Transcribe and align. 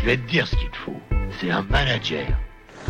Je 0.00 0.06
vais 0.06 0.16
te 0.16 0.26
dire 0.30 0.46
ce 0.46 0.56
qu'il 0.56 0.70
te 0.70 0.76
faut. 0.78 0.96
C'est 1.38 1.50
un 1.50 1.60
manager. 1.62 2.26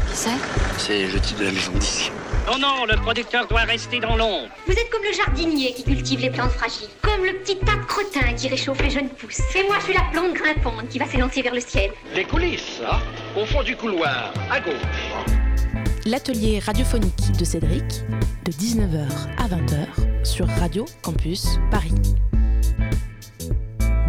Qui 0.09 0.17
c'est? 0.17 0.31
C'est 0.79 1.07
le 1.09 1.19
type 1.19 1.39
de 1.39 1.47
la 1.47 1.51
maison 1.51 1.73
de 1.73 1.79
disque. 1.79 2.13
Non, 2.47 2.59
non, 2.59 2.85
le 2.87 2.95
producteur 2.97 3.49
doit 3.49 3.63
rester 3.63 3.99
dans 3.99 4.17
l'ombre. 4.17 4.49
Vous 4.67 4.73
êtes 4.73 4.89
comme 4.91 5.03
le 5.03 5.13
jardinier 5.13 5.73
qui 5.75 5.83
cultive 5.83 6.21
les 6.21 6.31
plantes 6.31 6.53
fragiles, 6.53 6.89
comme 7.03 7.25
le 7.25 7.33
petit 7.39 7.59
tas 7.59 7.75
de 7.75 7.85
crottin 7.85 8.33
qui 8.35 8.49
réchauffe 8.49 8.81
les 8.81 8.91
jeunes 8.91 9.09
pousses. 9.09 9.41
Et 9.57 9.65
moi, 9.65 9.77
je 9.81 9.87
suis 9.87 9.95
la 9.95 10.05
plante 10.13 10.35
grimpante 10.35 10.89
qui 10.89 11.01
va 11.01 11.07
s'élancer 11.07 11.43
vers 11.43 11.55
le 11.55 11.61
ciel. 11.61 11.91
Les 12.15 12.25
coulisses, 12.25 12.81
hein 12.89 13.01
Au 13.37 13.45
fond 13.45 13.65
du 13.65 13.77
couloir, 13.77 14.33
à 14.49 14.61
gauche. 14.61 14.75
L'atelier 16.07 16.61
radiophonique 16.61 17.33
de 17.37 17.45
Cédric, 17.45 17.85
de 18.45 18.53
19h 18.53 19.09
à 19.37 19.49
20h 19.49 20.25
sur 20.25 20.47
Radio 20.47 20.85
Campus 21.03 21.59
Paris. 21.73 21.93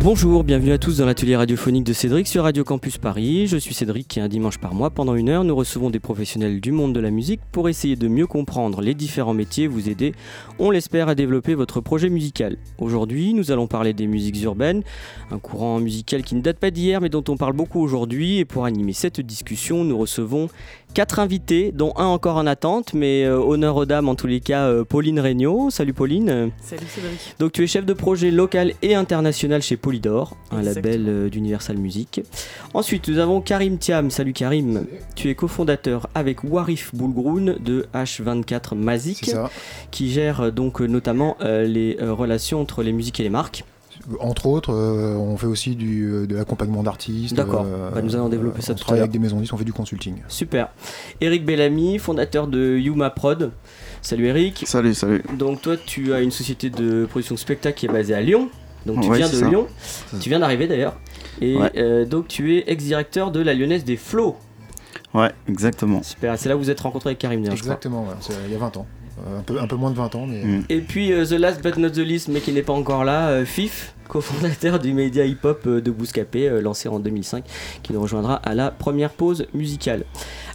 Bonjour, 0.04 0.44
bienvenue 0.44 0.72
à 0.72 0.80
tous 0.80 0.98
dans 0.98 1.06
l'atelier 1.06 1.36
radiophonique 1.36 1.84
de 1.84 1.94
Cédric 1.94 2.28
sur 2.28 2.42
Radio 2.42 2.64
Campus 2.64 2.98
Paris. 2.98 3.46
Je 3.46 3.56
suis 3.56 3.76
Cédric 3.76 4.18
et 4.18 4.22
un 4.22 4.28
dimanche 4.28 4.58
par 4.58 4.74
mois, 4.74 4.90
pendant 4.90 5.14
une 5.14 5.30
heure, 5.30 5.44
nous 5.44 5.56
recevons 5.56 5.92
des 5.92 6.00
professionnels 6.00 6.60
du 6.60 6.72
monde 6.72 6.92
de 6.92 7.00
la 7.00 7.12
musique 7.12 7.40
pour 7.52 7.70
essayer 7.70 7.96
de 7.96 8.08
mieux 8.08 8.26
comprendre 8.26 8.82
les 8.82 8.96
différents 8.96 9.36
métiers, 9.36 9.68
vous 9.68 9.90
aider, 9.90 10.16
on 10.58 10.72
l'espère, 10.72 11.08
à 11.08 11.14
développer 11.14 11.54
votre 11.54 11.82
projet 11.82 12.10
musical. 12.10 12.58
Aujourd'hui, 12.80 13.36
nous 13.36 13.52
allons 13.52 13.68
parler 13.68 13.94
des 13.94 14.08
musiques 14.08 14.42
urbaines, 14.42 14.82
un 15.30 15.38
courant 15.38 15.80
musical 15.80 16.24
qui 16.24 16.34
ne 16.34 16.42
date 16.42 16.58
pas 16.58 16.72
d'hier 16.72 17.00
mais 17.00 17.10
dont 17.10 17.24
on 17.30 17.38
parle 17.38 17.54
beaucoup 17.54 17.80
aujourd'hui. 17.80 18.40
Et 18.40 18.46
pour 18.46 18.66
animer 18.66 18.94
cette 18.94 19.22
discussion, 19.22 19.84
nous 19.84 20.00
recevons 20.00 20.50
quatre 20.94 21.20
invités, 21.20 21.72
dont 21.72 21.94
un 21.98 22.06
encore 22.06 22.38
en 22.38 22.48
attente, 22.48 22.94
mais 22.94 23.24
euh, 23.24 23.38
honneur 23.38 23.76
aux 23.76 23.86
dames 23.86 24.10
en 24.10 24.16
tous 24.16 24.28
les 24.28 24.40
cas, 24.40 24.66
euh, 24.66 24.84
Pauline 24.84 25.20
Regnault. 25.20 25.70
Salut 25.70 25.94
Pauline. 25.94 26.52
Salut 26.62 26.86
Cédric. 26.88 27.36
Donc 27.40 27.52
tu 27.52 27.64
es 27.64 27.68
chef 27.68 27.86
de 27.86 27.94
projet 27.94 28.32
local 28.32 28.74
et 28.82 28.96
international 28.96 29.62
chez 29.62 29.78
Polydor, 29.78 30.36
un 30.52 30.62
label 30.62 31.06
euh, 31.08 31.30
d'Universal 31.30 31.78
Music. 31.78 32.22
Ensuite, 32.74 33.08
nous 33.08 33.20
avons 33.20 33.42
Karim 33.42 33.78
Thiam. 33.78 34.12
Salut 34.12 34.34
Karim. 34.34 34.86
Tu 35.16 35.30
es 35.30 35.36
cofondateur 35.36 36.08
avec 36.16 36.44
Warif 36.44 36.94
Boulgroun 36.94 37.58
de 37.60 37.88
H24 37.94 38.76
Mazik, 38.76 39.36
qui 39.92 40.12
gère 40.12 40.52
donc 40.52 40.82
notamment 40.82 41.38
euh, 41.42 41.64
les 41.66 41.98
euh, 42.02 42.14
relations 42.14 42.62
entre 42.62 42.84
les 42.84 42.92
musiques 42.92 43.20
et 43.20 43.24
les 43.24 43.30
marques. 43.30 43.64
Entre 44.20 44.46
autres, 44.48 44.74
euh, 44.74 45.16
on 45.16 45.38
fait 45.38 45.48
aussi 45.48 45.76
du, 45.76 46.06
euh, 46.06 46.26
de 46.28 46.36
l'accompagnement 46.36 46.84
d'artistes. 46.84 47.36
D'accord. 47.36 47.66
Bah, 47.94 48.02
nous 48.02 48.16
allons 48.16 48.30
développer 48.30 48.62
ça 48.62 48.74
on 48.74 48.76
tout 48.76 48.82
à 48.82 48.84
travaille 48.84 49.00
l'heure. 49.00 49.04
avec 49.06 49.12
des 49.12 49.20
maisons 49.20 49.38
de 49.38 49.42
disques, 49.42 49.54
on 49.54 49.58
fait 49.58 49.64
du 49.66 49.74
consulting. 49.74 50.16
Super. 50.28 50.70
Eric 51.22 51.46
Bellamy, 51.46 51.98
fondateur 52.00 52.48
de 52.48 52.78
Yuma 52.78 53.10
Prod. 53.10 53.52
Salut 54.02 54.28
Eric. 54.28 54.64
Salut, 54.66 54.94
salut. 54.94 55.24
Donc 55.38 55.62
toi, 55.62 55.76
tu 55.78 56.14
as 56.14 56.22
une 56.22 56.32
société 56.32 56.70
de 56.70 57.06
production 57.06 57.36
de 57.36 57.40
spectacle 57.40 57.78
qui 57.78 57.86
est 57.86 57.90
basée 57.92 58.14
à 58.16 58.22
Lyon. 58.22 58.50
Donc 58.86 59.02
tu 59.02 59.10
Ouais, 59.10 59.18
viens 59.18 59.30
de 59.30 59.36
ça. 59.36 59.48
Lyon. 59.48 59.68
Tu 60.20 60.30
viens 60.30 60.40
d'arriver 60.40 60.68
d'ailleurs. 60.68 60.96
Et 61.40 61.56
Ouais. 61.58 61.72
euh, 61.78 62.06
donc 62.06 62.28
tu 62.28 62.58
es 62.58 62.64
ex-directeur 62.68 63.32
de 63.32 63.40
la 63.40 63.54
Lyonnaise 63.54 63.84
des 63.84 63.98
Flots. 63.98 64.36
Ouais, 65.14 65.30
exactement. 65.48 66.02
Super. 66.04 66.38
C'est 66.40 66.50
là 66.50 66.56
où 66.56 66.60
vous 66.60 66.70
êtes 66.70 66.80
rencontré 66.80 67.10
avec 67.10 67.20
Karim 67.20 67.42
Dian, 67.42 67.56
je 67.56 67.62
crois. 67.62 67.74
Exactement, 67.74 68.04
ouais, 68.04 68.36
il 68.48 68.52
y 68.54 68.56
a 68.56 68.60
20 68.60 68.78
ans. 68.78 68.88
Un, 69.38 69.42
peu, 69.44 69.60
un 69.60 69.68
peu 69.68 69.76
moins 69.76 69.92
de 69.92 69.96
20 69.96 70.16
ans, 70.16 70.26
mais. 70.28 70.44
Mm. 70.44 70.64
Et 70.70 70.82
puis 70.82 71.12
euh, 71.14 71.26
the 71.26 71.34
last 71.34 71.62
but 71.64 71.78
not 71.78 71.92
the 71.92 71.98
least, 71.98 72.28
mais 72.28 72.40
qui 72.40 72.52
n'est 72.52 72.62
pas 72.62 72.74
encore 72.74 73.04
là, 73.04 73.30
euh, 73.30 73.46
Fif, 73.46 73.94
cofondateur 74.12 74.78
du 74.78 74.94
média 74.94 75.26
hip-hop 75.26 75.64
euh, 75.68 75.82
de 75.82 75.90
Bouscapé, 75.90 76.50
euh, 76.50 76.62
lancé 76.62 76.90
en 76.90 77.00
2005, 77.00 77.46
qui 77.82 77.94
nous 77.94 78.02
rejoindra 78.02 78.36
à 78.36 78.54
la 78.54 78.70
première 78.70 79.12
pause 79.12 79.48
musicale. 79.54 80.04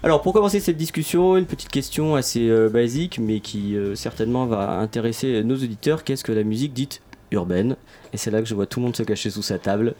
Alors 0.02 0.20
pour 0.20 0.34
commencer 0.34 0.60
cette 0.60 0.76
discussion, 0.76 1.38
une 1.38 1.46
petite 1.46 1.70
question 1.70 2.16
assez 2.16 2.50
euh, 2.50 2.68
basique, 2.68 3.18
mais 3.18 3.40
qui 3.40 3.74
euh, 3.74 3.94
certainement 3.94 4.44
va 4.44 4.78
intéresser 4.78 5.42
nos 5.42 5.54
auditeurs. 5.54 6.04
Qu'est-ce 6.04 6.22
que 6.22 6.32
la 6.32 6.44
musique 6.44 6.74
dite 6.74 7.00
urbaine 7.30 7.76
Et 8.12 8.16
c'est 8.16 8.30
là 8.30 8.40
que 8.40 8.46
je 8.48 8.54
vois 8.54 8.66
tout 8.66 8.78
le 8.80 8.84
monde 8.86 8.96
se 8.96 9.02
cacher 9.02 9.30
sous 9.30 9.42
sa 9.42 9.58
table. 9.58 9.94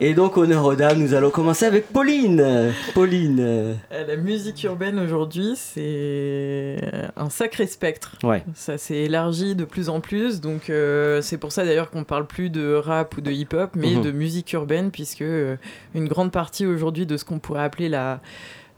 Et 0.00 0.14
donc 0.14 0.36
honneur 0.36 0.64
aux 0.64 0.74
dames, 0.74 0.98
nous 0.98 1.14
allons 1.14 1.30
commencer 1.30 1.64
avec 1.66 1.88
Pauline. 1.92 2.72
Pauline. 2.94 3.38
euh, 3.40 3.74
La 3.90 4.16
musique 4.16 4.62
urbaine 4.64 4.98
aujourd'hui, 4.98 5.54
c'est 5.56 6.76
un 7.16 7.30
sacré 7.30 7.66
spectre. 7.66 8.16
Ouais. 8.22 8.42
Ça 8.54 8.78
s'est 8.78 8.96
élargi 8.96 9.54
de 9.54 9.64
plus 9.64 9.88
en 9.88 10.00
plus, 10.00 10.40
donc 10.40 10.70
euh, 10.70 11.20
c'est 11.22 11.38
pour 11.38 11.52
ça 11.52 11.64
d'ailleurs 11.64 11.90
qu'on 11.90 12.04
parle 12.04 12.26
plus 12.26 12.50
de 12.50 12.74
rap 12.74 13.16
ou 13.16 13.20
de 13.20 13.30
hip-hop, 13.30 13.70
mais 13.74 13.94
Mhm. 13.96 14.02
de 14.02 14.10
musique 14.12 14.52
urbaine, 14.52 14.90
puisque 14.90 15.22
euh, 15.22 15.56
une 15.94 16.08
grande 16.08 16.32
partie 16.32 16.66
aujourd'hui 16.66 17.06
de 17.06 17.16
ce 17.16 17.24
qu'on 17.24 17.38
pourrait 17.38 17.62
appeler 17.64 17.88
la 17.88 18.20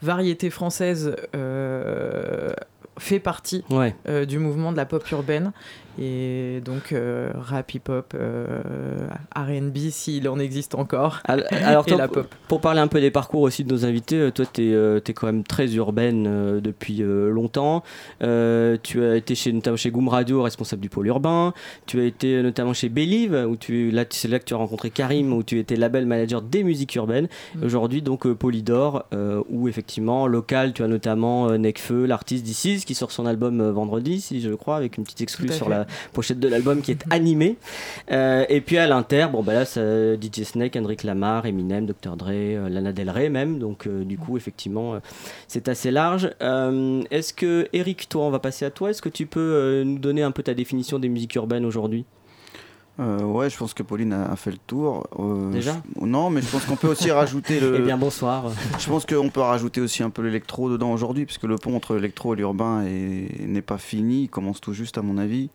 variété 0.02 0.50
française 0.50 1.14
euh, 1.34 2.50
fait 2.98 3.20
partie 3.20 3.64
Ouais. 3.70 3.94
euh, 4.08 4.24
du 4.26 4.38
mouvement 4.38 4.72
de 4.72 4.76
la 4.76 4.84
pop 4.84 5.08
urbaine. 5.10 5.52
Et 6.00 6.60
donc 6.64 6.92
euh, 6.92 7.30
rap, 7.34 7.72
hip-hop, 7.74 8.14
euh, 8.14 9.06
RB 9.36 9.76
s'il 9.90 10.28
en 10.28 10.38
existe 10.38 10.74
encore. 10.74 11.18
Al- 11.24 11.46
Alors, 11.50 11.84
Et 11.86 11.90
toi, 11.90 11.98
la 11.98 12.08
pour- 12.08 12.22
pop. 12.22 12.34
Pour 12.48 12.60
parler 12.60 12.80
un 12.80 12.86
peu 12.88 13.00
des 13.00 13.10
parcours 13.10 13.42
aussi 13.42 13.64
de 13.64 13.72
nos 13.72 13.84
invités, 13.84 14.16
euh, 14.18 14.30
toi, 14.30 14.44
tu 14.52 14.72
es, 14.72 15.12
quand 15.12 15.26
même 15.26 15.44
très 15.44 15.74
urbaine 15.74 16.60
depuis 16.60 16.98
longtemps. 17.02 17.82
Tu 18.20 19.04
as 19.04 19.16
été 19.16 19.34
chez, 19.34 19.52
notamment 19.52 19.76
chez 19.76 19.90
Goom 19.90 20.08
Radio, 20.08 20.42
responsable 20.42 20.82
du 20.82 20.88
pôle 20.88 21.06
urbain. 21.06 21.52
Tu 21.86 22.00
as 22.00 22.04
été 22.04 22.42
notamment 22.42 22.72
chez 22.72 22.88
Believe, 22.88 23.34
où 23.48 23.56
tu, 23.56 23.90
là, 23.90 24.04
c'est 24.10 24.28
là 24.28 24.38
que 24.38 24.44
tu 24.44 24.54
as 24.54 24.56
rencontré 24.56 24.90
Karim, 24.90 25.32
où 25.32 25.42
tu 25.42 25.58
étais 25.58 25.76
label 25.76 26.06
manager 26.06 26.42
des 26.42 26.62
musiques 26.64 26.94
urbaines. 26.94 27.28
Mm. 27.56 27.64
Aujourd'hui, 27.64 28.02
donc, 28.02 28.26
Polydor, 28.32 29.04
euh, 29.14 29.42
où 29.50 29.68
effectivement, 29.68 30.26
local, 30.26 30.72
tu 30.72 30.82
as 30.82 30.88
notamment 30.88 31.48
euh, 31.50 31.58
Necfeu, 31.58 32.06
l'artiste 32.06 32.44
d'Isis, 32.44 32.84
qui 32.84 32.94
sort 32.94 33.10
son 33.12 33.26
album 33.26 33.60
euh, 33.60 33.72
vendredi, 33.72 34.20
si 34.20 34.40
je 34.40 34.50
crois, 34.50 34.76
avec 34.76 34.96
une 34.96 35.04
petite 35.04 35.20
exclue 35.20 35.48
sur 35.50 35.66
fait. 35.68 35.72
La 35.82 35.86
pochette 36.12 36.40
de 36.40 36.48
l'album 36.48 36.80
qui 36.82 36.90
est 36.92 37.04
animée. 37.10 37.56
Euh, 38.10 38.44
et 38.48 38.60
puis 38.60 38.78
à 38.78 38.86
l'inter, 38.86 39.26
bon 39.30 39.42
bah 39.42 39.52
là, 39.54 39.64
ça, 39.64 39.80
DJ 40.16 40.42
Snake, 40.44 40.72
Kendrick 40.72 41.02
Lamar, 41.04 41.46
Eminem, 41.46 41.86
Dr. 41.86 42.16
Dre, 42.16 42.28
euh, 42.30 42.68
Lana 42.68 42.92
Del 42.92 43.10
Rey 43.10 43.28
même. 43.28 43.58
Donc 43.58 43.86
euh, 43.86 44.04
du 44.04 44.18
coup, 44.18 44.36
effectivement, 44.36 44.94
euh, 44.94 44.98
c'est 45.48 45.68
assez 45.68 45.90
large. 45.90 46.30
Euh, 46.42 47.02
Est-ce 47.10 47.32
que 47.32 47.68
Eric, 47.72 48.08
toi, 48.08 48.24
on 48.24 48.30
va 48.30 48.38
passer 48.38 48.64
à 48.64 48.70
toi. 48.70 48.90
Est-ce 48.90 49.02
que 49.02 49.08
tu 49.08 49.26
peux 49.26 49.40
euh, 49.40 49.84
nous 49.84 49.98
donner 49.98 50.22
un 50.22 50.30
peu 50.30 50.42
ta 50.42 50.54
définition 50.54 50.98
des 50.98 51.08
musiques 51.08 51.34
urbaines 51.34 51.64
aujourd'hui? 51.64 52.04
Euh, 53.00 53.20
ouais, 53.22 53.48
je 53.48 53.56
pense 53.56 53.72
que 53.72 53.82
Pauline 53.82 54.12
a, 54.12 54.36
fait 54.36 54.50
le 54.50 54.58
tour. 54.66 55.06
Euh, 55.18 55.50
Déjà? 55.50 55.80
je- 55.98 56.04
Non, 56.04 56.28
mais 56.28 56.42
je 56.42 56.46
pense 56.48 56.66
qu'on 56.66 56.76
peut 56.76 56.88
aussi 56.88 57.10
rajouter 57.10 57.58
le. 57.58 57.76
Eh 57.78 57.82
bien, 57.82 57.96
bonsoir. 57.96 58.44
Je 58.78 58.86
pense 58.86 59.06
qu'on 59.06 59.30
peut 59.30 59.40
rajouter 59.40 59.80
aussi 59.80 60.02
un 60.02 60.10
peu 60.10 60.20
l'électro 60.20 60.68
dedans 60.70 60.92
aujourd'hui, 60.92 61.24
puisque 61.24 61.44
le 61.44 61.56
pont 61.56 61.74
entre 61.74 61.94
l'électro 61.94 62.34
et 62.34 62.36
l'urbain 62.36 62.84
est- 62.84 63.46
n'est 63.46 63.62
pas 63.62 63.78
fini, 63.78 64.24
il 64.24 64.28
commence 64.28 64.60
tout 64.60 64.74
juste 64.74 64.98
à 64.98 65.02
mon 65.02 65.16
avis. 65.16 65.48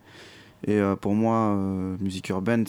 Et 0.66 0.80
euh, 0.80 0.96
pour 0.96 1.14
moi, 1.14 1.56
euh, 1.56 1.96
musique 2.02 2.30
urbaine 2.30 2.66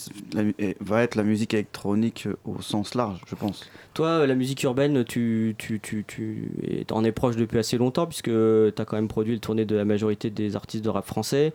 va 0.80 1.02
être 1.02 1.14
la 1.14 1.22
musique 1.22 1.54
électronique 1.54 2.26
euh, 2.26 2.36
au 2.44 2.60
sens 2.60 2.94
large, 2.94 3.20
je 3.26 3.34
pense. 3.34 3.68
Toi, 3.94 4.26
la 4.26 4.34
musique 4.34 4.62
urbaine, 4.62 5.04
tu, 5.04 5.54
tu, 5.56 5.80
tu, 5.80 6.04
tu 6.06 6.50
en 6.90 7.02
es 7.02 7.12
proche 7.12 7.36
depuis 7.36 7.58
assez 7.58 7.78
longtemps, 7.78 8.06
puisque 8.06 8.26
tu 8.30 8.72
as 8.82 8.84
quand 8.84 8.96
même 8.96 9.08
produit 9.08 9.32
le 9.32 9.40
tournée 9.40 9.64
de 9.64 9.74
la 9.74 9.86
majorité 9.86 10.28
des 10.28 10.54
artistes 10.54 10.84
de 10.84 10.90
rap 10.90 11.06
français. 11.06 11.54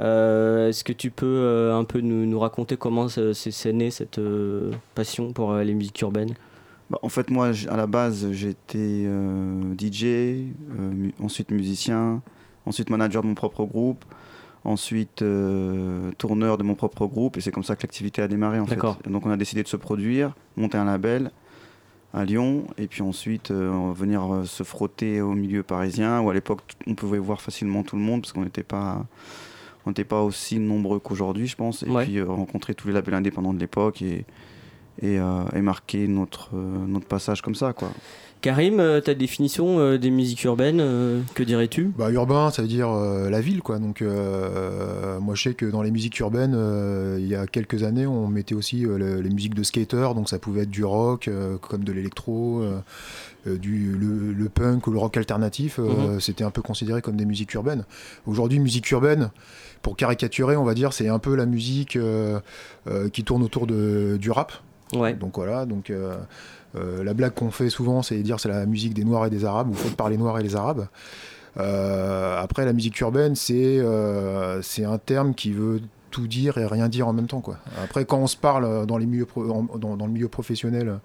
Euh, 0.00 0.70
Est-ce 0.70 0.84
que 0.84 0.92
tu 0.94 1.10
peux 1.10 1.70
un 1.72 1.84
peu 1.84 2.00
nous, 2.00 2.24
nous 2.24 2.38
raconter 2.40 2.76
comment 2.78 3.08
ça- 3.08 3.34
c'est 3.34 3.50
c'est 3.50 3.72
né 3.74 3.90
cette 3.90 4.18
passion 4.94 5.32
pour 5.32 5.54
les 5.56 5.74
musiques 5.74 6.00
urbaines? 6.00 6.34
Bah, 6.90 6.98
en 7.02 7.08
fait, 7.10 7.30
moi, 7.30 7.50
à 7.68 7.76
la 7.76 7.86
base, 7.86 8.30
j'étais 8.32 9.04
euh, 9.06 9.74
DJ, 9.76 10.04
euh, 10.04 10.46
mu- 10.78 11.14
ensuite 11.22 11.50
musicien, 11.50 12.22
ensuite 12.66 12.90
manager 12.90 13.22
de 13.22 13.28
mon 13.28 13.34
propre 13.34 13.64
groupe, 13.64 14.04
ensuite 14.64 15.22
euh, 15.22 16.10
tourneur 16.18 16.56
de 16.58 16.62
mon 16.62 16.74
propre 16.74 17.06
groupe, 17.06 17.36
et 17.36 17.40
c'est 17.40 17.50
comme 17.52 17.62
ça 17.64 17.76
que 17.76 17.82
l'activité 17.82 18.22
a 18.22 18.28
démarré. 18.28 18.58
En 18.60 18.66
fait. 18.66 18.78
Donc, 19.08 19.26
on 19.26 19.30
a 19.30 19.36
décidé 19.36 19.62
de 19.62 19.68
se 19.68 19.76
produire, 19.76 20.34
monter 20.56 20.78
un 20.78 20.84
label 20.84 21.30
à 22.12 22.24
Lyon, 22.24 22.64
et 22.78 22.86
puis 22.86 23.02
ensuite 23.02 23.50
euh, 23.50 23.92
venir 23.94 24.32
euh, 24.32 24.44
se 24.44 24.62
frotter 24.62 25.20
au 25.20 25.32
milieu 25.32 25.62
parisien, 25.62 26.20
où 26.20 26.30
à 26.30 26.34
l'époque, 26.34 26.62
on 26.86 26.94
pouvait 26.94 27.18
voir 27.18 27.40
facilement 27.42 27.82
tout 27.82 27.96
le 27.96 28.02
monde, 28.02 28.22
parce 28.22 28.32
qu'on 28.32 28.44
n'était 28.44 28.62
pas. 28.62 29.04
On 29.86 29.90
n'était 29.90 30.04
pas 30.04 30.22
aussi 30.22 30.58
nombreux 30.58 30.98
qu'aujourd'hui, 30.98 31.46
je 31.46 31.56
pense. 31.56 31.82
Et 31.82 31.90
Ouais. 31.90 32.04
puis 32.04 32.22
rencontrer 32.22 32.74
tous 32.74 32.88
les 32.88 32.94
labels 32.94 33.12
indépendants 33.12 33.52
de 33.52 33.58
l'époque 33.58 34.00
et, 34.00 34.24
et, 35.02 35.18
euh, 35.18 35.42
et 35.54 35.60
marquer 35.60 36.06
notre, 36.08 36.50
euh, 36.54 36.86
notre 36.86 37.06
passage 37.06 37.42
comme 37.42 37.54
ça. 37.54 37.72
Quoi. 37.72 37.90
Karim, 38.40 38.78
euh, 38.78 39.00
ta 39.00 39.14
définition 39.14 39.78
euh, 39.78 39.96
des 39.96 40.10
musiques 40.10 40.44
urbaines, 40.44 40.80
euh, 40.80 41.20
que 41.34 41.42
dirais-tu? 41.42 41.92
Bah, 41.96 42.10
urbain, 42.10 42.50
ça 42.50 42.60
veut 42.60 42.68
dire 42.68 42.90
euh, 42.90 43.30
la 43.30 43.40
ville, 43.40 43.62
quoi. 43.62 43.78
Donc, 43.78 44.02
euh, 44.02 45.18
moi, 45.18 45.34
je 45.34 45.42
sais 45.44 45.54
que 45.54 45.64
dans 45.64 45.80
les 45.82 45.90
musiques 45.90 46.18
urbaines, 46.20 46.52
euh, 46.54 47.16
il 47.18 47.26
y 47.26 47.34
a 47.34 47.46
quelques 47.46 47.84
années, 47.84 48.06
on 48.06 48.28
mettait 48.28 48.54
aussi 48.54 48.84
euh, 48.84 48.98
le- 48.98 49.20
les 49.22 49.30
musiques 49.30 49.54
de 49.54 49.62
skaters, 49.62 50.14
donc 50.14 50.28
ça 50.28 50.38
pouvait 50.38 50.62
être 50.64 50.70
du 50.70 50.84
rock, 50.84 51.28
euh, 51.28 51.56
comme 51.56 51.84
de 51.84 51.92
l'électro, 51.92 52.62
du 53.46 53.92
le, 53.98 54.32
le 54.32 54.48
punk 54.48 54.86
ou 54.86 54.90
le 54.90 54.98
rock 54.98 55.16
alternatif. 55.16 55.78
euh, 55.78 56.14
Mhm. 56.14 56.20
C'était 56.20 56.44
un 56.44 56.50
peu 56.50 56.62
considéré 56.62 57.02
comme 57.02 57.16
des 57.16 57.26
musiques 57.26 57.52
urbaines. 57.54 57.84
Aujourd'hui, 58.26 58.58
musique 58.58 58.90
urbaine, 58.90 59.30
pour 59.82 59.96
caricaturer, 59.96 60.56
on 60.56 60.64
va 60.64 60.74
dire, 60.74 60.92
c'est 60.92 61.08
un 61.08 61.18
peu 61.18 61.34
la 61.34 61.46
musique 61.46 61.96
euh, 61.96 62.40
euh, 62.88 63.08
qui 63.08 63.22
tourne 63.24 63.42
autour 63.42 63.66
de, 63.66 64.16
du 64.20 64.30
rap. 64.30 64.52
Donc 64.94 65.36
voilà, 65.36 65.66
donc 65.66 65.90
euh, 65.90 66.16
euh, 66.76 67.04
la 67.04 67.14
blague 67.14 67.34
qu'on 67.34 67.50
fait 67.50 67.70
souvent, 67.70 68.02
c'est 68.02 68.16
dire 68.18 68.40
c'est 68.40 68.48
la 68.48 68.66
musique 68.66 68.94
des 68.94 69.04
Noirs 69.04 69.26
et 69.26 69.30
des 69.30 69.44
Arabes, 69.44 69.70
ou 69.70 69.74
faites 69.74 69.96
par 69.96 70.08
les 70.08 70.16
Noirs 70.16 70.38
et 70.38 70.42
les 70.42 70.56
Arabes. 70.56 70.86
Euh, 71.58 72.42
après, 72.42 72.64
la 72.64 72.72
musique 72.72 72.98
urbaine, 73.00 73.34
c'est 73.36 73.80
un 73.80 74.98
terme 75.04 75.34
qui 75.34 75.52
veut 75.52 75.80
tout 76.10 76.26
dire 76.26 76.58
et 76.58 76.66
rien 76.66 76.88
dire 76.88 77.08
en 77.08 77.12
même 77.12 77.26
temps. 77.26 77.42
Après, 77.82 78.04
quand 78.04 78.18
on 78.18 78.26
se 78.26 78.36
parle 78.36 78.86
dans, 78.86 78.98
les 78.98 79.06
milieux 79.06 79.26
dans, 79.36 80.06
le 80.06 80.12
milieu 80.12 80.28
professionnel, 80.28 80.98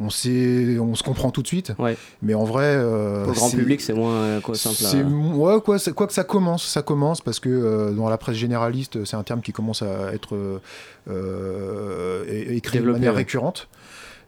on, 0.00 0.10
sait, 0.10 0.78
on 0.78 0.94
se 0.94 1.02
comprend 1.02 1.30
tout 1.30 1.42
de 1.42 1.46
suite. 1.46 1.72
Ouais. 1.78 1.96
Mais 2.22 2.34
en 2.34 2.44
vrai. 2.44 2.76
Pour 2.76 3.32
le 3.32 3.32
grand 3.32 3.50
public, 3.50 3.80
c'est 3.80 3.94
moins 3.94 4.40
quoi, 4.40 4.54
simple. 4.54 4.84
À... 4.84 5.36
Ouais, 5.36 5.60
quoi, 5.60 5.78
quoi 5.94 6.06
que 6.06 6.12
ça 6.12 6.24
commence, 6.24 6.64
ça 6.66 6.82
commence 6.82 7.20
parce 7.20 7.40
que 7.40 7.92
dans 7.96 8.08
la 8.08 8.18
presse 8.18 8.36
généraliste, 8.36 9.04
c'est 9.04 9.16
un 9.16 9.22
terme 9.22 9.40
qui 9.40 9.52
commence 9.52 9.82
à 9.82 10.12
être 10.12 10.60
écrit 12.28 12.80
de 12.80 12.90
manière 12.90 13.14
récurrente 13.14 13.68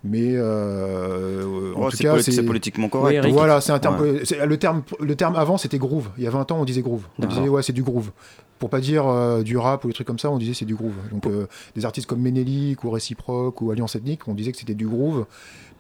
mais 0.04 0.34
euh, 0.34 1.74
en 1.74 1.86
oh, 1.86 1.90
tout 1.90 1.96
cas 1.96 2.20
c'est 2.22 2.42
politiquement 2.44 2.88
correct. 2.88 3.26
voilà, 3.30 3.60
c'est 3.60 3.72
un 3.72 3.78
terme. 3.78 4.04
Le 4.04 4.56
terme, 4.56 4.82
le 5.00 5.16
terme 5.16 5.34
avant 5.36 5.58
c'était 5.58 5.78
groove. 5.78 6.08
Il 6.18 6.24
y 6.24 6.26
a 6.26 6.30
20 6.30 6.52
ans, 6.52 6.60
on 6.60 6.64
disait 6.64 6.82
groove. 6.82 7.02
On 7.18 7.26
disait 7.26 7.48
ouais, 7.48 7.62
c'est 7.62 7.72
du 7.72 7.82
groove. 7.82 8.12
Pour 8.58 8.70
pas 8.70 8.80
dire 8.80 9.06
euh, 9.06 9.42
du 9.42 9.56
rap 9.56 9.84
ou 9.84 9.88
des 9.88 9.94
trucs 9.94 10.06
comme 10.06 10.18
ça, 10.18 10.30
on 10.30 10.38
disait 10.38 10.54
c'est 10.54 10.64
du 10.64 10.74
groove. 10.74 10.94
Donc 11.10 11.26
euh, 11.26 11.46
des 11.74 11.84
artistes 11.84 12.08
comme 12.08 12.20
Menelik 12.20 12.84
ou 12.84 12.90
Réciproque 12.90 13.60
ou 13.60 13.70
Alliance 13.70 13.96
Ethnique, 13.96 14.26
on 14.28 14.34
disait 14.34 14.52
que 14.52 14.58
c'était 14.58 14.74
du 14.74 14.86
groove 14.86 15.26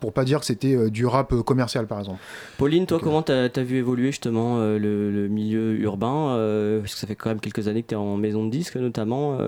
pour 0.00 0.12
pas 0.12 0.24
dire 0.24 0.40
que 0.40 0.46
c'était 0.46 0.74
euh, 0.74 0.90
du 0.90 1.06
rap 1.06 1.32
euh, 1.32 1.42
commercial 1.42 1.86
par 1.86 1.98
exemple. 1.98 2.20
Pauline, 2.56 2.86
toi, 2.86 2.98
comment 3.02 3.22
t'as 3.22 3.44
as 3.44 3.62
vu 3.62 3.78
évoluer 3.78 4.08
justement 4.08 4.58
euh, 4.58 4.78
le, 4.78 5.28
milieu 5.28 5.78
urbain 5.80 6.36
Parce 6.80 6.94
que 6.94 7.00
ça 7.00 7.06
fait 7.06 7.14
quand 7.14 7.30
même 7.30 7.40
quelques 7.40 7.68
années 7.68 7.82
que 7.82 7.88
tu 7.88 7.94
es 7.94 7.98
en 7.98 8.16
maison 8.16 8.44
de 8.44 8.50
disques 8.50 8.76
notamment. 8.76 9.38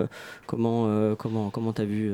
comment 0.45 1.15
comment 1.15 1.49
comment 1.49 1.73
t'as 1.73 1.85
vu 1.85 2.11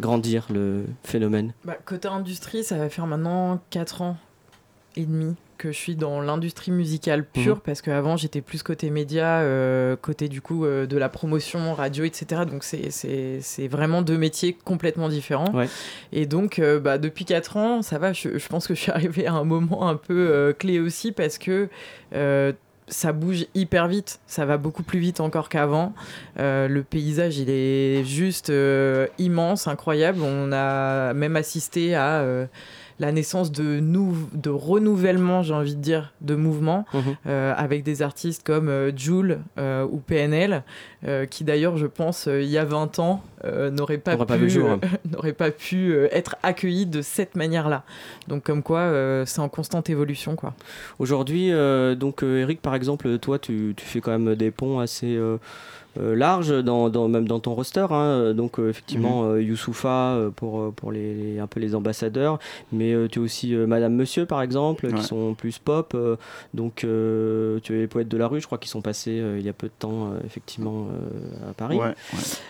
grandir 0.00 0.46
le 0.50 0.84
phénomène? 1.04 1.52
Bah, 1.64 1.76
Côté 1.84 2.08
industrie, 2.08 2.64
ça 2.64 2.76
va 2.78 2.88
faire 2.88 3.06
maintenant 3.06 3.60
4 3.70 4.02
ans 4.02 4.16
et 4.96 5.04
demi 5.04 5.36
que 5.56 5.72
je 5.72 5.76
suis 5.76 5.96
dans 5.96 6.20
l'industrie 6.20 6.70
musicale 6.72 7.24
pure, 7.24 7.56
mhm. 7.56 7.62
parce 7.64 7.82
qu'avant 7.82 8.16
j'étais 8.16 8.40
plus 8.40 8.62
côté 8.62 8.90
média, 8.90 9.40
euh, 9.40 9.96
côté 9.96 10.28
du 10.28 10.40
coup 10.40 10.64
euh, 10.64 10.86
de 10.86 10.96
la 10.96 11.08
promotion, 11.08 11.74
radio, 11.74 12.04
etc. 12.04 12.42
Donc 12.48 12.64
c'est 12.64 13.68
vraiment 13.68 14.02
deux 14.02 14.18
métiers 14.18 14.56
complètement 14.64 15.08
différents. 15.08 15.52
Et 16.12 16.26
donc 16.26 16.58
euh, 16.58 16.80
bah, 16.80 16.98
depuis 16.98 17.24
4 17.24 17.56
ans, 17.56 17.82
ça 17.82 17.98
va, 17.98 18.12
je, 18.12 18.38
je, 18.38 18.48
pense 18.48 18.66
que 18.66 18.74
je 18.74 18.80
suis 18.80 18.92
arrivée 18.92 19.26
à 19.26 19.34
un 19.34 19.44
moment 19.44 19.88
un 19.88 19.96
peu 19.96 20.54
clé 20.58 20.80
aussi, 20.80 21.12
parce 21.12 21.38
que 21.38 21.68
ça 22.88 23.12
bouge 23.12 23.46
hyper 23.56 23.88
vite, 23.88 24.20
ça 24.28 24.46
va 24.46 24.58
beaucoup 24.58 24.84
plus 24.84 25.00
vite 25.00 25.18
encore 25.18 25.48
qu'avant. 25.48 25.92
le 26.36 26.80
paysage, 26.82 27.38
il 27.38 27.50
est 27.50 28.04
juste 28.04 28.52
immense, 29.18 29.66
incroyable. 29.66 30.20
On 30.22 30.52
a 30.52 31.12
même 31.14 31.36
assisté 31.36 31.94
à 31.94 32.24
la 32.98 33.12
naissance 33.12 33.52
de, 33.52 33.80
de 33.80 34.50
renouvellement, 34.50 35.42
j'ai 35.42 35.54
envie 35.54 35.74
de 35.74 35.80
dire, 35.80 36.12
de 36.22 36.34
mouvements, 36.34 36.86
mhm. 36.94 37.02
euh, 37.26 37.54
avec 37.56 37.82
des 37.82 38.02
artistes 38.02 38.42
comme 38.44 38.68
euh, 38.68 38.96
Joule 38.96 39.40
euh, 39.58 39.86
ou 39.90 39.98
PNL, 39.98 40.62
qui 41.30 41.44
d'ailleurs, 41.44 41.76
je 41.76 41.86
pense, 41.86 42.26
il 42.26 42.48
y 42.48 42.58
a 42.58 42.64
20 42.64 42.98
ans, 42.98 43.22
n'auraient 43.44 43.98
pas, 43.98 44.16
pu, 44.16 44.60
hein. 44.60 44.80
pas 45.38 45.50
pu 45.52 45.94
être 46.10 46.34
accueillis 46.42 46.86
de 46.86 47.00
cette 47.00 47.36
manière-là. 47.36 47.84
Donc 48.26 48.42
comme 48.42 48.64
quoi, 48.64 48.90
c'est 49.24 49.38
en 49.38 49.48
constante 49.48 49.88
évolution. 49.88 50.34
quoi. 50.34 50.54
Aujourd'hui, 50.98 51.52
donc 51.96 52.24
Eric, 52.24 52.60
par 52.60 52.74
exemple, 52.74 53.18
toi, 53.18 53.38
tu, 53.38 53.74
tu, 53.76 53.84
fais 53.86 54.00
quand 54.00 54.18
même 54.18 54.34
des 54.34 54.50
ponts 54.50 54.80
assez 54.80 55.16
euh, 55.16 55.38
large, 55.98 56.50
dans, 56.62 56.88
dans, 56.88 57.08
même 57.08 57.26
dans 57.26 57.40
ton 57.40 57.54
roster. 57.54 57.86
Hein. 57.90 58.34
Donc 58.34 58.58
euh, 58.58 58.68
effectivement, 58.68 59.24
euh, 59.24 59.42
Youssoufa 59.42 60.18
pour, 60.36 60.72
pour 60.74 60.92
les, 60.92 61.38
un 61.38 61.46
peu 61.46 61.60
les 61.60 61.74
ambassadeurs, 61.74 62.38
mais 62.72 62.94
tu 63.08 63.18
as 63.18 63.22
aussi 63.22 63.54
Madame 63.54 63.94
Monsieur 63.94 64.26
par 64.26 64.42
exemple, 64.42 64.92
qui 64.92 65.02
sont 65.02 65.34
plus 65.34 65.58
pop. 65.58 65.96
donc 66.54 66.76
tu 66.76 66.86
as 66.86 67.72
les 67.72 67.86
poètes 67.86 68.08
de 68.08 68.16
la 68.16 68.28
rue, 68.28 68.40
je 68.40 68.46
crois, 68.46 68.58
qui 68.58 68.68
sont 68.68 68.82
passés 68.82 69.22
il 69.38 69.44
y 69.44 69.48
a 69.48 69.52
peu 69.52 69.68
de 69.68 69.72
temps 69.78 70.12
effectivement 70.24 70.86
à 71.48 71.52
Paris. 71.52 71.78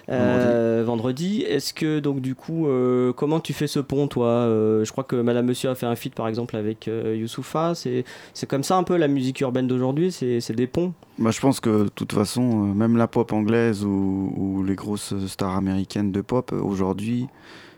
vendredi. 0.09 1.43
Est-ce 1.43 1.75
que 1.75 2.01
donc 2.01 2.21
du 2.21 2.35
coup, 2.35 2.69
comment 3.17 3.41
tu 3.41 3.53
fais 3.53 3.67
ce 3.67 3.81
pont 3.81 4.09
toi 4.09 4.47
Je 4.83 4.91
crois 4.91 5.05
que 5.05 5.17
Madame 5.17 5.47
Monsieur 5.47 5.71
a 5.71 5.75
fait 5.75 5.87
un 5.87 5.97
feat 5.97 6.15
par 6.15 6.29
exemple 6.29 6.57
avec 6.57 6.87
Youssoufa. 6.87 7.75
C'est 7.75 8.05
comme 8.49 8.63
ça 8.63 8.77
un 8.77 8.83
peu 8.83 8.97
la 8.97 9.09
musique 9.09 9.41
urbaine 9.41 9.67
d'aujourd'hui, 9.67 10.13
c'est 10.13 10.53
des 10.53 10.67
ponts. 10.67 10.93
Bah, 11.19 11.31
je 11.31 11.41
pense 11.41 11.61
que 11.61 11.85
de 11.85 11.89
toute 11.89 12.13
façon, 12.13 12.43
même 12.75 12.97
la 12.97 13.09
pop 13.09 13.33
anglaise 13.33 13.85
ou, 13.85 14.63
les 14.67 14.75
grosses 14.75 15.15
stars 15.27 15.57
américaines 15.57 16.13
de 16.13 16.21
pop 16.21 16.53
euh, 16.53 16.61
aujourd'hui, 16.61 17.27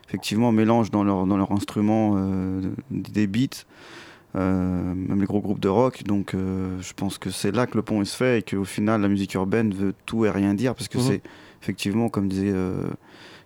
effectivement, 0.07 0.51
mélangent 0.51 0.91
dans 0.91 1.03
leur, 1.03 1.25
dans 1.25 1.37
leur 1.37 1.51
instrument 1.51 2.15
euh, 2.17 2.61
des 2.91 3.27
beats, 3.27 3.63
euh, 4.35 4.93
même 4.93 5.21
les 5.21 5.25
gros 5.25 5.39
groupes 5.39 5.59
de 5.59 5.69
rock. 5.69 6.03
Donc 6.03 6.33
je 6.33 6.93
pense 6.93 7.17
que 7.17 7.29
c'est 7.29 7.51
là 7.51 7.65
que 7.65 7.77
le 7.77 7.81
pont 7.81 8.03
se 8.03 8.15
fait 8.15 8.39
et 8.39 8.41
qu'au 8.41 8.65
final, 8.65 9.01
la 9.01 9.07
musique 9.07 9.33
urbaine 9.35 9.73
veut 9.73 9.93
tout 10.05 10.25
et 10.25 10.29
rien 10.29 10.53
dire 10.53 10.75
parce 10.75 10.89
que 10.89 10.97
mhm. 10.97 11.03
c'est 11.03 11.21
effectivement, 11.61 12.09
comme 12.09 12.27
disait 12.27 12.53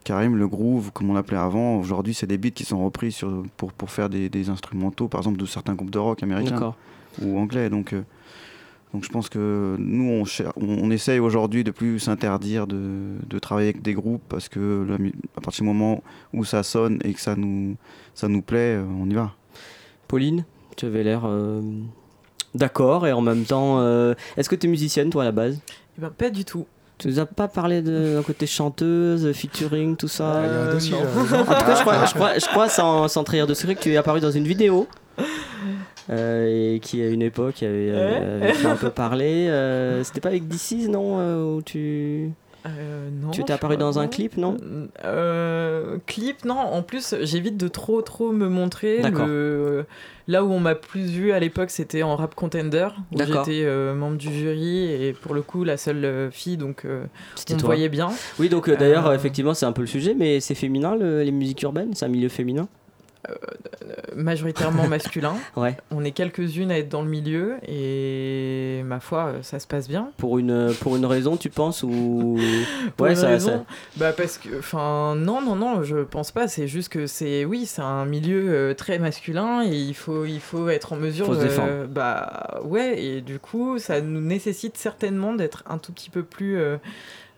Karim, 0.03 0.35
le 0.35 0.47
groove, 0.47 0.91
comme 0.91 1.09
on 1.09 1.13
l'appelait 1.13 1.37
avant, 1.37 1.77
aujourd'hui, 1.77 2.13
c'est 2.13 2.27
des 2.27 2.37
beats 2.37 2.51
qui 2.51 2.65
sont 2.65 2.83
repris 2.83 3.11
sur, 3.11 3.43
pour, 3.57 3.71
pour 3.73 3.91
faire 3.91 4.09
des, 4.09 4.27
des, 4.27 4.49
instrumentaux, 4.49 5.07
par 5.07 5.21
exemple, 5.21 5.37
de 5.37 5.45
certains 5.45 5.75
groupes 5.75 5.91
de 5.91 5.99
rock 5.99 6.23
américains 6.23 6.73
ou 7.21 7.37
anglais. 7.37 7.69
Donc 7.69 7.93
donc 8.93 9.03
je 9.03 9.09
pense 9.09 9.27
que 9.27 9.75
nous, 9.79 10.23
on, 10.23 10.23
on, 10.55 10.91
essaye 10.91 11.17
aujourd'hui 11.17 11.63
de 11.63 11.71
plus 11.71 11.99
s'interdire 11.99 12.67
de, 12.67 13.15
de, 13.27 13.39
travailler 13.39 13.69
avec 13.69 13.81
des 13.81 13.95
groupes 13.95 14.21
parce 14.29 14.49
que 14.49 14.85
à 15.35 15.41
partir 15.41 15.63
du 15.63 15.67
moment 15.67 16.03
où 16.31 16.45
ça 16.45 16.61
sonne 16.61 16.99
et 17.03 17.13
que 17.13 17.19
ça 17.19 17.35
nous, 17.35 17.75
ça 18.13 18.27
nous 18.27 18.43
plaît, 18.43 18.75
euh, 18.75 18.85
on 19.01 19.09
y 19.09 19.15
va. 19.15 19.31
Pauline, 20.07 20.45
tu 20.77 20.85
avais 20.85 21.03
l'air 21.03 21.23
euh, 21.25 21.61
d'accord 22.53 23.07
et 23.07 23.13
en 23.13 23.21
même 23.21 23.45
temps, 23.45 23.79
euh, 23.79 24.13
est-ce 24.37 24.47
que 24.47 24.55
tu 24.55 24.67
es 24.67 24.69
musicienne 24.69 25.09
toi 25.09 25.23
à 25.23 25.25
la 25.25 25.31
base? 25.31 25.59
Eh 25.97 26.01
ben, 26.01 26.11
Pas 26.11 26.29
du 26.29 26.45
tout. 26.45 26.67
Tu 26.99 27.07
nous 27.07 27.17
as 27.17 27.25
pas 27.25 27.47
parlé 27.47 27.81
d'un 27.81 28.21
côté 28.21 28.45
chanteuse, 28.45 29.31
featuring, 29.33 29.95
tout 29.95 30.07
ça? 30.07 30.43
En 30.43 30.77
tout 30.77 30.85
cas, 30.87 31.75
je 31.75 31.81
crois, 31.81 32.05
je 32.05 32.13
crois, 32.13 32.37
je 32.37 32.45
crois 32.45 32.69
sans, 32.69 33.07
sans 33.07 33.23
trahir 33.23 33.47
de 33.47 33.55
secret, 33.55 33.73
que 33.73 33.81
tu 33.81 33.91
es 33.91 33.97
apparu 33.97 34.19
dans 34.19 34.29
une 34.29 34.45
vidéo. 34.45 34.87
Euh, 36.09 36.75
et 36.75 36.79
qui 36.79 37.01
à 37.01 37.07
une 37.07 37.21
époque 37.21 37.63
avait, 37.63 37.91
euh, 37.91 38.53
fait 38.53 38.67
un 38.67 38.75
peu 38.75 38.89
parler. 38.89 39.47
Euh, 39.49 40.03
c'était 40.03 40.21
pas 40.21 40.29
avec 40.29 40.47
DC's, 40.47 40.87
non 40.89 41.55
Où 41.55 41.61
tu. 41.61 42.31
non, 42.65 43.31
tu 43.31 43.41
étais 43.41 43.53
apparu 43.53 43.77
dans 43.77 43.99
un 43.99 44.07
clip, 44.07 44.37
non 44.37 44.57
Clip, 46.05 46.45
non. 46.45 46.57
En 46.57 46.83
plus, 46.83 47.15
j'évite 47.21 47.57
de 47.57 47.67
trop, 47.67 48.01
trop 48.01 48.31
me 48.31 48.47
montrer. 48.49 49.01
Là 50.29 50.45
où 50.45 50.53
on 50.53 50.59
m'a 50.61 50.75
plus 50.75 51.07
vu 51.07 51.33
à 51.33 51.39
l'époque, 51.39 51.69
c'était 51.69 52.01
en 52.01 52.15
Rap 52.15 52.33
Contender, 52.33 52.87
où 53.11 53.17
j'étais 53.17 53.65
membre 53.93 54.17
du 54.17 54.33
jury 54.33 54.85
et 54.85 55.13
pour 55.13 55.33
le 55.33 55.41
coup 55.41 55.63
la 55.63 55.77
seule 55.77 56.29
fille, 56.31 56.57
donc 56.57 56.85
on 56.85 57.53
me 57.53 57.59
voyait 57.59 57.89
bien. 57.89 58.09
Oui, 58.39 58.49
donc 58.49 58.69
d'ailleurs, 58.69 59.13
effectivement, 59.13 59.53
c'est 59.53 59.65
un 59.65 59.73
peu 59.73 59.81
le 59.81 59.87
sujet, 59.87 60.15
mais 60.17 60.39
c'est 60.39 60.55
féminin 60.55 60.95
les 60.95 61.31
musiques 61.31 61.61
urbaines 61.61 61.93
C'est 61.93 62.05
un 62.05 62.09
milieu 62.09 62.29
féminin? 62.29 62.67
Majoritairement 64.15 64.87
masculin. 64.87 65.35
Ouais. 65.55 65.77
On 65.91 66.03
est 66.03 66.11
quelques-unes 66.11 66.71
à 66.71 66.79
être 66.79 66.89
dans 66.89 67.03
le 67.03 67.09
milieu 67.09 67.57
et 67.67 68.81
ma 68.85 68.99
foi, 68.99 69.33
ça 69.43 69.59
se 69.59 69.67
passe 69.67 69.87
bien. 69.87 70.09
Pour 70.17 70.39
une, 70.39 70.73
pour 70.81 70.95
une 70.95 71.05
raison, 71.05 71.37
tu 71.37 71.49
penses 71.49 71.83
ou 71.83 72.39
pour 72.97 73.05
ouais, 73.05 73.13
une 73.13 73.25
raison, 73.25 73.65
Bah 73.97 74.13
parce 74.13 74.37
que, 74.37 74.59
enfin, 74.59 75.15
non, 75.15 75.41
non, 75.41 75.55
non, 75.55 75.83
je 75.83 75.97
pense 75.97 76.31
pas. 76.31 76.47
C'est 76.47 76.67
juste 76.67 76.89
que 76.89 77.05
c'est, 77.07 77.45
oui, 77.45 77.65
c'est 77.65 77.81
un 77.81 78.05
milieu 78.05 78.45
euh, 78.49 78.73
très 78.73 78.99
masculin 78.99 79.63
et 79.63 79.75
il 79.75 79.93
faut, 79.93 80.25
il 80.25 80.39
faut 80.39 80.69
être 80.69 80.93
en 80.93 80.97
mesure. 80.97 81.27
Faut 81.27 81.35
de, 81.35 81.85
bah 81.85 82.61
ouais, 82.63 83.01
et 83.01 83.21
du 83.21 83.39
coup, 83.39 83.77
ça 83.77 84.01
nous 84.01 84.21
nécessite 84.21 84.77
certainement 84.77 85.33
d'être 85.33 85.63
un 85.67 85.77
tout 85.77 85.91
petit 85.91 86.09
peu 86.09 86.23
plus 86.23 86.57
euh, 86.57 86.77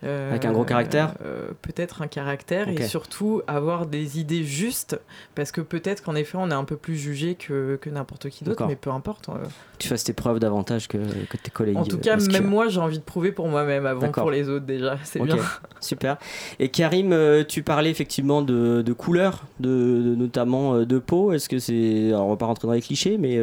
euh, 0.06 0.30
Avec 0.30 0.46
un 0.46 0.52
gros 0.52 0.64
caractère 0.64 1.16
euh, 1.26 1.50
Peut-être 1.62 2.02
un 2.02 2.08
caractère 2.08 2.70
et 2.70 2.88
surtout 2.88 3.42
avoir 3.48 3.86
des 3.86 4.20
idées 4.20 4.44
justes 4.44 5.00
parce 5.34 5.52
que 5.52 5.62
peut-être 5.62 6.04
qu'en 6.04 6.16
effet 6.16 6.38
on 6.38 6.50
est 6.52 6.56
un 6.56 6.64
peu 6.64 6.78
plus 6.78 6.96
jugé 6.96 7.36
que, 7.36 7.78
que 7.82 7.90
n'importe 7.90 8.30
qui 8.30 8.44
d'autre, 8.44 8.66
mais 8.68 8.76
peu 8.76 8.92
importe. 8.92 9.30
Euh. 9.30 9.34
Tu 9.78 9.88
fasses 9.88 10.04
tes 10.04 10.14
preuves 10.14 10.40
davantage 10.40 10.88
que, 10.88 10.98
que 10.98 11.38
tes 11.38 11.52
collègues. 11.52 11.78
En 11.78 11.84
tout 11.86 11.98
cas, 11.98 12.18
même 12.18 12.46
moi 12.46 12.68
j'ai 12.68 12.80
envie 12.80 13.00
de 13.00 13.04
prouver 13.04 13.32
pour 13.32 13.48
moi-même 13.48 13.86
avant 13.86 14.12
pour 14.12 14.32
les 14.32 14.50
autres 14.50 14.66
déjà. 14.66 14.98
C'est 15.04 15.22
bien. 15.22 15.38
Super. 15.80 16.18
Et 16.60 16.70
Karim, 16.70 17.16
tu 17.48 17.64
parlais 17.64 17.90
effectivement 17.90 18.42
de, 18.42 18.82
de 18.82 18.94
couleurs, 18.94 19.44
de, 19.60 19.70
notamment 19.70 20.80
de 20.80 21.00
peau. 21.00 21.32
Est-ce 21.32 21.50
que 21.50 21.60
c'est. 21.60 22.10
Alors 22.10 22.28
on 22.28 22.30
va 22.30 22.38
pas 22.38 22.46
rentrer 22.46 22.68
dans 22.68 22.74
les 22.74 22.82
clichés, 22.82 23.18
mais 23.18 23.40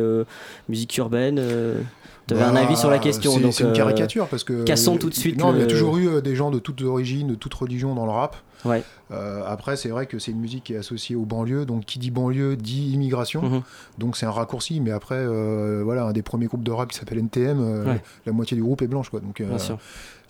musique 0.69 0.97
urbaine 0.99 1.41
tu 2.33 2.41
avais 2.41 2.51
un 2.51 2.57
avis 2.57 2.77
sur 2.77 2.91
la 2.91 2.97
bah, 2.97 3.03
question. 3.03 3.33
C'est 3.53 3.65
une 3.65 3.71
euh, 3.71 3.75
caricature 3.75 4.27
parce 4.29 4.45
que. 4.45 4.65
Cassons 4.65 4.97
tout 4.97 5.11
de 5.11 5.15
suite. 5.15 5.39
Non, 5.39 5.55
il 5.55 5.61
y 5.61 5.63
a 5.63 5.67
toujours 5.67 5.97
eu 5.97 6.09
euh, 6.09 6.21
des 6.21 6.35
gens 6.35 6.51
de 6.51 6.59
toutes 6.59 6.83
origines, 6.83 7.29
de 7.29 7.35
toutes 7.35 7.55
religions 7.55 7.95
dans 7.95 8.07
le 8.07 8.13
rap. 8.13 8.37
Ouais. 8.65 8.83
Euh, 9.11 9.43
après, 9.47 9.77
c'est 9.77 9.89
vrai 9.89 10.07
que 10.07 10.19
c'est 10.19 10.31
une 10.31 10.41
musique 10.41 10.65
qui 10.65 10.75
est 10.75 10.79
associée 10.79 11.17
aux 11.17 11.25
banlieues. 11.25 11.65
Donc, 11.65 11.85
qui 11.85 11.99
dit 11.99 12.11
banlieue 12.11 12.57
dit 12.57 12.93
immigration. 12.93 13.43
Mhm. 13.43 13.63
Donc, 13.99 14.17
c'est 14.17 14.27
un 14.27 14.31
raccourci. 14.31 14.81
Mais 14.81 14.91
après, 14.91 15.27
voilà, 15.83 16.05
un 16.05 16.13
des 16.13 16.23
premiers 16.23 16.47
groupes 16.47 16.65
de 16.65 16.71
rap 16.71 16.91
qui 16.91 16.99
s'appelle 16.99 17.19
NTM, 17.19 17.99
la 18.27 18.33
moitié 18.33 18.57
du 18.57 18.63
groupe 18.63 18.83
est 18.83 18.89
blanche. 18.89 19.11
Quoi. 19.11 19.21
Donc, 19.21 19.43
Bien 19.43 19.59
sûr. 19.59 19.79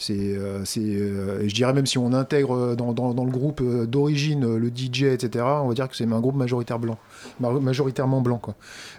C'est, 0.02 0.36
c'est, 0.64 0.80
je 0.80 1.54
dirais 1.54 1.72
même 1.72 1.86
si 1.86 1.98
on 1.98 2.12
intègre 2.12 2.74
dans, 2.74 2.92
dans, 2.92 3.14
dans 3.14 3.24
le 3.24 3.30
groupe 3.30 3.62
d'origine 3.86 4.56
le 4.56 4.68
DJ, 4.68 5.04
etc., 5.04 5.44
on 5.44 5.68
va 5.68 5.74
dire 5.74 5.88
que 5.88 5.96
c'est 5.96 6.04
un 6.04 6.20
groupe 6.20 6.34
majoritaire 6.36 6.78
blanc, 6.78 6.98
majoritairement 7.40 8.20
blanc. 8.20 8.38
Quoi. 8.38 8.54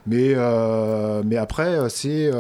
Mais, 0.08 0.34
mais 1.26 1.38
après, 1.38 1.90
c'est 1.90 2.32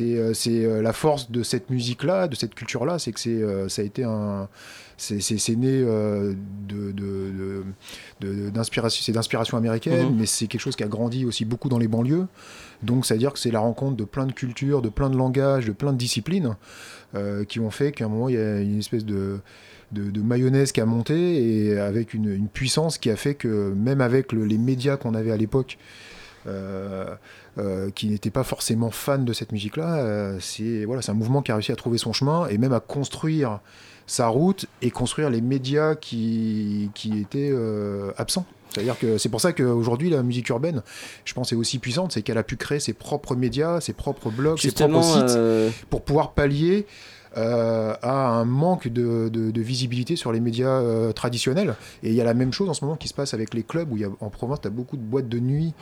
euh, 0.00 0.32
euh, 0.48 0.82
la 0.82 0.92
force 0.92 1.30
de 1.30 1.42
cette 1.42 1.70
musique-là, 1.70 2.28
de 2.28 2.34
cette 2.34 2.54
culture-là, 2.54 2.98
c'est 2.98 3.12
que 3.12 3.28
euh, 3.28 3.68
ça 3.68 3.82
a 3.82 3.84
été 3.84 4.04
un 4.04 4.48
c'est 4.98 5.56
né 5.56 5.82
de, 6.68 7.64
d'inspiration, 8.50 9.02
c'est 9.04 9.12
d'inspiration 9.12 9.56
américaine, 9.56 10.10
mhm. 10.10 10.18
mais 10.18 10.26
c'est 10.26 10.46
quelque 10.46 10.60
chose 10.60 10.76
qui 10.76 10.84
a 10.84 10.88
grandi 10.88 11.24
aussi 11.24 11.44
beaucoup 11.44 11.68
dans 11.68 11.78
les 11.78 11.88
banlieues. 11.88 12.26
Donc, 12.82 13.06
c'est-à-dire 13.06 13.32
que 13.32 13.38
c'est 13.38 13.50
la 13.50 13.60
rencontre 13.60 13.96
de 13.96 14.04
plein 14.04 14.26
de 14.26 14.32
cultures, 14.32 14.82
de 14.82 14.88
plein 14.88 15.08
de 15.08 15.16
langages, 15.16 15.66
de 15.66 15.72
plein 15.72 15.92
de 15.92 15.98
disciplines 15.98 16.56
qui 17.48 17.58
ont 17.58 17.70
fait 17.70 17.92
qu'à 17.92 18.04
un 18.04 18.08
moment 18.08 18.28
il 18.28 18.34
y 18.34 18.38
a 18.38 18.60
une 18.60 18.78
espèce 18.78 19.06
de 19.06 19.40
de, 19.92 20.20
mayonnaise 20.20 20.72
qui 20.72 20.80
a 20.80 20.86
monté 20.86 21.68
et 21.68 21.78
avec 21.78 22.14
une, 22.14 22.48
puissance 22.48 22.98
qui 22.98 23.10
a 23.10 23.16
fait 23.16 23.34
que 23.34 23.72
même 23.74 24.00
avec 24.00 24.32
les 24.32 24.58
médias 24.58 24.96
qu'on 24.96 25.14
avait 25.14 25.32
à 25.32 25.36
l'époque, 25.36 25.78
euh, 26.46 27.14
euh, 27.58 27.90
qui 27.90 28.08
n'étaient 28.08 28.30
pas 28.30 28.44
forcément 28.44 28.90
fans 28.90 29.18
de 29.18 29.32
cette 29.32 29.52
musique-là, 29.52 29.96
euh, 29.96 30.38
c'est 30.40 30.84
voilà, 30.84 31.02
un 31.06 31.12
mouvement 31.12 31.42
qui 31.42 31.50
a 31.50 31.54
réussi 31.54 31.72
à 31.72 31.76
trouver 31.76 31.98
son 31.98 32.12
chemin 32.12 32.46
et 32.48 32.58
même 32.58 32.72
à 32.72 32.80
construire 32.80 33.60
sa 34.08 34.26
route 34.26 34.66
et 34.82 34.90
construire 34.90 35.30
les 35.30 35.40
médias 35.40 35.94
qui, 35.94 36.90
qui 36.94 37.20
étaient 37.20 37.54
absents. 38.16 38.46
C'est-à-dire 38.70 38.98
que 38.98 39.16
c'est 39.16 39.28
pour 39.28 39.40
ça 39.40 39.52
qu'aujourd'hui 39.52 40.10
la 40.10 40.22
musique 40.22 40.48
urbaine, 40.48 40.82
je 41.24 41.32
pense, 41.34 41.52
est 41.52 41.56
aussi 41.56 41.78
puissante, 41.78 42.12
c'est 42.12 42.22
qu'elle 42.22 42.38
a 42.38 42.42
pu 42.42 42.56
créer 42.56 42.80
ses 42.80 42.92
propres 42.92 43.34
médias, 43.34 43.80
ses 43.80 43.92
propres 43.92 44.30
blogs, 44.30 44.58
ses 44.58 44.72
propres 44.72 45.02
sites 45.02 45.38
pour 45.88 46.02
pouvoir 46.02 46.32
pallier 46.32 46.86
euh, 47.38 47.94
a 48.02 48.12
un 48.12 48.44
manque 48.44 48.88
de, 48.88 49.28
de, 49.28 49.60
visibilité 49.60 50.16
sur 50.16 50.32
les 50.32 50.40
médias 50.40 50.80
euh, 50.80 51.12
traditionnels. 51.12 51.74
Et 52.02 52.08
il 52.08 52.14
y 52.14 52.20
a 52.20 52.24
la 52.24 52.34
même 52.34 52.52
chose 52.52 52.68
en 52.68 52.74
ce 52.74 52.84
moment 52.84 52.96
qui 52.96 53.06
se 53.06 53.14
passe 53.14 53.32
avec 53.32 53.54
les 53.54 53.62
clubs 53.62 53.90
où 53.92 53.96
il 53.96 54.02
y 54.02 54.04
a, 54.04 54.08
en 54.20 54.28
province, 54.28 54.60
tu 54.60 54.66
as 54.66 54.70
beaucoup 54.70 54.96
de 54.96 55.02
boîtes 55.02 55.28
de 55.28 55.38
nuit 55.38 55.72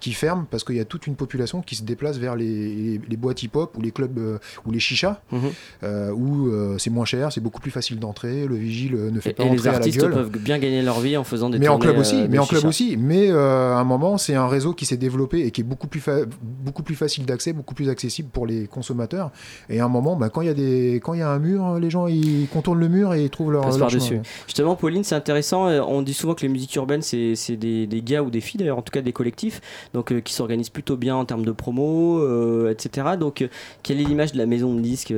qui 0.00 0.12
ferment 0.12 0.46
parce 0.50 0.64
qu'il 0.64 0.76
y 0.76 0.80
a 0.80 0.84
toute 0.84 1.06
une 1.06 1.16
population 1.16 1.62
qui 1.62 1.74
se 1.74 1.84
déplace 1.84 2.18
vers 2.18 2.36
les, 2.36 3.00
les, 3.08 3.16
boîtes 3.16 3.42
hip-hop 3.42 3.76
ou 3.78 3.82
les 3.82 3.92
clubs 3.92 4.18
euh, 4.18 4.38
ou 4.66 4.72
les 4.72 4.78
chichas 4.78 5.20
mhm. 5.32 6.12
où 6.12 6.50
c'est 6.78 6.90
moins 6.90 7.04
cher, 7.04 7.32
c'est 7.32 7.40
beaucoup 7.40 7.60
plus 7.60 7.70
facile 7.70 7.98
d'entrer, 7.98 8.46
le 8.46 8.56
vigile 8.56 8.96
ne 8.96 9.20
fait 9.20 9.32
pas 9.32 9.44
et 9.44 9.46
entrer 9.46 9.56
les 9.56 9.66
artistes 9.68 9.98
à 10.02 10.08
la 10.08 10.08
gueule. 10.08 10.30
peuvent 10.30 10.42
bien 10.42 10.58
gagner 10.58 10.82
leur 10.82 11.00
vie 11.00 11.16
en 11.16 11.24
faisant 11.24 11.48
des 11.50 11.58
mais 11.58 11.68
en 11.68 11.78
club 11.78 11.98
aussi, 11.98 12.26
mais 12.28 12.38
en 12.38 12.46
club 12.46 12.64
aussi. 12.64 12.96
Mais 12.96 13.30
à 13.30 13.78
un 13.78 13.84
moment, 13.84 14.18
c'est 14.18 14.34
un 14.34 14.48
réseau 14.48 14.74
qui 14.74 14.86
s'est 14.86 14.96
développé 14.96 15.40
et 15.46 15.50
qui 15.50 15.62
est 15.62 15.64
beaucoup 15.64 15.86
plus, 15.86 16.02
beaucoup 16.42 16.82
plus 16.82 16.94
facile 16.94 17.24
d'accès, 17.24 17.52
beaucoup 17.52 17.74
plus 17.74 17.88
accessible 17.88 18.28
pour 18.28 18.46
les 18.46 18.66
consommateurs. 18.66 19.30
Et 19.68 19.80
à 19.80 19.84
un 19.84 19.88
moment, 19.88 20.16
bah, 20.16 20.28
quand 20.28 20.40
il 20.40 20.46
y 20.46 20.50
a 20.50 20.54
des 20.54 21.00
quand 21.06 21.14
il 21.14 21.20
y 21.20 21.22
a 21.22 21.30
un 21.30 21.38
mur, 21.38 21.78
les 21.78 21.88
gens 21.88 22.08
ils 22.08 22.48
contournent 22.48 22.80
le 22.80 22.88
mur 22.88 23.14
et 23.14 23.22
ils 23.22 23.30
trouvent 23.30 23.52
leur, 23.52 23.78
leur 23.78 23.90
dessus. 23.92 24.18
Justement, 24.46 24.74
Pauline, 24.74 25.04
c'est 25.04 25.14
intéressant. 25.14 25.68
Euh, 25.68 25.80
on 25.80 26.02
dit 26.02 26.14
souvent 26.14 26.34
que 26.34 26.42
les 26.42 26.48
musiques 26.48 26.74
urbaines, 26.74 27.02
c'est 27.02 27.36
des, 27.50 27.86
des, 27.86 28.02
gars 28.02 28.24
ou 28.24 28.30
des 28.30 28.40
filles, 28.40 28.58
d'ailleurs, 28.58 28.78
en 28.78 28.82
tout 28.82 28.90
cas 28.90 29.02
des 29.02 29.12
collectifs, 29.12 29.60
donc 29.94 30.10
euh, 30.10 30.20
qui 30.20 30.32
s'organisent 30.32 30.68
plutôt 30.68 30.96
bien 30.96 31.14
en 31.14 31.24
termes 31.24 31.44
de 31.44 31.52
promo, 31.52 32.18
euh, 32.18 32.72
etc. 32.72 33.06
Donc, 33.20 33.48
quelle 33.84 34.00
est 34.00 34.04
l'image 34.04 34.32
de 34.32 34.38
la 34.38 34.46
maison 34.46 34.74
de 34.74 34.80
disques 34.80 35.14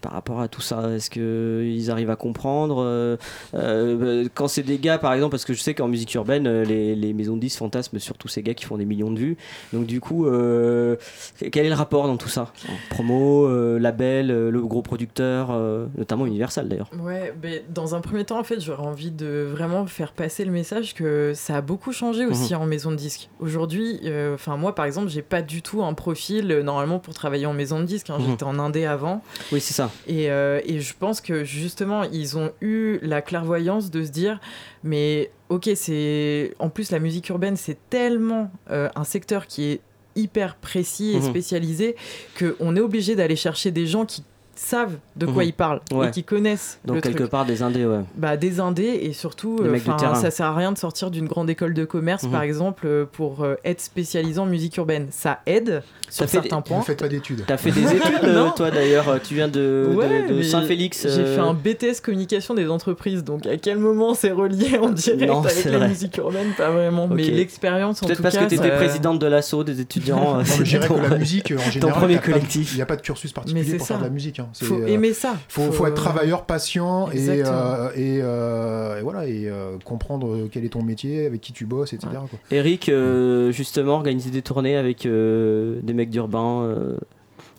par 0.00 0.12
rapport 0.12 0.40
à 0.40 0.46
tout 0.46 0.60
ça? 0.60 0.88
Est-ce 0.94 1.10
qu'ils 1.10 1.90
arrivent 1.90 2.10
à 2.10 2.16
comprendre 2.16 3.18
Quand 3.52 4.46
c'est 4.46 4.62
des 4.62 4.78
gars, 4.78 4.98
par 4.98 5.14
exemple, 5.14 5.32
parce 5.32 5.44
que 5.44 5.52
je 5.52 5.60
sais 5.60 5.74
qu'en 5.74 5.88
musique 5.88 6.14
urbaine, 6.14 6.62
les, 6.62 6.94
les, 6.94 7.12
maisons 7.12 7.34
de 7.34 7.40
disques 7.40 7.58
fantasment 7.58 7.98
sur 7.98 8.16
tous 8.16 8.28
ces 8.28 8.44
gars 8.44 8.54
qui 8.54 8.66
font 8.66 8.76
des 8.76 8.84
millions 8.84 9.10
de 9.10 9.18
vues. 9.18 9.36
Donc, 9.72 9.86
du 9.86 9.98
coup, 9.98 10.26
quel 10.26 11.66
est 11.66 11.70
le 11.70 11.74
rapport 11.74 12.06
dans 12.06 12.18
tout 12.18 12.28
ça? 12.28 12.52
Promo, 12.90 13.78
label, 13.78 14.28
le 14.28 14.60
gros 14.60 14.82
producteur 14.82 15.13
euh, 15.22 15.86
notamment 15.96 16.26
Universal 16.26 16.68
d'ailleurs. 16.68 16.90
Ouais, 16.98 17.34
mais 17.42 17.64
dans 17.68 17.94
un 17.94 18.00
premier 18.00 18.24
temps, 18.24 18.38
en 18.38 18.44
fait, 18.44 18.60
j'aurais 18.60 18.82
envie 18.82 19.10
de 19.10 19.48
vraiment 19.50 19.86
faire 19.86 20.12
passer 20.12 20.44
le 20.44 20.50
message 20.50 20.94
que 20.94 21.32
ça 21.34 21.56
a 21.56 21.60
beaucoup 21.60 21.92
changé 21.92 22.26
aussi 22.26 22.54
mhm. 22.54 22.60
en 22.60 22.66
maison 22.66 22.90
de 22.90 22.96
disque. 22.96 23.28
Aujourd'hui, 23.40 24.00
euh, 24.04 24.34
enfin 24.34 24.56
moi 24.56 24.74
par 24.74 24.84
exemple, 24.84 25.08
j'ai 25.08 25.22
pas 25.22 25.42
du 25.42 25.62
tout 25.62 25.82
un 25.82 25.94
profil 25.94 26.50
euh, 26.50 26.62
normalement 26.62 26.98
pour 26.98 27.14
travailler 27.14 27.46
en 27.46 27.52
maison 27.52 27.80
de 27.80 27.84
disque. 27.84 28.10
Hein. 28.10 28.18
Mhm. 28.18 28.26
J'étais 28.30 28.44
en 28.44 28.58
indé 28.58 28.84
avant. 28.84 29.22
Oui, 29.52 29.60
c'est 29.60 29.74
ça. 29.74 29.90
Et, 30.06 30.24
et 30.24 30.80
je 30.80 30.94
pense 30.98 31.20
que 31.20 31.44
justement, 31.44 32.04
ils 32.04 32.36
ont 32.38 32.52
eu 32.60 32.98
la 33.02 33.22
clairvoyance 33.22 33.90
de 33.90 34.04
se 34.04 34.10
dire, 34.10 34.40
mais 34.82 35.30
ok, 35.48 35.70
c'est 35.74 36.54
en 36.58 36.68
plus 36.68 36.90
la 36.90 36.98
musique 36.98 37.28
urbaine, 37.28 37.56
c'est 37.56 37.78
tellement 37.90 38.50
un 38.68 39.04
secteur 39.04 39.46
qui 39.46 39.64
est 39.64 39.80
hyper 40.16 40.56
précis 40.56 41.12
et 41.12 41.20
mhm. 41.20 41.30
spécialisé 41.30 41.96
qu'on 42.38 42.76
est 42.76 42.80
obligé 42.80 43.16
d'aller 43.16 43.36
chercher 43.36 43.70
des 43.70 43.86
gens 43.86 44.04
qui 44.04 44.22
savent 44.58 44.96
de 45.16 45.26
quoi 45.26 45.42
mhm. 45.42 45.48
ils 45.48 45.52
parlent 45.52 45.80
et 46.04 46.10
qui 46.10 46.24
connaissent 46.24 46.78
donc 46.84 47.02
quelque 47.02 47.24
part 47.24 47.44
des 47.44 47.62
indés 47.62 47.86
ouais. 47.86 48.00
Bah 48.16 48.36
des 48.36 48.60
indés 48.60 48.98
et 49.02 49.12
surtout 49.12 49.58
euh, 49.62 49.78
ça 50.14 50.30
sert 50.30 50.46
à 50.46 50.54
rien 50.54 50.72
de 50.72 50.78
sortir 50.78 51.10
d'une 51.10 51.26
grande 51.26 51.50
école 51.50 51.74
de 51.74 51.84
commerce 51.84 52.24
mhm. 52.24 52.30
par 52.30 52.42
exemple 52.42 52.86
euh, 52.86 53.04
pour 53.10 53.44
euh, 53.44 53.56
être 53.64 53.80
spécialisé 53.80 54.38
en 54.38 54.46
musique 54.46 54.76
urbaine. 54.76 55.08
Ça 55.10 55.40
aide 55.46 55.82
sur 56.08 56.28
certains 56.28 56.60
points. 56.60 56.78
vous 56.78 56.84
faites 56.84 57.00
pas 57.00 57.08
d'études. 57.08 57.44
T'as 57.46 57.56
fait 57.56 57.70
des 57.70 57.82
études 57.96 58.54
toi 58.56 58.70
d'ailleurs 58.70 59.20
tu 59.22 59.34
viens 59.34 59.48
de, 59.48 59.88
de, 60.28 60.42
Saint-Félix 60.42 61.06
j'ai 61.08 61.24
fait 61.24 61.40
un 61.40 61.54
BTS 61.54 62.00
communication 62.02 62.54
des 62.54 62.68
entreprises 62.68 63.24
donc 63.24 63.46
à 63.46 63.56
quel 63.56 63.78
moment 63.78 64.14
c'est 64.14 64.32
relié 64.32 64.78
en 64.78 64.90
direct 64.90 65.32
avec 65.32 65.64
la 65.64 65.88
musique 65.88 66.16
urbaine? 66.16 66.48
Pas 66.56 66.70
vraiment 66.70 67.08
mais 67.08 67.24
l'expérience 67.24 68.02
en 68.02 68.06
tout 68.06 68.14
cas 68.14 68.20
peut-être 68.20 68.22
parce 68.22 68.36
que 68.36 68.48
tu 68.48 68.54
étais 68.54 68.76
présidente 68.76 69.18
de 69.18 69.26
l'assaut 69.26 69.64
des 69.64 69.80
étudiants 69.80 70.42
je 70.44 70.62
dirais 70.62 70.88
que 70.88 70.94
la 70.94 71.18
musique 71.18 71.52
en 71.56 71.70
général 71.70 71.94
premier 71.94 72.18
collectif. 72.18 72.72
il 72.72 72.76
n'y 72.76 72.82
a 72.82 72.86
pas 72.86 72.96
de 72.96 73.02
cursus 73.02 73.32
particulier 73.32 73.76
pour 73.76 73.86
faire 73.86 73.98
de 73.98 74.04
la 74.04 74.10
musique 74.10 74.40
hein. 74.44 74.66
Faut 74.66 74.80
euh, 74.80 74.86
aimer 74.86 75.12
ça. 75.12 75.36
Faut, 75.48 75.70
faut, 75.72 75.86
être 75.86 75.94
travailleur, 75.94 76.44
patient 76.44 77.10
et, 77.10 77.28
euh, 77.28 77.90
euh, 77.96 78.98
et, 78.98 79.02
voilà 79.02 79.26
et 79.26 79.50
comprendre 79.84 80.48
quel 80.50 80.64
est 80.64 80.70
ton 80.70 80.82
métier, 80.82 81.26
avec 81.26 81.40
qui 81.40 81.52
tu 81.52 81.66
bosses, 81.66 81.92
etc. 81.92 82.12
Eric, 82.50 82.90
justement, 83.50 83.94
organiser 83.94 84.30
des 84.30 84.42
tournées 84.42 84.76
avec 84.76 85.06
des 85.06 85.94
mecs 85.94 86.10
d'urbain. 86.10 86.76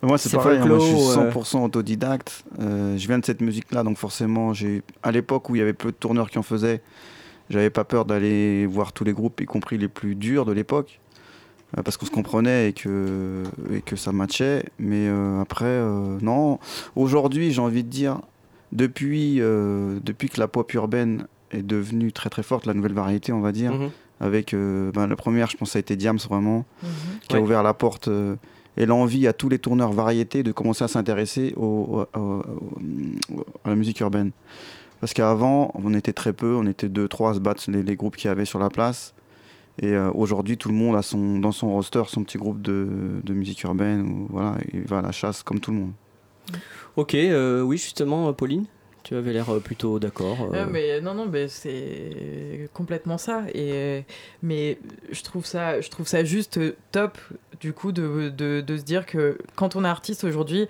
Moi, 0.01 0.17
c'est 0.17 0.35
pareil. 0.35 0.59
Hein, 0.59 0.65
moi, 0.65 0.79
je 0.79 0.85
suis 0.85 0.95
100% 0.95 1.63
autodidacte. 1.63 2.43
je 2.59 3.07
viens 3.07 3.19
de 3.19 3.25
cette 3.25 3.41
musique-là, 3.41 3.83
donc 3.83 3.97
forcément, 3.97 4.53
j'ai 4.53 4.83
à 5.03 5.11
l'époque 5.11 5.49
où 5.49 5.55
il 5.55 5.59
y 5.59 5.61
avait 5.61 5.73
peu 5.73 5.91
de 5.91 5.97
tourneurs 5.97 6.29
qui 6.29 6.37
en 6.37 6.43
faisaient, 6.43 6.81
j'avais 7.49 7.69
pas 7.69 7.83
peur 7.83 8.05
d'aller 8.05 8.65
voir 8.65 8.93
tous 8.93 9.03
les 9.03 9.13
groupes, 9.13 9.41
y 9.41 9.45
compris 9.45 9.77
les 9.77 9.87
plus 9.87 10.15
durs 10.15 10.45
de 10.45 10.51
l'époque. 10.51 10.99
Euh, 11.77 11.83
parce 11.83 11.97
qu'on 11.97 12.05
se 12.05 12.11
comprenait 12.11 12.69
et 12.69 12.73
que, 12.73 13.43
et 13.73 13.81
que 13.81 13.95
ça 13.95 14.11
matchait. 14.11 14.65
Mais 14.79 15.07
euh, 15.07 15.41
après, 15.41 15.65
euh, 15.65 16.17
non. 16.21 16.59
Aujourd'hui, 16.95 17.51
j'ai 17.51 17.61
envie 17.61 17.83
de 17.83 17.89
dire, 17.89 18.19
depuis, 18.71 19.39
depuis 19.39 20.29
que 20.29 20.39
la 20.39 20.47
pop 20.47 20.73
urbaine 20.73 21.27
est 21.51 21.61
devenue 21.63 22.11
très 22.11 22.29
très 22.29 22.43
forte, 22.43 22.65
la 22.65 22.73
nouvelle 22.73 22.93
variété, 22.93 23.31
on 23.31 23.39
va 23.39 23.51
dire, 23.51 23.73
mhm. 23.73 23.89
avec 24.19 24.53
ben, 24.53 25.07
la 25.07 25.15
première, 25.15 25.49
je 25.49 25.55
pense, 25.55 25.71
ça 25.71 25.77
a 25.77 25.79
été 25.79 25.95
Diams 25.95 26.17
vraiment, 26.17 26.65
mhm. 26.83 26.89
qui 27.29 27.35
a 27.37 27.41
ouvert 27.41 27.63
la 27.63 27.73
porte 27.73 28.09
et 28.77 28.85
l'envie 28.85 29.27
à 29.27 29.33
tous 29.33 29.47
les 29.47 29.59
tourneurs 29.59 29.93
variétés 29.93 30.43
de 30.43 30.51
commencer 30.51 30.83
à 30.83 30.89
s'intéresser 30.89 31.53
au, 31.55 32.05
à 33.63 33.69
la 33.69 33.75
musique 33.75 34.01
urbaine. 34.01 34.31
Parce 34.99 35.13
qu'avant, 35.13 35.71
on 35.75 35.93
était 35.93 36.13
très 36.13 36.33
peu, 36.33 36.55
on 36.55 36.65
était 36.65 36.89
deux, 36.89 37.07
trois 37.07 37.31
à 37.31 37.33
se 37.35 37.39
battre 37.39 37.63
les, 37.69 37.83
les 37.83 37.95
groupes 37.95 38.17
qu'il 38.17 38.27
y 38.27 38.31
avait 38.31 38.45
sur 38.45 38.59
la 38.59 38.69
place. 38.69 39.14
Et 39.81 39.93
euh, 39.93 40.09
aujourd'hui, 40.13 40.57
tout 40.57 40.69
le 40.69 40.75
monde 40.75 40.95
a 40.95 41.01
son, 41.01 41.39
dans 41.39 41.51
son 41.51 41.71
roster 41.71 42.03
son 42.07 42.23
petit 42.23 42.37
groupe 42.37 42.61
de, 42.61 42.87
de 43.23 43.33
musique 43.33 43.63
urbaine. 43.63 44.07
Ou, 44.07 44.27
voilà, 44.29 44.57
il 44.73 44.83
va 44.83 44.99
à 44.99 45.01
la 45.01 45.11
chasse 45.11 45.43
comme 45.43 45.59
tout 45.59 45.71
le 45.71 45.77
monde. 45.77 45.91
Ok, 46.95 47.13
euh, 47.15 47.61
oui, 47.61 47.77
justement, 47.77 48.31
Pauline 48.33 48.65
tu 49.03 49.13
avais 49.15 49.33
l'air 49.33 49.51
euh, 49.53 49.59
plutôt 49.59 49.99
d'accord. 49.99 50.49
mais 50.71 50.99
non, 50.99 51.13
non, 51.13 51.27
mais 51.27 51.47
c'est 51.47 52.67
complètement 52.73 53.19
ça. 53.19 53.43
Et 53.53 54.03
mais 54.41 54.79
je 55.11 55.21
trouve 55.21 55.45
ça, 55.45 55.79
je 55.79 55.91
trouve 55.91 56.07
ça 56.07 56.23
juste 56.23 56.59
top 56.91 57.19
du 57.59 57.71
coup 57.71 57.91
de, 57.91 58.29
de, 58.35 58.61
de 58.61 58.77
se 58.77 58.81
dire 58.81 59.05
que 59.05 59.37
quand 59.55 59.75
on 59.75 59.85
est 59.85 59.87
artiste 59.87 60.23
aujourd'hui, 60.23 60.67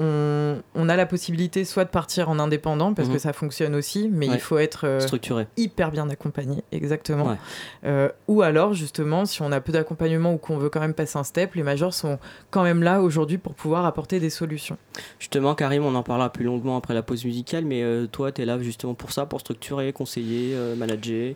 on, 0.00 0.88
a 0.88 0.96
la 0.96 1.06
possibilité 1.06 1.64
soit 1.64 1.84
de 1.84 1.90
partir 1.90 2.28
en 2.30 2.38
indépendant 2.38 2.94
parce 2.94 3.08
que 3.08 3.14
mhm. 3.14 3.20
ça 3.20 3.32
fonctionne 3.32 3.74
aussi, 3.74 4.08
mais 4.10 4.26
il 4.26 4.40
faut 4.40 4.58
être 4.58 4.86
euh, 4.86 5.00
structuré, 5.00 5.46
hyper 5.56 5.90
bien 5.90 6.08
accompagné, 6.08 6.64
exactement. 6.72 7.36
Euh, 7.84 8.08
ou 8.26 8.42
alors 8.42 8.72
justement, 8.72 9.24
si 9.24 9.42
on 9.42 9.52
a 9.52 9.60
peu 9.60 9.72
d'accompagnement 9.72 10.32
ou 10.32 10.38
qu'on 10.38 10.56
veut 10.56 10.70
quand 10.70 10.80
même 10.80 10.94
passer 10.94 11.18
un 11.18 11.24
step, 11.24 11.54
les 11.54 11.62
majors 11.62 11.94
sont 11.94 12.18
quand 12.50 12.62
même 12.62 12.82
là 12.82 13.02
aujourd'hui 13.02 13.38
pour 13.38 13.54
pouvoir 13.54 13.84
apporter 13.84 14.20
des 14.20 14.30
solutions. 14.30 14.78
Justement, 15.18 15.54
Karim, 15.54 15.84
on 15.84 15.94
en 15.94 16.02
parlera 16.02 16.32
plus 16.32 16.44
longuement 16.44 16.76
après 16.76 16.94
la 16.94 17.02
pause 17.02 17.24
musicale, 17.24 17.64
mais 17.64 17.82
euh, 17.82 18.06
toi, 18.06 18.32
tu 18.32 18.42
es 18.42 18.44
là 18.44 18.58
justement 18.58 18.94
pour 18.94 19.12
ça, 19.12 19.26
pour 19.26 19.40
structurer, 19.40 19.92
conseiller, 19.92 20.56
manager, 20.76 21.34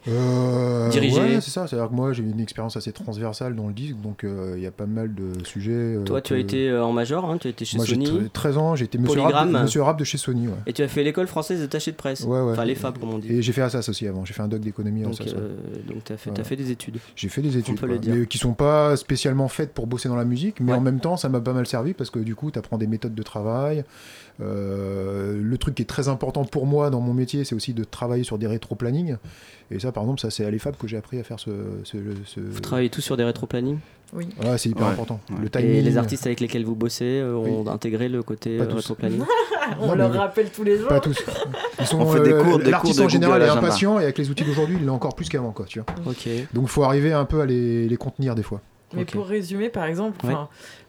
diriger. 0.91 1.21
Ouais, 1.21 1.41
c'est 1.41 1.51
ça. 1.51 1.67
C'est-à-dire 1.67 1.91
que 1.91 1.95
moi, 1.95 2.13
j'ai 2.13 2.23
une 2.23 2.41
expérience 2.41 2.77
assez 2.77 2.93
transversale 2.93 3.55
dans 3.55 3.67
le 3.67 3.75
disque, 3.75 4.01
donc 4.01 4.25
il 4.25 4.61
y 4.61 4.67
a 4.67 4.73
pas 4.73 4.87
mal 4.87 5.15
de 5.15 5.45
sujets. 5.45 5.99
toi, 6.05 6.21
tu 6.21 6.35
as 6.35 6.39
été 6.39 6.75
en 6.75 6.93
major, 6.93 7.31
hein, 7.31 7.39
tu 7.39 7.49
as 7.49 7.51
été 7.51 7.65
chez 7.65 7.79
Sony. 7.79 8.31
Très 8.33 8.54
été 8.85 8.99
monsieur 8.99 9.21
rap, 9.21 9.49
de, 9.49 9.53
monsieur 9.53 9.83
rap, 9.83 9.99
de, 9.99 10.05
chez 10.05 10.19
Sony. 10.19 10.49
Ouais. 10.49 10.55
Et 10.67 10.73
tu 10.73 10.83
as 10.83 10.89
fait 10.89 11.03
l'école 11.03 11.27
française 11.27 11.61
d'attaché 11.61 11.91
de 11.91 11.97
presse 11.97 12.23
ouais, 12.23 12.41
ouais. 12.41 12.53
Enfin, 12.53 12.65
les 12.65 12.75
FAB, 12.75 12.99
comme 12.99 13.15
on 13.15 13.19
dit. 13.19 13.33
Et 13.33 13.43
j'ai 13.43 13.53
fait 13.53 13.63
Assas 13.63 13.89
aussi 13.89 14.07
avant. 14.07 14.25
J'ai 14.25 14.35
fait 14.35 14.43
un 14.43 14.49
doc 14.49 14.61
d'économie 14.61 15.05
en 15.05 15.11
Donc, 15.11 15.21
euh, 15.21 15.57
donc 15.87 16.05
tu 16.05 16.13
as, 16.13 16.17
as, 16.17 16.45
fait 16.45 16.57
des 16.57 16.71
études. 16.71 16.99
J'ai 17.17 17.29
fait 17.29 17.43
des 17.43 17.57
études, 17.57 17.81
mais 18.07 18.27
qui 18.27 18.39
sont 18.39 18.55
pas 18.55 18.97
spécialement 18.97 19.49
faites 19.49 19.73
pour 19.73 19.87
bosser 19.87 20.09
dans 20.09 20.17
la 20.17 20.25
musique, 20.25 20.61
mais 20.61 20.73
en 20.73 20.81
même 20.81 21.01
temps, 21.01 21.17
ça 21.17 21.29
m'a 21.29 21.41
pas 21.41 21.53
mal 21.53 21.67
servi 21.67 21.95
parce 21.95 22.11
que 22.11 22.19
du 22.19 22.35
coup, 22.35 22.51
tu 22.51 22.59
apprends 22.59 22.79
des 22.79 22.87
méthodes 22.87 23.15
de 23.15 23.23
travail. 23.23 23.85
Euh, 24.41 25.41
le 25.41 25.59
truc 25.59 25.77
qui 25.77 25.83
est 25.83 25.87
très 25.87 26.09
important 26.09 26.45
pour 26.45 26.67
moi 26.67 26.91
dans 26.91 27.01
mon 27.01 27.15
métier, 27.15 27.45
c'est 27.45 27.55
aussi 27.55 27.73
de 27.73 27.85
travailler 27.85 28.25
sur 28.25 28.39
des 28.39 28.47
rétro-planning. 28.47 29.17
Et 29.71 29.79
ça, 29.79 29.93
par 29.93 30.03
exemple, 30.03 30.21
ça 30.21 30.31
c'est 30.31 30.45
à 30.45 30.51
l'EFAB 30.51 30.77
que 30.77 30.89
j'ai 30.89 30.97
appris 30.97 31.19
à 31.19 31.23
faire 31.23 31.39
ce, 31.39 31.51
ce, 31.85 32.41
Vous 32.41 32.61
travaillez 32.61 32.91
tous 32.91 33.01
sur 33.01 33.17
des 33.17 33.25
rétro-planning? 33.25 33.79
Oui. 34.13 34.29
Voilà, 34.37 34.59
c'est 34.59 34.69
hyper 34.69 34.87
Ouais. 34.87 34.93
important. 34.93 35.19
Ouais. 35.31 35.37
Le 35.53 35.61
Et 35.61 35.83
les 35.83 35.97
artistes 35.97 36.27
avec 36.27 36.41
lesquels 36.41 36.65
vous 36.65 36.75
bossez 36.77 37.21
euh, 37.21 37.35
ont 37.35 37.67
intégré 37.69 38.09
le 38.09 38.23
côté 38.23 38.59
Pas 38.59 38.65
euh, 38.65 38.67
tous. 38.67 38.77
rétroplanning 38.77 39.23
On 39.81 39.89
Non, 39.89 39.95
leur 39.95 40.11
mais- 40.13 40.19
rappelle 40.19 40.51
tous 40.51 40.63
les 40.63 40.79
jours. 40.79 40.89
Pas 40.89 41.01
tous. 41.01 41.19
Ils 41.81 41.87
sont, 41.87 42.01
On 42.01 42.07
fait 42.13 42.21
des 42.21 42.33
euh, 42.33 42.43
cours- 42.43 42.59
des 42.59 42.71
L'artiste 42.71 42.95
cours 42.99 43.03
de 43.03 43.07
en 43.07 43.09
général 43.09 43.41
Google 43.41 43.53
est 43.53 43.59
impatient 43.59 43.99
et 43.99 44.03
avec 44.05 44.19
les 44.19 44.31
outils 44.31 44.45
d'aujourd'hui, 44.45 44.77
il 44.79 44.85
l'est 44.85 44.91
encore 44.91 45.15
plus 45.17 45.29
qu'avant, 45.29 45.51
quoi, 45.53 45.65
tu 45.67 45.81
vois. 45.81 45.87
Ok. 46.07 46.29
Donc, 46.53 46.69
faut 46.69 46.85
arriver 46.85 47.13
un 47.13 47.25
peu 47.25 47.41
à 47.41 47.47
les, 47.47 47.89
les 47.89 47.97
contenir 47.97 48.35
des 48.35 48.43
fois. 48.43 48.61
Mais 48.97 49.05
pour 49.05 49.27
résumer, 49.27 49.71
par 49.71 49.87
exemple, 49.87 50.25
Ouais. 50.25 50.35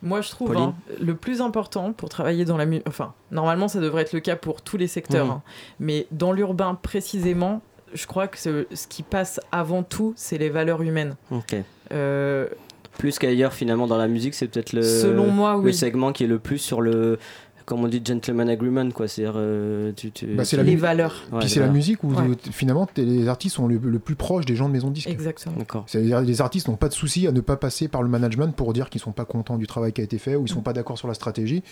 moi 0.03 0.21
je 0.21 0.29
trouve 0.29 0.55
hein, 0.55 0.75
le 1.01 1.15
plus 1.15 1.41
important 1.41 1.91
pour 1.91 2.07
travailler 2.07 2.45
dans 2.45 2.55
la 2.57 2.67
musique, 2.67 2.87
enfin, 2.87 3.13
normalement 3.31 3.67
ça 3.67 3.79
devrait 3.79 4.03
être 4.03 4.13
le 4.13 4.19
cas 4.19 4.35
pour 4.35 4.61
tous 4.61 4.77
les 4.77 4.85
secteurs, 4.85 5.25
Mhm. 5.25 5.31
hein, 5.31 5.41
mais 5.79 6.05
dans 6.11 6.31
l'urbain 6.31 6.77
précisément, 6.79 7.61
je 7.95 8.05
crois 8.05 8.27
que 8.27 8.37
ce, 8.37 8.67
ce 8.75 8.85
qui 8.85 9.01
passe 9.01 9.39
avant 9.51 9.81
tout, 9.81 10.13
c'est 10.17 10.37
les 10.37 10.49
valeurs 10.49 10.83
humaines. 10.83 11.15
Ok. 11.31 11.55
Euh, 11.93 12.47
Plus 12.97 13.19
qu'ailleurs, 13.19 13.53
finalement, 13.53 13.87
dans 13.87 13.97
la 13.97 14.07
musique, 14.07 14.33
c'est 14.35 14.47
peut-être 14.47 14.73
le, 14.73 14.81
Selon 14.81 15.27
moi, 15.31 15.53
le 15.53 15.59
oui. 15.59 15.73
segment 15.73 16.11
qui 16.13 16.23
est 16.23 16.27
le 16.27 16.39
plus 16.39 16.57
sur 16.59 16.81
le, 16.81 17.19
comme 17.65 17.83
on 17.83 17.87
dit, 17.87 18.01
gentleman 18.05 18.47
agreement, 18.47 18.89
quoi. 18.91 19.07
C'est-à-dire, 19.07 19.33
euh, 19.37 19.91
tu, 19.97 20.11
tu- 20.11 20.27
Bah, 20.27 20.45
c'est 20.45 20.55
la 20.55 20.63
les 20.63 20.75
mu- 20.75 20.77
valeurs. 20.77 21.23
Ouais, 21.31 21.39
Puis 21.39 21.49
c'est 21.49 21.59
la 21.59 21.67
musique 21.67 22.03
où 22.03 22.13
Ouais. 22.13 22.23
finalement 22.51 22.87
les 22.95 23.27
artistes 23.27 23.55
sont 23.55 23.67
le, 23.67 23.77
le 23.83 23.99
plus 23.99 24.15
proches 24.15 24.45
des 24.45 24.55
gens 24.55 24.67
de 24.69 24.73
maison 24.73 24.89
de 24.89 24.93
disques. 24.93 25.09
Exactement. 25.09 25.55
D'accord. 25.57 25.83
C'est-à-dire 25.87 26.21
les 26.21 26.41
artistes 26.41 26.67
n'ont 26.69 26.77
pas 26.77 26.87
de 26.87 26.93
souci 26.93 27.27
à 27.27 27.31
ne 27.31 27.41
pas 27.41 27.57
passer 27.57 27.87
par 27.87 28.01
le 28.01 28.07
management 28.07 28.55
pour 28.55 28.71
dire 28.71 28.89
qu'ils 28.89 29.01
sont 29.01 29.11
pas 29.11 29.25
contents 29.25 29.57
du 29.57 29.67
travail 29.67 29.91
qui 29.93 30.01
a 30.01 30.03
été 30.03 30.17
fait 30.17 30.35
ou 30.35 30.45
ils 30.45 30.49
sont 30.49 30.61
pas 30.61 30.73
d'accord 30.73 30.97
sur 30.97 31.07
la 31.07 31.15
stratégie. 31.15 31.63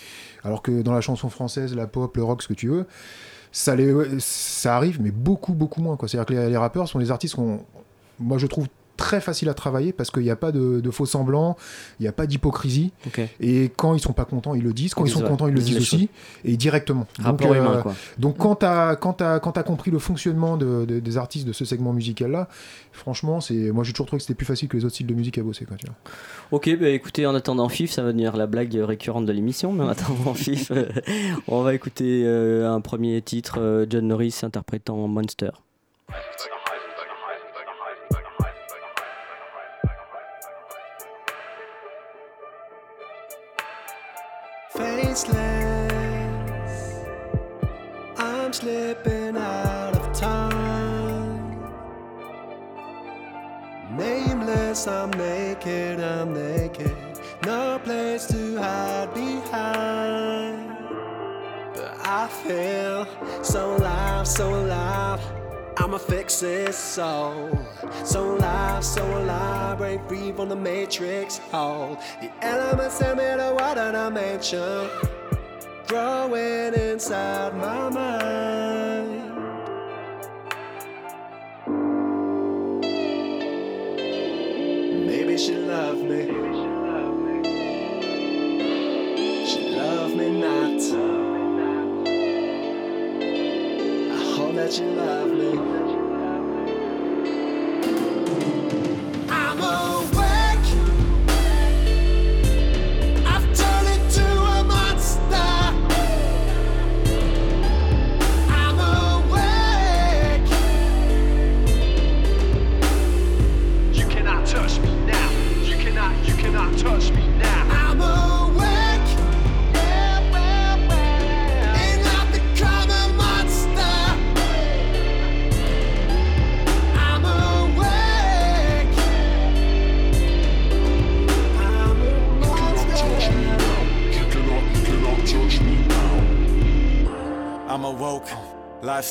Alors 0.43 0.61
que 0.61 0.81
dans 0.81 0.93
la 0.93 1.01
chanson 1.01 1.29
française, 1.29 1.75
la 1.75 1.87
pop, 1.87 2.17
le 2.17 2.23
rock, 2.23 2.41
ce 2.41 2.47
que 2.47 2.53
tu 2.53 2.67
veux, 2.67 2.85
ça, 3.51 3.75
les, 3.75 3.93
ça 4.19 4.75
arrive, 4.75 4.99
mais 5.01 5.11
beaucoup, 5.11 5.53
beaucoup 5.53 5.81
moins. 5.81 5.95
quoi. 5.95 6.07
C'est-à-dire 6.09 6.25
que 6.25 6.33
les, 6.33 6.49
les 6.49 6.57
rappeurs 6.57 6.87
sont 6.89 6.99
des 6.99 7.11
artistes 7.11 7.35
qu'on, 7.35 7.61
moi 8.19 8.37
je 8.39 8.47
trouve 8.47 8.67
très 9.03 9.19
facile 9.19 9.49
à 9.49 9.53
travailler 9.53 9.91
parce 9.91 10.09
qu'il 10.11 10.23
n'y 10.23 10.29
a 10.29 10.37
pas 10.37 10.53
de, 10.53 10.79
de 10.79 10.91
faux 10.91 11.05
semblants, 11.05 11.57
il 11.99 12.03
n'y 12.03 12.07
a 12.07 12.13
pas 12.13 12.25
d'hypocrisie. 12.25 12.93
Et 13.41 13.69
quand 13.75 13.93
ils 13.95 13.99
sont 13.99 14.13
pas 14.13 14.23
contents, 14.23 14.53
ils 14.55 14.63
le 14.63 14.71
disent. 14.71 14.93
Quand 14.93 15.03
Ils 15.03 15.09
ils 15.09 15.11
sont 15.11 15.21
ouais, 15.23 15.27
contents, 15.27 15.47
ils 15.49 15.53
le 15.53 15.59
ils 15.59 15.65
disent 15.65 15.77
aussi. 15.77 16.09
Et 16.45 16.55
directement. 16.55 17.05
Rapport 17.21 17.49
donc, 17.49 17.57
humain, 17.57 17.73
euh, 17.77 17.81
quoi. 17.81 17.93
donc 18.17 18.37
quand 18.37 18.55
tu 18.55 18.65
as, 18.65 19.63
compris 19.65 19.91
le 19.91 19.99
fonctionnement 19.99 20.55
de- 20.55 20.85
de- 20.85 20.99
des 21.01 21.17
artistes 21.17 21.45
de 21.45 21.51
ce 21.51 21.65
segment 21.65 21.91
musical-là, 21.91 22.47
franchement, 22.93 23.39
moi 23.73 23.83
j'ai 23.83 23.91
toujours 23.91 24.05
trouvé 24.07 24.19
que 24.19 24.23
c'était 24.23 24.35
plus 24.35 24.45
facile 24.45 24.69
que 24.69 24.77
les 24.77 24.85
autres 24.85 24.93
styles 24.95 25.07
de 25.07 25.13
musique 25.13 25.37
à 25.37 25.43
bosser. 25.43 25.65
Quoi, 25.65 25.75
tu 25.75 25.85
vois. 25.87 25.95
Ok, 26.51 26.69
bah 26.79 26.87
écoutez, 26.89 27.25
en 27.25 27.35
attendant 27.35 27.67
FIF, 27.67 27.91
ça 27.91 28.03
va 28.03 28.07
devenir 28.13 28.37
la 28.37 28.47
blague 28.47 28.73
récurrente 28.75 29.25
de 29.25 29.33
l'émission, 29.33 29.73
mais 29.73 29.83
en 29.83 29.89
attendant 29.89 30.33
FIF, 30.45 30.71
euh, 30.71 30.85
on 31.49 31.61
va 31.63 31.73
écouter 31.73 32.23
euh, 32.25 32.71
un 32.71 32.79
premier 32.79 33.21
titre, 33.21 33.55
euh, 33.59 33.85
John 33.89 34.07
Norris 34.07 34.39
interprétant 34.43 35.07
Monster. 35.09 35.51
Faceless. 45.13 46.99
I'm 48.17 48.51
slipping 48.51 49.37
out 49.37 49.95
of 49.95 50.19
time. 50.19 51.59
Nameless, 53.95 54.87
I'm 54.87 55.11
naked, 55.11 55.99
I'm 55.99 56.33
naked. 56.33 56.95
No 57.45 57.79
place 57.83 58.25
to 58.27 58.57
hide 58.57 59.13
behind. 59.13 60.77
But 61.75 61.95
I 61.99 62.27
feel 62.27 63.07
so 63.43 63.75
alive, 63.75 64.27
so 64.27 64.49
alive. 64.49 65.21
I'ma 65.77 65.97
fix 65.97 66.39
this 66.39 66.77
soul. 66.77 67.57
So 68.03 68.35
alive, 68.35 68.83
so 68.83 69.03
alive, 69.17 69.79
break 69.79 70.07
free 70.07 70.31
from 70.31 70.49
the 70.49 70.55
matrix 70.55 71.39
hold. 71.51 71.97
The 72.21 72.29
elements 72.45 72.95
send 72.95 73.17
me 73.17 73.23
to 73.23 73.55
water 73.59 73.91
dimension, 73.91 74.89
growing 75.87 76.73
inside 76.75 77.55
my 77.55 77.89
mind. 77.89 79.19
Maybe 85.07 85.37
she 85.37 85.55
loved 85.55 86.03
me. 86.03 86.27
She 89.47 89.69
loved 89.75 90.15
me 90.15 90.39
not. 90.39 91.22
You 94.79 94.85
love 94.85 95.29
me. 95.29 95.92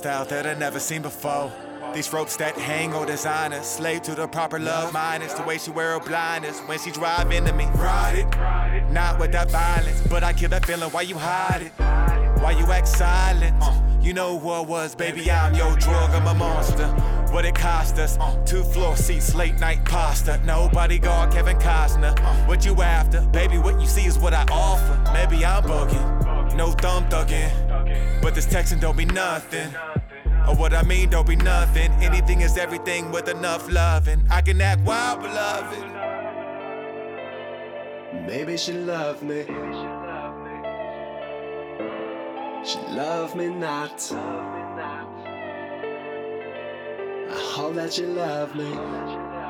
Lifestyle 0.02 0.24
that 0.24 0.46
I 0.46 0.58
never 0.58 0.80
seen 0.80 1.02
before. 1.02 1.52
These 1.94 2.12
ropes 2.12 2.36
that 2.38 2.56
hang 2.56 2.92
on 2.94 3.06
designers, 3.06 3.66
slave 3.66 4.02
to 4.02 4.14
the 4.14 4.26
proper 4.26 4.58
love 4.58 4.92
minus 4.92 5.34
the 5.34 5.42
way 5.42 5.58
she 5.58 5.70
wear 5.70 5.92
her 5.92 6.00
blinders 6.00 6.58
when 6.60 6.78
she 6.78 6.90
drive 6.90 7.30
into 7.30 7.52
me. 7.52 7.66
Ride 7.76 8.18
it, 8.18 8.90
not 8.90 9.20
with 9.20 9.30
that 9.32 9.50
violence, 9.50 10.00
but 10.08 10.24
I 10.24 10.32
kill 10.32 10.48
that 10.50 10.66
feeling. 10.66 10.90
Why 10.90 11.02
you 11.02 11.16
hide 11.16 11.62
it? 11.62 11.72
Why 12.42 12.52
you 12.58 12.64
act 12.72 12.88
silent? 12.88 13.54
Uh, 13.60 13.80
you 14.00 14.12
know 14.12 14.38
who 14.38 14.50
I 14.50 14.60
was, 14.60 14.96
baby. 14.96 15.30
I'm 15.30 15.54
your 15.54 15.76
drug, 15.76 16.10
I'm 16.10 16.26
a 16.26 16.34
monster. 16.34 16.88
What 17.30 17.44
it 17.44 17.54
cost 17.54 17.98
us? 17.98 18.18
Uh, 18.18 18.34
two 18.44 18.64
floor 18.64 18.96
seats, 18.96 19.34
late 19.34 19.58
night 19.60 19.84
pasta. 19.84 20.40
Nobody 20.44 20.98
guard 20.98 21.32
Kevin 21.32 21.58
Costner. 21.58 22.18
Uh, 22.18 22.46
what 22.46 22.64
you 22.64 22.82
after? 22.82 23.20
Baby, 23.28 23.58
what 23.58 23.80
you 23.80 23.86
see 23.86 24.06
is 24.06 24.18
what 24.18 24.34
I 24.34 24.44
offer. 24.50 24.98
Maybe 25.12 25.44
I'm 25.44 25.62
bugging, 25.62 26.56
no 26.56 26.72
thumb 26.72 27.08
thugging. 27.08 27.61
But 28.20 28.34
this 28.34 28.46
texting 28.46 28.80
don't 28.80 28.96
be 28.96 29.04
nothing. 29.04 29.74
Or 30.48 30.56
what 30.56 30.72
I 30.74 30.82
mean 30.82 31.10
don't 31.10 31.26
be 31.26 31.36
nothing. 31.36 31.90
Anything 32.02 32.40
is 32.40 32.56
everything 32.56 33.10
with 33.10 33.28
enough 33.28 33.70
loving. 33.70 34.24
I 34.30 34.40
can 34.42 34.60
act 34.60 34.82
wild, 34.82 35.22
beloved. 35.22 35.92
Maybe 38.26 38.56
she 38.56 38.72
loved 38.72 39.22
me. 39.22 39.44
She 42.64 42.78
loved 42.94 43.34
me 43.36 43.48
not. 43.48 44.12
I 47.28 47.52
hope 47.54 47.74
that 47.74 47.98
you 47.98 48.06
love 48.06 48.54
me. 48.54 49.41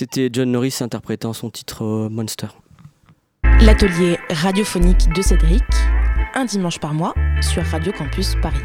C'était 0.00 0.30
John 0.32 0.50
Norris 0.50 0.78
interprétant 0.80 1.34
son 1.34 1.50
titre 1.50 1.84
euh, 1.84 2.08
Monster. 2.08 2.46
L'atelier 3.60 4.16
radiophonique 4.30 5.12
de 5.14 5.20
Cédric, 5.20 5.62
un 6.32 6.46
dimanche 6.46 6.78
par 6.78 6.94
mois 6.94 7.12
sur 7.42 7.62
Radio 7.64 7.92
Campus 7.92 8.34
Paris. 8.40 8.64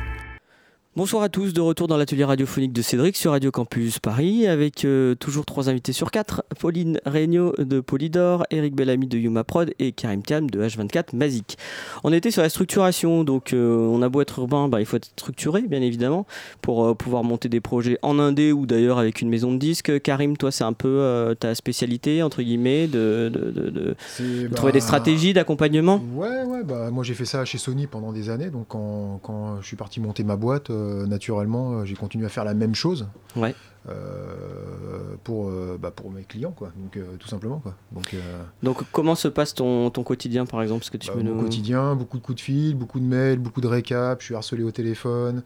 Bonsoir 0.98 1.24
à 1.24 1.28
tous, 1.28 1.52
de 1.52 1.60
retour 1.60 1.90
dans 1.90 1.98
l'atelier 1.98 2.24
radiophonique 2.24 2.72
de 2.72 2.82
Cédric 2.82 3.18
sur 3.18 3.32
Radio 3.32 3.52
Campus 3.52 4.00
Paris 4.00 4.48
avec 4.48 4.86
euh, 4.86 5.14
toujours 5.14 5.46
trois 5.46 5.68
invités 5.68 5.92
sur 5.92 6.10
quatre 6.10 6.46
Pauline 6.58 7.02
Regnault 7.06 7.54
de 7.58 7.82
Polydor, 7.82 8.46
Eric 8.50 8.76
Bellamy 8.76 9.06
de 9.06 9.18
Yuma 9.18 9.44
Prod 9.44 9.74
et 9.78 9.92
Karim 9.92 10.24
Tiam 10.24 10.50
de 10.50 10.64
H24 10.64 11.14
Mazik. 11.14 11.58
On 12.06 12.14
était 12.14 12.32
sur 12.32 12.44
la 12.44 12.48
structuration, 12.48 13.26
donc 13.26 13.52
euh, 13.52 13.76
on 13.76 14.02
a 14.04 14.08
beau 14.08 14.22
être 14.22 14.40
urbain, 14.40 14.70
bah, 14.70 14.80
il 14.80 14.86
faut 14.86 14.96
être 14.96 15.10
structuré 15.18 15.64
bien 15.64 15.82
évidemment 15.82 16.26
pour 16.62 16.86
euh, 16.86 16.94
pouvoir 16.94 17.26
monter 17.26 17.50
des 17.50 17.60
projets 17.60 18.00
en 18.02 18.18
indé 18.18 18.54
ou 18.54 18.66
d'ailleurs 18.66 18.98
avec 18.98 19.20
une 19.20 19.28
maison 19.28 19.52
de 19.52 19.58
disques. 19.58 20.02
Karim, 20.02 20.38
toi 20.38 20.50
c'est 20.50 20.64
un 20.64 20.72
peu 20.72 21.36
ta 21.38 21.56
spécialité 21.56 22.24
entre 22.24 22.42
guillemets 22.42 22.88
de, 22.88 23.30
de, 23.34 23.52
de, 23.52 23.70
de 23.70 24.56
trouver 24.56 24.72
des 24.72 24.80
bah, 24.80 24.86
stratégies 24.86 25.34
d'accompagnement? 25.34 26.02
Ouais, 26.16 26.44
ouais, 26.46 26.64
bah, 26.64 26.90
moi 26.90 27.04
j'ai 27.04 27.16
fait 27.16 27.26
ça 27.26 27.44
chez 27.44 27.58
Sony 27.58 27.86
pendant 27.86 28.14
des 28.14 28.30
années, 28.30 28.50
donc 28.50 28.68
quand, 28.70 29.20
quand 29.22 29.60
je 29.60 29.68
suis 29.68 29.76
parti 29.76 30.00
monter 30.00 30.24
ma 30.24 30.38
boîte, 30.38 30.72
naturellement, 31.06 31.74
euh, 31.74 31.86
j'ai 31.86 31.96
continué 31.96 32.26
à 32.26 32.30
faire 32.30 32.46
la 32.46 32.54
même 32.54 32.76
chose. 32.76 33.08
Ouais. 33.36 33.56
Euh, 33.88 35.16
pour, 35.24 35.52
bah, 35.80 35.92
pour 35.92 36.10
mes 36.10 36.24
clients, 36.24 36.52
quoi. 36.52 36.72
Donc, 36.76 36.98
tout 37.20 37.28
simplement, 37.28 37.60
quoi. 37.60 37.76
Donc, 37.92 38.16
Donc, 38.64 38.82
comment 38.92 39.14
se 39.14 39.28
passe 39.28 39.54
ton, 39.54 39.92
ton 39.92 40.02
quotidien, 40.02 40.48
par 40.48 40.64
exemple? 40.64 40.84
Ce 40.84 40.90
que 40.90 40.98
tu 40.98 41.12
bah, 41.12 41.22
Mon 41.22 41.44
quotidien, 41.44 41.94
beaucoup 41.96 42.18
de 42.18 42.24
coups 42.24 42.38
de 42.38 42.42
fil, 42.42 42.76
beaucoup 42.76 43.00
de 43.00 43.06
mails, 43.06 43.38
beaucoup 43.38 43.62
de 43.62 43.68
récaps, 43.68 44.22
je 44.22 44.26
suis 44.26 44.36
harcelé 44.36 44.64
au 44.64 44.72
téléphone. 44.72 45.44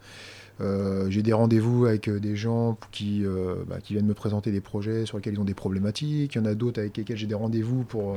j'ai 1.08 1.22
des 1.22 1.34
rendez-vous 1.34 1.84
avec 1.84 2.08
des 2.08 2.34
gens 2.34 2.78
qui, 2.92 3.24
bah, 3.68 3.76
qui 3.82 3.92
viennent 3.92 4.06
me 4.06 4.14
présenter 4.14 4.52
des 4.52 4.62
projets 4.62 5.04
sur 5.04 5.18
lesquels 5.18 5.34
ils 5.34 5.40
ont 5.40 5.44
des 5.44 5.52
problématiques. 5.52 6.34
Il 6.34 6.38
y 6.38 6.40
en 6.40 6.46
a 6.46 6.54
d'autres 6.54 6.80
avec 6.80 6.96
lesquels 6.96 7.18
j'ai 7.18 7.26
des 7.26 7.34
rendez-vous 7.34 7.84
pour 7.84 8.16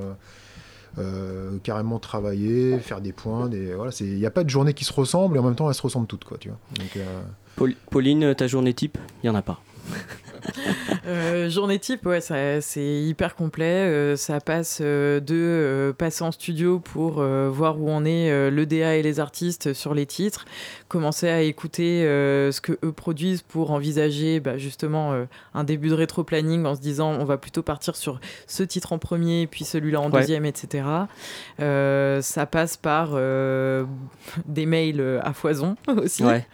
euh, 0.99 1.57
carrément 1.63 1.99
travailler, 1.99 2.77
faire 2.79 3.01
des 3.01 3.13
points. 3.13 3.49
Des, 3.49 3.73
voilà, 3.73 3.91
il 3.99 4.15
n'y 4.15 4.25
a 4.25 4.31
pas 4.31 4.43
de 4.43 4.49
journée 4.49 4.73
qui 4.73 4.85
se 4.85 4.93
ressemble 4.93 5.37
et 5.37 5.39
en 5.39 5.43
même 5.43 5.55
temps 5.55 5.67
elles 5.69 5.75
se 5.75 5.81
ressemblent 5.81 6.07
toutes. 6.07 6.23
Quoi, 6.23 6.37
tu 6.37 6.49
vois. 6.49 6.57
Euh, 6.97 7.69
Pauline, 7.89 8.35
ta 8.35 8.47
journée 8.47 8.73
type, 8.73 8.97
il 9.23 9.29
n'y 9.29 9.35
en 9.35 9.37
a 9.37 9.41
pas. 9.41 9.59
Euh, 11.05 11.49
journée 11.49 11.79
type, 11.79 12.05
ouais, 12.05 12.21
c'est 12.21 12.83
hyper 12.83 13.35
complet. 13.35 13.65
Euh, 13.65 14.15
ça 14.15 14.39
passe 14.39 14.79
euh, 14.81 15.19
de 15.19 15.93
passer 15.97 16.23
en 16.23 16.31
studio 16.31 16.79
pour 16.79 17.23
voir 17.23 17.79
où 17.79 17.89
on 17.89 18.05
est 18.05 18.49
le 18.49 18.65
DA 18.65 18.95
et 18.95 19.03
les 19.03 19.19
artistes 19.19 19.73
sur 19.73 19.93
les 19.93 20.05
titres, 20.05 20.45
commencer 20.87 21.29
à 21.29 21.41
écouter 21.41 22.03
ce 22.03 22.61
que 22.61 22.73
eux 22.83 22.91
produisent 22.91 23.41
pour 23.41 23.71
envisager 23.71 24.39
bah, 24.39 24.57
justement 24.57 25.13
un 25.53 25.63
début 25.63 25.89
de 25.89 25.95
rétro-planning 25.95 26.65
en 26.65 26.75
se 26.75 26.81
disant 26.81 27.11
on 27.11 27.25
va 27.25 27.37
plutôt 27.37 27.63
partir 27.63 27.95
sur 27.95 28.19
ce 28.47 28.63
titre 28.63 28.93
en 28.93 28.97
premier, 28.97 29.47
puis 29.47 29.65
celui-là 29.65 29.99
en 29.99 30.09
deuxième, 30.09 30.45
etc. 30.45 30.85
ça 31.59 32.45
passe 32.45 32.77
par 32.77 33.17
des 34.45 34.65
mails 34.65 35.19
à 35.21 35.33
foison 35.33 35.75
aussi. 35.87 36.23
Ouais. 36.23 36.47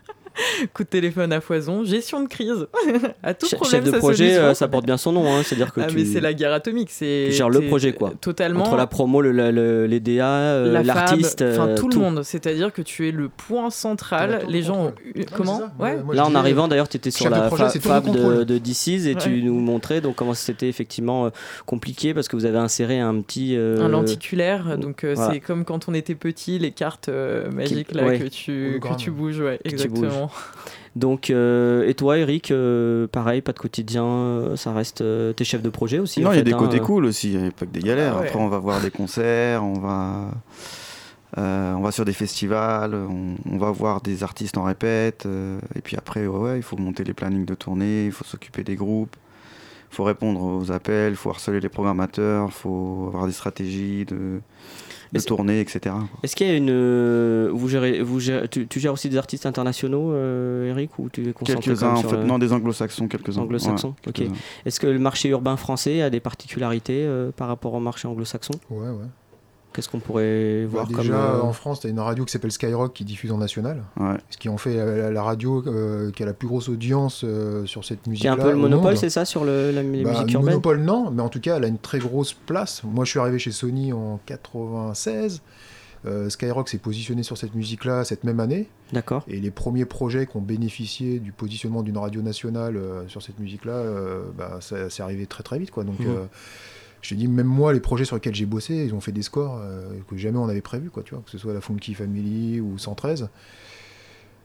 coup 0.74 0.84
de 0.84 0.90
téléphone 0.90 1.34
à 1.34 1.42
foison, 1.42 1.84
gestion 1.84 2.22
de 2.22 2.28
crise. 2.28 2.68
à 3.24 3.34
tout 3.34 3.48
problème, 3.50 3.84
Chef 3.84 3.94
de 3.94 3.98
projet, 3.98 4.38
euh, 4.38 4.54
ça 4.54 4.68
porte 4.68 4.86
bien 4.86 4.98
son 4.98 5.12
nom. 5.12 5.26
Hein. 5.32 5.42
C'est-à-dire 5.44 5.74
que 5.74 5.82
ah, 5.82 5.88
tu... 5.88 5.96
mais 5.96 6.06
c'est 6.06 6.22
la 6.22 6.34
guerre 6.34 6.54
atomique. 6.54 6.90
C'est 6.92 7.32
gères 7.32 7.50
le 7.50 7.62
projet, 7.62 7.94
quoi. 7.94 8.14
Totalement. 8.22 8.66
Entre 8.66 8.76
la 8.76 8.88
promo, 8.88 9.22
le, 9.22 9.86
les 9.86 10.00
DA, 10.00 10.28
euh, 10.28 10.84
l'artiste, 10.84 11.44
enfin 11.44 11.76
tout, 11.76 11.90
le 11.90 11.98
monde. 11.98 12.24
C'est-à-dire 12.24 12.72
que 12.74 12.82
tu 12.82 13.08
es 13.08 13.12
le 13.12 13.30
point 13.30 13.70
central. 13.70 14.44
les 14.48 14.62
gens, 14.62 14.88
ont... 14.88 14.94
comment 15.36 15.62
ouais. 15.80 15.98
Là, 16.14 16.26
en 16.26 16.36
arrivant, 16.36 16.68
d'ailleurs, 16.68 16.90
tu 16.90 16.98
étais 16.98 17.12
sur 17.12 17.30
la 17.30 17.50
fab 17.50 18.12
de, 18.12 18.44
de 18.44 18.58
DC's 18.58 19.06
et 19.06 19.16
tu 19.16 19.44
nous 19.44 19.60
montrais 19.60 20.02
donc 20.02 20.16
comment 20.16 20.34
c'était 20.34 20.68
effectivement 20.68 21.26
euh, 21.26 21.30
compliqué 21.66 22.14
parce 22.14 22.28
que 22.28 22.36
vous 22.36 22.46
avez 22.46 22.58
inséré 22.58 23.00
un 23.00 23.20
petit 23.22 23.56
un 23.56 23.88
lenticulaire. 23.88 24.78
Donc 24.78 25.06
c'est 25.16 25.40
comme 25.40 25.66
quand 25.66 25.90
on 25.90 25.94
était 25.94 26.16
petit, 26.16 26.60
les 26.60 26.72
cartes 26.72 27.10
magiques 27.54 27.94
là 27.94 28.18
que 28.18 28.26
tu 28.26 28.80
que 28.82 28.96
tu 28.98 29.12
bouges, 29.12 29.40
ouais, 29.40 29.60
exactement. 29.64 30.29
Donc, 30.96 31.30
euh, 31.30 31.88
et 31.88 31.94
toi, 31.94 32.18
Eric, 32.18 32.52
euh, 32.52 33.08
pareil, 33.08 33.42
pas 33.42 33.54
de 33.54 33.60
quotidien, 33.60 34.06
euh, 34.06 34.56
ça 34.56 34.74
reste 34.74 35.04
tes 35.36 35.44
chefs 35.44 35.62
de 35.62 35.70
projet 35.70 36.00
aussi. 36.00 36.22
Non, 36.22 36.32
il 36.32 36.38
y 36.38 36.40
a 36.40 36.44
des 36.44 36.54
hein, 36.54 36.58
côtés 36.58 36.80
cool 36.80 37.06
aussi, 37.06 37.34
il 37.34 37.42
n'y 37.42 37.48
a 37.48 37.52
pas 37.52 37.66
que 37.66 37.72
des 37.72 37.82
galères. 37.82 38.16
Ah 38.18 38.24
Après, 38.24 38.40
on 38.40 38.50
va 38.50 38.60
voir 38.60 38.82
des 38.82 38.92
concerts, 38.92 39.64
on 39.64 39.80
va, 39.80 40.32
on 41.38 41.82
va 41.82 41.92
sur 41.92 42.06
des 42.06 42.14
festivals, 42.14 42.96
on, 42.96 43.58
va 43.58 43.72
voir 43.72 44.02
des 44.02 44.24
artistes 44.24 44.58
en 44.58 44.64
répète. 44.64 45.28
et 45.76 45.82
puis 45.82 45.96
après, 45.96 46.26
ouais, 46.26 46.58
il 46.58 46.64
faut 46.64 46.78
monter 46.78 47.04
les 47.04 47.14
plannings 47.14 47.46
de 47.46 47.56
tournée, 47.56 48.06
il 48.06 48.12
faut 48.12 48.26
s'occuper 48.26 48.64
des 48.64 48.76
groupes, 48.76 49.16
faut 49.90 50.04
répondre 50.04 50.42
aux 50.42 50.72
appels, 50.72 51.14
il 51.14 51.16
faut 51.16 51.30
harceler 51.30 51.60
les 51.60 51.70
programmateurs, 51.70 52.48
il 52.48 52.54
faut 52.54 53.06
avoir 53.08 53.28
des 53.28 53.34
stratégies 53.34 54.06
de 54.06 54.42
de 55.12 55.20
tourner, 55.20 55.60
etc. 55.60 55.96
Est-ce 56.24 56.36
qu'il 56.36 56.48
y 56.48 56.52
a 56.52 56.56
une. 56.56 56.70
Euh, 56.70 57.50
vous 57.52 57.68
gérez, 57.68 58.02
vous 58.02 58.20
tu, 58.20 58.80
gères 58.80 58.94
aussi 58.94 59.10
des 59.10 59.18
artistes 59.18 59.46
internationaux, 59.46 60.12
euh, 60.12 60.70
Eric 60.70 60.98
ou 61.00 61.10
tu 61.10 61.34
Quelques-uns, 61.44 61.96
en 61.96 62.04
fait. 62.04 62.24
Non, 62.24 62.38
des 62.40 62.54
anglo-saxons, 62.54 63.08
quelques-uns. 63.08 63.42
Anglo-saxons, 63.42 63.96
ok. 64.08 64.22
Est-ce 64.66 64.80
que 64.80 64.88
le 64.88 65.00
marché 65.00 65.30
urbain 65.30 65.58
français 65.58 66.02
a 66.02 66.10
des 66.10 66.20
particularités 66.20 67.04
euh, 67.06 67.32
par 67.32 67.48
rapport 67.48 67.74
au 67.74 67.80
marché 67.80 68.08
anglo-saxon? 68.08 68.54
Ouais, 68.70 68.90
ouais. 68.90 69.06
Qu'est-ce 69.74 69.88
qu'on 69.88 70.00
pourrait 70.00 70.64
bah, 70.64 70.84
voir 70.84 70.88
déjà, 70.88 71.02
comme. 71.02 71.12
Euh, 71.12 71.42
en 71.42 71.54
France, 71.54 71.82
tu 71.82 71.88
as 71.88 71.90
une 71.92 72.00
radio 72.00 72.26
qui 72.26 72.32
s'appelle 72.32 72.52
Skyrock 72.52 72.94
qui 72.94 73.06
diffuse 73.06 73.32
en 73.32 73.38
national. 73.38 73.84
Ce 74.30 74.38
qui 74.38 74.50
en 74.50 74.58
fait 74.58 74.76
la, 75.12 75.24
radio 75.24 75.64
euh, 75.68 76.12
qui 76.12 76.24
a 76.24 76.26
la 76.26 76.34
plus 76.34 76.48
grosse 76.48 76.70
audience 76.70 77.22
euh, 77.24 77.66
sur 77.66 77.86
cette 77.86 78.08
musique-là. 78.08 78.36
Qui 78.36 78.40
a 78.40 78.44
un 78.44 78.46
peu 78.46 78.52
le 78.52 78.58
monopole, 78.58 78.98
c'est 78.98 79.12
ça, 79.12 79.26
sur 79.26 79.46
le, 79.46 79.72
la 79.72 79.84
bah, 79.84 79.88
musique 79.88 80.34
urbaine 80.34 80.56
monopole, 80.56 80.80
non, 80.80 81.12
mais 81.12 81.22
en 81.22 81.30
tout 81.30 81.40
cas, 81.40 81.58
elle 81.58 81.66
a 81.66 81.68
une 81.68 81.78
très 81.78 82.00
grosse 82.00 82.34
place. 82.34 82.82
Moi, 82.84 83.06
je 83.06 83.12
suis 83.12 83.20
arrivé 83.20 83.38
chez 83.38 83.52
Sony 83.52 83.94
en 83.94 84.20
96. 84.26 85.42
Skyrock 86.30 86.70
s'est 86.70 86.78
positionné 86.78 87.24
sur 87.24 87.38
cette 87.38 87.54
musique-là 87.54 88.06
cette 88.06 88.24
même 88.24 88.40
année. 88.40 88.70
D'accord. 88.94 89.24
Et 89.28 89.40
les 89.40 89.52
premiers 89.52 89.86
projets 89.86 90.26
qui 90.26 90.38
ont 90.38 90.42
bénéficié 90.42 91.20
du 91.20 91.32
positionnement 91.32 91.84
d'une 91.84 91.98
radio 91.98 92.22
nationale 92.22 92.80
sur 93.08 93.22
cette 93.22 93.38
musique-là, 93.38 93.84
bah, 94.36 94.58
ça, 94.62 94.90
c'est 94.90 95.04
arrivé 95.04 95.28
très 95.28 95.44
très 95.44 95.60
vite. 95.60 95.70
Quoi. 95.70 95.84
Donc. 95.84 96.00
Mmh 96.00 96.28
je 97.02 97.10
te 97.10 97.16
dis, 97.16 97.28
même 97.28 97.48
moi, 97.48 97.74
les 97.74 97.80
projets 97.80 98.06
sur 98.06 98.16
lesquels 98.16 98.36
j'ai 98.36 98.46
bossé, 98.46 98.76
ils 98.76 98.94
ont 98.94 99.02
fait 99.02 99.12
des 99.12 99.22
scores 99.22 99.60
euh, 99.62 99.90
que 100.10 100.18
jamais 100.18 100.38
on 100.38 100.50
avait 100.50 100.62
prévu, 100.62 100.90
quoi, 100.90 101.04
tu 101.04 101.14
vois, 101.14 101.24
que 101.24 101.32
ce 101.32 101.38
soit 101.38 101.54
la 101.54 101.62
Funky 101.62 101.94
Family 101.94 102.60
ou 102.60 102.78
113. 102.78 103.30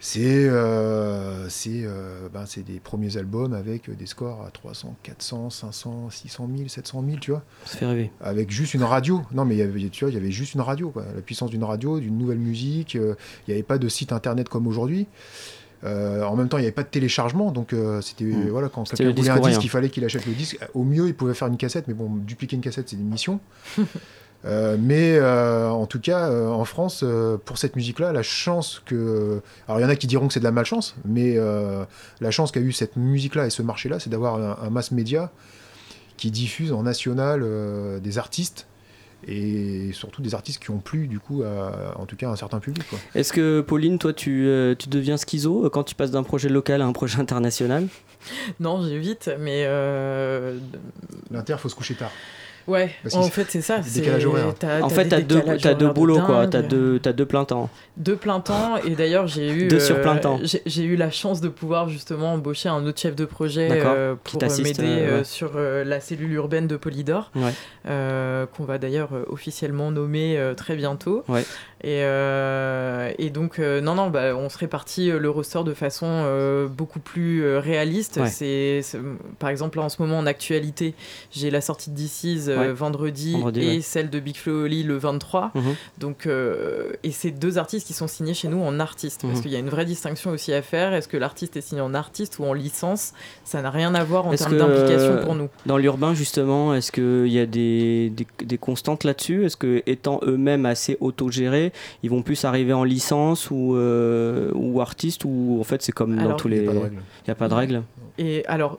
C'est 0.00 0.20
euh, 0.48 1.48
euh, 1.66 2.28
ben, 2.28 2.44
des 2.66 2.80
premiers 2.80 3.16
albums 3.16 3.54
avec 3.54 3.90
des 3.96 4.04
scores 4.04 4.44
à 4.44 4.50
300, 4.50 4.96
400, 5.02 5.48
500, 5.48 6.10
600 6.10 6.50
000, 6.56 6.68
700 6.68 7.04
000, 7.06 7.18
tu 7.20 7.30
vois. 7.30 7.42
Ça 7.64 7.78
fait 7.78 7.86
rêver. 7.86 8.10
Avec 8.20 8.50
juste 8.50 8.74
une 8.74 8.82
radio. 8.82 9.22
Non, 9.32 9.46
mais 9.46 9.56
y 9.56 9.62
avait, 9.62 9.88
tu 9.88 10.04
vois, 10.04 10.10
il 10.10 10.14
y 10.14 10.18
avait 10.18 10.30
juste 10.30 10.54
une 10.54 10.60
radio, 10.60 10.90
quoi. 10.90 11.04
La 11.14 11.22
puissance 11.22 11.50
d'une 11.50 11.64
radio, 11.64 12.00
d'une 12.00 12.18
nouvelle 12.18 12.38
musique. 12.38 12.94
Il 12.94 13.16
n'y 13.48 13.54
avait 13.54 13.62
pas 13.62 13.78
de 13.78 13.88
site 13.88 14.12
internet 14.12 14.48
comme 14.48 14.66
aujourd'hui. 14.66 15.06
Euh, 15.84 16.22
en 16.22 16.36
même 16.36 16.48
temps, 16.48 16.56
il 16.56 16.62
n'y 16.62 16.66
avait 16.66 16.74
pas 16.74 16.82
de 16.82 16.88
téléchargement, 16.88 17.50
donc 17.50 17.72
euh, 17.72 18.00
c'était 18.00 18.24
hmm. 18.24 18.48
voilà 18.48 18.68
quand 18.68 18.88
quelqu'un 18.88 19.12
voulait 19.14 19.30
un 19.30 19.40
disque, 19.40 19.64
il 19.64 19.68
fallait 19.70 19.90
qu'il 19.90 20.04
achète 20.04 20.26
le 20.26 20.32
disque. 20.32 20.58
Au 20.72 20.84
mieux, 20.84 21.08
il 21.08 21.14
pouvait 21.14 21.34
faire 21.34 21.48
une 21.48 21.56
cassette, 21.56 21.88
mais 21.88 21.94
bon, 21.94 22.08
dupliquer 22.10 22.56
une 22.56 22.62
cassette, 22.62 22.88
c'est 22.88 22.96
une 22.96 23.08
mission. 23.08 23.40
Euh, 24.46 24.76
mais 24.78 25.18
en 25.22 25.86
tout 25.86 26.00
cas, 26.00 26.30
en 26.30 26.66
France, 26.66 27.02
pour 27.46 27.56
cette 27.56 27.76
musique-là, 27.76 28.12
la 28.12 28.22
chance 28.22 28.82
que. 28.84 29.40
Alors, 29.66 29.80
il 29.80 29.84
y 29.84 29.86
en 29.86 29.88
a 29.88 29.96
qui 29.96 30.06
diront 30.06 30.26
que 30.28 30.34
c'est 30.34 30.40
de 30.40 30.44
la 30.44 30.50
malchance, 30.50 30.96
mais 31.06 31.38
la 32.20 32.30
chance 32.30 32.52
qu'a 32.52 32.60
eu 32.60 32.70
cette 32.72 32.96
musique-là 32.96 33.46
et 33.46 33.50
ce 33.50 33.62
marché-là, 33.62 34.00
c'est 34.00 34.10
d'avoir 34.10 34.34
un, 34.34 34.66
un, 34.66 34.68
mass 34.68 34.90
média 34.90 35.32
qui 36.18 36.30
diffuse 36.30 36.74
en 36.74 36.82
national 36.82 37.42
des 38.02 38.18
artistes 38.18 38.66
et 39.26 39.92
surtout 39.92 40.22
des 40.22 40.34
artistes 40.34 40.62
qui 40.62 40.70
ont 40.70 40.78
plu 40.78 41.06
du 41.06 41.18
coup 41.18 41.42
à, 41.42 41.98
en 41.98 42.06
tout 42.06 42.16
cas 42.16 42.28
à 42.28 42.32
un 42.32 42.36
certain 42.36 42.60
public. 42.60 42.84
Est-ce 43.14 43.32
que 43.32 43.60
Pauline, 43.60 43.98
toi 43.98 44.12
tu, 44.12 44.46
euh, 44.46 44.74
tu 44.74 44.88
deviens 44.88 45.16
schizo 45.16 45.66
euh, 45.66 45.70
quand 45.70 45.84
tu 45.84 45.94
passes 45.94 46.10
d'un 46.10 46.22
projet 46.22 46.48
local 46.48 46.82
à 46.82 46.86
un 46.86 46.92
projet 46.92 47.18
international? 47.20 47.88
Non, 48.60 48.82
j'évite, 48.82 49.30
mais... 49.38 49.64
Euh... 49.66 50.58
L'Inter, 51.30 51.56
faut 51.58 51.68
se 51.68 51.74
coucher 51.74 51.94
tard. 51.94 52.10
Ouais, 52.66 52.90
en 53.12 53.22
fait, 53.24 53.46
c'est 53.48 53.60
ça. 53.60 53.78
Décalage 53.94 54.26
horaire. 54.26 54.54
en 54.82 54.88
fait, 54.88 55.08
t'as 55.08 55.20
deux, 55.20 55.42
as 55.64 55.74
deux 55.74 55.90
boulots, 55.90 56.20
quoi. 56.20 56.46
T'as 56.46 56.62
deux, 56.62 57.00
as 57.04 57.12
deux 57.12 57.26
plein 57.26 57.44
temps. 57.44 57.68
Deux 57.96 58.16
plein 58.16 58.40
temps, 58.40 58.76
et 58.78 58.90
d'ailleurs, 58.90 59.26
j'ai 59.26 59.50
eu. 59.50 59.68
deux 59.68 59.80
sur 59.80 60.00
plein 60.00 60.16
temps. 60.16 60.40
Euh, 60.42 60.58
j'ai 60.66 60.82
eu 60.82 60.96
la 60.96 61.10
chance 61.10 61.40
de 61.40 61.48
pouvoir 61.48 61.88
justement 61.88 62.32
embaucher 62.32 62.68
un 62.68 62.84
autre 62.86 63.00
chef 63.00 63.14
de 63.14 63.24
projet 63.24 63.68
euh, 63.70 64.14
pour 64.22 64.42
euh, 64.42 64.62
m'aider 64.62 65.22
sur 65.24 65.52
la 65.56 66.00
cellule 66.00 66.32
urbaine 66.32 66.66
de 66.66 66.76
Polydor, 66.76 67.30
qu'on 67.84 68.64
va 68.64 68.78
d'ailleurs 68.78 69.10
officiellement 69.28 69.90
nommer 69.90 70.38
très 70.56 70.76
bientôt. 70.76 71.24
Ouais. 71.28 71.44
Et, 71.84 72.00
et 73.18 73.30
donc, 73.30 73.58
non, 73.58 73.94
non, 73.94 74.10
bah, 74.10 74.34
on 74.34 74.48
se 74.48 74.58
répartit 74.58 75.10
le 75.10 75.30
ressort 75.30 75.64
de 75.64 75.74
façon 75.74 76.66
beaucoup 76.68 77.00
plus 77.00 77.56
réaliste. 77.58 78.20
C'est, 78.26 78.80
par 79.38 79.50
exemple, 79.50 79.78
là, 79.78 79.84
en 79.84 79.88
ce 79.88 80.00
moment, 80.00 80.18
en 80.18 80.26
actualité, 80.26 80.94
j'ai 81.30 81.50
la 81.50 81.60
sortie 81.60 81.90
de 81.90 81.96
DC's 81.96 82.48
euh, 82.48 82.72
vendredi, 82.74 83.36
et 83.56 83.80
celle 83.80 84.10
de 84.10 84.20
Big 84.20 84.36
Flo 84.36 84.64
Oli 84.64 84.82
le 84.82 84.96
23. 84.96 85.52
Mhm. 85.54 85.62
Donc, 85.98 86.26
euh, 86.26 86.92
et 87.02 87.10
c'est 87.10 87.30
deux 87.30 87.58
artistes 87.58 87.86
qui 87.86 87.92
sont 87.92 88.08
signés 88.08 88.34
chez 88.34 88.48
nous 88.48 88.60
en 88.60 88.80
artiste. 88.80 89.22
Parce 89.22 89.36
mhm. 89.36 89.42
qu'il 89.42 89.50
y 89.52 89.56
a 89.56 89.58
une 89.58 89.68
vraie 89.68 89.84
distinction 89.84 90.30
aussi 90.30 90.52
à 90.52 90.62
faire. 90.62 90.92
Est-ce 90.94 91.08
que 91.08 91.16
l'artiste 91.16 91.56
est 91.56 91.60
signé 91.60 91.80
en 91.80 91.94
artiste 91.94 92.38
ou 92.38 92.44
en 92.44 92.52
licence? 92.52 93.12
Ça 93.44 93.62
n'a 93.62 93.70
rien 93.70 93.94
à 93.94 94.04
voir 94.04 94.26
en 94.26 94.34
termes 94.34 94.56
d'implication 94.56 95.18
pour 95.22 95.34
nous. 95.34 95.48
Dans 95.66 95.78
l'urbain, 95.78 96.14
justement, 96.14 96.74
est-ce 96.74 96.92
qu'il 96.92 97.32
y 97.32 97.38
a 97.38 97.46
des, 97.46 98.12
des, 98.42 98.58
constantes 98.58 99.04
là-dessus? 99.04 99.44
Est-ce 99.44 99.56
que, 99.56 99.82
étant 99.86 100.20
eux-mêmes 100.22 100.66
assez 100.66 100.96
autogérés, 101.00 101.72
ils 102.02 102.10
vont 102.10 102.22
plus 102.22 102.44
arriver 102.44 102.72
en 102.72 102.84
licence 102.84 103.50
ou, 103.50 103.74
euh, 103.76 104.50
ou 104.54 104.80
artiste 104.80 105.24
ou 105.24 105.58
en 105.60 105.64
fait 105.64 105.82
c'est 105.82 105.92
comme 105.92 106.16
dans 106.16 106.34
tous 106.34 106.48
il 106.48 106.54
y 106.54 106.58
a 106.58 106.60
les. 106.62 106.66
pas 106.66 106.72
de 106.74 106.78
règle. 106.78 106.96
Il 106.96 107.28
n'y 107.28 107.32
a 107.32 107.34
pas 107.34 107.48
de 107.48 107.54
règle. 107.54 107.82
Et 108.16 108.44
alors, 108.46 108.78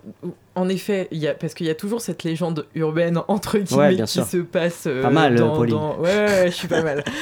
en 0.55 0.69
effet, 0.69 1.10
il 1.12 1.17
y 1.17 1.27
a, 1.27 1.34
parce 1.34 1.53
qu'il 1.53 1.65
y 1.67 1.69
a 1.69 1.75
toujours 1.75 1.99
cette 1.99 2.23
légende 2.23 2.65
urbaine, 2.73 3.19
entre 3.27 3.58
guillemets, 3.58 3.97
qui 3.97 4.08
sûr. 4.08 4.25
se 4.25 4.38
passe. 4.38 4.86
euh, 4.88 5.01
Pas 5.01 5.10
mal, 5.10 5.36
dans, 5.36 5.53
Pauline. 5.58 5.75
dans- 5.75 5.97
Ouais, 5.97 6.03
ouais, 6.15 6.25
ouais, 6.25 6.45
je 6.45 6.55
suis 6.55 6.69
pas 6.69 6.81
mal. 6.84 7.03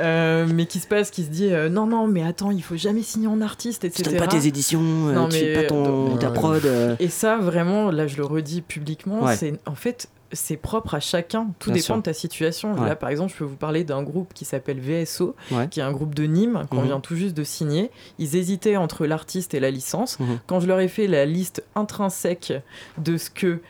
Euh, 0.00 0.46
mais 0.52 0.66
qui 0.66 0.80
se 0.80 0.86
passe, 0.88 1.10
qui 1.10 1.22
se 1.22 1.30
dit 1.30 1.52
euh, 1.52 1.68
non, 1.68 1.86
non, 1.86 2.06
mais 2.08 2.22
attends, 2.24 2.50
il 2.50 2.62
faut 2.62 2.76
jamais 2.76 3.02
signer 3.02 3.28
en 3.28 3.40
artiste, 3.40 3.82
Tu 3.82 3.86
etc. 3.88 4.10
donnes 4.10 4.18
pas 4.18 4.26
tes 4.26 4.46
éditions, 4.48 4.80
euh, 4.82 5.12
Non, 5.12 5.28
tu 5.28 5.38
fais 5.38 5.54
mais- 5.54 5.62
pas 5.62 5.68
ton, 5.68 6.16
ta 6.16 6.30
prod. 6.30 6.64
euh, 6.64 6.96
Et 6.98 7.08
ça, 7.08 7.38
vraiment, 7.38 7.90
là, 7.92 8.06
je 8.08 8.16
le 8.16 8.24
redis 8.24 8.62
publiquement, 8.62 9.22
Ouais. 9.22 9.36
c'est 9.36 9.54
en 9.66 9.74
fait. 9.74 10.08
C'est 10.32 10.56
propre 10.56 10.94
à 10.94 11.00
chacun, 11.00 11.48
tout 11.58 11.70
Bien 11.70 11.74
dépend 11.80 11.84
sûr. 11.86 11.96
de 11.96 12.02
ta 12.02 12.12
situation. 12.12 12.74
Ouais. 12.74 12.88
Là, 12.88 12.94
par 12.96 13.08
exemple, 13.08 13.32
je 13.32 13.38
peux 13.38 13.44
vous 13.44 13.56
parler 13.56 13.82
d'un 13.82 14.02
groupe 14.02 14.32
qui 14.32 14.44
s'appelle 14.44 14.78
VSO, 14.78 15.34
Ouais. 15.50 15.66
qui 15.68 15.80
est 15.80 15.82
un 15.82 15.90
groupe 15.92 16.14
de 16.14 16.22
Nîmes 16.24 16.66
qu'on 16.70 16.78
Mhm. 16.80 16.86
vient 16.86 17.00
tout 17.00 17.16
juste 17.16 17.36
de 17.36 17.42
signer. 17.42 17.90
Ils 18.18 18.36
hésitaient 18.36 18.76
entre 18.76 19.06
l'artiste 19.06 19.54
et 19.54 19.60
la 19.60 19.70
licence. 19.72 20.20
Mhm. 20.20 20.38
Quand 20.46 20.60
je 20.60 20.66
leur 20.68 20.78
ai 20.80 20.88
fait 20.88 21.08
la 21.08 21.26
liste 21.26 21.64
intrinsèque 21.74 22.52
de 22.98 23.16
ce 23.16 23.28
que 23.30 23.60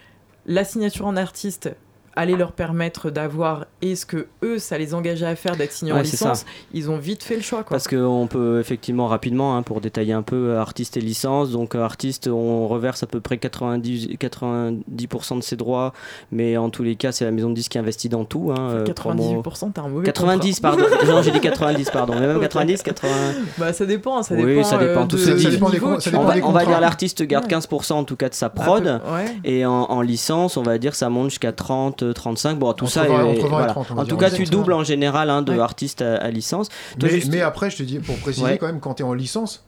la 0.47 0.65
signature 0.65 1.07
en 1.07 1.17
artiste 1.17 1.71
allait 2.17 2.37
leur 2.37 2.53
permettre 2.53 3.11
d'avoir 3.11 3.67
et 3.83 3.95
ce 3.97 4.05
que 4.05 4.27
eux, 4.43 4.59
ça 4.59 4.77
les 4.79 4.95
engageait 4.95 5.27
à 5.27 5.37
faire 5.37 5.57
d'être 5.57 5.73
signés 5.73 5.93
en 5.93 5.97
Ouais, 5.97 6.03
licence, 6.03 6.45
ils 6.75 6.91
ont 6.91 6.99
vite 6.99 7.23
fait 7.23 7.37
le 7.37 7.43
choix. 7.43 7.59
Quoi. 7.63 7.71
Parce 7.77 7.89
qu'on 7.89 8.27
peut 8.29 8.59
effectivement 8.61 9.07
rapidement, 9.07 9.57
hein, 9.57 9.63
pour 9.63 9.81
détailler 9.81 10.13
un 10.13 10.23
peu, 10.23 10.51
euh, 10.51 10.61
artiste 10.61 10.97
et 10.97 11.01
licence. 11.01 11.51
Donc 11.51 11.75
euh, 11.75 11.83
artiste, 11.83 12.29
on 12.29 12.67
reverse 12.69 13.03
à 13.03 13.07
peu 13.07 13.21
près 13.21 13.37
90%, 13.37 14.17
90% 14.19 15.37
de 15.39 15.43
ses 15.43 15.57
droits, 15.57 15.93
mais 16.33 16.57
en 16.57 16.71
tous 16.71 16.83
les 16.83 16.97
cas, 16.97 17.13
c'est 17.13 17.25
la 17.25 17.31
maison 17.31 17.49
de 17.51 17.55
disques 17.55 17.73
qui 17.73 17.79
investit 17.79 18.09
dans 18.09 18.25
tout. 18.25 18.53
Hein, 18.53 18.71
euh, 18.71 18.85
promo- 18.85 19.43
98%, 19.43 19.71
t'as 19.73 19.83
un 19.83 19.89
mauvais 19.89 20.05
90, 20.07 20.61
contrat. 20.61 20.77
pardon. 20.77 20.97
non, 21.07 21.23
j'ai 21.23 21.31
dit 21.31 21.41
90, 21.41 21.91
pardon. 21.91 22.15
Mais 22.15 22.27
même 22.27 22.37
Ok. 22.37 22.43
90, 22.43 22.83
80. 22.83 23.11
Bah, 23.59 23.73
ça 23.73 23.87
dépend, 23.87 24.23
ça 24.23 24.35
Oui, 24.35 24.45
dépend. 24.47 24.65
ça 24.65 24.79
dépend, 24.79 25.03
euh, 25.03 25.07
tout 25.07 25.17
de-. 25.17 25.21
Ça 25.23 25.35
niveau, 25.71 26.01
ça 26.01 26.11
On 26.15 26.25
va, 26.25 26.35
des 26.35 26.43
on 26.43 26.53
va 26.53 26.65
dire 26.65 26.81
l'artiste 26.81 27.23
garde 27.23 27.45
Ouais. 27.45 27.51
15% 27.59 27.93
en 27.95 28.05
tout 28.05 28.17
cas 28.17 28.29
de 28.29 28.35
sa 28.35 28.47
À 28.47 28.51
prod. 28.51 28.83
peu- 28.83 29.13
ouais. 29.15 29.25
Et 29.45 29.65
en, 29.65 29.73
en 29.73 30.01
licence, 30.03 30.57
on 30.57 30.63
va 30.63 30.79
dire 30.79 30.95
ça 30.95 31.09
monte 31.09 31.31
jusqu'à 31.31 31.53
30, 31.53 32.00
35. 32.13 32.59
Bon, 32.59 32.73
tout 32.73 32.85
Entre 32.85 32.93
ça 32.93 33.05
20 33.05 33.09
est- 33.09 33.13
entre 33.23 33.41
20 33.43 33.47
et 33.47 33.49
voilà. 33.49 33.67
30, 33.73 33.87
on 33.91 33.95
va 33.95 34.03
En 34.03 34.05
tout 34.05 34.17
cas, 34.17 34.31
tu 34.31 34.45
doubles 34.45 34.73
en 34.73 34.85
général 34.85 35.31
hein, 35.31 35.43
de 35.43 35.53
Ouais. 35.53 35.59
artiste 35.61 36.03
à, 36.03 36.17
à 36.17 36.31
licence. 36.31 36.69
Toi, 36.69 37.09
Mais, 37.09 37.11
juste- 37.11 37.31
mais 37.31 37.41
après, 37.41 37.71
je 37.71 37.77
te 37.79 37.83
dis, 37.83 37.99
pour 37.99 38.17
préciser 38.19 38.45
Ouais. 38.47 38.59
quand 38.59 38.67
même, 38.67 38.81
quand 38.81 38.95
tu 38.95 39.03
es 39.03 39.07
en 39.07 39.15
licence, 39.15 39.65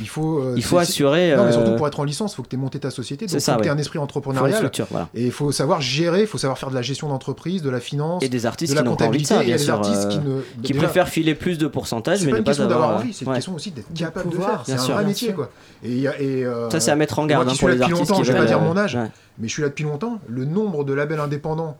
il 0.00 0.08
faut. 0.08 0.38
euh, 0.38 0.54
il 0.56 0.62
faut 0.64 0.78
assurer. 0.78 1.36
Non, 1.36 1.44
mais 1.44 1.48
euh, 1.50 1.52
surtout 1.52 1.76
pour 1.76 1.86
être 1.86 2.00
en 2.00 2.04
licence, 2.04 2.32
il 2.32 2.36
faut 2.36 2.42
que 2.42 2.48
tu 2.48 2.56
aies 2.56 2.58
monté 2.58 2.78
ta 2.80 2.90
société. 2.90 3.26
c'est 3.28 3.34
Donc, 3.36 3.42
il 3.42 3.44
faut 3.44 3.52
que 3.52 3.62
tu 3.62 3.66
aies 3.68 3.70
ouais. 3.70 3.76
un 3.76 3.80
esprit 3.80 3.98
entrepreneurial. 3.98 4.56
structure, 4.56 4.86
voilà. 4.90 5.08
Et 5.14 5.24
il 5.26 5.32
faut 5.32 5.52
savoir 5.52 5.80
gérer, 5.80 6.22
il 6.22 6.26
faut 6.26 6.38
savoir 6.38 6.58
faire 6.58 6.70
de 6.70 6.74
la 6.74 6.82
gestion 6.82 7.08
d'entreprise, 7.08 7.62
de 7.62 7.70
la 7.70 7.80
finance, 7.80 8.22
Et 8.22 8.28
des 8.28 8.46
artistes 8.46 8.72
de 8.72 8.76
la 8.76 8.82
qui 8.82 8.88
n'ont 8.88 8.96
pas 8.96 9.04
envie 9.06 9.18
de 9.22 9.28
comptabilité. 9.28 9.34
ça, 9.34 9.40
et 9.42 9.44
il 9.44 9.50
y 9.50 9.52
bien 9.52 9.54
a 9.54 9.58
des 9.58 9.64
sûr. 9.64 9.74
artistes 9.74 10.04
euh, 10.06 10.08
qui 10.08 10.18
ne. 10.18 10.40
qui 10.62 10.72
déjà, 10.72 10.84
préfèrent 10.84 11.08
filer 11.08 11.34
plus 11.34 11.58
de 11.58 11.66
pourcentage, 11.66 12.20
mais 12.24 12.26
pas 12.26 12.32
ne 12.32 12.38
une 12.38 12.44
pas 12.44 12.50
question 12.50 12.66
d'avoir 12.66 12.88
avoir. 12.88 13.00
envie, 13.02 13.12
c'est 13.12 13.24
une 13.24 13.30
ouais. 13.30 13.34
question 13.36 13.54
aussi 13.54 13.70
d'être 13.70 13.92
capable 13.94 14.30
de 14.30 14.34
pouvoir, 14.36 14.66
faire. 14.66 14.78
C'est 14.78 14.90
un 14.90 14.94
vrai 14.94 15.04
métier, 15.04 15.28
sûr. 15.28 15.36
quoi. 15.36 15.50
Et, 15.84 15.90
il 15.90 16.00
y 16.00 16.08
a- 16.08 16.20
et, 16.20 16.44
euh, 16.44 16.70
Ça, 16.70 16.80
c'est 16.80 16.90
à 16.90 16.96
mettre 16.96 17.18
en 17.18 17.26
garde 17.26 17.46
qui 17.48 17.54
hein, 17.54 17.56
pour 17.58 17.68
les 17.68 17.80
artistes 17.80 18.14
je 18.24 18.32
vais 18.32 18.38
pas 18.38 18.46
dire 18.46 18.58
euh, 18.62 18.64
mon 18.66 18.76
âge, 18.76 18.94
ouais. 18.96 19.10
mais 19.38 19.48
je 19.48 19.52
suis 19.52 19.62
là 19.62 19.68
depuis 19.68 19.84
longtemps. 19.84 20.18
Le 20.28 20.44
nombre 20.44 20.84
de 20.84 20.92
labels 20.94 21.20
indépendants 21.20 21.76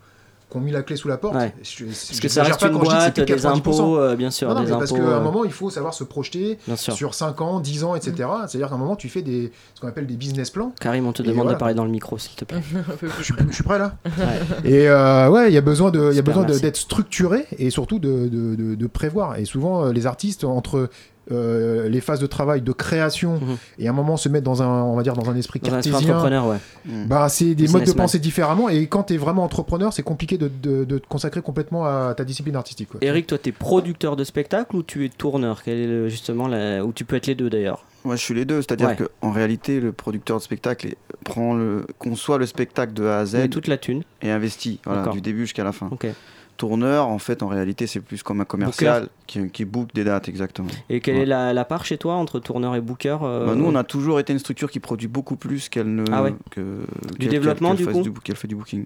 qui 0.55 0.59
ont 0.59 0.63
mis 0.63 0.71
la 0.71 0.83
clé 0.83 0.95
sous 0.95 1.09
la 1.09 1.17
porte, 1.17 1.35
Ouais. 1.35 1.53
je, 1.63 1.85
Parce 1.87 2.21
que 2.21 2.29
ça 2.29 2.45
reste 2.45 2.63
une 2.63 2.79
boîte, 2.79 3.19
des 3.21 3.45
impôts, 3.47 3.99
euh, 3.99 4.15
bien 4.15 4.31
sûr, 4.31 4.49
Non, 4.49 4.55
non, 4.55 4.63
des 4.63 4.71
parce 4.71 4.93
qu'à 4.93 4.99
un 5.03 5.19
euh, 5.19 5.21
moment, 5.21 5.45
il 5.45 5.51
faut 5.51 5.69
savoir 5.69 5.93
se 5.95 6.05
projeter 6.05 6.59
sur 6.77 7.15
5 7.15 7.41
ans, 7.41 7.59
10 7.59 7.83
ans, 7.83 7.97
etc. 7.97 8.29
C'est-à-dire 8.47 8.69
qu'à 8.69 8.77
un 8.77 8.79
moment, 8.79 8.95
tu 8.95 9.09
fais 9.09 9.23
des, 9.23 9.51
ce 9.75 9.81
qu'on 9.81 9.89
appelle 9.89 10.07
des 10.07 10.15
business 10.17 10.51
plans. 10.51 10.73
Karim, 10.81 11.07
on 11.09 11.13
te 11.13 11.23
demande 11.23 11.37
voilà. 11.43 11.55
de 11.55 11.59
parler 11.59 11.75
dans 11.75 11.85
le 11.85 11.91
micro, 11.91 12.19
s'il 12.19 12.37
te 12.37 12.45
plaît. 12.45 12.61
Je 13.19 13.23
suis, 13.25 13.35
je 13.49 13.53
suis 13.55 13.65
prêt 13.65 13.79
là. 13.81 13.97
Ouais. 14.05 14.71
Et 14.71 14.89
euh, 14.89 15.29
ouais, 15.29 15.51
il 15.51 15.55
y 15.55 15.59
a 15.59 15.61
besoin 15.61 15.91
de, 15.91 15.99
il 15.99 16.05
y 16.05 16.09
a 16.09 16.13
Super, 16.13 16.25
besoin 16.35 16.43
de- 16.45 16.49
merci. 16.49 16.63
d'être 16.63 16.77
structuré 16.77 17.47
et 17.59 17.71
surtout 17.71 17.99
de, 17.99 18.29
de, 18.29 18.55
de- 18.55 18.75
de 18.77 18.87
prévoir. 18.87 19.37
Et 19.39 19.45
souvent, 19.45 19.87
les 19.87 20.07
artistes 20.07 20.45
entre 20.45 20.89
euh, 21.33 21.89
les 21.89 22.01
phases 22.01 22.21
de 22.21 22.27
travail, 22.27 22.61
de 22.63 22.73
création 22.73 23.35
Mhm. 23.35 23.57
et 23.79 23.87
à 23.87 23.91
un 23.91 23.95
moment 23.95 24.17
se 24.17 24.29
mettre 24.29 24.45
dans 24.45 24.63
un, 24.63 24.83
on 24.83 24.95
va 24.97 25.03
dire 25.03 25.15
dans 25.15 25.31
un 25.31 25.37
esprit 25.37 25.61
Dans 25.61 25.73
un 25.75 25.79
esprit 25.79 25.91
cartésien. 25.93 26.15
entrepreneur, 26.17 26.47
ouais. 26.49 26.57
Mm. 26.87 27.07
Bah, 27.07 27.29
c'est 27.29 27.55
des 27.55 27.69
modes 27.69 27.85
de 27.85 27.93
pensée 27.93 28.19
différemment 28.19 28.69
et 28.69 28.87
quand 28.87 29.05
tu 29.05 29.15
es 29.15 29.17
vraiment 29.17 29.43
entrepreneur, 29.45 29.93
c'est 29.93 30.03
compliqué 30.03 30.37
de, 30.39 30.49
de- 30.49 30.85
de 30.85 30.99
te 30.99 31.07
consacrer 31.09 31.41
complètement 31.43 31.85
à 31.87 32.15
ta 32.17 32.25
discipline 32.25 32.57
artistique. 32.57 32.89
quoi. 32.91 32.99
Eric, 33.03 33.27
toi, 33.27 33.39
tu 33.39 33.49
es 33.49 33.53
producteur 33.53 34.17
de 34.17 34.25
spectacle 34.25 34.77
ou 34.77 34.83
tu 34.83 35.05
es 35.05 35.09
tourneur? 35.09 35.63
Quel 35.65 35.79
est 35.79 35.87
le- 35.87 36.09
justement 36.09 36.49
la... 36.49 36.85
Ou 36.85 36.93
tu 36.93 37.05
peux 37.05 37.17
être 37.17 37.27
les 37.27 37.35
deux 37.35 37.49
d'ailleurs? 37.51 37.85
Moi, 38.05 38.17
je 38.17 38.21
suis 38.23 38.35
les 38.35 38.45
deux, 38.45 38.61
c'est-à-dire 38.61 38.89
Ouais. 38.89 38.97
que 38.97 39.05
en 39.23 39.31
réalité, 39.31 39.81
le 39.81 39.91
producteur 39.93 40.37
de 40.37 40.43
spectacle 40.43 40.95
prend 41.25 41.55
le, 41.55 41.87
conçoit 41.99 42.37
le 42.37 42.45
spectacle 42.45 42.93
de 42.93 43.07
A 43.07 43.21
à 43.21 43.25
Z 43.25 43.35
Mais 43.37 43.49
toute 43.49 43.67
la 43.67 43.79
thune. 43.79 44.03
et 44.21 44.31
investit, 44.31 44.79
voilà, 44.85 45.09
du 45.09 45.23
début 45.23 45.41
jusqu'à 45.41 45.65
la 45.65 45.73
fin. 45.73 45.89
Tourneur, 46.57 47.09
en 47.09 47.19
fait, 47.19 47.43
en 47.43 47.49
réalité, 47.49 47.87
c'est 47.87 48.01
plus 48.01 48.23
comme 48.23 48.41
un 48.41 48.45
commercial 48.45 49.09
qui, 49.27 49.51
qui 49.51 49.65
book 49.65 49.89
des 49.93 50.05
dates, 50.05 50.29
exactement. 50.29 50.69
Et 50.89 51.01
quelle 51.01 51.17
Ouais. 51.17 51.23
est 51.23 51.27
la, 51.27 51.53
la 51.53 51.65
part 51.65 51.85
chez 51.85 51.99
toi 51.99 52.15
entre 52.15 52.39
tourneur 52.39 52.77
et 52.77 52.81
booker 52.81 53.17
euh, 53.23 53.47
Bah, 53.47 53.55
nous, 53.57 53.65
on 53.67 53.75
a 53.75 53.83
toujours 53.83 54.21
été 54.21 54.33
une 54.33 54.39
structure 54.39 54.71
qui 54.71 54.79
produit 54.79 55.09
beaucoup 55.09 55.37
plus 55.37 55.69
qu'elle 55.69 55.93
ne. 55.95 56.05
Ah 56.13 56.23
ouais. 56.23 56.35
que, 56.51 56.85
Du 57.19 57.27
développement, 57.27 57.75
du 57.75 57.87
coup 57.87 58.03
Qu'elle 58.23 58.37
fait 58.37 58.47
du 58.49 58.55
booking. 58.55 58.85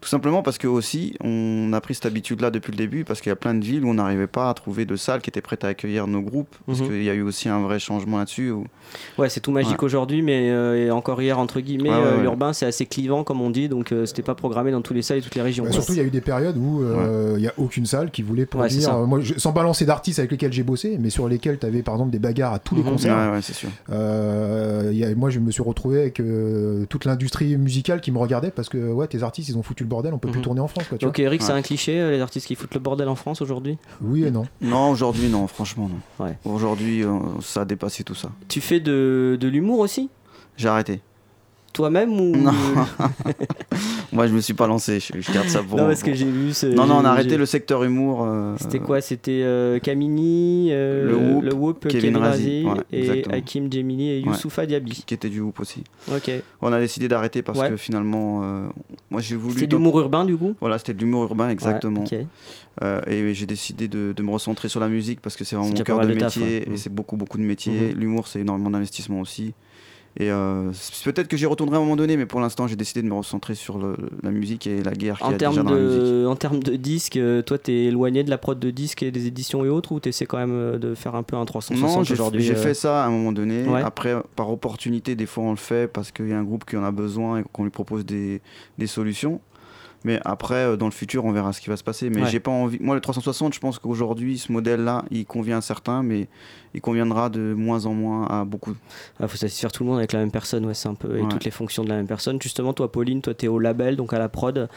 Tout 0.00 0.08
simplement 0.08 0.42
parce 0.42 0.58
que 0.58 0.66
aussi, 0.66 1.14
on 1.22 1.72
a 1.72 1.80
pris 1.80 1.94
cette 1.94 2.06
habitude-là 2.06 2.50
depuis 2.50 2.70
le 2.72 2.76
début, 2.76 3.04
parce 3.04 3.20
qu'il 3.20 3.30
y 3.30 3.32
a 3.32 3.36
plein 3.36 3.54
de 3.54 3.64
villes 3.64 3.84
où 3.84 3.88
on 3.88 3.94
n'arrivait 3.94 4.26
pas 4.26 4.50
à 4.50 4.54
trouver 4.54 4.84
de 4.84 4.96
salles 4.96 5.20
qui 5.22 5.30
étaient 5.30 5.40
prêtes 5.40 5.64
à 5.64 5.68
accueillir 5.68 6.06
nos 6.06 6.20
groupes, 6.22 6.54
parce 6.66 6.80
Mhm. 6.80 6.86
qu'il 6.88 7.02
y 7.02 7.10
a 7.10 7.14
eu 7.14 7.22
aussi 7.22 7.48
un 7.48 7.60
vrai 7.60 7.78
changement 7.78 8.18
là-dessus. 8.18 8.50
où- 8.50 8.66
Ouais, 9.18 9.28
c'est 9.28 9.40
tout 9.40 9.50
magique 9.52 9.78
Ouais. 9.80 9.84
aujourd'hui, 9.84 10.22
mais 10.22 10.50
euh, 10.50 10.86
et 10.86 10.90
encore 10.90 11.20
hier, 11.20 11.38
entre 11.38 11.60
guillemets, 11.60 11.90
Ouais, 11.90 11.96
ouais, 11.96 12.02
euh, 12.02 12.16
ouais. 12.16 12.22
l'urbain 12.22 12.52
c'est 12.52 12.66
assez 12.66 12.86
clivant, 12.86 13.24
comme 13.24 13.40
on 13.40 13.50
dit, 13.50 13.68
donc 13.68 13.90
euh, 13.92 14.06
c'était 14.06 14.22
pas 14.22 14.34
programmé 14.34 14.70
dans 14.70 14.80
tous 14.82 14.94
les 14.94 15.02
salles 15.02 15.18
et 15.18 15.22
toutes 15.22 15.34
les 15.34 15.42
régions. 15.42 15.64
Bah, 15.64 15.72
surtout, 15.72 15.92
il 15.92 15.98
y 15.98 16.00
a 16.00 16.04
eu 16.04 16.10
des 16.10 16.20
périodes 16.20 16.56
où 16.56 16.82
euh, 16.82 17.34
il 17.36 17.42
y 17.42 17.48
a 17.48 17.52
aucune 17.56 17.86
salle 17.86 18.10
qui 18.10 18.22
voulait 18.22 18.46
ça. 18.80 18.94
euh, 18.96 19.06
moi, 19.06 19.20
je- 19.20 19.34
sans 19.38 19.52
balancer 19.52 19.84
d'artistes 19.86 20.18
avec 20.18 20.30
lesquels 20.30 20.52
j'ai 20.52 20.62
bossé, 20.62 20.98
mais 21.00 21.10
sur 21.10 21.28
lesquels 21.28 21.58
tu 21.58 21.66
avais 21.66 21.82
par 21.82 21.94
exemple 21.94 22.10
des 22.12 22.18
bagarres 22.18 22.52
à 22.54 22.58
tous 22.58 22.74
les 22.76 22.82
Mhm. 22.82 22.90
concerts. 22.90 23.16
Ouais, 23.16 23.36
ouais, 23.36 23.42
c'est 23.42 23.54
sûr. 23.54 23.70
Euh, 23.90 24.90
il 24.92 24.98
y 24.98 25.04
a- 25.04 25.14
moi, 25.14 25.30
je 25.30 25.40
me 25.40 25.50
suis 25.50 25.62
retrouvé 25.62 26.00
avec 26.00 26.20
euh, 26.20 26.84
toute 26.88 27.04
l'industrie 27.04 27.56
musicale 27.56 28.00
qui 28.00 28.12
me 28.12 28.18
regardait 28.18 28.50
parce 28.50 28.68
que 28.68 28.92
ouais, 28.92 29.06
tes 29.08 29.22
artistes, 29.22 29.48
ils 29.48 29.56
ont 29.58 29.62
foutu 29.62 29.84
le 29.86 29.90
bordel, 29.90 30.12
on 30.12 30.18
peut 30.18 30.28
plus 30.28 30.38
Mhm. 30.38 30.44
tourner 30.44 30.60
en 30.60 30.68
France. 30.68 30.84
Quoi, 30.88 30.98
tu 30.98 31.04
Donc 31.06 31.18
Eric, 31.18 31.40
c'est 31.42 31.52
un 31.52 31.62
cliché, 31.62 31.98
euh, 32.00 32.10
les 32.10 32.20
artistes 32.20 32.46
qui 32.46 32.54
foutent 32.56 32.74
le 32.74 32.80
bordel 32.80 33.08
en 33.08 33.14
France 33.14 33.40
aujourd'hui. 33.40 33.78
Oui 34.02 34.24
et 34.24 34.30
non. 34.30 34.46
Non, 34.60 34.90
aujourd'hui, 34.90 35.28
non, 35.28 35.46
franchement, 35.46 35.88
non. 35.88 36.24
Ouais. 36.24 36.36
Aujourd'hui, 36.44 37.02
euh, 37.04 37.18
ça 37.40 37.62
a 37.62 37.64
dépassé 37.64 38.04
tout 38.04 38.14
ça. 38.14 38.30
Tu 38.48 38.60
fais 38.60 38.80
de, 38.80 39.38
de 39.40 39.48
l'humour 39.48 39.78
aussi? 39.78 40.10
J'ai 40.56 40.68
arrêté. 40.68 41.00
Toi-même 41.72 42.18
ou 42.18 42.36
Non. 42.36 42.52
Moi, 44.12 44.26
je 44.26 44.32
me 44.32 44.40
suis 44.40 44.54
pas 44.54 44.66
lancé, 44.66 45.00
je, 45.00 45.20
je 45.20 45.32
garde 45.32 45.48
ça 45.48 45.62
pour. 45.62 45.78
Non, 45.78 45.86
parce 45.86 46.02
que 46.02 46.14
j'ai 46.14 46.24
vu. 46.26 46.52
ce- 46.52 46.66
Non, 46.66 46.86
non, 46.86 46.96
on 46.96 47.04
a 47.04 47.10
arrêté 47.10 47.36
le 47.36 47.46
secteur 47.46 47.82
humour. 47.84 48.24
euh, 48.24 48.54
C'était 48.58 48.78
quoi? 48.78 49.00
C'était 49.00 49.42
euh, 49.42 49.78
Camini, 49.78 50.68
euh, 50.70 51.06
Le 51.06 51.16
Whoop, 51.16 51.44
le 51.44 51.54
Whoop, 51.54 51.88
Kevin 51.88 52.00
Kevin 52.00 52.16
Razi, 52.16 52.64
ouais, 52.64 52.74
et 52.92 52.98
exactement. 53.00 53.34
Hakim 53.36 53.68
et 53.72 53.82
Ouais. 53.82 54.20
Youssoufa 54.20 54.66
Diaby. 54.66 55.02
qui 55.06 55.14
était 55.14 55.28
du 55.28 55.40
Whoop 55.40 55.60
aussi. 55.60 55.82
Ok. 56.12 56.30
On 56.62 56.72
a 56.72 56.78
décidé 56.80 57.08
d'arrêter 57.08 57.42
parce 57.42 57.58
Ouais. 57.58 57.70
que 57.70 57.76
finalement, 57.76 58.40
moi 59.10 59.20
j'ai 59.20 59.36
voulu. 59.36 59.54
C'était 59.54 59.66
de 59.66 59.76
l'humour 59.76 59.98
urbain 60.00 60.24
du 60.24 60.36
coup? 60.36 60.54
Voilà, 60.60 60.78
c'était 60.78 60.94
de 60.94 61.00
l'humour 61.00 61.24
urbain, 61.24 61.48
exactement. 61.48 62.04
Ouais, 62.10 62.20
ok. 62.20 62.26
Euh, 62.82 63.00
et 63.06 63.32
j'ai 63.32 63.46
décidé 63.46 63.88
de, 63.88 64.12
de 64.14 64.22
me 64.22 64.30
recentrer 64.30 64.68
sur 64.68 64.80
la 64.80 64.88
musique 64.88 65.20
parce 65.22 65.34
que 65.34 65.44
c'est 65.44 65.56
vraiment 65.56 65.70
mon 65.74 65.82
cœur 65.82 65.98
de 66.00 66.12
taf, 66.12 66.36
métier 66.36 66.42
ouais. 66.42 66.64
et 66.66 66.70
Mhm. 66.70 66.76
c'est 66.76 66.92
beaucoup, 66.92 67.16
beaucoup 67.16 67.38
de 67.38 67.42
métiers. 67.42 67.92
Mhm. 67.94 67.98
L'humour, 68.00 68.28
c'est 68.28 68.40
énormément 68.40 68.70
d'investissement 68.70 69.20
aussi. 69.20 69.54
Et 70.18 70.30
euh, 70.30 70.70
peut-être 71.04 71.28
que 71.28 71.36
j'y 71.36 71.44
retournerai 71.44 71.76
à 71.76 71.78
un 71.78 71.82
moment 71.82 71.96
donné, 71.96 72.16
mais 72.16 72.24
pour 72.24 72.40
l'instant, 72.40 72.66
j'ai 72.66 72.76
décidé 72.76 73.02
de 73.02 73.06
me 73.06 73.12
recentrer 73.14 73.54
sur 73.54 73.76
le- 73.76 73.96
la 74.22 74.30
musique 74.30 74.66
et 74.66 74.82
la 74.82 74.92
guerre 74.92 75.18
qu'il 75.18 75.26
y 75.26 75.28
En 75.28 75.34
a 75.34 75.36
déjà 75.36 75.50
termes, 75.52 75.66
dans 75.66 75.74
la 75.74 75.80
musique. 75.80 76.00
de, 76.02 76.26
en 76.26 76.36
termes 76.36 76.62
de 76.62 76.76
disques, 76.76 77.16
euh, 77.18 77.42
toi 77.42 77.58
t'es 77.58 77.74
éloigné 77.84 78.24
de 78.24 78.30
la 78.30 78.38
prod 78.38 78.58
de 78.58 78.70
disques 78.70 79.02
et 79.02 79.10
des 79.10 79.26
éditions 79.26 79.62
et 79.64 79.68
autres 79.68 79.92
ou 79.92 80.00
t'essaies 80.00 80.24
quand 80.24 80.38
même 80.38 80.52
euh, 80.54 80.78
de 80.78 80.94
faire 80.94 81.14
un 81.16 81.22
peu 81.22 81.36
un 81.36 81.44
360 81.44 81.96
Non, 81.98 82.02
j'ai 82.02 82.14
aujourd'hui 82.14 82.42
j'ai 82.42 82.54
fait 82.54 82.72
ça 82.72 83.04
à 83.04 83.06
un 83.08 83.10
moment 83.10 83.32
donné. 83.32 83.64
Ouais. 83.68 83.82
Après, 83.82 84.14
par 84.36 84.50
opportunité, 84.50 85.16
des 85.16 85.26
fois 85.26 85.44
on 85.44 85.50
le 85.50 85.56
fait 85.56 85.86
parce 85.86 86.10
qu'il 86.12 86.28
y 86.28 86.32
a 86.32 86.38
un 86.38 86.44
groupe 86.44 86.64
qui 86.64 86.76
en 86.78 86.84
a 86.84 86.90
besoin 86.92 87.40
et 87.40 87.44
qu'on 87.52 87.64
lui 87.64 87.70
propose 87.70 88.06
des, 88.06 88.40
des 88.78 88.86
solutions. 88.86 89.40
Mais 90.06 90.20
après, 90.24 90.54
euh, 90.54 90.76
dans 90.76 90.86
le 90.86 90.92
futur, 90.92 91.24
on 91.24 91.32
verra 91.32 91.52
ce 91.52 91.60
qui 91.60 91.68
va 91.68 91.76
se 91.76 91.82
passer. 91.82 92.10
Mais 92.10 92.22
Ouais. 92.22 92.30
j'ai 92.30 92.38
pas 92.38 92.52
envie. 92.52 92.78
Moi, 92.80 92.94
le 92.94 93.00
360, 93.00 93.52
je 93.54 93.58
pense 93.58 93.80
qu'aujourd'hui, 93.80 94.38
ce 94.38 94.52
modèle-là, 94.52 95.04
il 95.10 95.26
convient 95.26 95.58
à 95.58 95.60
certains, 95.60 96.04
mais 96.04 96.28
il 96.74 96.80
conviendra 96.80 97.28
de 97.28 97.54
moins 97.54 97.86
en 97.86 97.94
moins 97.94 98.26
à 98.26 98.44
beaucoup. 98.44 98.74
Il 99.20 99.26
faut 99.26 99.36
satisfaire 99.36 99.72
tout 99.72 99.82
le 99.82 99.88
monde 99.88 99.98
avec 99.98 100.12
la 100.12 100.20
même 100.20 100.30
personne, 100.30 100.64
ouais, 100.66 100.74
c'est 100.74 100.88
un 100.88 100.94
peu, 100.94 101.16
et 101.18 101.22
Ouais. 101.22 101.28
toutes 101.28 101.44
les 101.44 101.50
fonctions 101.50 101.82
de 101.82 101.88
la 101.88 101.96
même 101.96 102.06
personne. 102.06 102.40
Justement, 102.40 102.72
toi, 102.72 102.92
Pauline, 102.92 103.20
toi, 103.20 103.34
tu 103.34 103.46
es 103.46 103.48
au 103.48 103.58
label, 103.58 103.96
donc 103.96 104.12
à 104.12 104.18
la 104.20 104.28
prod. 104.28 104.68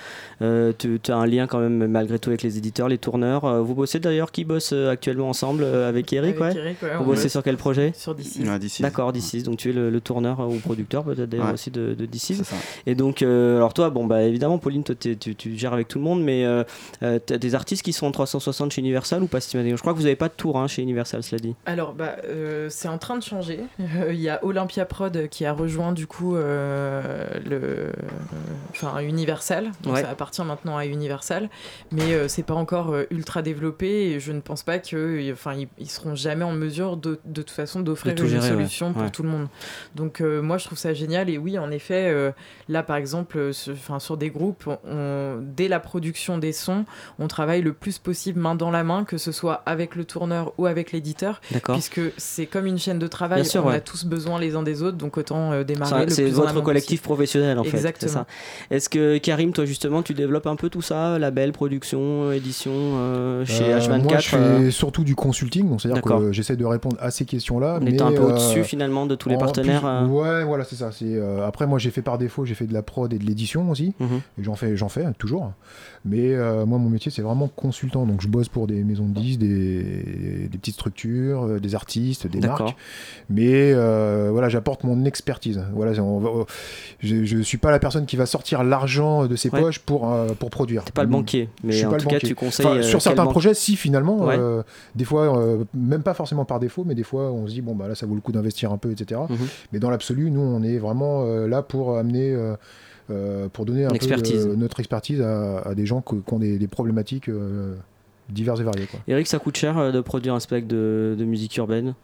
Euh, 0.41 0.73
tu 0.77 0.99
as 1.09 1.15
un 1.15 1.25
lien 1.27 1.45
quand 1.45 1.59
même, 1.59 1.85
malgré 1.87 2.17
tout, 2.17 2.29
avec 2.31 2.41
les 2.41 2.57
éditeurs, 2.57 2.87
les 2.89 2.97
tourneurs. 2.97 3.45
Euh, 3.45 3.61
vous 3.61 3.75
bossez 3.75 3.99
d'ailleurs, 3.99 4.31
qui 4.31 4.45
bosse 4.45 4.73
actuellement 4.73 5.29
ensemble 5.29 5.63
avec 5.63 6.11
Eric, 6.11 6.37
Avec 6.39 6.55
ouais 6.55 6.57
Eric, 6.59 6.81
ouais, 6.81 6.97
Vous 6.97 7.03
bossez 7.05 7.23
bosse 7.23 7.31
sur 7.33 7.43
quel 7.43 7.57
projet 7.57 7.91
Sur 7.95 8.15
d'ici. 8.15 8.43
Ouais, 8.47 8.57
d'ici. 8.57 8.81
D'accord, 8.81 9.13
d'ici. 9.13 9.43
Donc 9.43 9.57
tu 9.57 9.69
es 9.69 9.73
le, 9.73 9.89
le 9.91 10.01
tourneur 10.01 10.39
ou 10.49 10.55
producteur 10.59 11.03
peut-être 11.03 11.29
d'ailleurs 11.29 11.47
Ouais. 11.47 11.53
aussi 11.53 11.69
de, 11.69 11.93
de 11.93 12.05
DC. 12.05 12.19
C'est 12.35 12.43
ça. 12.45 12.55
Et 12.87 12.95
donc, 12.95 13.21
euh, 13.21 13.57
alors 13.57 13.73
toi, 13.73 13.89
bon, 13.89 14.05
bah 14.07 14.23
évidemment, 14.23 14.57
Pauline, 14.57 14.83
toi, 14.83 14.95
t'es 14.95 15.15
tu, 15.19 15.35
tu 15.35 15.55
gères 15.57 15.73
avec 15.73 15.87
tout 15.87 15.97
le 15.99 16.03
monde, 16.03 16.23
mais 16.23 16.45
euh, 16.45 16.63
euh, 17.03 17.19
t'as 17.23 17.37
des 17.37 17.55
artistes 17.55 17.83
qui 17.83 17.93
sont 17.93 18.07
en 18.07 18.11
360 18.11 18.71
chez 18.71 18.81
Universal 18.81 19.21
ou 19.23 19.27
pas 19.27 19.39
Je 19.39 19.75
crois 19.75 19.93
que 19.93 19.97
vous 19.97 20.03
n'avez 20.03 20.15
pas 20.15 20.27
de 20.29 20.33
tour 20.33 20.57
hein, 20.57 20.67
chez 20.67 20.81
Universal, 20.81 21.21
cela 21.23 21.39
dit. 21.39 21.55
Alors, 21.65 21.93
bah, 21.93 22.15
euh, 22.25 22.67
c'est 22.69 22.87
en 22.87 22.97
train 22.97 23.17
de 23.17 23.23
changer. 23.23 23.59
Il 23.79 24.19
y 24.19 24.29
a 24.29 24.43
Olympia 24.43 24.85
Prod 24.85 25.27
qui 25.29 25.45
a 25.45 25.53
rejoint 25.53 25.91
du 25.93 26.07
coup 26.07 26.35
le, 26.35 27.91
enfin 28.71 28.99
Universal. 28.99 29.71
Donc 29.83 29.93
Ouais. 29.95 30.01
ça 30.03 30.09
appartient 30.09 30.43
maintenant 30.43 30.77
à 30.77 30.85
Universal, 30.85 31.49
mais 31.91 32.27
c'est 32.27 32.43
pas 32.45 32.53
encore 32.53 32.95
ultra 33.09 33.41
développé 33.41 34.11
et 34.11 34.19
je 34.19 34.31
ne 34.31 34.39
pense 34.41 34.63
pas 34.63 34.79
que, 34.79 35.31
enfin, 35.33 35.53
ils, 35.55 35.67
ils 35.79 35.89
seront 35.89 36.15
jamais 36.15 36.45
en 36.45 36.51
mesure 36.53 36.95
de, 36.97 37.19
de 37.25 37.41
toute 37.41 37.49
façon 37.51 37.79
d'offrir 37.81 38.13
une 38.13 38.27
gérer, 38.27 38.41
ouais. 38.41 38.47
solution 38.49 38.93
pour 38.93 39.03
Ouais. 39.03 39.09
tout 39.09 39.23
le 39.23 39.29
monde. 39.29 39.47
Donc 39.95 40.21
euh, 40.21 40.41
moi 40.41 40.57
je 40.57 40.65
trouve 40.65 40.77
ça 40.77 40.93
génial 40.93 41.29
et 41.29 41.37
oui 41.37 41.57
en 41.57 41.71
effet 41.71 42.09
euh, 42.09 42.31
là 42.67 42.83
par 42.83 42.97
exemple 42.97 43.37
euh, 43.37 43.53
sur, 43.53 43.73
enfin, 43.73 43.99
sur 43.99 44.17
des 44.17 44.29
groupes 44.29 44.67
on- 44.67 44.77
dès 45.41 45.67
la 45.67 45.79
production 45.79 46.37
des 46.37 46.51
sons 46.51 46.85
on 47.19 47.27
travaille 47.27 47.61
le 47.61 47.73
plus 47.73 47.97
possible 47.97 48.39
main 48.39 48.55
dans 48.55 48.71
la 48.71 48.83
main 48.83 49.03
que 49.03 49.17
ce 49.17 49.31
soit 49.31 49.61
avec 49.65 49.95
le 49.95 50.05
tourneur 50.05 50.53
ou 50.57 50.65
avec 50.65 50.91
l'éditeur 50.91 51.41
puisque 51.73 52.01
c'est 52.17 52.45
comme 52.45 52.65
une 52.65 52.77
chaîne 52.79 52.99
de 52.99 53.07
travail 53.07 53.41
Bien 53.41 53.49
sûr, 53.49 53.65
on 53.65 53.69
ouais. 53.69 53.75
a 53.75 53.81
tous 53.81 54.05
besoin 54.05 54.39
les 54.39 54.55
uns 54.55 54.63
des 54.63 54.81
autres 54.83 54.97
donc 54.97 55.17
autant 55.17 55.51
euh, 55.51 55.63
démarrer 55.63 56.09
C'est 56.09 56.23
plus 56.23 56.39
en 56.39 56.43
votre 56.43 56.61
collectif 56.61 56.99
possible. 57.01 57.03
professionnel 57.03 57.59
en 57.59 57.63
fait. 57.63 57.69
c'est 57.71 57.77
Exactement. 57.77 58.11
ça. 58.11 58.25
Est-ce 58.71 58.89
que 58.89 59.17
Karim, 59.17 59.53
toi 59.53 59.65
justement, 59.65 60.01
tu 60.03 60.13
développes 60.13 60.47
un 60.47 60.55
peu 60.55 60.69
tout 60.69 60.81
ça, 60.81 61.17
label, 61.19 61.51
production, 61.51 62.31
édition 62.31 62.71
euh, 62.73 63.45
chez 63.45 63.65
Euh, 63.73 63.79
H24 63.79 64.03
Moi, 64.03 64.17
je 64.17 64.27
fais 64.29 64.37
euh, 64.37 64.71
surtout 64.71 65.03
du 65.03 65.15
consulting, 65.15 65.69
donc 65.69 65.81
c'est-à-dire 65.81 66.01
que 66.03 66.31
j'essaie 66.31 66.55
de 66.55 66.65
répondre 66.65 66.97
à 66.99 67.11
ces 67.11 67.25
questions-là. 67.25 67.77
en 67.77 67.83
mais, 67.83 67.91
étant 67.93 68.07
un 68.07 68.11
peu 68.13 68.21
euh, 68.23 68.29
au-dessus 68.31 68.63
finalement 68.63 69.05
de 69.05 69.15
tous 69.15 69.29
les 69.29 69.35
en 69.35 69.39
partenaires 69.39 69.81
plus- 69.81 69.87
euh, 69.89 70.05
Ouais, 70.05 70.43
voilà, 70.43 70.63
c'est 70.63 70.75
ça. 70.75 70.91
C'est 70.91 71.05
euh, 71.15 71.45
après 71.47 71.67
moi 71.67 71.79
j'ai 71.79 71.91
fait 71.91 72.01
par 72.01 72.17
défaut, 72.17 72.45
j'ai 72.45 72.55
fait 72.55 72.67
de 72.67 72.73
la 72.73 72.81
prod 72.81 73.11
et 73.13 73.17
de 73.19 73.25
l'édition 73.25 73.69
aussi. 73.69 73.93
Et 74.01 74.43
j'en 74.43 74.55
fais, 74.55 74.75
j'en 74.89 75.01
fais 75.01 75.13
toujours. 75.17 75.51
Mais 76.05 76.33
euh, 76.33 76.65
moi 76.65 76.77
mon 76.77 76.89
métier 76.89 77.11
c'est 77.11 77.21
vraiment 77.21 77.47
consultant, 77.49 78.05
donc 78.05 78.21
je 78.21 78.27
bosse 78.27 78.47
pour 78.47 78.67
des 78.67 78.83
maisons 78.85 79.05
de 79.05 79.19
disques, 79.19 79.39
des, 79.41 80.47
des 80.49 80.57
petites 80.57 80.75
structures, 80.75 81.43
euh, 81.43 81.59
des 81.59 81.75
artistes, 81.75 82.25
des 82.27 82.39
marques. 82.39 82.75
Mais 83.29 83.73
euh, 83.73 84.29
voilà, 84.31 84.47
j'apporte 84.49 84.83
mon 84.85 85.03
expertise. 85.05 85.61
Voilà, 85.73 85.93
c'est- 85.93 85.99
on 85.99 86.19
va- 86.19 86.45
je, 86.99 87.25
je 87.25 87.37
suis 87.41 87.57
pas 87.57 87.69
la 87.71 87.79
personne 87.79 88.05
qui 88.05 88.15
va 88.15 88.25
sortir 88.25 88.63
l'argent 88.63 89.25
de 89.27 89.35
ses 89.35 89.49
Ouais. 89.49 89.59
poches 89.61 89.79
pour 89.79 90.09
euh, 90.11 90.29
pour 90.39 90.49
produire. 90.49 90.83
T'es 90.85 90.91
pas 90.91 91.03
le 91.03 91.09
banquier, 91.09 91.49
Je 91.63 91.67
mais 91.67 91.73
suis 91.73 91.85
en 91.85 91.91
pas 91.91 91.97
tout 91.97 92.07
le 92.09 92.17
cas 92.19 92.25
tu 92.25 92.33
conseilles. 92.35 92.65
Enfin, 92.65 92.81
sur 92.81 93.01
certains 93.01 93.23
banque- 93.25 93.31
projets, 93.33 93.53
si 93.53 93.75
finalement, 93.75 94.19
Ouais. 94.25 94.37
des 94.95 95.05
fois, 95.05 95.37
même 95.73 96.03
pas 96.03 96.13
forcément 96.13 96.45
par 96.45 96.59
défaut, 96.59 96.83
mais 96.85 96.95
des 96.95 97.03
fois 97.03 97.31
on 97.31 97.45
se 97.47 97.53
dit 97.53 97.61
bon 97.61 97.75
bah 97.75 97.87
là 97.87 97.95
ça 97.95 98.05
vaut 98.05 98.15
le 98.15 98.21
coup 98.21 98.31
d'investir 98.31 98.71
un 98.71 98.77
peu, 98.77 98.91
etc. 98.91 99.19
Mhm. 99.29 99.37
Mais 99.73 99.79
dans 99.79 99.89
l'absolu, 99.89 100.31
nous 100.31 100.41
on 100.41 100.63
est 100.63 100.77
vraiment 100.77 101.23
là 101.25 101.61
pour 101.61 101.97
amener, 101.97 102.35
pour 103.53 103.65
donner 103.65 103.85
un 103.85 103.89
peu 103.89 103.95
euh, 104.11 104.55
notre 104.55 104.79
expertise 104.79 105.21
à, 105.21 105.59
à 105.59 105.75
des 105.75 105.85
gens 105.85 106.01
qui 106.01 106.15
ont 106.33 106.39
des, 106.39 106.57
des 106.57 106.67
problématiques 106.67 107.29
euh, 107.29 107.75
diverses 108.29 108.59
et 108.59 108.63
variées. 108.63 108.85
Quoi. 108.85 108.99
Eric, 109.07 109.27
ça 109.27 109.39
coûte 109.39 109.57
cher 109.57 109.77
euh, 109.77 109.91
de 109.91 110.01
produire 110.01 110.33
un 110.35 110.39
spec 110.39 110.67
de, 110.67 111.15
de 111.17 111.25
musique 111.25 111.55
urbaine? 111.57 111.95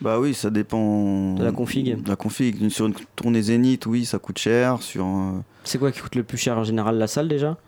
Bah 0.00 0.18
oui, 0.18 0.32
ça 0.32 0.48
dépend. 0.50 1.34
De 1.34 1.44
la 1.44 1.52
config. 1.52 2.02
De 2.02 2.08
la 2.08 2.16
config. 2.16 2.70
Sur 2.70 2.86
une 2.86 2.94
tournée 3.16 3.42
Zénith, 3.42 3.84
oui, 3.86 4.06
ça 4.06 4.18
coûte 4.18 4.38
cher. 4.38 4.80
Sur. 4.82 5.04
euh, 5.04 5.32
C'est 5.64 5.78
quoi 5.78 5.92
qui 5.92 6.00
coûte 6.00 6.14
le 6.14 6.22
plus 6.22 6.38
cher 6.38 6.56
en 6.56 6.64
général? 6.64 6.96
La 6.96 7.06
salle 7.06 7.28
déjà? 7.28 7.58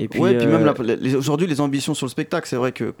Et 0.00 0.06
puis, 0.06 0.20
ouais, 0.20 0.36
puis 0.38 0.46
euh, 0.46 0.58
même 0.64 0.74
les- 1.00 1.16
aujourd'hui, 1.16 1.48
les 1.48 1.60
ambitions 1.60 1.92
sur 1.92 2.06
le 2.06 2.10
spectacle, 2.10 2.48
c'est 2.48 2.56
vrai 2.56 2.70
que 2.70 2.94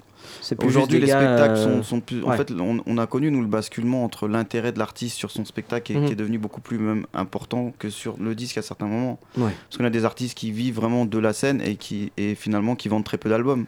aujourd'hui, 0.64 0.98
les 0.98 1.06
gars, 1.06 1.20
spectacles 1.20 1.54
euh, 1.60 1.76
sont, 1.78 1.82
sont 1.84 2.00
plus. 2.00 2.24
En 2.24 2.32
fait, 2.32 2.50
on, 2.50 2.80
on 2.84 2.98
a 2.98 3.06
connu, 3.06 3.30
nous, 3.30 3.40
le 3.40 3.46
basculement 3.46 4.02
entre 4.04 4.26
l'intérêt 4.26 4.72
de 4.72 4.78
l'artiste 4.80 5.16
sur 5.16 5.30
son 5.30 5.44
spectacle 5.44 5.92
et 5.92 5.94
Mhm. 5.96 6.06
qui 6.06 6.12
est 6.12 6.16
devenu 6.16 6.38
beaucoup 6.38 6.60
plus 6.60 6.78
même 6.78 7.06
important 7.14 7.72
que 7.78 7.88
sur 7.88 8.16
le 8.18 8.34
disque 8.34 8.58
à 8.58 8.62
certains 8.62 8.86
moments. 8.86 9.20
Ouais. 9.36 9.52
Parce 9.68 9.78
qu'on 9.78 9.84
a 9.84 9.90
des 9.90 10.04
artistes 10.04 10.36
qui 10.36 10.50
vivent 10.50 10.74
vraiment 10.74 11.04
de 11.06 11.18
la 11.18 11.32
scène 11.32 11.60
et 11.64 11.76
qui 11.76 12.10
et 12.16 12.34
finalement 12.34 12.74
qui 12.74 12.88
vendent 12.88 13.04
très 13.04 13.16
peu 13.18 13.28
d'albums. 13.28 13.66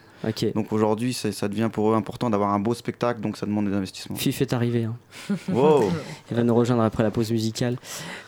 Donc 0.55 0.73
aujourd'hui, 0.73 1.13
ça 1.15 1.49
devient 1.49 1.71
pour 1.73 1.91
eux 1.91 1.95
important 1.95 2.31
d'avoir 2.31 2.53
un 2.53 2.61
beau 2.61 2.75
spectacle, 2.75 3.21
donc 3.21 3.37
ça 3.37 3.47
demande 3.47 3.69
des 3.69 3.75
investissements. 3.75 4.17
Fif 4.17 4.43
est 4.43 4.53
arrivé. 4.53 4.85
hein. 4.85 4.97
Wow. 5.53 5.85
Il 6.31 6.37
va 6.37 6.43
nous 6.43 6.55
rejoindre 6.55 6.83
après 6.83 7.03
la 7.03 7.11
pause 7.11 7.31
musicale. 7.31 7.77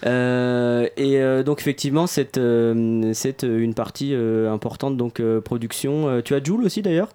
Euh, 0.06 0.86
et 0.96 1.18
euh, 1.18 1.42
donc 1.42 1.60
effectivement, 1.60 2.06
c'est 2.06 2.38
euh, 2.38 3.12
une 3.42 3.74
partie 3.74 4.14
importante 4.14 4.96
donc 4.96 5.20
production. 5.44 6.22
Tu 6.24 6.34
as 6.34 6.42
Joule 6.42 6.64
aussi 6.64 6.82
d'ailleurs? 6.82 7.08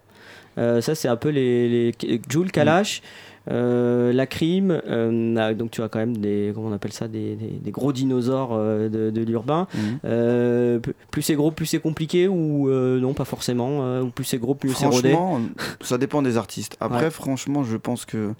Euh, 0.58 0.82
ça 0.82 0.96
c'est 0.96 1.08
un 1.08 1.18
peu 1.18 1.30
les, 1.30 1.92
les 1.92 2.22
Joule, 2.30 2.52
Kalash. 2.52 3.02
Euh, 3.50 4.12
la 4.12 4.26
crime, 4.28 4.82
euh, 4.88 5.36
ah, 5.38 5.54
donc 5.54 5.72
tu 5.72 5.82
as 5.82 5.88
quand 5.90 6.00
même 6.00 6.18
des, 6.18 6.52
comment 6.54 6.68
on 6.68 6.74
appelle 6.74 6.92
ça, 6.92 7.08
des, 7.08 7.36
des- 7.36 7.60
des 7.62 7.72
gros 7.72 7.94
dinosaures 7.94 8.50
euh, 8.54 8.90
de, 8.90 9.10
de 9.10 9.22
l'urbain. 9.24 9.68
Mhm. 10.04 10.82
Plus 11.12 11.22
c'est 11.22 11.36
gros, 11.36 11.52
plus 11.52 11.66
c'est 11.66 11.80
compliqué 11.80 12.28
ou 12.28 12.70
non, 12.70 13.14
pas 13.14 13.26
forcément. 13.26 14.02
ou 14.02 14.10
plus 14.10 14.26
c'est 14.26 14.38
gros, 14.38 14.54
plus 14.56 14.74
c'est 14.74 14.86
rodé? 14.86 15.12
Franchement, 15.12 15.42
ça 15.82 15.98
dépend 15.98 16.22
des 16.22 16.36
artistes. 16.38 16.76
Après, 16.80 17.06
Ouais. 17.06 17.10
franchement, 17.12 17.64
je 17.64 17.78
pense 17.78 18.04
que 18.06 18.32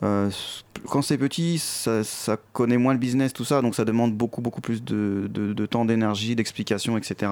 quand 0.00 1.02
c'est 1.02 1.18
petit, 1.18 1.58
ça, 1.58 2.02
ça 2.04 2.38
connaît 2.52 2.78
moins 2.78 2.94
le 2.94 2.98
business, 2.98 3.32
tout 3.32 3.44
ça, 3.44 3.60
donc 3.60 3.74
ça 3.74 3.84
demande 3.84 4.14
beaucoup, 4.14 4.40
beaucoup 4.40 4.60
plus 4.62 4.82
de, 4.82 5.28
de- 5.28 5.52
de 5.52 5.66
temps, 5.66 5.84
d'énergie, 5.84 6.34
d'explication, 6.34 6.96
etc. 6.96 7.30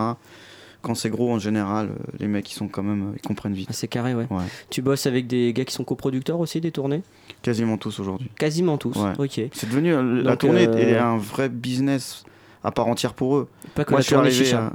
Quand 0.80 0.94
c'est 0.94 1.10
gros, 1.10 1.32
en 1.32 1.38
général, 1.38 1.88
euh, 1.88 1.94
les 2.20 2.28
mecs, 2.28 2.50
ils 2.50 2.54
sont 2.54 2.68
quand 2.68 2.82
même, 2.84 3.12
ils 3.16 3.20
comprennent 3.26 3.52
vite. 3.52 3.66
Ah, 3.68 3.72
c'est 3.74 3.88
carré, 3.88 4.14
ouais. 4.14 4.26
Ouais. 4.30 4.44
Tu 4.70 4.80
bosses 4.80 5.06
avec 5.06 5.26
des 5.26 5.52
gars 5.52 5.64
qui 5.64 5.74
sont 5.74 5.82
coproducteurs 5.84 6.38
aussi 6.38 6.60
des 6.60 6.70
tournées? 6.70 7.02
Quasiment 7.42 7.76
tous 7.78 7.98
aujourd'hui. 7.98 8.30
Quasiment 8.38 8.78
tous. 8.78 8.96
Ouais. 8.96 9.12
Ok. 9.18 9.40
C'est 9.52 9.68
devenu 9.68 9.92
euh, 9.92 10.22
la 10.22 10.30
Donc, 10.30 10.38
tournée 10.38 10.68
euh, 10.68 10.76
est 10.76 10.96
un 10.96 11.16
vrai 11.18 11.48
business 11.48 12.24
à 12.62 12.70
part 12.70 12.86
entière 12.86 13.14
pour 13.14 13.36
eux. 13.36 13.48
Pas 13.74 13.84
que 13.84 13.90
Moi, 13.90 13.98
la 13.98 14.02
je 14.02 14.06
suis 14.06 14.14
arrivé 14.14 14.52
à- 14.52 14.72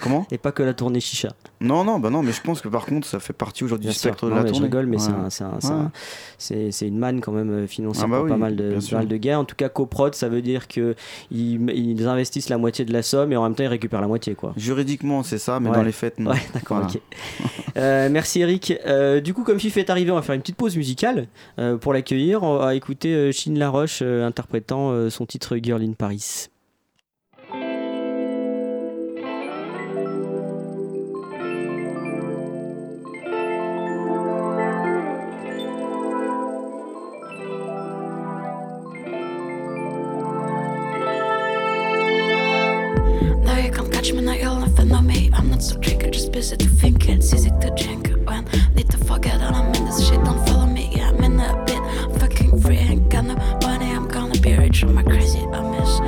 Comment 0.00 0.26
Et 0.30 0.38
pas 0.38 0.52
que 0.52 0.62
la 0.62 0.74
tournée 0.74 1.00
chicha. 1.00 1.28
Non, 1.60 1.84
non, 1.84 1.98
bah 1.98 2.10
non, 2.10 2.22
mais 2.22 2.32
je 2.32 2.40
pense 2.40 2.60
que 2.60 2.68
par 2.68 2.86
contre, 2.86 3.06
ça 3.06 3.18
fait 3.20 3.32
partie 3.32 3.64
aujourd'hui 3.64 3.88
du 3.88 3.94
spectre 3.94 4.26
de 4.26 4.30
Non, 4.30 4.36
la 4.36 4.42
mais 4.42 4.48
je 4.48 4.52
tournée. 4.54 4.66
rigole, 4.66 4.86
mais 4.86 4.98
c'est 4.98 5.10
Ouais. 5.10 5.16
un- 5.26 5.30
c'est 5.30 5.44
un- 5.44 5.56
c'est 5.60 5.68
Ouais. 5.68 5.74
un- 5.74 5.92
c'est 6.38 6.70
c'est 6.70 6.86
une 6.86 6.98
manne 6.98 7.20
quand 7.20 7.32
même 7.32 7.50
euh, 7.50 7.66
financière 7.66 8.04
Ah 8.06 8.10
bah 8.10 8.22
oui, 8.22 8.30
pas 8.30 8.36
mal 8.36 8.54
de, 8.56 8.78
pas 8.90 8.96
mal 8.96 9.08
de 9.08 9.16
gars. 9.16 9.38
En 9.40 9.44
tout 9.44 9.56
cas, 9.56 9.68
coprod, 9.68 10.14
ça 10.14 10.28
veut 10.28 10.42
dire 10.42 10.68
que 10.68 10.94
ils, 11.30 12.06
investissent 12.06 12.48
la 12.48 12.58
moitié 12.58 12.84
de 12.84 12.92
la 12.92 13.02
somme 13.02 13.32
et 13.32 13.36
en 13.36 13.42
même 13.42 13.54
temps 13.54 13.64
ils 13.64 13.68
récupèrent 13.68 14.00
la 14.00 14.06
moitié, 14.06 14.34
quoi. 14.34 14.52
Juridiquement, 14.56 15.22
c'est 15.22 15.38
ça, 15.38 15.58
mais 15.60 15.68
Ouais. 15.70 15.76
dans 15.76 15.82
les 15.82 15.92
faits, 15.92 16.18
non. 16.20 16.30
Ouais, 16.30 16.38
d'accord, 16.54 16.78
Voilà. 16.78 16.92
ok. 16.92 17.00
Euh, 17.76 18.08
merci 18.10 18.40
Eric. 18.40 18.72
Euh, 18.86 19.20
du 19.20 19.34
coup, 19.34 19.44
comme 19.44 19.60
Fif 19.60 19.76
est 19.76 19.88
arrivé, 19.90 20.10
on 20.10 20.16
va 20.16 20.22
faire 20.22 20.34
une 20.34 20.40
petite 20.40 20.56
pause 20.56 20.76
musicale 20.76 21.28
euh, 21.60 21.76
pour 21.76 21.92
l'accueillir. 21.92 22.42
On 22.42 22.58
va 22.58 22.74
écouter 22.74 23.30
Chine 23.32 23.56
Laroche 23.58 24.02
interprétant 24.02 25.08
son 25.10 25.26
titre 25.26 25.56
Girl 25.62 25.82
in 25.82 25.92
Paris. 25.92 26.48
from 54.80 54.94
my 54.94 55.02
crazy, 55.02 55.40
I 55.52 55.60
miss. 55.62 56.07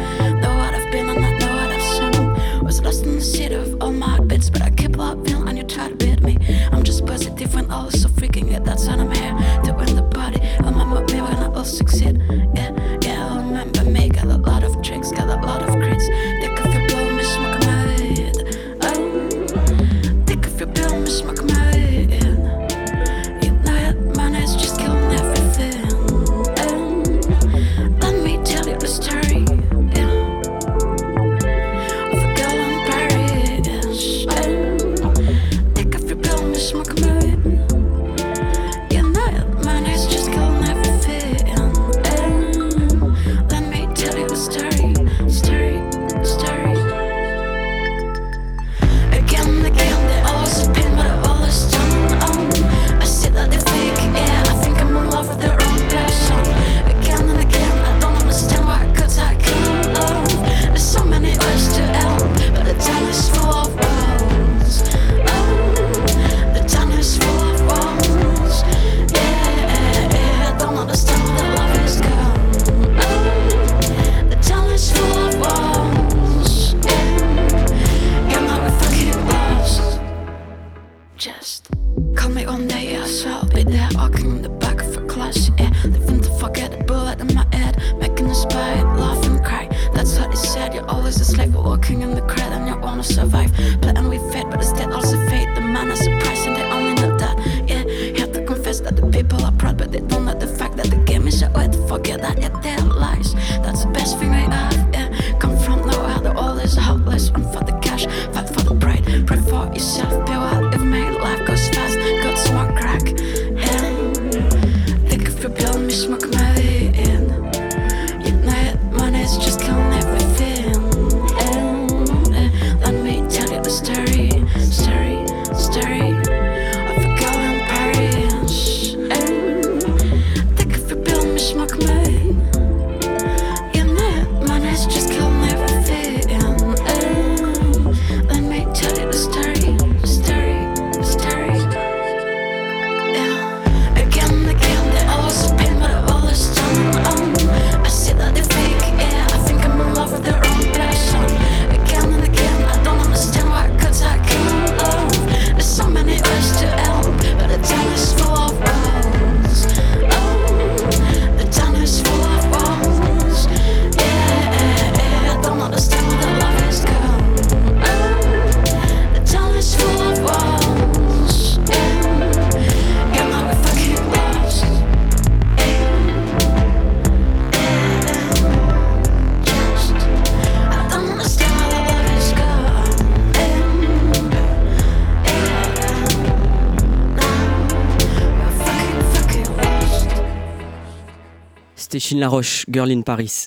Laroche, 192.18 192.64
Girl 192.68 192.90
in 192.90 193.02
Paris. 193.02 193.46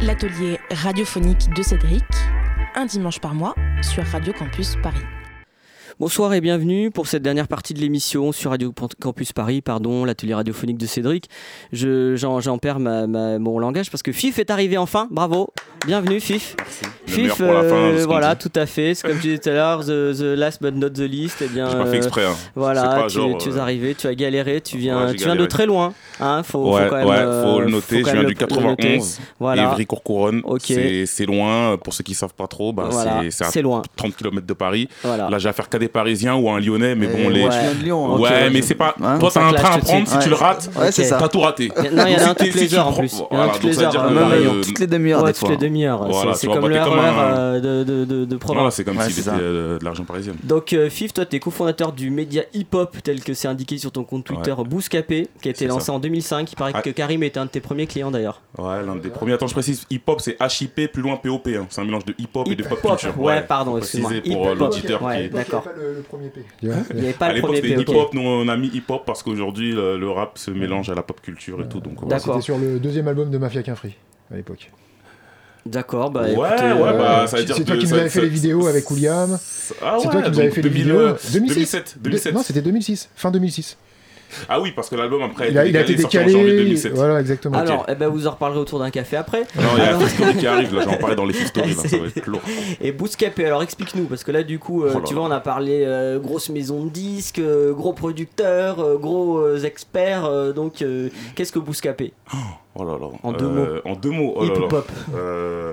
L'atelier 0.00 0.58
radiophonique 0.70 1.52
de 1.54 1.62
Cédric, 1.62 2.04
un 2.74 2.86
dimanche 2.86 3.20
par 3.20 3.34
mois 3.34 3.54
sur 3.82 4.04
Radio 4.04 4.32
Campus 4.32 4.76
Paris. 4.82 5.02
Bonsoir 5.98 6.34
et 6.34 6.40
bienvenue 6.40 6.90
pour 6.90 7.06
cette 7.06 7.22
dernière 7.22 7.48
partie 7.48 7.72
de 7.72 7.80
l'émission 7.80 8.30
sur 8.32 8.50
Radio 8.50 8.72
Campus 9.00 9.32
Paris, 9.32 9.62
pardon, 9.62 10.04
l'atelier 10.04 10.34
radiophonique 10.34 10.76
de 10.78 10.86
Cédric. 10.86 11.28
Je, 11.72 12.16
j'en, 12.16 12.58
perds 12.58 12.80
ma- 12.80 13.06
ma- 13.06 13.38
mon 13.38 13.58
langage 13.58 13.90
parce 13.90 14.02
que 14.02 14.12
Fif 14.12 14.38
est 14.38 14.50
arrivé 14.50 14.76
enfin, 14.76 15.08
bravo, 15.10 15.48
bienvenue 15.86 16.20
Fif. 16.20 16.54
Le 17.08 17.16
meilleur 17.16 17.36
pour 17.36 17.46
la 17.52 17.62
fin, 17.62 17.74
euh, 17.76 18.04
voilà, 18.06 18.34
dit. 18.34 18.48
tout 18.48 18.58
à 18.60 18.66
fait, 18.66 18.94
c'est 18.94 19.06
comme 19.06 19.16
je 19.16 19.22
disais 19.22 19.38
tout 19.38 19.48
à 19.48 19.52
l'heure, 19.52 19.80
the, 19.80 20.12
the 20.16 20.34
last 20.36 20.62
but 20.62 20.74
not 20.74 20.90
the 20.90 21.00
least. 21.00 21.36
Eh 21.42 21.48
bien, 21.48 21.66
pas 21.66 21.86
fait 21.86 21.96
exprès, 21.98 22.24
hein. 22.24 22.34
Voilà, 22.54 22.82
pas 22.82 23.06
tu, 23.06 23.16
genre, 23.16 23.38
tu 23.38 23.48
es 23.50 23.52
euh, 23.56 23.60
arrivé, 23.60 23.94
tu 23.94 24.06
as 24.06 24.14
galéré, 24.14 24.60
tu 24.60 24.78
viens, 24.78 25.06
Ouais, 25.06 25.14
tu 25.14 25.24
viens 25.24 25.36
de 25.36 25.46
très 25.46 25.66
loin. 25.66 25.92
Hein, 26.20 26.42
faut, 26.42 26.72
ouais, 26.74 26.84
faut 26.84 26.90
quand 26.90 26.96
même, 26.96 27.06
ouais, 27.08 27.16
euh, 27.18 27.42
faut 27.54 27.60
le 27.60 27.70
noter. 27.70 28.02
quand 28.02 28.10
je 28.10 28.16
viens 28.16 28.24
du 28.24 28.34
le- 28.34 28.40
le 28.40 28.62
noter. 28.62 28.84
91, 28.98 29.20
Voilà. 29.38 29.70
Évry-Courcouronne. 29.72 30.40
Ok. 30.44 30.72
C'est 31.06 31.26
loin. 31.26 31.76
Pour 31.76 31.92
ceux 31.94 32.04
qui 32.04 32.14
savent 32.14 32.34
pas 32.34 32.46
trop, 32.46 32.72
bah, 32.72 32.88
Voilà, 32.90 33.22
c'est- 33.30 33.58
à 33.58 33.62
loin. 33.62 33.82
30 33.96 34.16
km 34.16 34.46
de 34.46 34.52
Paris. 34.54 34.88
Voilà. 35.02 35.28
Là, 35.30 35.38
j'ai 35.38 35.48
affaire 35.48 35.68
qu'à 35.68 35.78
des 35.78 35.88
Parisiens 35.88 36.34
ou 36.36 36.48
à 36.48 36.54
un 36.54 36.60
Lyonnais, 36.60 36.94
mais 36.94 37.06
bon, 37.06 37.28
les. 37.28 37.40
moi, 37.42 37.50
je 37.50 37.58
viens 37.60 37.74
de 37.74 37.82
Lyon, 37.84 38.14
hein. 38.14 38.18
Ouais, 38.18 38.50
mais 38.50 38.62
c'est 38.62 38.74
pas. 38.74 38.94
Hein 39.02 39.18
Toi, 39.18 39.30
t'as 39.32 39.44
un 39.44 39.52
train 39.52 39.74
à 39.74 39.78
prendre. 39.78 40.08
Si 40.08 40.18
tu 40.18 40.28
le 40.28 40.34
rates, 40.34 40.70
t'as 40.74 41.28
tout 41.28 41.40
raté. 41.40 41.70
Non, 41.92 42.04
il 42.06 42.12
y 42.12 42.16
en 42.16 42.26
a 42.26 42.30
un 42.30 42.34
toutes 42.34 42.54
les 42.54 42.74
heures 42.74 42.88
en 42.88 42.92
plus. 42.92 43.12
Il 43.12 43.18
y 43.18 43.38
en 43.38 43.42
a 43.42 43.46
voilà, 43.46 43.52
toutes 43.52 43.64
les 43.64 43.78
euh, 43.78 44.86
demi-heures, 44.86 45.32
toutes 45.32 45.48
les 45.50 45.56
demi-heures. 45.56 46.06
Voilà, 46.08 46.34
c'est, 46.34 46.46
comme 46.46 46.68
le 46.68 46.78
euh, 47.04 47.60
de, 47.60 47.84
de, 47.84 48.04
de, 48.04 48.24
de 48.24 48.36
Provence. 48.36 48.56
Voilà, 48.56 48.70
c'est 48.70 48.84
comme 48.84 48.96
Ouais, 48.96 49.04
s'il 49.04 49.14
c'est 49.14 49.20
était 49.22 49.30
ça. 49.30 49.36
euh, 49.36 49.78
de 49.78 49.84
l'argent 49.84 50.04
parisien. 50.04 50.34
Donc 50.44 50.72
euh, 50.72 50.88
Fif, 50.90 51.12
toi 51.12 51.26
t'es 51.26 51.38
cofondateur 51.40 51.92
du 51.92 52.10
média 52.10 52.42
hip-hop 52.54 52.96
tel 53.02 53.22
que 53.22 53.34
c'est 53.34 53.48
indiqué 53.48 53.78
sur 53.78 53.92
ton 53.92 54.04
compte 54.04 54.24
Twitter 54.24 54.54
Bouscapé 54.66 55.28
qui 55.42 55.48
a 55.48 55.50
été 55.50 55.66
lancé 55.66 55.86
ça. 55.86 55.92
en 55.92 55.98
2005. 55.98 56.52
Il 56.52 56.56
paraît 56.56 56.74
Ouais. 56.74 56.82
que 56.82 56.90
Karim 56.90 57.22
était 57.22 57.38
un 57.38 57.44
de 57.46 57.50
tes 57.50 57.60
premiers 57.60 57.86
clients 57.86 58.10
d'ailleurs. 58.10 58.42
Ouais, 58.58 58.82
l'un 58.84 58.96
des 58.96 59.08
premiers. 59.08 59.32
Attends, 59.34 59.46
je 59.46 59.52
précise, 59.54 59.86
hip-hop, 59.90 60.20
c'est 60.20 60.36
HIP 60.40 60.92
plus 60.92 61.02
loin 61.02 61.16
POP. 61.16 61.48
hein. 61.48 61.66
C'est 61.70 61.80
un 61.80 61.84
mélange 61.84 62.04
de 62.04 62.14
hip-hop 62.18 62.48
et 62.50 62.54
de 62.56 62.62
pop 62.62 62.80
culture. 62.80 63.18
ouais, 63.20 63.42
pardon, 63.42 63.78
excuse-moi. 63.78 64.12
pour 64.24 64.48
euh, 64.48 64.54
l'auditeur 64.54 65.02
ouais, 65.02 65.16
qui 65.16 65.22
est. 65.24 65.28
d'accord. 65.28 65.62
pas 65.62 65.72
le, 65.76 65.94
le 65.94 66.02
premier 66.02 66.28
P. 66.28 66.40
Il 66.62 66.68
n'y 66.68 66.74
avait 66.74 67.12
pas 67.18 67.26
à 67.26 67.28
le 67.30 67.34
l'époque, 67.36 67.50
premier 67.52 67.62
c'était 67.68 67.84
POP. 67.84 67.94
hip-hop, 67.94 68.14
nous 68.14 68.20
on 68.22 68.48
a 68.48 68.56
mis 68.56 68.68
hip-hop 68.68 69.02
parce 69.06 69.22
qu'aujourd'hui 69.22 69.72
le, 69.72 69.96
le 69.98 70.10
rap 70.10 70.36
se 70.38 70.50
mélange 70.50 70.90
à 70.90 70.94
la 70.94 71.02
pop 71.02 71.20
culture 71.20 71.60
et 71.62 71.68
tout. 71.68 71.80
D'accord. 71.80 72.20
C'était 72.20 72.40
sur 72.40 72.58
le 72.58 72.78
deuxième 72.78 73.08
album 73.08 73.30
de 73.30 73.38
Mafia 73.38 73.62
Qu'un 73.62 73.74
Free 73.74 73.94
à 74.32 74.36
l'époque. 74.36 74.70
D'accord, 75.66 76.10
bah 76.10 76.22
Ouais, 76.22 76.34
ouais, 76.34 76.52
euh, 76.62 76.92
bah 76.98 77.26
ça 77.26 77.36
veut 77.36 77.42
C'est 77.42 77.46
dire 77.46 77.56
c'est 77.56 77.64
toi 77.64 77.76
qui 77.76 77.86
nous 77.86 77.94
avais 77.94 78.08
fait 78.08 78.20
les 78.20 78.28
vidéos 78.28 78.66
avec 78.66 78.90
William. 78.90 79.38
Ah 79.82 79.96
c'est 80.00 80.06
ouais, 80.06 80.12
toi 80.12 80.22
qui 80.22 80.30
nous 80.30 80.38
avais 80.38 80.46
donc 80.48 80.54
fait 80.54 80.62
les 80.62 80.68
2000, 80.70 80.82
vidéos. 80.84 80.98
euh, 80.98 81.14
2006 81.32 81.54
2007, 81.54 81.96
2007. 82.00 82.34
Non, 82.34 82.42
c'était 82.42 82.62
2006, 82.62 83.08
fin 83.16 83.30
2006. 83.30 83.76
Ah 84.48 84.60
oui, 84.60 84.72
parce 84.74 84.88
que 84.88 84.96
l'album 84.96 85.22
après 85.22 85.50
Il 85.50 85.58
a, 85.58 85.66
il 85.66 85.76
a 85.76 85.80
été 85.82 85.96
sorti 85.98 86.18
en 86.18 86.22
janvier 86.22 86.42
décalé. 86.44 86.56
2007. 86.64 86.92
Voilà, 86.94 87.20
exactement. 87.20 87.56
Alors, 87.58 87.86
eh 87.88 87.94
ben, 87.94 88.08
vous 88.08 88.26
en 88.26 88.30
reparlerez 88.32 88.60
autour 88.60 88.78
d'un 88.78 88.90
café 88.90 89.16
après. 89.16 89.40
Non, 89.56 89.62
il 89.76 89.78
y 89.78 89.80
a 89.82 89.88
Alors- 89.88 90.00
la 90.02 90.32
qui 90.34 90.46
arrive, 90.46 90.74
là, 90.74 90.82
j'en 90.84 90.96
parlais 90.96 91.16
dans 91.16 91.24
les 91.26 91.32
stories, 91.46 91.74
là, 91.74 91.82
ça 91.88 91.96
va 91.96 92.06
être 92.06 92.26
lourd. 92.26 92.40
Et 92.80 92.92
Bouscapé, 92.92 93.44
alors 93.46 93.62
explique-nous, 93.62 94.04
parce 94.04 94.24
que 94.24 94.32
là 94.32 94.42
du 94.42 94.58
coup, 94.58 94.82
euh, 94.84 94.92
Oh 94.94 94.98
là 94.98 95.04
tu 95.06 95.14
là. 95.14 95.20
vois, 95.20 95.28
on 95.28 95.32
a 95.32 95.40
parlé 95.40 95.84
euh, 95.86 96.18
grosse 96.18 96.48
maison 96.50 96.84
de 96.84 96.90
disques, 96.90 97.38
euh, 97.38 97.72
gros 97.72 97.92
producteurs, 97.92 98.80
euh, 98.80 98.96
gros 98.98 99.38
euh, 99.38 99.62
experts, 99.64 100.24
euh, 100.26 100.52
donc 100.52 100.82
euh, 100.82 101.08
qu'est-ce 101.34 101.52
que 101.52 101.58
Bouscapé? 101.58 102.12
Oh 102.74 102.84
là 102.84 102.98
là. 103.00 103.06
En 103.22 103.32
deux 103.32 103.46
Euh, 103.46 103.80
En 103.84 103.94
deux 103.94 104.10
mots. 104.10 104.34
Oh 104.36 104.44
là 104.44 104.48
là. 104.52 104.66
Hip-hop. 104.66 104.90
Euh, 105.16 105.72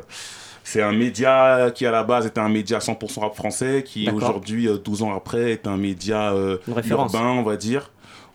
c'est 0.64 0.82
un 0.82 0.94
média 0.94 1.72
qui 1.76 1.86
à 1.86 1.92
la 1.92 2.04
base 2.04 2.26
était 2.26 2.40
un 2.40 2.48
média 2.50 2.80
100% 2.80 3.20
rap 3.20 3.36
français, 3.36 3.84
qui 3.86 4.10
aujourd'hui, 4.10 4.68
euh, 4.70 4.78
12 4.78 5.04
ans 5.04 5.14
après, 5.14 5.52
est 5.52 5.68
un 5.68 5.76
média 5.76 6.32
euh, 6.34 6.58
urbain, 6.90 7.36
on 7.38 7.44
va 7.44 7.58
dire. 7.58 7.92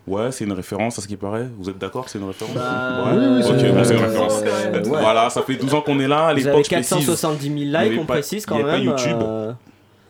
Ouais, 0.08 0.32
c'est 0.32 0.44
une 0.44 0.52
référence 0.52 0.98
à 0.98 1.02
ce 1.02 1.06
qui 1.08 1.16
paraît. 1.16 1.46
Vous 1.58 1.68
êtes 1.68 1.78
d'accord, 1.78 2.08
c'est 2.08 2.18
une 2.18 2.26
référence 2.26 2.54
Bah, 2.54 3.04
Ouais. 3.06 3.12
oui, 3.18 3.24
oui, 3.36 3.42
Ok, 3.42 3.56
c'est- 3.60 3.72
bon, 3.72 3.84
c'est 3.84 3.94
une 3.94 4.04
référence. 4.04 4.40
ouais. 4.40 4.82
Voilà, 4.84 5.28
ça 5.30 5.42
fait 5.42 5.56
12 5.56 5.74
ans 5.74 5.80
qu'on 5.82 6.00
est 6.00 6.08
là. 6.08 6.26
À 6.28 6.34
l'époque, 6.34 6.64
je 6.64 6.70
précise. 6.70 6.88
470 7.06 7.44
000 7.48 7.56
il 7.58 7.62
y 7.68 7.90
likes, 7.90 8.00
on 8.00 8.06
précise 8.06 8.46
quand 8.46 8.56
il 8.58 8.64
même. 8.64 8.74
pas 8.74 8.78
YouTube. 8.78 9.16
euh, 9.22 9.52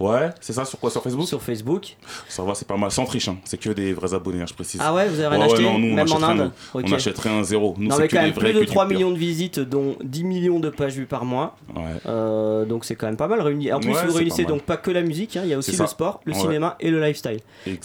Ouais, 0.00 0.30
c'est 0.40 0.52
ça 0.52 0.64
sur 0.64 0.78
quoi 0.78 0.90
Sur 0.90 1.02
Facebook? 1.02 1.26
Sur 1.26 1.42
Facebook. 1.42 1.96
Ça 2.28 2.42
va, 2.44 2.54
c'est 2.54 2.68
pas 2.68 2.76
mal. 2.76 2.90
Sans 2.90 3.04
triche, 3.04 3.28
hein. 3.28 3.38
c'est 3.44 3.58
que 3.58 3.70
des 3.70 3.92
vrais 3.92 4.14
abonnés, 4.14 4.40
hein, 4.42 4.46
je 4.48 4.54
précise. 4.54 4.80
Ah 4.84 4.94
ouais, 4.94 5.08
vous 5.08 5.18
avez 5.18 5.28
rien 5.28 5.38
Ouais, 5.40 5.46
ouais, 5.46 5.52
acheté? 5.52 5.62
non, 5.64 5.78
nous, 5.78 5.88
on 5.90 5.94
Même 5.94 6.06
en 6.12 6.16
achèterait 6.16 6.32
Inde? 6.32 6.40
un- 6.40 6.52
Ok. 6.78 6.84
On 6.88 6.92
achèterait 6.92 7.30
un 7.30 7.42
zéro. 7.42 7.74
Nous, 7.78 7.88
Non 7.88 7.96
mais 7.98 8.08
quand 8.08 8.22
même 8.22 8.32
plus 8.32 8.52
de 8.52 8.60
que 8.60 8.64
du 8.64 8.66
3 8.66 8.86
pur. 8.86 8.94
millions 8.96 9.10
de 9.10 9.18
visites, 9.18 9.58
dont 9.60 9.96
10 10.04 10.24
millions 10.24 10.60
de 10.60 10.68
pages 10.70 10.94
vues 10.94 11.06
par 11.06 11.24
mois. 11.24 11.56
Ouais. 11.74 11.82
Euh, 12.06 12.64
donc 12.64 12.84
c'est 12.84 12.94
quand 12.94 13.06
même 13.06 13.16
pas 13.16 13.28
mal 13.28 13.40
réuni. 13.40 13.72
En 13.72 13.80
plus, 13.80 13.90
vous 13.92 14.12
réunissez 14.14 14.44
pas 14.44 14.48
donc 14.50 14.62
pas 14.62 14.76
que 14.76 14.90
la 14.90 15.02
musique, 15.02 15.36
hein, 15.36 15.42
il 15.44 15.50
y 15.50 15.54
a 15.54 15.58
aussi 15.58 15.76
le 15.76 15.86
sport, 15.86 16.20
le 16.24 16.32
cinéma 16.34 16.76
et 16.80 16.90
le 16.90 17.00
lifestyle. 17.04 17.40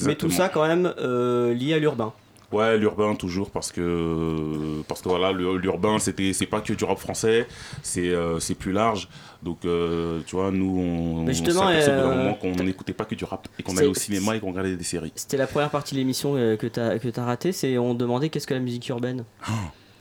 Mais 0.05 0.15
tout 0.15 0.29
ça 0.29 0.49
quand 0.49 0.67
même 0.67 0.93
euh, 0.99 1.53
lié 1.53 1.73
à 1.73 1.79
l'urbain. 1.79 2.13
Ouais, 2.53 2.77
l'urbain 2.77 3.15
toujours 3.15 3.49
parce 3.49 3.71
que 3.71 4.81
parce 4.87 5.01
que 5.01 5.09
voilà, 5.09 5.31
le- 5.31 5.57
l'urbain 5.57 5.97
c'était 5.99 6.33
c'est 6.33 6.45
pas 6.45 6.61
que 6.61 6.73
du 6.73 6.83
rap 6.83 6.99
français, 6.99 7.47
c'est 7.81 8.09
euh, 8.09 8.39
c'est 8.39 8.55
plus 8.55 8.71
large. 8.71 9.09
Donc 9.41 9.65
euh, 9.65 10.21
tu 10.27 10.35
vois, 10.35 10.51
nous 10.51 10.77
on, 10.79 11.23
Mais 11.23 11.33
justement, 11.33 11.67
euh, 11.67 12.15
moment 12.15 12.35
qu'on 12.35 12.51
n'écoutait 12.63 12.93
pas 12.93 13.05
que 13.05 13.15
du 13.15 13.25
rap 13.25 13.47
et 13.59 13.63
qu'on 13.63 13.75
allait 13.77 13.87
au 13.87 13.93
cinéma 13.93 14.35
et 14.35 14.39
qu'on 14.39 14.51
regardait 14.51 14.75
des 14.75 14.83
séries. 14.83 15.11
C'était 15.15 15.37
la 15.37 15.47
première 15.47 15.69
partie 15.71 15.95
de 15.95 15.99
l'émission 15.99 16.33
que 16.35 16.67
t'as 16.67 16.99
que 16.99 17.07
t'as 17.09 17.25
raté, 17.25 17.51
c'est 17.51 17.77
on 17.77 17.93
demandait 17.95 18.29
qu'est-ce 18.29 18.47
que 18.47 18.53
la 18.53 18.59
musique 18.59 18.87
urbaine. 18.89 19.25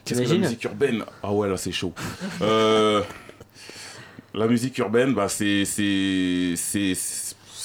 Qu'est-ce 0.05 0.21
que 0.23 0.29
la 0.29 0.35
musique 0.37 0.65
urbaine? 0.65 1.05
Ah 1.23 1.33
ouais, 1.33 1.49
là 1.49 1.57
c'est 1.57 1.73
chaud. 1.73 1.93
Euh, 2.43 3.03
la 4.35 4.47
musique 4.47 4.77
urbaine, 4.79 5.15
bah 5.15 5.29
c'est 5.29 5.65
c'est 5.65 6.55
c'est 6.57 6.95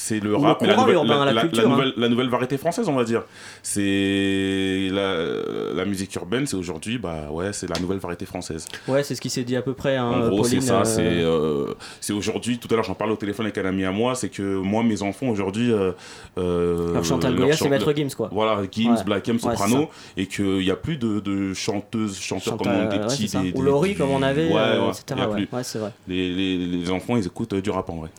c'est 0.07 0.19
le 0.21 0.35
rap, 0.35 0.61
mais 0.61 0.67
la 0.67 0.75
nouvelle, 0.77 0.95
urbain, 0.95 1.19
la 1.19 1.25
la- 1.25 1.33
la- 1.33 1.41
culture, 1.41 1.63
la 1.63 1.67
hein. 1.69 1.71
nouvelle, 1.71 1.93
la 1.97 2.09
nouvelle 2.09 2.29
variété 2.29 2.57
française, 2.57 2.87
on 2.87 2.93
va 2.95 3.03
dire. 3.03 3.23
C'est 3.63 4.87
la, 4.91 5.85
musique 5.85 6.13
urbaine, 6.15 6.45
c'est 6.47 6.55
aujourd'hui, 6.57 6.97
bah 6.97 7.27
ouais, 7.31 7.53
c'est 7.53 7.69
la 7.69 7.79
nouvelle 7.79 7.97
variété 7.99 8.25
française. 8.25 8.65
Ouais, 8.87 9.03
c'est 9.03 9.15
ce 9.15 9.21
qui 9.21 9.29
s'est 9.29 9.43
dit 9.43 9.55
à 9.55 9.61
peu 9.61 9.73
près. 9.73 9.95
Hein, 9.97 10.05
En 10.25 10.29
gros, 10.29 10.43
c'est 10.43 10.61
ça. 10.61 10.79
euh, 10.81 10.83
C'est 10.85 11.01
euh, 11.01 11.73
c'est 12.01 12.13
aujourd'hui. 12.13 12.57
Tout 12.57 12.67
à 12.71 12.75
l'heure, 12.75 12.83
j'en 12.83 12.93
parlais 12.95 13.13
au 13.13 13.17
téléphone 13.17 13.45
avec 13.45 13.57
un 13.57 13.65
ami 13.65 13.83
à 13.85 13.91
moi. 13.91 14.15
C'est 14.15 14.29
que 14.29 14.41
moi, 14.57 14.83
mes 14.83 15.01
enfants 15.01 15.27
aujourd'hui. 15.27 15.71
Euh, 15.71 15.91
euh, 16.37 16.93
Leur 16.93 17.05
Chantal 17.05 17.35
Goya, 17.35 17.55
c'est 17.55 17.69
Maître 17.69 17.93
Gims, 17.93 18.09
quoi. 18.15 18.29
Voilà, 18.31 18.61
Gims, 18.71 18.95
Ouais. 18.95 19.03
Black 19.03 19.27
M, 19.29 19.35
Ouais, 19.35 19.41
Soprano. 19.41 19.89
et 20.15 20.27
qu'il 20.27 20.59
n'y 20.59 20.71
a 20.71 20.75
plus 20.75 20.97
de, 20.97 21.19
de 21.19 21.53
chanteuses, 21.53 22.17
chanteurs 22.19 22.57
comme 22.57 22.71
des 22.89 22.97
ouais, 22.97 23.05
petits. 23.05 23.27
ça. 23.27 23.41
des- 23.41 23.51
Ou 23.51 23.57
des- 23.59 23.61
Laurie, 23.61 23.89
des- 23.89 23.95
comme 23.95 24.09
on 24.11 24.21
avait, 24.23 24.47
Ouais, 24.47 24.53
ouais, 24.53 24.89
etc., 24.89 25.19
ouais. 25.51 25.63
c'est 25.63 25.79
vrai. 25.79 25.91
Les, 26.07 26.33
les, 26.33 26.57
les 26.57 26.91
enfants, 26.91 27.15
ils 27.17 27.25
écoutent 27.25 27.55
du 27.55 27.69
rap 27.69 27.89
en 27.89 27.97
vrai. 27.97 28.09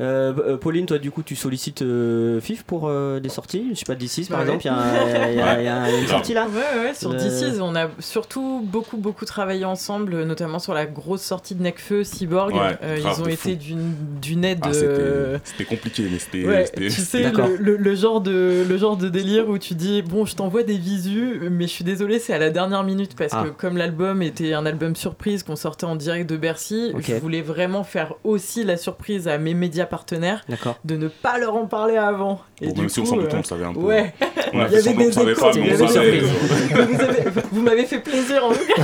Euh, 0.00 0.32
euh, 0.38 0.56
Pauline, 0.56 0.86
toi, 0.86 0.98
du 0.98 1.10
coup, 1.10 1.22
tu 1.24 1.34
sollicites 1.34 1.82
euh, 1.82 2.40
FIF 2.40 2.62
pour 2.62 2.88
euh, 2.88 3.18
des 3.18 3.28
sorties 3.28 3.70
Je 3.72 3.78
sais 3.80 3.84
pas, 3.84 3.96
D6 3.96 4.28
par 4.28 4.42
exemple, 4.42 4.62
il 4.64 4.66
y 4.66 4.70
a, 4.70 4.74
ouais. 4.76 4.80
un- 4.80 5.28
il 5.30 5.36
y 5.36 5.40
a- 5.40 5.60
il 5.60 5.64
y 5.64 5.68
a- 5.68 5.88
il 5.88 5.92
y 5.94 5.96
a 5.96 6.00
une 6.00 6.06
sortie 6.06 6.34
là 6.34 6.46
Ouais, 6.46 6.80
ouais, 6.84 6.94
sur 6.94 7.10
Euh, 7.10 7.16
DC's, 7.16 7.58
on 7.60 7.74
a 7.74 7.88
surtout 7.98 8.62
beaucoup, 8.64 8.96
beaucoup 8.96 9.24
travaillé 9.24 9.64
ensemble, 9.64 10.22
notamment 10.22 10.60
sur 10.60 10.72
la 10.72 10.86
grosse 10.86 11.22
sortie 11.22 11.56
de 11.56 11.62
Necfeu, 11.64 12.04
Cyborg. 12.04 12.54
Ouais, 12.54 12.78
Euh, 12.84 12.96
ils 13.00 13.20
ont 13.20 13.24
de 13.24 13.30
été 13.30 13.56
d'une 13.56 13.92
d'une 14.22 14.44
aide. 14.44 14.60
Ah, 14.62 14.72
c'était- 14.72 15.64
compliqué, 15.64 16.04
mais 16.10 16.18
c'était. 16.18 16.44
Ouais, 16.46 16.64
tu 16.76 16.90
sais, 16.90 17.30
le, 17.32 17.56
le- 17.58 17.76
le 17.76 17.94
genre 17.96 18.20
de, 18.20 18.64
le 18.68 18.76
genre 18.78 18.96
de 18.96 19.08
délire 19.08 19.48
où 19.48 19.58
tu 19.58 19.74
dis 19.74 20.02
Bon, 20.02 20.24
je 20.24 20.36
t'envoie 20.36 20.62
des 20.62 20.78
visus, 20.78 21.40
mais 21.50 21.64
je 21.66 21.72
suis 21.72 21.84
désolé, 21.84 22.18
c'est 22.20 22.32
à 22.32 22.38
la 22.38 22.50
dernière 22.50 22.84
minute 22.84 23.16
parce 23.16 23.32
Ah. 23.34 23.44
que, 23.44 23.48
comme 23.50 23.76
l'album 23.76 24.22
était 24.22 24.52
un 24.54 24.64
album 24.64 24.94
surprise 24.94 25.42
qu'on 25.42 25.56
sortait 25.56 25.86
en 25.86 25.96
direct 25.96 26.28
de 26.30 26.36
Bercy, 26.36 26.92
je 27.00 27.14
voulais 27.14 27.42
vraiment 27.42 27.82
faire 27.84 28.14
aussi 28.22 28.62
la 28.64 28.76
surprise 28.76 29.26
à 29.26 29.38
mes 29.38 29.54
médias 29.54 29.86
partenaires 29.88 30.44
D'accord. 30.48 30.78
de 30.84 30.96
ne 30.96 31.08
pas 31.08 31.38
leur 31.38 31.56
en 31.56 31.66
parler 31.66 31.96
avant. 31.96 32.40
Et 32.60 32.68
Bon, 32.68 32.72
du 32.74 32.80
même 32.82 32.88
si 32.88 33.00
on 33.00 33.02
coup, 33.02 33.08
s'en 33.10 33.16
doutait, 33.16 33.34
euh, 33.34 33.36
on 33.36 33.38
le 33.38 33.44
savait 33.44 33.64
un 33.64 33.72
peu. 33.74 33.80
Ouais, 33.80 34.14
On 34.52 34.56
Il 34.56 34.58
y 34.58 34.62
avait 34.62 34.76
des 34.94 35.12
savait 35.12 35.34
pas, 35.34 35.52
mais 35.54 35.60
on 35.60 35.74
avait 35.74 35.76
des 35.76 35.88
savait. 35.88 36.18
vous 36.70 37.00
avez- 37.00 37.24
vous 37.52 37.62
m'avez 37.62 37.84
fait 37.86 37.98
plaisir 38.00 38.44
en 38.44 38.52
tout 38.52 38.58
cas. 38.58 38.82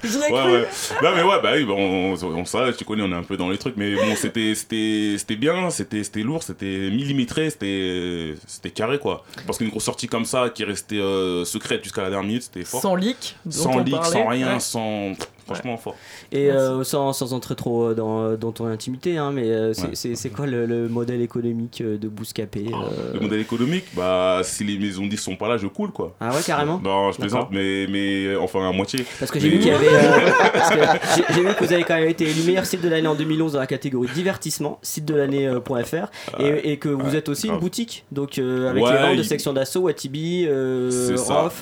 J'y 0.04 0.16
ai 0.16 0.20
Ouais, 0.20 0.28
cru. 0.28 0.52
ouais. 0.52 0.68
Non, 1.02 1.10
mais 1.16 1.22
ouais, 1.22 1.40
bah 1.42 1.50
oui, 1.54 1.64
bah, 1.64 1.74
on, 1.76 2.14
on, 2.38 2.44
savait, 2.44 2.72
tu 2.74 2.84
connais, 2.84 3.02
on 3.02 3.10
est 3.12 3.14
un 3.16 3.22
peu 3.22 3.36
dans 3.36 3.48
les 3.48 3.58
trucs, 3.58 3.76
mais 3.76 3.94
bon, 3.94 4.14
c'était, 4.16 4.54
c'était, 4.54 5.16
c'était 5.18 5.36
bien, 5.36 5.70
c'était, 5.70 6.02
c'était 6.04 6.22
lourd, 6.22 6.42
c'était 6.42 6.90
millimétré, 6.90 7.50
c'était, 7.50 8.34
c'était 8.46 8.70
carré, 8.70 8.98
quoi. 8.98 9.24
Parce 9.46 9.58
qu'une 9.58 9.68
grosse 9.70 9.84
sortie 9.84 10.06
comme 10.08 10.24
ça, 10.24 10.50
qui 10.54 10.62
est 10.62 10.66
restée 10.66 10.98
euh, 10.98 11.44
secrète 11.44 11.82
jusqu'à 11.82 12.02
la 12.02 12.10
dernière 12.10 12.26
minute, 12.28 12.42
c'était 12.42 12.64
fort. 12.64 12.80
Sans 12.82 12.94
leak. 12.94 13.36
Sans 13.50 13.78
leak, 13.78 13.94
parlait. 13.94 14.10
sans 14.10 14.26
rien, 14.28 14.54
Ouais. 14.54 14.60
sans. 14.60 15.12
Franchement, 15.46 15.76
fort. 15.76 15.94
Et 16.32 16.50
euh, 16.50 16.82
sans, 16.84 17.12
sans 17.12 17.32
entrer 17.32 17.54
trop 17.54 17.94
dans, 17.94 18.34
dans 18.34 18.52
ton 18.52 18.66
intimité, 18.66 19.16
hein, 19.16 19.30
mais 19.32 19.48
euh, 19.50 19.72
c'est 19.94 20.08
Ouais. 20.10 20.30
quoi 20.34 20.46
le, 20.46 20.66
le 20.66 20.88
modèle 20.88 21.20
économique 21.22 21.80
euh, 21.80 21.96
de 21.98 22.08
Bouscapé 22.08 22.66
euh, 22.68 23.14
Le 23.14 23.20
modèle 23.20 23.40
économique, 23.40 23.84
bah, 23.94 24.40
si 24.42 24.64
les 24.64 24.78
maisons 24.78 25.06
10 25.06 25.16
sont 25.16 25.36
pas 25.36 25.48
là, 25.48 25.56
je 25.56 25.66
coule, 25.68 25.90
quoi. 25.92 26.14
Ah 26.20 26.30
ouais, 26.34 26.40
carrément 26.44 26.80
Non, 26.82 27.12
je 27.12 27.18
plaisante, 27.18 27.48
mais, 27.52 27.86
mais 27.88 28.34
enfin 28.36 28.68
à 28.68 28.72
moitié. 28.72 29.04
Parce 29.18 29.30
que 29.30 29.38
j'ai 29.38 29.48
Mais- 29.50 29.54
vu 29.56 29.60
qu'il 29.60 29.72
y 29.72 29.74
avait. 29.74 29.88
euh, 29.88 30.30
parce 30.52 30.70
que 30.70 30.76
j'ai- 31.16 31.34
j'ai 31.34 31.40
vu 31.42 31.54
que 31.54 31.64
vous 31.64 31.72
avez 31.72 31.84
quand 31.84 31.94
même 31.94 32.08
été 32.08 32.24
élu 32.24 32.42
meilleur 32.44 32.66
site 32.66 32.82
de 32.82 32.88
l'année 32.88 33.06
en 33.08 33.14
2011 33.14 33.52
dans 33.52 33.60
la 33.60 33.66
catégorie 33.66 34.08
divertissement, 34.14 34.78
site 34.82 35.04
de 35.04 35.14
l'année.fr, 35.14 36.40
et, 36.40 36.72
et 36.72 36.76
que 36.78 36.88
vous 36.88 37.14
êtes 37.16 37.28
aussi 37.28 37.48
une 37.48 37.58
boutique, 37.58 38.04
donc 38.12 38.38
euh, 38.38 38.70
avec 38.70 38.82
Ouais, 38.82 38.92
les 38.92 38.98
ventes 39.08 39.16
de 39.18 39.22
section 39.22 39.52
d'assaut, 39.52 39.80
Watibi, 39.82 40.46
euh, 40.48 40.90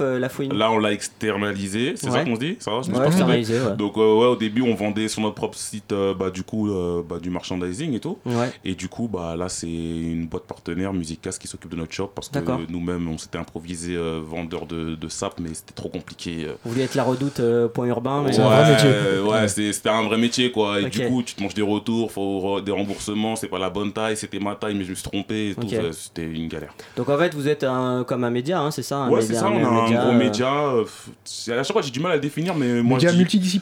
euh, 0.01 0.19
La 0.19 0.29
Fouine. 0.29 0.53
Là, 0.55 0.71
on 0.71 0.79
l'a 0.79 0.93
externalisé, 0.93 1.95
c'est 1.97 2.07
Ouais. 2.09 2.19
ça 2.19 2.25
qu'on 2.25 2.35
se 2.37 2.41
dit? 2.41 2.57
Ça 2.61 2.71
va, 2.71 2.83
je 2.83 2.91
me 2.91 2.97
ouais. 2.97 3.74
Donc, 3.77 3.97
euh, 3.97 4.15
ouais, 4.19 4.27
au 4.27 4.37
début, 4.37 4.63
on 4.63 4.75
vendait 4.75 5.09
sur 5.09 5.21
notre 5.23 5.35
propre 5.35 5.57
site 5.59 5.93
euh, 5.93 6.15
bah, 6.15 6.31
du 6.31 6.43
coup, 6.43 6.71
euh, 6.71 7.03
bah, 7.09 7.19
du 7.21 7.31
merchandising 7.31 7.95
et 7.95 8.01
tout. 8.01 8.19
Ouais. 8.27 8.53
Et 8.65 8.75
du 8.75 8.89
coup, 8.89 9.09
bah, 9.13 9.35
là, 9.37 9.49
c'est 9.49 9.67
une 9.69 10.27
boîte 10.27 10.45
partenaire, 10.45 10.93
Musicas, 10.93 11.37
qui 11.41 11.49
s'occupe 11.49 11.71
de 11.71 11.77
notre 11.77 11.93
shop 11.93 12.11
parce 12.15 12.29
que 12.29 12.39
nous-mêmes, 12.71 13.09
on 13.09 13.19
s'était 13.19 13.39
improvisé 13.39 13.95
euh, 13.97 14.21
vendeur 14.25 14.67
de, 14.67 14.95
de 14.95 15.09
sap, 15.09 15.39
mais 15.41 15.51
c'était 15.53 15.73
trop 15.75 15.89
compliqué. 15.89 16.45
euh. 16.47 16.55
Vous 16.65 16.71
vouliez 16.73 16.85
être 16.85 16.95
la 16.95 17.05
redoute 17.05 17.41
euh, 17.41 17.69
point 17.69 17.87
urbain, 17.87 18.23
mais. 18.25 18.33
C'est 18.33 18.41
un 18.41 18.49
vrai 18.49 18.71
métier. 18.73 18.91
Ouais, 19.23 19.29
ouais, 19.31 19.49
c'est- 19.49 19.73
c'était 19.73 19.89
un 19.91 20.03
vrai 20.03 20.19
métier 20.19 20.51
quoi. 20.51 20.81
Et 20.81 20.89
du 20.91 21.07
coup, 21.07 21.23
tu 21.23 21.35
te 21.35 21.43
manges 21.43 21.55
des 21.55 21.63
retours, 21.63 22.11
faut 22.13 22.41
re- 22.41 22.63
des 22.65 22.73
remboursements, 22.73 23.37
c'est 23.37 23.49
pas 23.49 23.59
la 23.59 23.71
bonne 23.71 23.93
taille, 23.93 24.17
c'était 24.17 24.39
ma 24.39 24.55
taille, 24.55 24.75
mais 24.75 24.85
je 24.85 24.91
me 24.91 24.95
suis 24.95 25.05
trompé 25.05 25.51
et 25.51 25.55
tout. 25.55 25.63
Ok. 25.63 25.71
ouais, 25.73 25.91
C'était 25.93 26.25
une 26.25 26.49
galère. 26.49 26.75
Donc 26.97 27.09
en 27.09 27.19
fait, 27.19 27.35
vous 27.35 27.49
êtes 27.49 27.65
un, 27.65 28.05
comme 28.07 28.25
un 28.25 28.31
média, 28.31 28.61
hein, 28.61 28.71
c'est 28.71 28.83
ça 28.83 28.99
un 28.99 29.11
ouais, 29.11 29.21
média- 29.21 29.35
c'est 29.35 29.41
ça, 29.41 29.49
on 29.51 29.65
a 29.65 29.69
un 29.69 29.91
gros 29.91 30.13
média. 30.13 30.53
euh, 30.69 30.85
c'est- 31.25 31.53
à 31.53 31.63
chaque 31.63 31.73
fois, 31.73 31.83
j'ai 31.83 31.91
du 31.91 32.01
mal 32.01 32.13
à 32.13 32.15
le 32.17 32.21
définir, 32.21 32.55
mais 32.55 32.83
moi. 32.83 32.97
Média 32.99 33.11
je 33.13 33.17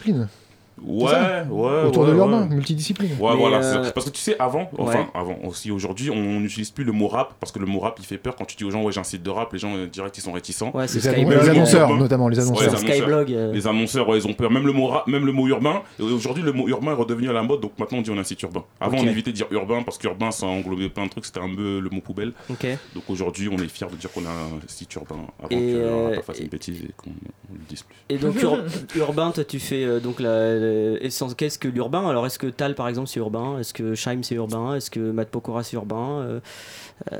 dis- 0.05 0.14
multidiscipline. 0.14 0.41
Ouais, 0.80 1.10
ça 1.10 1.44
ouais. 1.50 1.84
Autour 1.86 2.02
ouais, 2.04 2.08
de 2.08 2.14
l'urbain, 2.14 2.42
ouais. 2.48 2.54
multidiscipline. 2.54 3.10
Ouais, 3.20 3.30
Mais, 3.32 3.36
voilà. 3.36 3.58
euh, 3.62 3.90
Parce 3.94 4.06
que 4.06 4.10
tu 4.10 4.20
sais, 4.20 4.36
avant, 4.38 4.70
enfin, 4.78 5.00
Ouais. 5.00 5.06
avant 5.14 5.36
aussi, 5.44 5.70
aujourd'hui, 5.70 6.10
on 6.10 6.40
n'utilise 6.40 6.70
plus 6.70 6.82
le 6.84 6.92
mot 6.92 7.08
rap 7.08 7.34
parce 7.38 7.52
que 7.52 7.58
le 7.58 7.66
mot 7.66 7.78
rap 7.80 7.96
il 8.00 8.04
fait 8.06 8.18
peur 8.18 8.34
quand 8.36 8.44
tu 8.46 8.56
dis 8.56 8.64
aux 8.64 8.70
gens, 8.70 8.82
ouais, 8.82 8.90
j'ai 8.92 9.00
un 9.00 9.04
site 9.04 9.22
de 9.22 9.30
rap, 9.30 9.52
les 9.52 9.58
gens 9.58 9.76
euh, 9.76 9.86
direct 9.86 10.16
ils 10.18 10.22
sont 10.22 10.32
réticents. 10.32 10.70
Ouais, 10.74 10.88
c'est 10.88 10.98
Les, 11.00 11.08
annon- 11.08 11.14
Skyblog. 11.18 11.38
les 11.40 11.44
le 11.46 11.50
annonceurs, 11.52 11.88
urbain. 11.90 11.98
notamment 12.02 12.28
les 12.28 12.38
Ouais, 12.38 12.42
annonceurs. 12.44 12.62
les 12.72 12.78
annonceurs. 12.78 12.96
Skyblog. 12.96 13.32
euh, 13.32 13.52
Les 13.52 13.66
annonceurs, 13.66 14.08
ouais, 14.08 14.18
ils 14.18 14.26
ont 14.26 14.32
peur. 14.34 14.50
Même 14.50 14.66
le 14.66 14.72
mot 14.72 14.86
rap, 14.86 15.06
même 15.06 15.26
le 15.26 15.32
mot 15.32 15.46
urbain. 15.46 15.82
Et 16.00 16.02
aujourd'hui, 16.02 16.42
le 16.42 16.52
mot 16.52 16.66
urbain 16.68 16.92
est 16.92 16.96
redevenu 16.96 17.28
à 17.28 17.32
la 17.32 17.42
mode, 17.42 17.60
donc 17.60 17.72
maintenant 17.78 17.98
on 17.98 18.02
dit 18.02 18.10
on 18.10 18.16
a 18.16 18.20
un 18.20 18.24
site 18.24 18.42
urbain. 18.42 18.64
Avant, 18.80 18.98
on 18.98 19.06
évitait 19.06 19.30
de 19.30 19.36
dire 19.36 19.46
urbain 19.50 19.82
parce 19.82 19.98
qu'urbain 19.98 20.30
ça 20.30 20.46
englobait 20.46 20.88
plein 20.88 21.04
de 21.04 21.10
trucs, 21.10 21.26
c'était 21.26 21.40
un 21.40 21.54
peu 21.54 21.78
le 21.80 21.90
mot 21.90 22.00
poubelle. 22.00 22.32
Ok. 22.50 22.66
Donc 22.94 23.04
aujourd'hui, 23.08 23.48
on 23.52 23.58
est 23.58 23.68
fiers 23.68 23.86
de 23.90 23.96
dire 23.96 24.10
qu'on 24.10 24.24
a 24.24 24.30
un 24.30 24.60
site 24.66 24.94
urbain 24.94 25.16
avant 25.38 25.48
Et, 25.50 25.56
que 25.72 25.76
euh, 25.76 26.16
on 26.18 26.22
fasse 26.22 26.40
une 26.40 26.48
bêtise 26.48 26.80
et 26.82 26.90
qu'on 26.96 27.10
on 27.10 27.54
le 27.54 27.60
dise 27.68 27.82
plus. 27.82 27.94
Et 28.08 28.18
donc 28.18 28.40
ur- 28.42 28.58
urbain, 28.96 29.30
toi 29.30 29.44
tu 29.44 29.58
fais 29.60 29.84
euh, 29.84 30.00
donc 30.00 30.18
la, 30.20 30.61
essence- 31.00 31.34
qu'est-ce 31.34 31.58
que 31.58 31.68
l'urbain? 31.68 32.08
Alors 32.08 32.26
est-ce 32.26 32.38
que 32.38 32.46
Tal 32.46 32.74
par 32.74 32.88
exemple 32.88 33.08
c'est 33.08 33.20
urbain? 33.20 33.58
Est-ce 33.58 33.72
que 33.74 33.94
Scheim 33.94 34.22
c'est 34.22 34.34
urbain? 34.34 34.74
Est-ce 34.74 34.90
que 34.90 35.00
Matt 35.00 35.28
Pokora 35.28 35.62
c'est 35.62 35.76
urbain? 35.76 36.20
Euh, 36.20 36.40
euh, 37.12 37.16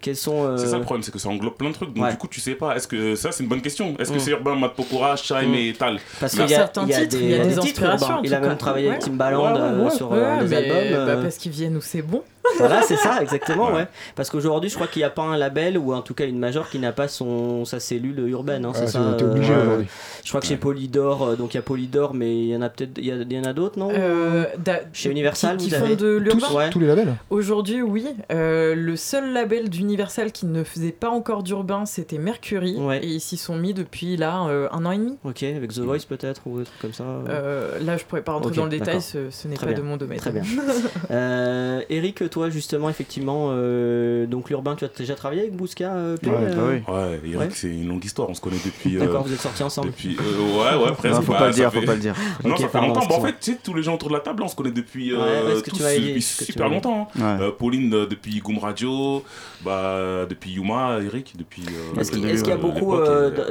Quels 0.00 0.16
sont 0.16 0.44
euh, 0.44 0.56
C'est 0.56 0.66
ça 0.66 0.78
le 0.78 0.84
problème, 0.84 1.02
c'est 1.02 1.12
que 1.12 1.18
ça 1.18 1.28
englobe 1.28 1.54
plein 1.54 1.68
de 1.70 1.74
trucs. 1.74 1.92
Donc 1.94 2.04
Ouais. 2.04 2.10
du 2.10 2.16
coup, 2.16 2.28
tu 2.28 2.40
sais 2.40 2.54
pas. 2.54 2.74
Est-ce 2.76 2.88
que 2.88 3.14
ça, 3.14 3.30
c'est 3.32 3.42
une 3.42 3.48
bonne 3.48 3.60
question 3.62 3.94
Est-ce 3.98 4.10
que 4.10 4.16
Mm. 4.16 4.20
c'est 4.20 4.30
urbain, 4.32 4.54
Matt 4.56 4.74
Pokora, 4.74 5.16
Chaim 5.16 5.48
Mm. 5.48 5.54
et 5.54 5.72
Tal? 5.78 5.98
Parce 6.18 6.32
qu'il 6.32 6.40
y 6.42 6.44
a, 6.44 6.48
certains 6.48 6.84
il 6.84 6.90
y 6.90 6.94
a 6.94 7.00
titres, 7.00 7.18
des, 7.18 7.24
il 7.24 7.30
y 7.30 7.34
a 7.34 7.38
des 7.44 7.50
titres 7.56 7.84
inspirations, 7.84 8.20
Il 8.24 8.34
a 8.34 8.40
même 8.40 8.56
travaillé 8.56 8.88
avec. 8.88 9.00
Timbaland 9.02 9.54
Ouais, 9.54 9.60
euh, 9.60 9.90
sur 9.90 10.12
euh, 10.12 10.40
des 10.44 10.54
albums. 10.54 10.76
bah, 11.06 11.12
euh, 11.12 11.22
parce 11.22 11.36
qu'ils 11.36 11.52
viennent 11.52 11.76
où 11.76 11.80
c'est 11.80 12.02
bon. 12.02 12.22
Voilà, 12.58 12.82
c'est 12.82 12.96
ça, 12.96 13.20
exactement, 13.22 13.68
ouais. 13.68 13.74
Ouais. 13.80 13.86
Parce 14.16 14.30
qu'aujourd'hui, 14.30 14.68
je 14.70 14.74
crois 14.74 14.86
qu'il 14.86 15.00
n'y 15.00 15.04
a 15.04 15.10
pas 15.10 15.22
un 15.22 15.36
label 15.36 15.78
ou 15.78 15.92
en 15.94 16.02
tout 16.02 16.14
cas 16.14 16.26
une 16.26 16.38
major 16.38 16.68
qui 16.68 16.78
n'a 16.78 16.92
pas 16.92 17.08
son 17.08 17.64
sa 17.64 17.80
cellule 17.80 18.18
urbaine. 18.28 18.64
Hein, 18.64 18.72
c'est 18.74 18.82
Ah, 18.82 18.86
ça. 18.86 19.16
obligé 19.24 19.52
euh, 19.52 19.62
aujourd'hui. 19.62 19.86
Je 20.24 20.28
crois 20.28 20.40
que 20.40 20.46
chez 20.46 20.56
Polydor, 20.56 21.22
euh, 21.22 21.36
donc 21.36 21.54
il 21.54 21.56
y 21.56 21.58
a 21.58 21.62
Polydor, 21.62 22.14
mais 22.14 22.36
il 22.36 22.46
y 22.48 22.56
en 22.56 22.62
a 22.62 22.68
peut-être, 22.68 22.98
il 22.98 23.04
y, 23.32 23.38
en 23.38 23.44
a 23.44 23.52
d'autres, 23.52 23.78
non? 23.78 23.90
Euh, 23.92 24.44
Chez 24.92 25.10
Universal, 25.10 25.56
qui, 25.56 25.64
vous 25.64 25.68
qui 25.70 25.74
avez 25.76 25.96
font 25.96 26.02
de 26.02 26.16
l'urbain? 26.16 26.46
Tous, 26.48 26.54
Ouais. 26.56 26.70
tous 26.70 26.80
les 26.80 26.86
labels? 26.86 27.14
Aujourd'hui, 27.30 27.80
oui. 27.82 28.06
Euh, 28.32 28.74
le 28.74 28.96
seul 28.96 29.32
label 29.32 29.68
d'Universal 29.70 30.32
qui 30.32 30.46
ne 30.46 30.64
faisait 30.64 30.92
pas 30.92 31.08
encore 31.10 31.42
d'urbain, 31.42 31.86
c'était 31.86 32.18
Mercury. 32.18 32.76
Ouais. 32.76 32.98
Et 33.04 33.06
ils 33.08 33.20
s'y 33.20 33.36
sont 33.36 33.56
mis 33.56 33.72
depuis 33.74 34.16
là 34.16 34.46
euh, 34.48 34.68
un 34.72 34.84
an 34.84 34.90
et 34.92 34.98
demi. 34.98 35.16
Ok, 35.24 35.42
avec 35.42 35.72
The 35.72 35.78
Voice 35.80 36.00
peut-être 36.08 36.42
ou 36.46 36.58
des 36.58 36.64
trucs 36.64 36.80
comme 36.80 36.92
ça. 36.92 37.04
Euh, 37.28 37.78
là, 37.80 37.96
je 37.96 38.04
pourrais 38.04 38.22
pas 38.22 38.32
rentrer 38.32 38.54
dans 38.54 38.64
le 38.64 38.70
détail, 38.70 39.00
ce, 39.00 39.30
ce 39.30 39.48
n'est 39.48 39.54
Très 39.56 39.66
pas 39.66 39.72
bien, 39.72 39.82
de 39.82 39.88
mon 39.88 39.96
domaine. 39.96 40.18
Très 40.18 40.32
bien. 40.32 40.42
Euh, 41.10 41.80
Eric, 41.90 42.28
toi 42.30 42.39
justement, 42.48 42.88
effectivement, 42.88 43.48
euh, 43.50 44.24
donc 44.26 44.48
l'urbain, 44.48 44.74
tu 44.76 44.84
as 44.84 44.88
déjà 44.88 45.14
travaillé 45.14 45.42
avec 45.42 45.54
Bouska 45.54 45.92
euh, 45.92 46.16
P, 46.16 46.28
Ouais, 46.30 46.36
euh, 46.38 46.54
bah 46.54 46.62
oui. 46.70 46.94
Ouais, 46.94 47.20
Eric, 47.24 47.38
Ouais. 47.40 47.48
c'est 47.52 47.68
une 47.68 47.88
longue 47.88 48.04
histoire. 48.04 48.30
On 48.30 48.34
se 48.34 48.40
connaît 48.40 48.56
depuis. 48.64 48.96
euh, 48.96 49.00
D'accord, 49.00 49.24
vous 49.26 49.32
êtes 49.32 49.40
sortis 49.40 49.62
ensemble. 49.62 49.88
Depuis, 49.88 50.16
euh, 50.18 50.78
ouais, 50.78 50.84
ouais, 50.84 50.92
presque. 50.96 51.14
Non, 51.16 51.22
faut 51.22 51.32
Bah, 51.32 51.38
pas 51.40 51.46
le 51.48 51.52
dire, 51.54 51.70
fait- 51.72 51.80
faut 51.80 51.86
pas 51.86 51.94
le 51.94 52.00
dire. 52.00 52.14
Non, 52.44 52.52
Ok, 52.52 52.58
ça 52.60 52.66
fait 52.66 52.72
pardon, 52.72 52.86
longtemps. 52.94 53.06
Bah, 53.08 53.14
en 53.16 53.20
fait, 53.20 53.34
tu 53.40 53.52
sais, 53.52 53.58
tous 53.62 53.74
les 53.74 53.82
gens 53.82 53.94
autour 53.94 54.08
de 54.08 54.14
la 54.14 54.20
table, 54.20 54.42
on 54.42 54.48
se 54.48 54.56
connaît 54.56 54.70
depuis, 54.70 55.12
Ouais, 55.14 55.60
tous 55.66 56.20
super 56.20 56.68
longtemps. 56.68 57.08
hein. 57.20 57.38
Pauline 57.58 57.90
depuis 57.90 58.38
Goom 58.38 58.58
Radio, 58.58 59.22
bah, 59.64 60.24
depuis 60.28 60.52
Yuma, 60.52 60.98
Eric 61.04 61.34
depuis. 61.36 61.64
Est-ce 61.98 62.10
qu'il 62.12 62.48
y 62.48 62.52
a 62.52 62.56
beaucoup 62.56 62.94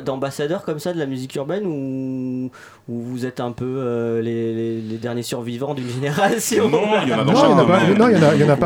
d'ambassadeurs 0.06 0.64
comme 0.64 0.80
ça 0.80 0.94
de 0.94 1.00
la 1.00 1.06
musique 1.06 1.36
urbaine 1.36 1.66
ou, 1.66 2.50
ou 2.88 3.00
vous 3.02 3.26
êtes 3.26 3.40
un 3.40 3.52
peu 3.52 3.66
euh, 3.66 4.22
les, 4.22 4.54
les- 4.54 4.82
les 4.82 4.98
derniers 4.98 5.24
survivants 5.24 5.74
d'une 5.74 5.90
génération? 5.90 6.70
Non, 6.70 6.82
il 7.04 7.10
y 7.10 7.14
en 7.14 7.20
a 7.20 7.24
dans 7.24 7.32
Non, 7.34 7.40
chaque 7.40 7.46
il 7.46 7.52
y 7.52 7.54
en 7.54 7.58
a 7.60 7.66
pas- 7.66 7.80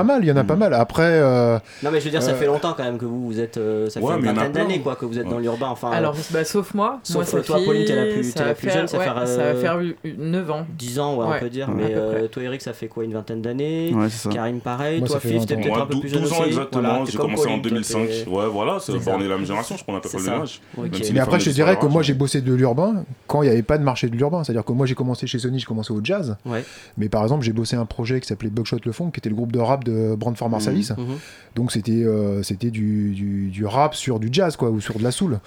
domaine. 0.03 0.12
Il 0.21 0.27
y 0.27 0.31
en 0.31 0.35
a- 0.37 0.43
pas 0.43 0.55
mal. 0.55 0.63
Pas 0.63 0.69
mal. 0.69 0.73
Après, 0.79 1.01
euh, 1.03 1.57
Non, 1.81 1.89
mais 1.91 1.99
je 1.99 2.05
veux 2.05 2.11
dire, 2.11 2.21
ça 2.21 2.31
Euh, 2.31 2.35
fait 2.35 2.45
longtemps 2.45 2.73
quand 2.77 2.83
même 2.83 2.97
que 2.99 3.05
vous, 3.05 3.25
vous 3.25 3.39
êtes. 3.39 3.57
euh, 3.57 3.89
ça 3.89 3.99
fait 3.99 4.05
Ouais, 4.05 4.15
une 4.17 4.25
vingtaine 4.25 4.51
d'années 4.51 4.79
quoi, 4.81 4.95
que 4.95 5.05
vous 5.05 5.17
êtes 5.17 5.25
Ouais. 5.25 5.31
dans 5.31 5.39
l'urbain. 5.39 5.67
Enfin, 5.69 5.89
Alors, 5.91 6.15
bah, 6.31 6.43
sauf 6.45 6.73
moi. 6.75 6.99
Sauf 7.03 7.33
moi, 7.33 7.41
toi, 7.41 7.57
Pauline, 7.65 7.85
t'es 7.85 7.95
la 7.95 8.13
plus- 8.13 8.31
ça 8.31 8.45
la 8.45 8.53
plus 8.53 8.67
faire- 8.67 8.77
jeune, 8.77 8.87
ça 8.87 8.97
ouais, 8.99 9.03
faire, 9.03 9.27
ça 9.27 9.37
va 9.53 9.55
faire 9.55 9.79
9 10.17 10.51
ans. 10.51 10.65
10 10.77 10.99
ans, 10.99 11.15
ouais, 11.17 11.25
on 11.35 11.39
peut 11.39 11.49
dire. 11.49 11.69
Mais 11.69 11.93
euh, 11.95 12.27
toi, 12.27 12.43
Eric, 12.43 12.61
ça 12.61 12.73
fait 12.73 12.87
quoi 12.87 13.03
Une 13.03 13.13
vingtaine 13.13 13.41
d'années. 13.41 13.93
Karim, 14.31 14.59
pareil. 14.59 14.99
Moi, 14.99 15.07
toi, 15.07 15.19
Fif, 15.19 15.31
20 15.39 15.45
t'es 15.45 15.55
peut-être 15.55 15.81
un 15.81 15.85
peu 15.87 15.99
plus 15.99 16.09
jeune 16.09 16.21
12 16.21 16.33
ans 16.33 16.43
exactement, 16.45 17.05
j'ai 17.05 17.17
comme 17.17 17.25
commencé 17.31 17.47
en 17.47 17.59
Pauline, 17.59 17.61
toi, 17.61 17.69
2005. 17.71 18.07
t'es- 18.07 18.29
Ouais, 18.29 18.45
voilà, 18.51 18.77
on 18.89 19.19
est 19.21 19.27
la 19.27 19.35
même 19.37 19.45
génération, 19.45 19.75
je 19.77 19.91
a 19.91 19.95
à 19.97 19.99
peu 19.99 20.09
près 20.09 20.17
le 20.19 20.23
même 20.23 20.41
âge. 20.41 20.61
Mais 21.13 21.19
après, 21.19 21.39
je 21.39 21.49
dirais 21.49 21.77
que 21.77 21.85
moi, 21.85 22.01
j'ai 22.03 22.13
bossé 22.13 22.41
de 22.41 22.53
l'urbain 22.53 23.03
quand 23.27 23.41
il 23.41 23.45
n'y 23.47 23.51
avait 23.51 23.63
pas 23.63 23.77
de 23.77 23.83
marché 23.83 24.07
de 24.09 24.15
l'urbain. 24.15 24.43
C'est-à-dire 24.43 24.63
que 24.65 24.71
moi, 24.73 24.85
j'ai 24.85 24.95
commencé 24.95 25.27
chez 25.27 25.39
Sony, 25.39 25.59
j'ai 25.59 25.65
commencé 25.65 25.91
au 25.93 25.99
jazz. 26.03 26.35
Ouais. 26.45 26.63
Mais 26.97 27.09
par 27.09 27.23
exemple, 27.23 27.43
j'ai 27.43 27.53
bossé 27.53 27.75
un 27.75 27.85
projet 27.85 28.19
qui 28.19 28.27
s'appelait 28.27 28.49
Buckshot 28.49 28.77
Le 28.85 28.91
Fond, 28.91 29.09
qui 29.11 29.19
était 29.19 29.29
le 29.29 29.35
groupe 29.35 29.51
de 29.51 29.59
rap 29.59 29.83
de 29.83 29.92
euh, 29.93 30.15
Brandford 30.15 30.49
Marsalis. 30.49 30.89
Mhm. 30.97 31.17
Donc 31.55 31.71
c'était 31.71 31.91
euh, 31.91 32.41
c'était 32.43 32.71
du, 32.71 33.11
du, 33.11 33.49
du 33.49 33.65
rap 33.65 33.95
sur 33.95 34.19
du 34.19 34.29
jazz 34.31 34.55
quoi 34.55 34.69
ou 34.69 34.81
sur 34.81 34.97
de 34.97 35.03
la 35.03 35.11
soul. 35.11 35.39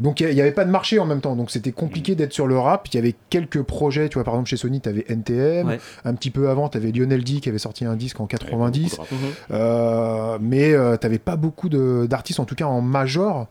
Donc 0.00 0.20
il 0.20 0.28
n'y 0.34 0.40
avait 0.40 0.52
pas 0.52 0.64
de 0.64 0.70
marché 0.70 0.98
en 0.98 1.06
même 1.06 1.20
temps, 1.20 1.36
donc 1.36 1.50
c'était 1.50 1.72
compliqué 1.72 2.14
d'être 2.14 2.32
sur 2.32 2.46
le 2.46 2.58
rap. 2.58 2.86
Il 2.92 2.96
y 2.96 2.98
avait 2.98 3.14
quelques 3.30 3.62
projets, 3.62 4.08
tu 4.08 4.14
vois, 4.14 4.24
par 4.24 4.34
exemple 4.34 4.48
chez 4.50 4.56
Sony, 4.56 4.80
tu 4.80 4.88
avais 4.88 5.04
NTM. 5.08 5.68
Ouais. 5.68 5.80
Un 6.04 6.14
petit 6.14 6.30
peu 6.30 6.48
avant, 6.48 6.68
tu 6.68 6.76
avais 6.78 6.92
Lionel 6.92 7.24
D 7.24 7.40
qui 7.40 7.48
avait 7.48 7.58
sorti 7.58 7.84
un 7.84 7.96
disque 7.96 8.20
en 8.20 8.26
90. 8.26 8.98
Mhm. 8.98 9.06
Euh, 9.52 10.38
mais 10.40 10.70
tu 10.72 11.06
n'avais 11.06 11.18
pas 11.18 11.36
beaucoup 11.36 11.68
d'artistes, 11.68 12.40
en 12.40 12.44
tout 12.44 12.54
cas 12.54 12.66
en 12.66 12.80
major, 12.80 13.46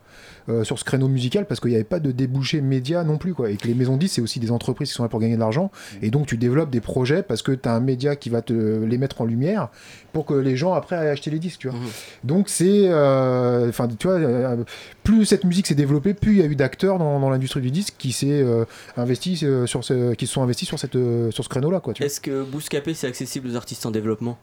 euh, 0.47 0.63
sur 0.63 0.77
ce 0.77 0.83
créneau 0.83 1.07
musical, 1.07 1.45
parce 1.47 1.59
qu'il 1.59 1.71
n'y 1.71 1.75
avait 1.75 1.83
pas 1.83 1.99
de 1.99 2.11
débouché 2.11 2.61
média 2.61 3.03
non 3.03 3.17
plus. 3.17 3.33
Quoi. 3.33 3.49
Et 3.49 3.57
que 3.57 3.67
les 3.67 3.73
maisons 3.73 3.95
de 3.95 3.99
disques, 4.01 4.15
c'est 4.15 4.21
aussi 4.21 4.39
des 4.39 4.51
entreprises 4.51 4.89
qui 4.89 4.93
sont 4.95 5.01
là 5.03 5.09
pour 5.09 5.19
gagner 5.19 5.35
de 5.35 5.39
l'argent. 5.39 5.71
Et 6.03 6.11
donc 6.11 6.27
tu 6.27 6.37
développes 6.37 6.69
des 6.69 6.81
projets 6.81 7.23
parce 7.23 7.41
que 7.41 7.51
tu 7.51 7.67
as 7.67 7.73
un 7.73 7.79
média 7.79 8.15
qui 8.15 8.29
va 8.29 8.41
te 8.41 8.53
les 8.53 8.97
mettre 8.99 9.21
en 9.21 9.25
lumière 9.25 9.69
pour 10.13 10.25
que 10.25 10.33
les 10.35 10.55
gens 10.55 10.73
après 10.73 10.95
aillent 10.95 11.09
acheter 11.09 11.31
les 11.31 11.39
disques. 11.39 11.61
Tu 11.61 11.69
vois. 11.69 11.79
Donc 12.23 12.49
c'est. 12.49 12.83
euh, 12.85 13.69
Enfin, 13.69 13.87
tu 13.87 14.07
vois, 14.07 14.17
euh, 14.17 14.57
plus 15.05 15.23
cette 15.25 15.45
musique 15.45 15.67
s'est 15.67 15.75
développée, 15.75 16.13
plus 16.13 16.33
il 16.33 16.39
y 16.39 16.41
a 16.41 16.45
eu 16.45 16.55
d'acteurs 16.55 16.97
dans, 16.97 17.19
dans 17.19 17.29
l'industrie 17.29 17.61
du 17.61 17.71
disque 17.71 17.93
qui 17.97 18.11
s'est 18.11 18.41
euh, 18.41 18.65
investi 18.97 19.39
euh, 19.43 19.65
sur 19.67 19.83
ce, 19.85 20.13
qui 20.15 20.27
se 20.27 20.33
sont 20.33 20.41
investis 20.41 20.67
sur 20.67 20.79
cette 20.79 20.95
euh, 20.95 21.31
sur 21.31 21.45
ce 21.45 21.49
quoi. 21.49 21.93
Tu 21.93 22.01
vois. 22.01 22.05
Est-ce 22.05 22.19
que 22.19 22.43
Bouscapé 22.43 22.93
c'est 22.93 23.07
accessible 23.07 23.47
aux 23.49 23.55
artistes 23.55 23.85
en 23.85 23.91
développement? 23.91 24.37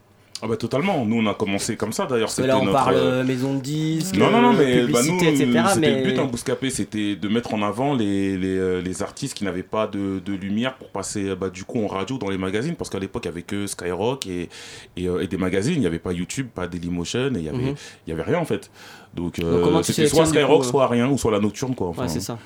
Ah 0.45 0.49
bah 0.49 0.57
totalement, 0.57 1.05
nous 1.05 1.21
on 1.21 1.27
a 1.29 1.35
commencé 1.35 1.77
comme 1.77 1.93
ça 1.93 2.07
d'ailleurs. 2.07 2.31
Là 2.39 2.59
on 2.59 2.65
notre, 2.65 2.73
parle 2.77 3.23
maison 3.25 3.55
de 3.55 3.61
disques, 3.61 4.17
Non, 4.17 4.29
non, 4.29 4.43
non, 4.43 4.53
mais 4.55 4.87
bah, 4.89 5.01
nous, 5.05 5.17
publicité, 5.19 5.29
etc. 5.29 5.65
c'était 5.75 5.81
Mais 5.81 6.03
le 6.03 6.11
but 6.11 6.19
en 6.19 6.27
Bouscapé, 6.27 6.69
c'était 6.71 7.15
de 7.15 7.29
mettre 7.29 7.55
en 7.55 7.63
avant 7.63 7.95
les, 7.95 8.37
les, 8.37 8.83
les 8.83 9.03
artistes 9.05 9.37
qui 9.37 9.45
n'avaient 9.45 9.63
pas 9.63 9.87
de, 9.87 10.19
de 10.19 10.33
lumière 10.33 10.75
pour 10.79 10.89
passer 10.89 11.37
bah, 11.37 11.49
du 11.49 11.63
coup 11.63 11.85
en 11.85 11.87
radio 11.87 12.19
dans 12.19 12.29
les 12.29 12.39
magazines, 12.39 12.75
parce 12.75 12.91
qu'à 12.91 12.99
l'époque 12.99 13.25
il 13.25 13.29
n'y 13.29 13.35
avait 13.35 13.43
que 13.43 13.69
Skyrock 13.69 14.27
et, 14.27 14.49
et, 14.97 15.05
et 15.05 15.27
des 15.29 15.37
magazines, 15.37 15.75
il 15.75 15.81
n'y 15.81 15.87
avait 15.87 16.01
pas 16.01 16.13
YouTube, 16.13 16.49
pas 16.53 16.67
Dailymotion, 16.67 17.27
et 17.35 17.37
il 17.37 17.43
n'y 17.43 17.49
avait, 17.49 17.59
Mhm. 17.59 17.75
il 18.09 18.11
y 18.11 18.13
avait 18.13 18.23
rien 18.25 18.39
en 18.39 18.45
fait. 18.45 18.69
Donc, 19.15 19.39
euh, 19.39 19.83
c'était 19.83 20.07
soit 20.07 20.27
Skyrock, 20.27 20.61
coup, 20.63 20.67
euh 20.67 20.71
soit 20.71 20.87
rien, 20.89 21.09
ou 21.11 21.19
soit 21.19 21.31
la 21.33 21.41
nocturne 21.41 21.75
quoi. 21.75 21.89
Enfin, 21.89 22.03
Ouais, 22.03 22.09
c'est 22.09 22.21
ça. 22.21 22.39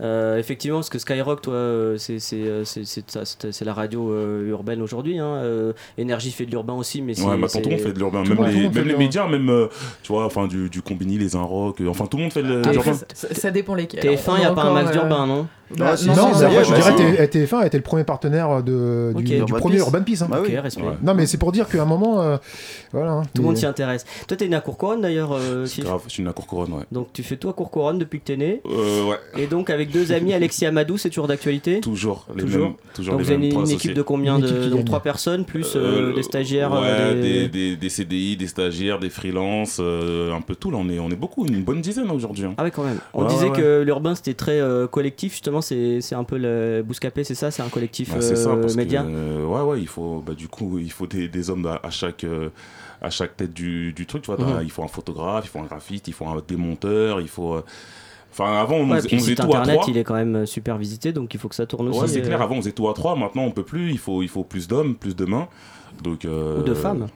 Euh, 0.00 0.38
effectivement, 0.38 0.78
parce 0.78 0.88
que 0.88 0.98
Skyrock, 0.98 1.42
toi, 1.42 1.54
euh, 1.54 1.96
c'est 1.98 2.18
c'est 2.18 2.40
euh, 2.42 2.64
c'est- 2.64 3.64
la 3.64 3.74
radio 3.74 4.10
euh, 4.12 4.48
urbaine 4.48 4.80
aujourd'hui. 4.82 5.18
Hein. 5.18 5.26
euh, 5.26 5.72
Énergie 5.98 6.30
fait 6.30 6.46
de 6.46 6.50
l'urbain 6.50 6.74
aussi, 6.74 7.02
mais 7.02 7.14
c'est. 7.14 7.22
Ouais, 7.24 7.34
le 7.36 7.40
monde 7.40 7.50
fait 7.80 7.92
de 7.92 7.98
l'urbain, 7.98 8.22
même, 8.22 8.44
les, 8.46 8.68
même 8.68 8.88
les 8.88 8.96
médias, 8.96 9.28
même 9.28 9.48
euh, 9.50 9.66
tu 10.02 10.12
vois, 10.12 10.24
enfin 10.24 10.46
du, 10.46 10.70
du 10.70 10.80
Combini, 10.82 11.18
les 11.18 11.36
Inrock, 11.36 11.80
euh, 11.80 11.88
enfin 11.88 12.06
tout 12.06 12.16
le 12.16 12.22
monde 12.24 12.32
fait 12.32 12.42
de 12.42 12.62
l'urbain. 12.70 12.92
ça, 13.14 13.50
dépend 13.50 13.74
lesquels. 13.74 14.00
TF1, 14.02 14.30
On 14.30 14.36
il 14.36 14.40
n'y 14.40 14.46
a 14.46 14.52
pas 14.52 14.62
un 14.62 14.72
max 14.72 14.88
euh, 14.88 14.92
d'urbain, 14.92 15.26
non 15.26 15.46
bah, 15.76 15.94
Ah, 15.96 16.04
non, 16.06 16.14
non, 16.14 16.40
est, 16.40 16.44
après, 16.44 16.64
je 16.64 16.70
bah, 16.72 16.76
dirais 16.96 17.28
que 17.28 17.38
TF1 17.38 17.58
a 17.60 17.66
été 17.66 17.76
le 17.76 17.82
premier 17.84 18.02
partenaire 18.04 18.62
de, 18.62 19.12
Ok. 19.14 19.22
du, 19.22 19.24
du 19.24 19.36
Urban 19.38 19.58
premier 19.58 19.76
Peace. 19.76 19.84
Urban 19.86 20.02
Peace. 20.02 20.22
hein. 20.22 20.26
Bah 20.28 20.38
oui. 20.42 20.48
Ok, 20.56 20.62
respect. 20.62 20.82
Ouais. 20.82 20.94
Non, 21.02 21.14
mais 21.14 21.26
c'est 21.26 21.38
pour 21.38 21.52
dire 21.52 21.68
qu'à 21.68 21.82
un 21.82 21.84
moment, 21.84 22.20
euh, 22.22 22.38
voilà. 22.92 23.12
hein, 23.12 23.22
Tout 23.34 23.42
le 23.42 23.48
monde 23.48 23.56
s'y 23.56 23.66
intéresse. 23.66 24.04
Toi, 24.26 24.36
t'es 24.36 24.48
né 24.48 24.56
à 24.56 24.60
Courcouronne 24.60 25.00
d'ailleurs, 25.00 25.32
euh, 25.32 25.66
grave, 25.78 26.00
je 26.06 26.12
suis 26.12 26.22
une 26.22 26.28
à 26.28 26.32
Courcouronne, 26.32 26.72
ouais. 26.72 26.82
Donc 26.90 27.12
tu 27.12 27.22
fais 27.22 27.36
tout 27.36 27.48
à 27.48 27.52
Courcouronne 27.52 27.98
depuis 28.00 28.18
que 28.20 28.24
t'es 28.24 28.36
né. 28.36 28.62
Euh, 28.66 29.04
ouais, 29.10 29.16
Et 29.38 29.46
donc 29.46 29.70
avec 29.70 29.89
deux 29.90 30.12
amis, 30.12 30.32
Alexis 30.32 30.64
Amadou, 30.66 30.96
c'est 30.96 31.08
toujours 31.10 31.28
d'actualité 31.28 31.80
toujours 31.80 32.26
les 32.34 32.42
Toujours. 32.44 32.64
mêmes. 32.68 32.74
Toujours 32.94 33.12
Donc 33.14 33.20
les 33.20 33.26
vous 33.26 33.32
avez 33.32 33.46
une, 33.46 33.52
trois 33.52 33.70
équipe 33.70 33.94
de 33.94 34.02
combien 34.02 34.38
de 34.38 34.68
donc 34.68 34.84
trois 34.86 35.00
personnes 35.00 35.44
plus 35.44 35.74
Euh, 35.76 36.10
euh, 36.10 36.14
des 36.14 36.22
stagiaires 36.22 36.72
ouais, 36.72 36.78
euh, 36.82 37.20
des... 37.22 37.48
Des, 37.48 37.76
des 37.76 37.88
CDI, 37.88 38.36
des 38.36 38.46
stagiaires, 38.46 38.98
des 38.98 39.10
freelances, 39.10 39.78
euh, 39.80 40.32
un 40.32 40.40
peu 40.40 40.54
tout. 40.54 40.70
Là, 40.70 40.78
on 40.80 40.88
est, 40.88 40.98
on 40.98 41.10
est 41.10 41.16
beaucoup, 41.16 41.46
une 41.46 41.62
bonne 41.62 41.80
dizaine 41.80 42.10
aujourd'hui. 42.10 42.44
hein. 42.44 42.54
Ah 42.58 42.62
ouais 42.64 42.70
quand 42.70 42.84
même. 42.84 42.98
On 43.14 43.22
Ouais, 43.24 43.28
disait 43.28 43.44
ouais, 43.46 43.50
ouais. 43.50 43.56
que 43.56 43.82
l'urbain 43.82 44.14
c'était 44.14 44.34
très 44.34 44.60
euh, 44.60 44.86
collectif 44.86 45.32
justement. 45.32 45.60
C'est 45.60 46.00
c'est 46.00 46.14
un 46.14 46.24
peu 46.24 46.38
le 46.38 46.82
Bouscapé, 46.86 47.24
c'est 47.24 47.34
ça, 47.34 47.50
c'est 47.50 47.62
un 47.62 47.68
collectif 47.68 48.10
Bah, 48.10 48.20
c'est 48.20 48.36
ça, 48.36 48.56
parce 48.56 48.76
média. 48.76 49.02
que, 49.02 49.08
euh, 49.10 49.44
ouais, 49.44 49.62
ouais, 49.62 49.80
il 49.80 49.86
faut, 49.88 50.22
bah, 50.26 50.34
du 50.34 50.48
coup, 50.48 50.78
il 50.78 50.90
faut 50.92 51.06
des, 51.06 51.28
des 51.28 51.50
hommes 51.50 51.66
à, 51.66 51.80
à 51.82 51.90
chaque, 51.90 52.24
euh, 52.24 52.48
à 53.02 53.10
chaque 53.10 53.36
tête 53.36 53.52
du, 53.52 53.92
du 53.92 54.06
truc, 54.06 54.22
tu 54.22 54.30
vois. 54.32 54.38
Mhm. 54.42 54.60
Il 54.62 54.70
faut 54.70 54.82
un 54.82 54.88
photographe, 54.88 55.44
il 55.46 55.48
faut 55.48 55.58
un 55.60 55.64
graphiste, 55.66 56.08
il 56.08 56.14
faut 56.14 56.26
un 56.26 56.40
démonteur, 56.46 57.20
il 57.20 57.28
faut. 57.28 57.60
Euh, 58.30 58.42
Enfin, 58.44 58.60
avant, 58.60 58.76
on, 58.76 58.90
Ouais, 58.90 58.98
on 58.98 59.08
faisait 59.18 59.34
tout 59.34 59.42
à 59.42 59.46
internet, 59.46 59.74
trois. 59.76 59.90
il 59.90 59.98
est 59.98 60.04
quand 60.04 60.14
même 60.14 60.46
super 60.46 60.78
visité, 60.78 61.12
donc 61.12 61.34
il 61.34 61.40
faut 61.40 61.48
que 61.48 61.54
ça 61.54 61.66
tourne 61.66 61.88
aussi. 61.88 62.00
Ouais, 62.00 62.08
c'est 62.08 62.20
euh, 62.20 62.26
clair. 62.26 62.40
Avant, 62.40 62.56
on 62.56 62.60
faisait 62.60 62.72
tout 62.72 62.88
à 62.88 62.94
trois. 62.94 63.16
Maintenant, 63.16 63.42
on 63.42 63.50
peut 63.50 63.64
plus. 63.64 63.90
Il 63.90 63.98
faut, 63.98 64.22
il 64.22 64.28
faut 64.28 64.44
plus 64.44 64.68
d'hommes, 64.68 64.94
plus 64.94 65.16
de 65.16 65.24
mains. 65.24 65.48
Donc, 66.02 66.24
euh, 66.24 66.60
Ou 66.60 66.62
de 66.62 66.74
femmes. 66.74 67.08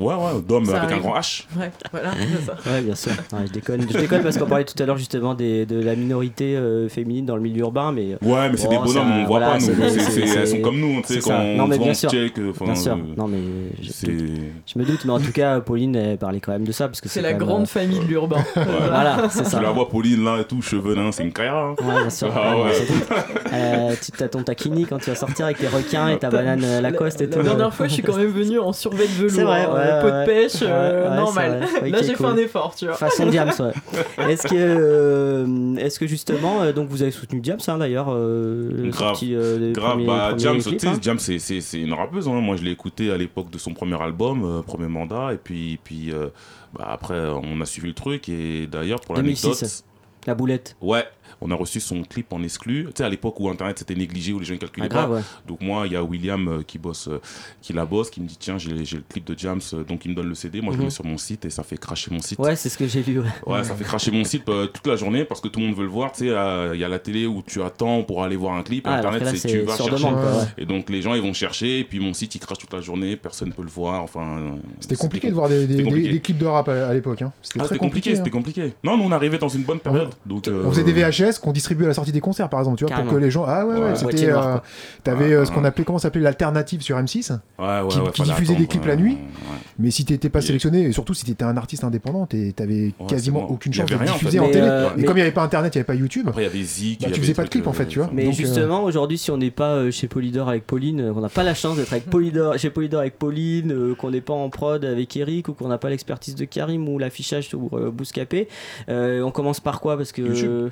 Ouais, 0.00 0.14
ouais, 0.14 0.40
d'hommes 0.46 0.64
Ça 0.64 0.80
avec 0.80 0.96
un 0.96 1.00
grand 1.00 1.14
H. 1.18 1.44
Ouais, 1.58 1.70
voilà, 1.92 2.10
c'est 2.12 2.46
ça. 2.46 2.54
Ouais, 2.72 2.80
bien 2.80 2.94
sûr. 2.94 3.12
Ouais, 3.32 3.46
je 3.46 3.52
déconne. 3.52 3.82
Je 3.82 3.98
déconne 3.98 4.22
parce 4.22 4.38
qu'on 4.38 4.46
parlait 4.46 4.64
tout 4.64 4.80
à 4.82 4.86
l'heure 4.86 4.96
justement 4.96 5.34
des, 5.34 5.66
de 5.66 5.80
la 5.82 5.94
minorité 5.94 6.56
euh, 6.56 6.88
féminine 6.88 7.26
dans 7.26 7.36
le 7.36 7.42
milieu 7.42 7.60
urbain, 7.60 7.92
mais. 7.92 8.16
Ouais, 8.22 8.48
mais 8.50 8.56
c'est 8.56 8.68
des 8.68 8.76
bonhommes, 8.76 8.92
ça, 8.94 9.00
on 9.02 9.18
voit 9.20 9.26
voilà, 9.26 9.46
pas, 9.48 9.54
nous. 9.58 9.60
c'est 9.60 9.74
des- 9.76 9.90
C'est- 9.90 10.00
c'est- 10.00 10.26
c'est- 10.26 10.38
Elles 10.38 10.48
sont 10.48 10.60
comme 10.62 10.80
nous, 10.80 11.02
tu 11.02 11.14
sais, 11.14 11.20
quand 11.20 11.38
on 11.38 11.56
Non, 11.56 11.66
mais 11.66 11.76
bien 11.78 11.90
on 11.90 11.94
se 11.94 12.00
sûr. 12.00 12.10
check. 12.10 12.34
Bien 12.40 12.74
sûr. 12.74 12.92
euh, 12.92 13.14
Non, 13.16 13.28
mais 13.28 13.38
je, 13.82 13.90
c'est- 13.92 14.06
je 14.10 14.78
me 14.78 14.84
doute, 14.84 15.04
mais 15.04 15.12
en 15.12 15.20
tout 15.20 15.32
cas, 15.32 15.60
Pauline, 15.60 15.94
elle 15.96 16.16
parlait 16.18 16.40
quand 16.40 16.52
même 16.52 16.64
de 16.64 16.72
ça 16.72 16.88
parce 16.88 17.00
que 17.02 17.08
C'est 17.08 17.20
c'est 17.20 17.22
la 17.22 17.34
grande 17.34 17.62
euh, 17.62 17.66
famille 17.66 17.98
de 18.00 18.04
l'urbain. 18.06 18.42
Voilà, 18.54 19.28
c'est 19.30 19.44
ça. 19.44 19.58
Tu 19.58 19.62
la 19.64 19.70
vois, 19.70 19.88
Pauline, 19.88 20.24
là, 20.24 20.38
et 20.40 20.44
tout, 20.44 20.62
cheveux 20.62 20.94
nains, 20.94 21.12
c'est 21.12 21.24
une 21.24 21.32
carrière. 21.32 21.54
hein. 21.56 21.74
Ouais, 21.80 22.00
bien 22.00 22.10
sûr. 22.10 22.32
Ah 22.34 22.56
Ouais, 22.56 22.64
ouais. 22.64 22.72
c'est- 22.74 24.00
tu 24.00 24.12
t'as 24.12 24.28
ton 24.28 24.42
taquini 24.42 24.86
quand 24.86 24.98
tu 24.98 25.10
vas 25.10 25.16
sortir 25.16 25.44
avec 25.44 25.58
tes 25.58 25.68
requins 25.68 26.08
et 26.08 26.18
ta 26.18 26.30
banane 26.30 26.80
Lacoste 26.80 27.20
et 27.20 27.26
la, 27.26 27.32
tout. 27.32 27.38
La 27.38 27.44
dernière 27.44 27.74
fois, 27.74 27.86
je 27.88 27.92
suis 27.94 28.02
quand 28.02 28.16
même 28.16 28.30
venu 28.30 28.58
en 28.58 28.72
survêt 28.72 29.04
de 29.06 29.12
velours. 29.12 29.30
C'est 29.30 29.42
vrai, 29.42 29.64
hein, 29.64 29.70
ouais, 29.90 30.10
ouais. 30.12 30.20
de 30.20 30.26
pêche, 30.26 30.52
euh, 30.62 31.16
normal. 31.16 31.60
Là, 31.82 31.98
est 31.98 32.04
j'ai 32.04 32.14
fait 32.14 32.24
un 32.24 32.36
effort, 32.36 32.74
tu 32.74 32.86
vois. 32.86 32.94
Façon 32.94 33.26
Diams, 33.26 33.52
ouais. 33.60 34.28
Est-ce 34.30 34.46
que, 34.48 34.54
euh, 34.54 35.76
est-ce 35.76 35.98
que 35.98 36.06
justement, 36.06 36.62
euh, 36.62 36.72
donc 36.72 36.88
vous 36.88 37.02
avez 37.02 37.10
soutenu 37.10 37.40
Diams 37.40 37.58
hein, 37.68 37.78
d'ailleurs, 37.78 38.08
euh, 38.10 38.88
Grave. 38.90 38.92
sorti, 39.10 39.34
euh, 39.34 39.72
Grave, 39.72 39.92
premiers- 39.92 40.06
bah, 40.06 40.34
clips, 40.70 40.80
sais, 40.80 40.86
hein. 40.88 40.98
Jam, 41.00 41.18
c'est- 41.18 41.38
c'est 41.38 41.60
c'est 41.60 41.80
une 41.80 41.92
rappeuse. 41.92 42.28
hein. 42.28 42.40
Moi, 42.40 42.56
je 42.56 42.62
l'ai 42.64 42.70
écouté 42.72 43.10
à 43.10 43.16
l'époque 43.16 43.50
de 43.50 43.58
son 43.58 43.72
premier 43.74 44.00
album, 44.00 44.44
euh, 44.44 44.62
premier 44.62 44.88
mandat. 44.88 45.32
Et 45.32 45.36
puis, 45.38 45.78
puis 45.82 46.12
euh, 46.12 46.28
bah, 46.74 46.88
après, 46.90 47.18
on 47.42 47.60
a 47.60 47.64
suivi 47.64 47.88
le 47.88 47.94
truc. 47.94 48.28
Et 48.28 48.66
d'ailleurs, 48.66 49.00
pour 49.00 49.16
2006. 49.16 49.44
l'anecdote. 49.46 49.84
La 50.26 50.34
boulette. 50.34 50.76
Ouais, 50.82 51.04
on 51.40 51.50
a 51.50 51.54
reçu 51.54 51.80
son 51.80 52.02
clip 52.02 52.32
en 52.32 52.42
exclu. 52.42 52.84
Tu 52.86 52.92
sais, 52.96 53.04
à 53.04 53.08
l'époque 53.08 53.38
où 53.40 53.48
Internet 53.48 53.78
c'était 53.78 53.94
négligé, 53.94 54.32
où 54.32 54.38
les 54.38 54.44
gens 54.44 54.54
ne 54.54 54.58
calculaient 54.58 54.86
Ah, 54.90 54.94
grave, 54.94 55.08
pas. 55.10 55.14
ouais. 55.16 55.22
Donc, 55.48 55.60
moi, 55.60 55.86
il 55.86 55.92
y 55.92 55.96
a 55.96 56.02
William 56.04 56.48
euh, 56.48 56.62
qui 56.62 56.78
bosse, 56.78 57.08
euh, 57.08 57.20
qui 57.62 57.72
la 57.72 57.84
bosse, 57.86 58.10
qui 58.10 58.20
me 58.20 58.26
dit 58.26 58.36
Tiens, 58.38 58.58
j'ai 58.58 58.84
j'ai 58.84 58.96
le 58.96 59.04
clip 59.08 59.24
de 59.26 59.38
Jams, 59.38 59.60
euh, 59.74 59.84
donc 59.84 60.04
il 60.04 60.10
me 60.10 60.14
donne 60.16 60.28
le 60.28 60.34
CD. 60.34 60.60
Moi, 60.60 60.72
je 60.72 60.76
Mhm. 60.76 60.80
le 60.80 60.84
mets 60.86 60.90
sur 60.90 61.04
mon 61.04 61.18
site 61.18 61.44
et 61.44 61.50
ça 61.50 61.62
fait 61.62 61.76
cracher 61.78 62.10
mon 62.10 62.20
site. 62.20 62.38
Ouais, 62.38 62.56
c'est 62.56 62.68
ce 62.68 62.76
que 62.78 62.86
j'ai 62.86 63.02
vu. 63.02 63.20
Ouais. 63.20 63.26
Ouais, 63.46 63.64
ça 63.64 63.74
fait 63.74 63.84
cracher 63.84 64.10
mon 64.10 64.24
site 64.24 64.48
euh, 64.48 64.66
toute 64.66 64.86
la 64.86 64.96
journée 64.96 65.24
parce 65.24 65.40
que 65.40 65.48
tout 65.48 65.60
le 65.60 65.66
monde 65.66 65.76
veut 65.76 65.84
le 65.84 65.88
voir. 65.90 66.12
Tu 66.12 66.20
sais, 66.24 66.30
euh, 66.30 66.72
il 66.74 66.80
y 66.80 66.84
a 66.84 66.88
la 66.88 66.98
télé 66.98 67.26
où 67.26 67.42
tu 67.46 67.62
attends 67.62 68.02
pour 68.02 68.22
aller 68.22 68.36
voir 68.36 68.54
un 68.54 68.62
clip. 68.62 68.86
Et 68.86 68.90
Ah, 68.90 68.98
Internet, 68.98 69.36
c'est 69.36 69.48
tu 69.48 69.60
vas 69.60 69.76
chercher. 69.76 69.90
demande, 69.96 70.14
quoi, 70.14 70.36
ouais. 70.38 70.44
Et 70.58 70.66
donc, 70.66 70.90
les 70.90 71.02
gens, 71.02 71.14
ils 71.14 71.22
vont 71.22 71.32
chercher. 71.32 71.80
Et 71.80 71.84
puis, 71.84 72.00
mon 72.00 72.12
site, 72.14 72.34
il 72.34 72.38
crache 72.38 72.58
toute 72.58 72.72
la 72.72 72.80
journée. 72.80 73.16
Personne 73.16 73.48
ne 73.48 73.52
peut 73.54 73.62
le 73.62 73.68
voir. 73.68 74.02
Enfin, 74.02 74.56
C'était 74.80 74.96
compliqué 74.96 75.28
de 75.28 75.34
voir 75.34 75.48
des, 75.48 75.66
des- 75.66 75.72
c'était 75.72 75.76
des- 75.76 75.84
compliqué. 75.84 76.08
des 76.12 76.20
clips 76.20 76.38
de 76.38 76.46
rap 76.46 76.68
à, 76.68 76.88
à 76.88 76.94
l'époque. 76.94 77.22
hein. 77.22 77.32
C'était 77.42 77.60
Ah, 77.60 77.64
très 77.64 77.68
c'était 77.74 77.78
compliqué, 77.78 78.10
compliqué. 78.10 78.16
c'était 78.16 78.28
hein. 78.28 78.62
compliqué. 78.64 78.74
Non, 78.84 78.96
nous 78.96 79.04
on 79.04 79.12
arrivait 79.12 79.38
dans 79.38 79.48
une 79.48 79.62
bonne 79.62 79.78
période. 79.80 80.10
Donc, 80.26 80.48
euh, 80.48 80.64
On 80.66 80.70
faisait 80.70 80.84
des 80.84 80.92
VHS 80.92 81.29
qu'on 81.38 81.52
distribuait 81.52 81.84
à 81.86 81.88
la 81.88 81.94
sortie 81.94 82.12
des 82.12 82.20
concerts, 82.20 82.48
par 82.48 82.60
exemple, 82.60 82.78
tu 82.78 82.84
vois, 82.84 82.88
Carrément. 82.90 83.10
pour 83.10 83.18
que 83.18 83.22
les 83.24 83.30
gens. 83.30 83.44
Ah 83.46 83.64
ouais, 83.66 83.74
ouais, 83.74 83.80
Ouais. 83.90 83.96
c'était. 83.96 84.30
Euh. 84.32 84.56
T'avais 85.04 85.32
euh, 85.32 85.44
ce 85.44 85.52
qu'on 85.52 85.64
appelait, 85.64 85.84
comment 85.84 85.98
s'appelait 85.98 86.22
l'alternative 86.22 86.82
sur 86.82 86.96
M6, 86.96 87.30
Ouais, 87.58 87.66
ouais, 87.66 87.88
qui- 87.88 87.98
ouais, 88.00 88.10
qui 88.12 88.22
diffusait 88.22 88.54
des 88.56 88.66
clips 88.66 88.84
la 88.86 88.96
nuit. 88.96 89.12
ouais. 89.12 89.56
mais 89.78 89.90
si 89.90 90.04
t'étais 90.04 90.28
pas 90.28 90.40
sélectionné, 90.42 90.82
et 90.82 90.92
surtout 90.92 91.14
si 91.14 91.24
t'étais 91.24 91.44
un 91.44 91.56
artiste 91.56 91.84
indépendant, 91.84 92.26
t'es- 92.26 92.52
t'avais 92.54 92.92
Ouais, 93.00 93.06
quasiment 93.08 93.40
bon. 93.42 93.54
aucune 93.54 93.72
chance 93.72 93.88
de 93.88 93.94
en 93.94 93.98
diffuser 94.00 94.32
fait. 94.32 94.38
en 94.40 94.46
Mais, 94.46 94.52
télé. 94.52 94.66
euh, 94.66 94.88
et 94.88 94.92
mais- 94.98 95.04
comme 95.04 95.16
il 95.16 95.20
n'y 95.20 95.22
avait 95.22 95.30
pas 95.30 95.42
internet, 95.42 95.74
il 95.74 95.78
n'y 95.78 95.80
avait 95.80 95.86
pas 95.86 95.94
YouTube. 95.94 96.26
Après, 96.28 96.42
il 96.42 96.46
y 96.46 96.48
avait 96.48 96.62
Zik. 96.62 97.00
Bah, 97.02 97.08
y 97.08 97.12
tu 97.12 97.20
faisais 97.20 97.34
pas 97.34 97.44
de 97.44 97.48
clip, 97.48 97.66
en 97.66 97.72
fait, 97.72 97.86
tu 97.86 97.98
vois. 97.98 98.10
Mais 98.12 98.30
justement, 98.32 98.84
aujourd'hui, 98.84 99.16
si 99.18 99.30
on 99.30 99.36
n'est 99.38 99.50
pas 99.50 99.90
chez 99.90 100.08
Polydor 100.08 100.48
avec 100.48 100.66
Pauline, 100.66 101.12
qu'on 101.14 101.20
n'a 101.20 101.28
pas 101.28 101.42
la 101.42 101.54
chance 101.54 101.76
d'être 101.76 101.92
avec 101.92 102.04
Polydor, 102.10 102.58
chez 102.58 102.70
Polydor 102.70 103.00
avec 103.00 103.18
Pauline, 103.18 103.94
qu'on 103.96 104.10
n'est 104.10 104.20
pas 104.20 104.34
en 104.34 104.48
prod 104.50 104.84
avec 104.84 105.16
Eric 105.16 105.48
ou 105.48 105.52
qu'on 105.54 105.68
n'a 105.68 105.78
pas 105.78 105.88
l'expertise 105.90 106.34
de 106.34 106.44
Karim 106.44 106.88
ou 106.88 106.98
l'affichage 106.98 107.48
sur 107.48 107.58
Bouscapé, 107.58 108.48
on 108.88 109.30
commence 109.30 109.60
par 109.60 109.80
quoi? 109.80 109.96
Parce 109.96 110.12
que 110.12 110.22
YouTube. 110.22 110.50
euh, 110.50 110.68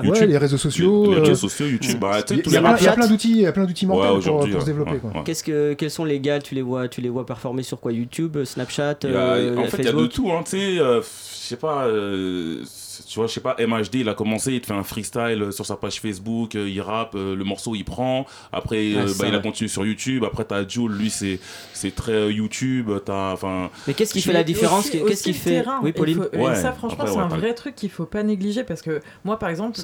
Les 0.00 0.08
réseaux, 0.10 0.12
YouTube. 0.12 0.12
ouais, 0.12 0.18
YouTube. 0.18 0.30
les 0.30 0.38
réseaux 0.38 0.56
sociaux. 0.58 1.04
Les, 1.04 1.10
les 1.10 1.16
euh, 1.16 1.20
réseaux 1.20 1.48
sociaux, 1.48 1.66
YouTube. 1.66 1.98
Bah, 2.00 2.18
Il 2.30 2.36
y, 2.36 2.50
y 2.52 2.56
a 2.88 2.92
plein 2.92 3.06
d'outils, 3.06 3.30
il 3.30 3.36
y 3.40 3.46
a 3.46 3.52
plein 3.52 3.64
d'outils 3.64 3.86
Ouais, 3.86 3.92
mortels 3.94 4.08
pour, 4.10 4.18
aujourd'hui, 4.18 4.52
pour 4.52 4.60
se 4.62 4.66
ouais, 4.66 4.72
développer. 4.72 4.90
ouais, 4.92 4.98
quoi. 4.98 5.10
ouais. 5.10 5.22
Qu'est-ce 5.24 5.44
que 5.44 5.74
quels 5.74 5.90
sont 5.90 6.04
les 6.04 6.20
gars 6.20 6.38
Tu 6.40 6.54
les 6.54 6.62
vois, 6.62 6.88
tu 6.88 7.00
les 7.00 7.08
vois 7.08 7.26
performer 7.26 7.62
sur 7.62 7.80
quoi? 7.80 7.92
YouTube, 7.92 8.42
Snapchat, 8.44 8.90
a- 9.02 9.06
euh, 9.06 9.56
en 9.58 9.64
fait, 9.64 9.78
il 9.78 9.84
y 9.84 9.88
a 9.88 9.92
de 9.92 10.06
tout, 10.06 10.30
hein, 10.30 10.40
tu 10.44 10.52
sais, 10.52 10.78
euh, 10.78 11.00
je 11.02 11.06
sais 11.48 11.56
pas, 11.56 11.86
euh, 11.86 12.62
tu 13.06 13.18
vois, 13.18 13.26
je 13.26 13.32
sais 13.32 13.40
pas, 13.40 13.56
MHD, 13.58 13.94
il 13.96 14.08
a 14.08 14.14
commencé, 14.14 14.52
il 14.52 14.60
te 14.60 14.66
fait 14.66 14.72
un 14.74 14.82
freestyle 14.82 15.48
sur 15.52 15.64
sa 15.66 15.76
page 15.76 16.00
Facebook, 16.00 16.54
euh, 16.54 16.68
il 16.68 16.80
rappe, 16.80 17.14
euh, 17.14 17.34
le 17.34 17.44
morceau 17.44 17.74
il 17.74 17.84
prend, 17.84 18.26
après 18.52 18.94
Ouais, 18.94 18.96
euh, 18.96 19.12
bah, 19.18 19.26
il 19.28 19.34
a 19.34 19.38
continué 19.38 19.68
sur 19.68 19.84
YouTube, 19.86 20.24
après 20.24 20.44
t'as 20.44 20.66
Jules, 20.66 20.92
lui 20.92 21.10
c'est 21.10 21.38
c'est 21.72 21.94
très 21.94 22.12
euh, 22.12 22.32
YouTube, 22.32 22.90
t'as, 23.04 23.32
enfin, 23.32 23.70
Mais 23.86 23.94
qu'est-ce 23.94 24.12
qui 24.12 24.20
fait 24.20 24.32
la 24.32 24.44
différence 24.44 24.90
Qu'est-ce 24.90 25.22
qui 25.22 25.32
fait 25.34 25.62
terrain. 25.62 25.80
Oui, 25.82 25.92
Pauline. 25.92 26.18
faut- 26.22 26.28
et 26.32 26.38
Ouais, 26.38 26.54
ça, 26.56 26.72
franchement, 26.72 27.04
c'est 27.06 27.12
ouais, 27.12 27.18
un 27.22 27.28
vrai 27.28 27.54
truc 27.54 27.74
qu'il 27.74 27.90
faut 27.90 28.06
pas 28.06 28.22
négliger 28.22 28.64
parce 28.64 28.82
que 28.82 29.00
moi, 29.24 29.38
par 29.38 29.48
exemple, 29.48 29.78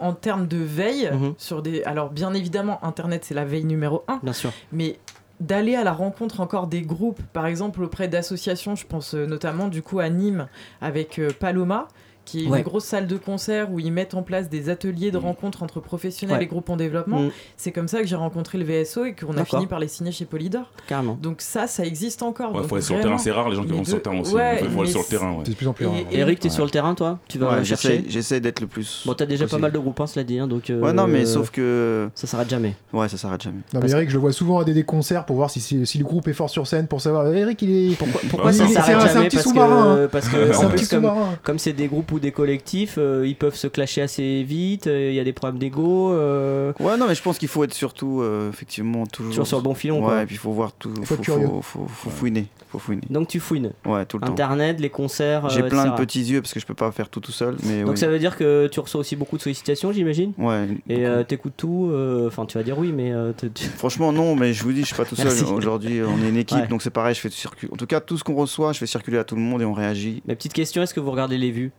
en, 0.00 0.08
en 0.08 0.12
termes 0.12 0.46
de 0.46 0.58
veille, 0.58 1.10
Mhm. 1.12 1.34
sur 1.38 1.62
des. 1.62 1.82
Alors, 1.84 2.10
bien 2.10 2.32
évidemment, 2.34 2.78
Internet, 2.84 3.24
c'est 3.24 3.34
la 3.34 3.44
veille 3.44 3.64
numéro 3.64 4.04
un, 4.08 4.20
Bien 4.22 4.32
sûr. 4.32 4.52
mais 4.72 4.98
d'aller 5.40 5.74
à 5.76 5.84
la 5.84 5.92
rencontre 5.92 6.40
encore 6.40 6.66
des 6.66 6.82
groupes, 6.82 7.20
par 7.32 7.46
exemple 7.46 7.82
auprès 7.84 8.08
d'associations, 8.08 8.74
je 8.74 8.84
pense 8.86 9.14
euh, 9.14 9.24
notamment 9.26 9.68
du 9.68 9.82
coup 9.82 10.00
à 10.00 10.08
Nîmes 10.08 10.48
avec 10.80 11.18
euh, 11.20 11.30
Paloma, 11.38 11.86
qui 12.28 12.40
est 12.40 12.44
une 12.44 12.62
grosse 12.62 12.84
salle 12.84 13.06
de 13.06 13.16
concert 13.16 13.72
où 13.72 13.80
ils 13.80 13.90
mettent 13.90 14.14
en 14.14 14.22
place 14.22 14.48
des 14.50 14.68
ateliers 14.68 15.10
de 15.10 15.18
mm. 15.18 15.22
rencontres 15.22 15.62
entre 15.62 15.80
professionnels 15.80 16.42
et 16.42 16.46
groupes 16.46 16.68
en 16.68 16.76
développement. 16.76 17.22
Mm. 17.22 17.30
C'est 17.56 17.72
comme 17.72 17.88
ça 17.88 18.00
que 18.00 18.06
j'ai 18.06 18.16
rencontré 18.16 18.58
le 18.58 18.64
VSO 18.64 19.06
et 19.06 19.14
qu'on 19.14 19.36
a 19.36 19.44
fini 19.44 19.66
par 19.66 19.78
les 19.78 19.88
signer 19.88 20.12
chez 20.12 20.26
Polydor. 20.26 20.70
Carrément. 20.86 21.18
Donc 21.20 21.40
ça, 21.40 21.66
ça 21.66 21.84
existe 21.84 22.22
encore. 22.22 22.52
Il 22.54 22.68
faut 22.68 22.74
aller 22.74 22.84
sur 22.84 22.96
le 22.96 23.02
terrain, 23.02 23.18
c'est 23.18 23.30
rare 23.30 23.48
les 23.48 23.56
gens 23.56 23.64
qui 23.64 23.72
vont 23.72 23.84
sur 23.84 23.96
le 23.96 24.02
terrain 24.02 24.20
aussi. 24.20 24.34
Il 24.62 24.70
faut 24.70 24.80
aller 24.80 24.90
sur 24.90 25.00
le 25.00 25.06
terrain. 25.06 25.42
de 25.42 25.54
plus 25.54 25.66
en 25.66 25.72
plus 25.72 25.86
rare. 25.86 25.96
Eric, 26.10 26.40
t'es 26.40 26.50
sur 26.50 26.64
le 26.64 26.70
terrain 26.70 26.94
toi 26.94 27.18
Tu 27.28 27.38
vas 27.38 27.64
chercher 27.64 28.04
J'essaie 28.08 28.40
d'être 28.40 28.60
le 28.60 28.66
plus. 28.66 29.04
Bon, 29.06 29.14
t'as 29.14 29.26
déjà 29.26 29.46
pas 29.46 29.58
mal 29.58 29.72
de 29.72 29.78
groupes, 29.78 30.00
hein, 30.00 30.06
cela 30.06 30.24
dit. 30.24 30.38
donc, 30.38 30.70
euh, 30.70 30.80
ouais, 30.80 30.92
non, 30.92 31.06
mais 31.06 31.24
sauf 31.24 31.50
que. 31.50 32.08
Ça 32.14 32.26
s'arrête 32.26 32.50
jamais. 32.50 32.74
Ouais, 32.92 33.08
ça 33.08 33.16
s'arrête 33.16 33.42
jamais. 33.42 33.60
Non, 33.72 33.80
mais 33.82 33.90
Eric, 33.90 34.10
je 34.10 34.14
le 34.14 34.20
vois 34.20 34.32
souvent 34.32 34.58
à 34.58 34.64
des 34.64 34.84
concerts 34.84 35.24
pour 35.24 35.36
voir 35.36 35.50
si 35.50 35.98
le 35.98 36.04
groupe 36.04 36.28
est 36.28 36.32
fort 36.32 36.50
sur 36.50 36.66
scène, 36.66 36.86
pour 36.86 37.00
savoir. 37.00 37.32
Eric, 37.32 37.62
il 37.62 37.92
est. 37.92 37.96
Pourquoi 38.28 38.50
bah 38.50 38.52
ça 38.52 38.68
s'arrête 38.68 39.00
jamais 39.00 39.08
C'est 39.08 39.18
un 39.18 39.24
petit 39.24 39.38
sous-marin. 39.38 40.08
Parce 40.10 40.28
que, 40.28 41.36
comme 41.42 41.58
c'est 41.58 41.72
des 41.72 41.88
groupes 41.88 42.10
où 42.12 42.17
des 42.18 42.32
collectifs, 42.32 42.96
euh, 42.98 43.26
ils 43.26 43.36
peuvent 43.36 43.54
se 43.54 43.66
clasher 43.66 44.02
assez 44.02 44.42
vite, 44.42 44.86
euh, 44.86 45.10
il 45.10 45.14
y 45.14 45.20
a 45.20 45.24
des 45.24 45.32
problèmes 45.32 45.58
d'ego. 45.58 46.12
Euh. 46.12 46.72
Ouais, 46.80 46.96
non, 46.96 47.06
mais 47.06 47.14
je 47.14 47.22
pense 47.22 47.38
qu'il 47.38 47.48
faut 47.48 47.64
être 47.64 47.74
surtout, 47.74 48.22
effectivement, 48.50 49.06
toujours 49.06 49.32
sur, 49.32 49.46
sur 49.46 49.56
le 49.58 49.62
bon 49.62 49.74
filon. 49.74 50.06
Ouais, 50.06 50.22
et 50.22 50.26
puis 50.26 50.36
il 50.36 50.38
faut 50.38 50.52
voir 50.52 50.72
tout, 50.72 50.92
il 50.98 51.06
faut, 51.06 51.16
faut, 51.22 51.62
faut, 51.62 51.86
faut 51.88 52.10
fouiner. 52.10 52.46
Donc 53.08 53.28
tu 53.28 53.40
fouines. 53.40 53.72
Ouais, 53.86 54.04
tout 54.04 54.18
le 54.18 54.26
temps. 54.26 54.32
Internet, 54.32 54.78
les 54.80 54.90
concerts. 54.90 55.48
J'ai 55.48 55.62
plein 55.62 55.86
de 55.86 55.96
petits 55.96 56.22
yeux 56.22 56.42
parce 56.42 56.52
que 56.52 56.60
je 56.60 56.66
peux 56.66 56.74
pas 56.74 56.90
faire 56.92 57.08
tout 57.08 57.20
tout 57.20 57.32
seul. 57.32 57.56
Donc 57.84 57.98
ça 57.98 58.08
veut 58.08 58.18
dire 58.18 58.36
que 58.36 58.68
tu 58.68 58.80
reçois 58.80 59.00
aussi 59.00 59.16
beaucoup 59.16 59.36
de 59.36 59.42
sollicitations, 59.42 59.92
j'imagine? 59.92 60.32
Ouais. 60.38 60.68
Et 60.88 61.04
t'écoutes 61.26 61.56
tout. 61.56 61.92
Enfin, 62.26 62.46
tu 62.46 62.58
vas 62.58 62.64
dire 62.64 62.78
oui, 62.78 62.92
mais. 62.92 63.12
Franchement, 63.76 64.12
non, 64.12 64.34
mais 64.34 64.52
je 64.52 64.62
vous 64.62 64.72
dis, 64.72 64.80
je 64.80 64.86
suis 64.86 64.96
pas 64.96 65.04
tout 65.04 65.16
seul. 65.16 65.28
Aujourd'hui, 65.52 66.00
on 66.02 66.22
est 66.24 66.28
une 66.28 66.36
équipe, 66.38 66.68
donc 66.68 66.82
c'est 66.82 66.90
pareil. 66.90 67.14
Je 67.14 67.20
fais 67.20 67.30
circuler. 67.30 67.72
En 67.72 67.76
tout 67.76 67.86
cas, 67.86 68.00
tout 68.00 68.16
ce 68.16 68.24
qu'on 68.24 68.34
reçoit, 68.34 68.72
je 68.72 68.78
fais 68.78 68.86
circuler 68.86 69.18
à 69.18 69.24
tout 69.24 69.34
le 69.34 69.42
monde 69.42 69.62
et 69.62 69.64
on 69.64 69.72
réagit. 69.72 70.22
Ma 70.26 70.34
petite 70.34 70.52
question, 70.52 70.82
est-ce 70.82 70.94
que 70.94 71.00
vous 71.00 71.10
regardez 71.10 71.38
les 71.38 71.50
vues? 71.50 71.72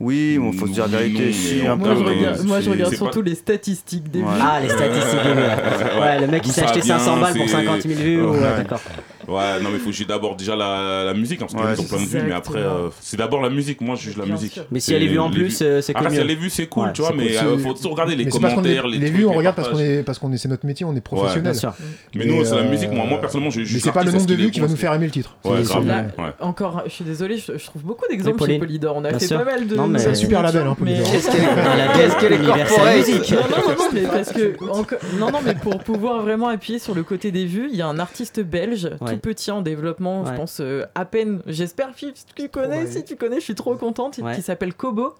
Oui, 0.00 0.38
il 0.42 0.58
faut 0.58 0.66
se 0.66 0.72
dire 0.72 0.88
la 0.88 0.98
vérité. 0.98 1.32
Si, 1.32 1.66
un 1.66 1.76
moi, 1.76 1.88
peu, 1.88 1.96
je 1.96 2.00
euh, 2.02 2.08
regarde, 2.08 2.44
moi, 2.44 2.60
je 2.60 2.70
regarde 2.70 2.94
surtout 2.94 3.22
les 3.22 3.34
statistiques 3.34 4.10
des 4.10 4.20
vues. 4.20 4.26
Ah, 4.40 4.60
les 4.60 4.68
statistiques 4.68 5.22
des 5.22 5.34
vues. 5.34 6.00
Ouais, 6.00 6.20
le 6.20 6.26
mec, 6.26 6.42
il 6.44 6.52
s'est 6.52 6.64
acheté 6.64 6.82
500 6.82 7.20
balles 7.20 7.34
pour 7.34 7.48
50 7.48 7.82
000 7.82 8.00
vues. 8.00 8.22
Ouais, 8.22 8.40
d'accord. 8.56 8.80
Ouais, 9.28 9.60
non, 9.60 9.70
mais 9.70 9.76
il 9.76 9.80
faut 9.80 9.92
juger 9.92 10.04
d'abord 10.04 10.36
déjà 10.36 10.56
la, 10.56 11.14
musique, 11.14 11.40
hein, 11.42 11.46
parce 11.50 11.64
ouais, 11.64 11.74
qu'ils 11.74 11.84
ont 11.84 11.88
plein 11.88 12.04
de 12.04 12.08
vues, 12.08 12.22
mais 12.26 12.34
après, 12.34 12.58
euh, 12.58 12.88
c'est 13.00 13.16
d'abord 13.16 13.40
la 13.40 13.50
musique, 13.50 13.80
moi 13.80 13.94
je 13.94 14.02
juge 14.02 14.16
la 14.16 14.26
musique. 14.26 14.60
Mais 14.70 14.80
si 14.80 14.94
elle 14.94 15.02
est 15.02 15.08
vue 15.08 15.18
en 15.18 15.30
plus, 15.30 15.60
euh, 15.62 15.80
c'est 15.80 15.92
cool. 15.92 16.06
Ah, 16.06 16.10
si 16.10 16.16
elle 16.16 16.30
est 16.30 16.34
vue, 16.34 16.50
c'est 16.50 16.66
cool, 16.66 16.92
tu 16.92 17.02
vois, 17.02 17.12
mais 17.16 17.26
il 17.26 17.58
faut 17.58 17.74
toujours 17.74 17.92
regarder 17.92 18.16
les 18.16 18.26
commentaires, 18.26 18.86
les 18.86 19.10
vues, 19.10 19.26
on 19.26 19.32
regarde 19.32 19.56
parce 19.56 20.18
qu'on 20.18 20.32
est, 20.32 20.36
c'est 20.36 20.48
notre 20.48 20.66
métier, 20.66 20.84
on 20.84 20.94
est 20.96 21.00
professionnel. 21.00 21.54
Mais 22.14 22.26
nous, 22.26 22.44
c'est 22.44 22.56
la 22.56 22.64
musique, 22.64 22.90
moi, 22.90 23.06
moi 23.06 23.20
personnellement, 23.20 23.50
je 23.50 23.60
juge. 23.60 23.74
Mais 23.74 23.80
c'est 23.80 23.92
pas 23.92 24.04
le 24.04 24.12
nombre 24.12 24.26
de 24.26 24.34
vues 24.34 24.50
qui 24.50 24.60
va 24.60 24.68
nous 24.68 24.76
faire 24.76 24.92
aimer 24.94 25.06
le 25.06 25.12
titre. 25.12 25.36
Ouais, 25.44 25.62
grave. 25.62 26.12
Encore, 26.40 26.82
je 26.86 26.90
suis 26.90 27.04
désolé, 27.04 27.38
je 27.38 27.64
trouve 27.64 27.82
beaucoup 27.82 28.06
d'exemples 28.08 28.44
chez 28.46 28.58
Polydor, 28.58 28.96
on 28.96 29.04
a 29.04 29.18
fait 29.18 29.34
pas 29.34 29.44
mal 29.44 29.66
de. 29.66 29.91
C'est 29.98 30.08
un 30.08 30.14
super 30.14 30.42
label, 30.42 30.66
hein, 30.66 30.76
mais... 30.80 31.02
Qu'est-ce 31.02 31.30
qu'est 31.30 32.08
-ce 32.08 32.20
que 32.20 32.26
l'universal 32.26 32.96
musique 32.96 33.32
Non, 33.32 33.40
non, 33.40 33.74
non, 33.78 33.88
mais 33.92 34.02
parce 34.02 34.32
que... 34.32 34.56
Non, 35.18 35.30
non, 35.30 35.38
mais 35.44 35.54
pour 35.54 35.78
pouvoir 35.78 36.22
vraiment 36.22 36.48
appuyer 36.48 36.78
sur 36.78 36.94
le 36.94 37.02
côté 37.02 37.30
des 37.30 37.46
vues, 37.46 37.68
il 37.70 37.76
y 37.76 37.82
a 37.82 37.86
un 37.86 37.98
artiste 37.98 38.40
belge, 38.40 38.90
tout 39.06 39.18
petit 39.18 39.50
en 39.50 39.62
développement, 39.62 40.24
je 40.26 40.32
pense, 40.32 40.60
euh, 40.60 40.84
à 40.94 41.04
peine, 41.04 41.40
j'espère, 41.46 41.90
Philippe, 41.94 42.16
tu 42.34 42.48
connais, 42.48 42.86
si 42.86 43.04
tu 43.04 43.16
connais, 43.16 43.36
je 43.36 43.44
suis 43.44 43.54
trop 43.54 43.74
contente, 43.76 44.20
qui 44.34 44.42
s'appelle 44.42 44.74
Kobo 44.74 45.14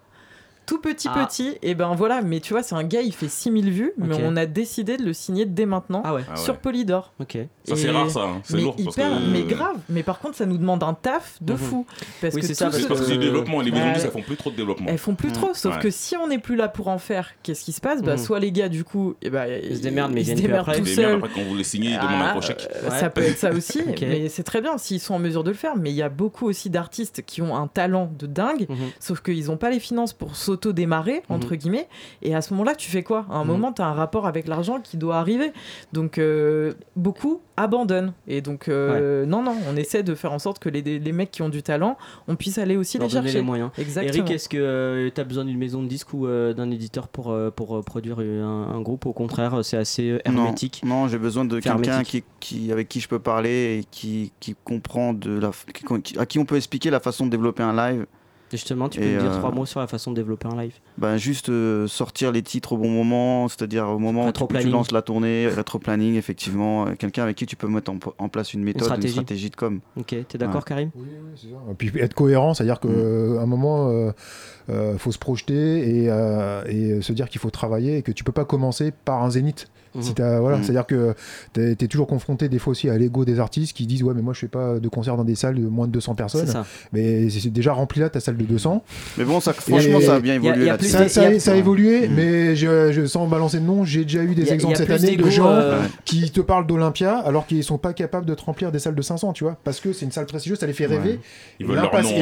tout 0.66 0.78
petit 0.78 1.08
ah. 1.10 1.26
petit 1.26 1.56
et 1.62 1.74
ben 1.74 1.94
voilà 1.94 2.22
mais 2.22 2.40
tu 2.40 2.52
vois 2.52 2.62
c'est 2.62 2.74
un 2.74 2.84
gars 2.84 3.02
il 3.02 3.12
fait 3.12 3.28
6000 3.28 3.70
vues 3.70 3.92
okay. 3.98 4.08
mais 4.08 4.16
on 4.22 4.36
a 4.36 4.46
décidé 4.46 4.96
de 4.96 5.02
le 5.02 5.12
signer 5.12 5.44
dès 5.44 5.66
maintenant 5.66 6.02
ah 6.04 6.14
ouais. 6.14 6.22
Ah 6.30 6.36
sur 6.36 6.58
Polydor. 6.58 7.12
Ok. 7.20 7.38
Ça 7.64 7.76
c'est 7.76 7.90
rare 7.90 8.10
ça 8.10 8.20
hein. 8.20 8.40
c'est 8.44 8.58
lourd 8.58 8.74
hyper, 8.78 8.94
parce 8.94 9.24
que... 9.24 9.30
mais 9.30 9.42
grave. 9.42 9.76
Mais 9.88 10.02
par 10.02 10.18
contre 10.18 10.36
ça 10.36 10.46
nous 10.46 10.58
demande 10.58 10.82
un 10.82 10.94
taf 10.94 11.38
de 11.40 11.52
mhm. 11.52 11.58
fou. 11.58 11.86
Parce 12.20 12.34
oui, 12.34 12.40
que 12.40 12.54
ça 12.54 12.66
parce 12.66 12.78
que, 12.78 12.92
que... 12.92 13.10
le 13.10 13.16
développement 13.16 13.60
les 13.60 13.70
euh, 13.70 13.74
maisons 13.74 14.00
elles 14.04 14.10
font 14.10 14.22
plus 14.22 14.36
trop 14.36 14.50
de 14.50 14.56
développement. 14.56 14.86
Elles 14.88 14.98
font 14.98 15.14
plus 15.14 15.28
mhm. 15.28 15.34
trop 15.34 15.54
sauf 15.54 15.74
ouais. 15.74 15.82
que 15.82 15.90
si 15.90 16.16
on 16.16 16.28
n'est 16.28 16.38
plus 16.38 16.56
là 16.56 16.68
pour 16.68 16.88
en 16.88 16.98
faire 16.98 17.30
qu'est-ce 17.42 17.64
qui 17.64 17.72
se 17.72 17.80
passe? 17.80 18.02
Bah, 18.02 18.12
mhm. 18.12 18.18
soit 18.18 18.38
les 18.38 18.52
gars 18.52 18.68
du 18.68 18.84
coup 18.84 19.14
et 19.22 19.30
bah, 19.30 19.48
ils 19.48 19.76
se 19.76 19.82
démerdent 19.82 20.12
mais 20.12 20.22
ils 20.22 20.36
se 20.36 20.42
démerdent 20.42 20.68
après. 20.68 20.80
tout 20.80 20.86
seuls. 20.86 21.16
après 21.16 21.30
quand 21.34 21.42
vous 21.42 21.56
les 21.56 21.64
signez 21.64 21.90
ils 21.90 21.96
demandent 21.98 22.22
un 22.22 22.26
ah, 22.26 22.32
gros 22.32 22.42
chèque. 22.42 22.68
Euh, 22.84 22.90
ça 22.90 23.10
peut 23.10 23.22
être 23.22 23.38
ça 23.38 23.52
aussi 23.52 23.80
mais 24.00 24.28
c'est 24.28 24.44
très 24.44 24.60
bien 24.60 24.78
s'ils 24.78 25.00
sont 25.00 25.14
en 25.14 25.18
mesure 25.18 25.44
de 25.44 25.50
le 25.50 25.56
faire. 25.56 25.76
Mais 25.76 25.90
il 25.90 25.96
y 25.96 26.02
a 26.02 26.08
beaucoup 26.08 26.46
aussi 26.46 26.70
d'artistes 26.70 27.22
qui 27.26 27.42
ont 27.42 27.56
un 27.56 27.66
talent 27.66 28.10
de 28.18 28.26
dingue 28.26 28.66
sauf 29.00 29.20
qu'ils 29.20 29.46
n'ont 29.46 29.56
pas 29.56 29.70
les 29.70 29.80
finances 29.80 30.12
pour 30.12 30.36
sauver 30.36 30.51
s'auto-démarrer, 30.52 31.22
mhm. 31.28 31.36
entre 31.36 31.54
guillemets. 31.54 31.88
Et 32.22 32.34
à 32.34 32.42
ce 32.42 32.52
moment-là, 32.54 32.74
tu 32.74 32.90
fais 32.90 33.02
quoi? 33.02 33.26
À 33.30 33.36
un 33.36 33.44
mhm. 33.44 33.50
moment, 33.50 33.72
tu 33.72 33.82
as 33.82 33.86
un 33.86 33.94
rapport 33.94 34.26
avec 34.26 34.46
l'argent 34.46 34.80
qui 34.80 34.96
doit 34.96 35.16
arriver. 35.16 35.52
Donc, 35.92 36.18
euh, 36.18 36.74
beaucoup 36.96 37.40
abandonnent. 37.56 38.12
Et 38.26 38.40
donc, 38.40 38.68
euh, 38.68 39.24
non, 39.26 39.42
non, 39.42 39.54
on 39.70 39.76
essaie 39.76 40.02
de 40.02 40.14
faire 40.14 40.32
en 40.32 40.38
sorte 40.38 40.58
que 40.58 40.68
les, 40.68 40.82
les 40.82 41.12
mecs 41.12 41.30
qui 41.30 41.42
ont 41.42 41.48
du 41.48 41.62
talent, 41.62 41.96
on 42.28 42.36
puisse 42.36 42.58
aller 42.58 42.76
aussi 42.76 42.98
Leur 42.98 43.08
les 43.08 43.12
chercher. 43.12 43.38
les 43.38 43.42
moyens. 43.42 43.70
Exactement. 43.78 44.14
Eric, 44.14 44.30
est-ce 44.30 44.48
que 44.48 44.56
euh, 44.58 45.10
tu 45.14 45.20
as 45.20 45.24
besoin 45.24 45.44
d'une 45.44 45.58
maison 45.58 45.82
de 45.82 45.88
disques 45.88 46.12
ou 46.12 46.26
d'un 46.26 46.70
éditeur 46.70 47.08
pour, 47.08 47.36
pour 47.54 47.84
produire 47.84 48.18
un, 48.20 48.80
groupe? 48.80 49.06
Au 49.06 49.12
contraire, 49.12 49.64
c'est 49.64 49.76
assez 49.76 50.18
hermétique 50.24 50.82
Non, 50.84 51.02
non 51.02 51.08
j'ai 51.08 51.18
besoin 51.18 51.44
de 51.44 51.60
quelqu'un 51.60 52.02
qui, 52.40 52.72
avec 52.72 52.88
qui 52.88 53.00
je 53.00 53.08
peux 53.08 53.18
parler 53.18 53.78
et 53.80 53.84
qui, 53.90 54.32
qui 54.40 54.56
comprend 54.64 55.12
de 55.12 55.38
la, 55.38 55.50
qui, 55.72 56.18
à 56.18 56.26
qui 56.26 56.38
on 56.38 56.44
peut 56.44 56.56
expliquer 56.56 56.90
la 56.90 57.00
façon 57.00 57.26
de 57.26 57.30
développer 57.30 57.62
un 57.62 57.74
live 57.74 58.06
Justement, 58.52 58.90
tu 58.90 59.00
peux 59.00 59.06
me 59.06 59.18
dire 59.18 59.32
euh, 59.32 59.38
trois 59.38 59.50
mots 59.50 59.64
sur 59.64 59.80
la 59.80 59.86
façon 59.86 60.10
de 60.10 60.16
développer 60.16 60.46
un 60.46 60.60
live 60.60 60.74
ben, 60.98 61.16
Juste 61.16 61.48
euh, 61.48 61.86
sortir 61.86 62.32
les 62.32 62.42
titres 62.42 62.74
au 62.74 62.76
bon 62.76 62.90
moment, 62.90 63.48
c'est-à-dire 63.48 63.88
au 63.88 63.98
moment 63.98 64.26
où 64.28 64.32
tu, 64.32 64.68
lances 64.68 64.92
la 64.92 65.00
tournée, 65.00 65.46
euh, 65.46 65.54
rétro-planning, 65.54 66.16
effectivement, 66.16 66.94
quelqu'un 66.96 67.22
avec 67.22 67.36
qui 67.36 67.46
tu 67.46 67.56
peux 67.56 67.66
mettre 67.66 67.90
en, 67.90 68.28
place 68.28 68.52
une 68.52 68.62
méthode, 68.62 68.82
une 69.02 69.08
stratégie, 69.08 69.48
de 69.48 69.56
com. 69.56 69.80
Ok, 69.96 70.14
t'es 70.28 70.38
d'accord. 70.38 70.66
Karim 70.66 70.90
Oui, 70.94 71.06
oui 71.08 71.30
c'est 71.34 71.48
ça. 71.48 71.56
Et 71.70 71.74
puis 71.74 71.90
être 71.98 72.14
cohérent, 72.14 72.52
c'est-à-dire 72.52 72.78
qu'à 72.78 72.88
mm. 72.88 73.38
un 73.38 73.46
moment, 73.46 74.12
il 74.68 74.98
faut 74.98 75.12
se 75.12 75.18
projeter 75.18 76.04
et, 76.04 76.04
et 76.68 77.00
se 77.00 77.12
dire 77.14 77.30
qu'il 77.30 77.40
faut 77.40 77.50
travailler 77.50 77.96
et 77.96 78.02
que 78.02 78.12
tu 78.12 78.22
peux 78.22 78.32
pas 78.32 78.44
commencer 78.44 78.92
par 78.92 79.22
un 79.22 79.30
zénith. 79.30 79.70
Si 80.00 80.10
mhm. 80.10 80.38
voilà. 80.40 80.56
Mhm. 80.56 80.62
C'est-à-dire 80.62 80.86
que 80.86 81.14
tu 81.52 81.60
es, 81.60 81.88
toujours 81.88 82.06
confronté 82.06 82.48
des 82.48 82.58
fois 82.58 82.70
aussi 82.72 82.88
à 82.88 82.96
l'ego 82.96 83.24
des 83.24 83.40
artistes 83.40 83.76
qui 83.76 83.86
disent 83.86 84.02
Ouais, 84.02 84.14
mais 84.14 84.22
moi 84.22 84.32
je 84.32 84.40
fais 84.40 84.48
pas 84.48 84.78
de 84.78 84.88
concert 84.88 85.16
dans 85.16 85.24
des 85.24 85.34
salles 85.34 85.56
de 85.56 85.66
moins 85.66 85.86
de 85.86 85.92
200 85.92 86.14
personnes. 86.14 86.52
Mais 86.92 87.28
c'est 87.30 87.50
déjà 87.50 87.72
rempli 87.72 88.00
là 88.00 88.08
ta 88.08 88.20
salle 88.20 88.36
de 88.36 88.44
200. 88.44 88.82
Mais 89.18 89.24
bon, 89.24 89.40
ça, 89.40 89.52
franchement, 89.52 90.00
ça 90.00 90.16
a 90.16 90.20
bien 90.20 90.34
évolué. 90.34 90.70
Ça, 91.38 91.52
a, 91.52 91.56
évolué, 91.56 92.08
mhm. 92.08 92.14
mais 92.14 92.56
je, 92.56 92.92
je, 92.92 93.06
sans 93.06 93.26
balancer 93.26 93.60
de 93.60 93.64
nom, 93.64 93.84
j'ai 93.84 94.04
déjà 94.04 94.22
eu 94.22 94.34
des 94.34 94.52
exemples 94.52 94.76
cette 94.76 94.90
année 94.90 95.16
de 95.16 95.30
gens 95.30 95.48
euh, 95.48 95.80
qui 96.04 96.30
te 96.30 96.40
parlent 96.40 96.66
d'Olympia 96.66 97.18
alors 97.18 97.46
qu'ils 97.46 97.64
sont 97.64 97.78
pas 97.78 97.92
capables 97.92 98.26
de 98.26 98.34
te 98.34 98.42
remplir 98.42 98.72
des 98.72 98.78
salles 98.78 98.94
de 98.94 99.02
500, 99.02 99.32
tu 99.32 99.44
vois. 99.44 99.56
Parce 99.64 99.80
que 99.80 99.92
c'est 99.92 100.04
une 100.04 100.12
salle 100.12 100.26
prestigieuse, 100.26 100.58
ça 100.58 100.66
les 100.66 100.72
fait 100.72 100.86
rêver. 100.86 101.20
Et 101.60 101.64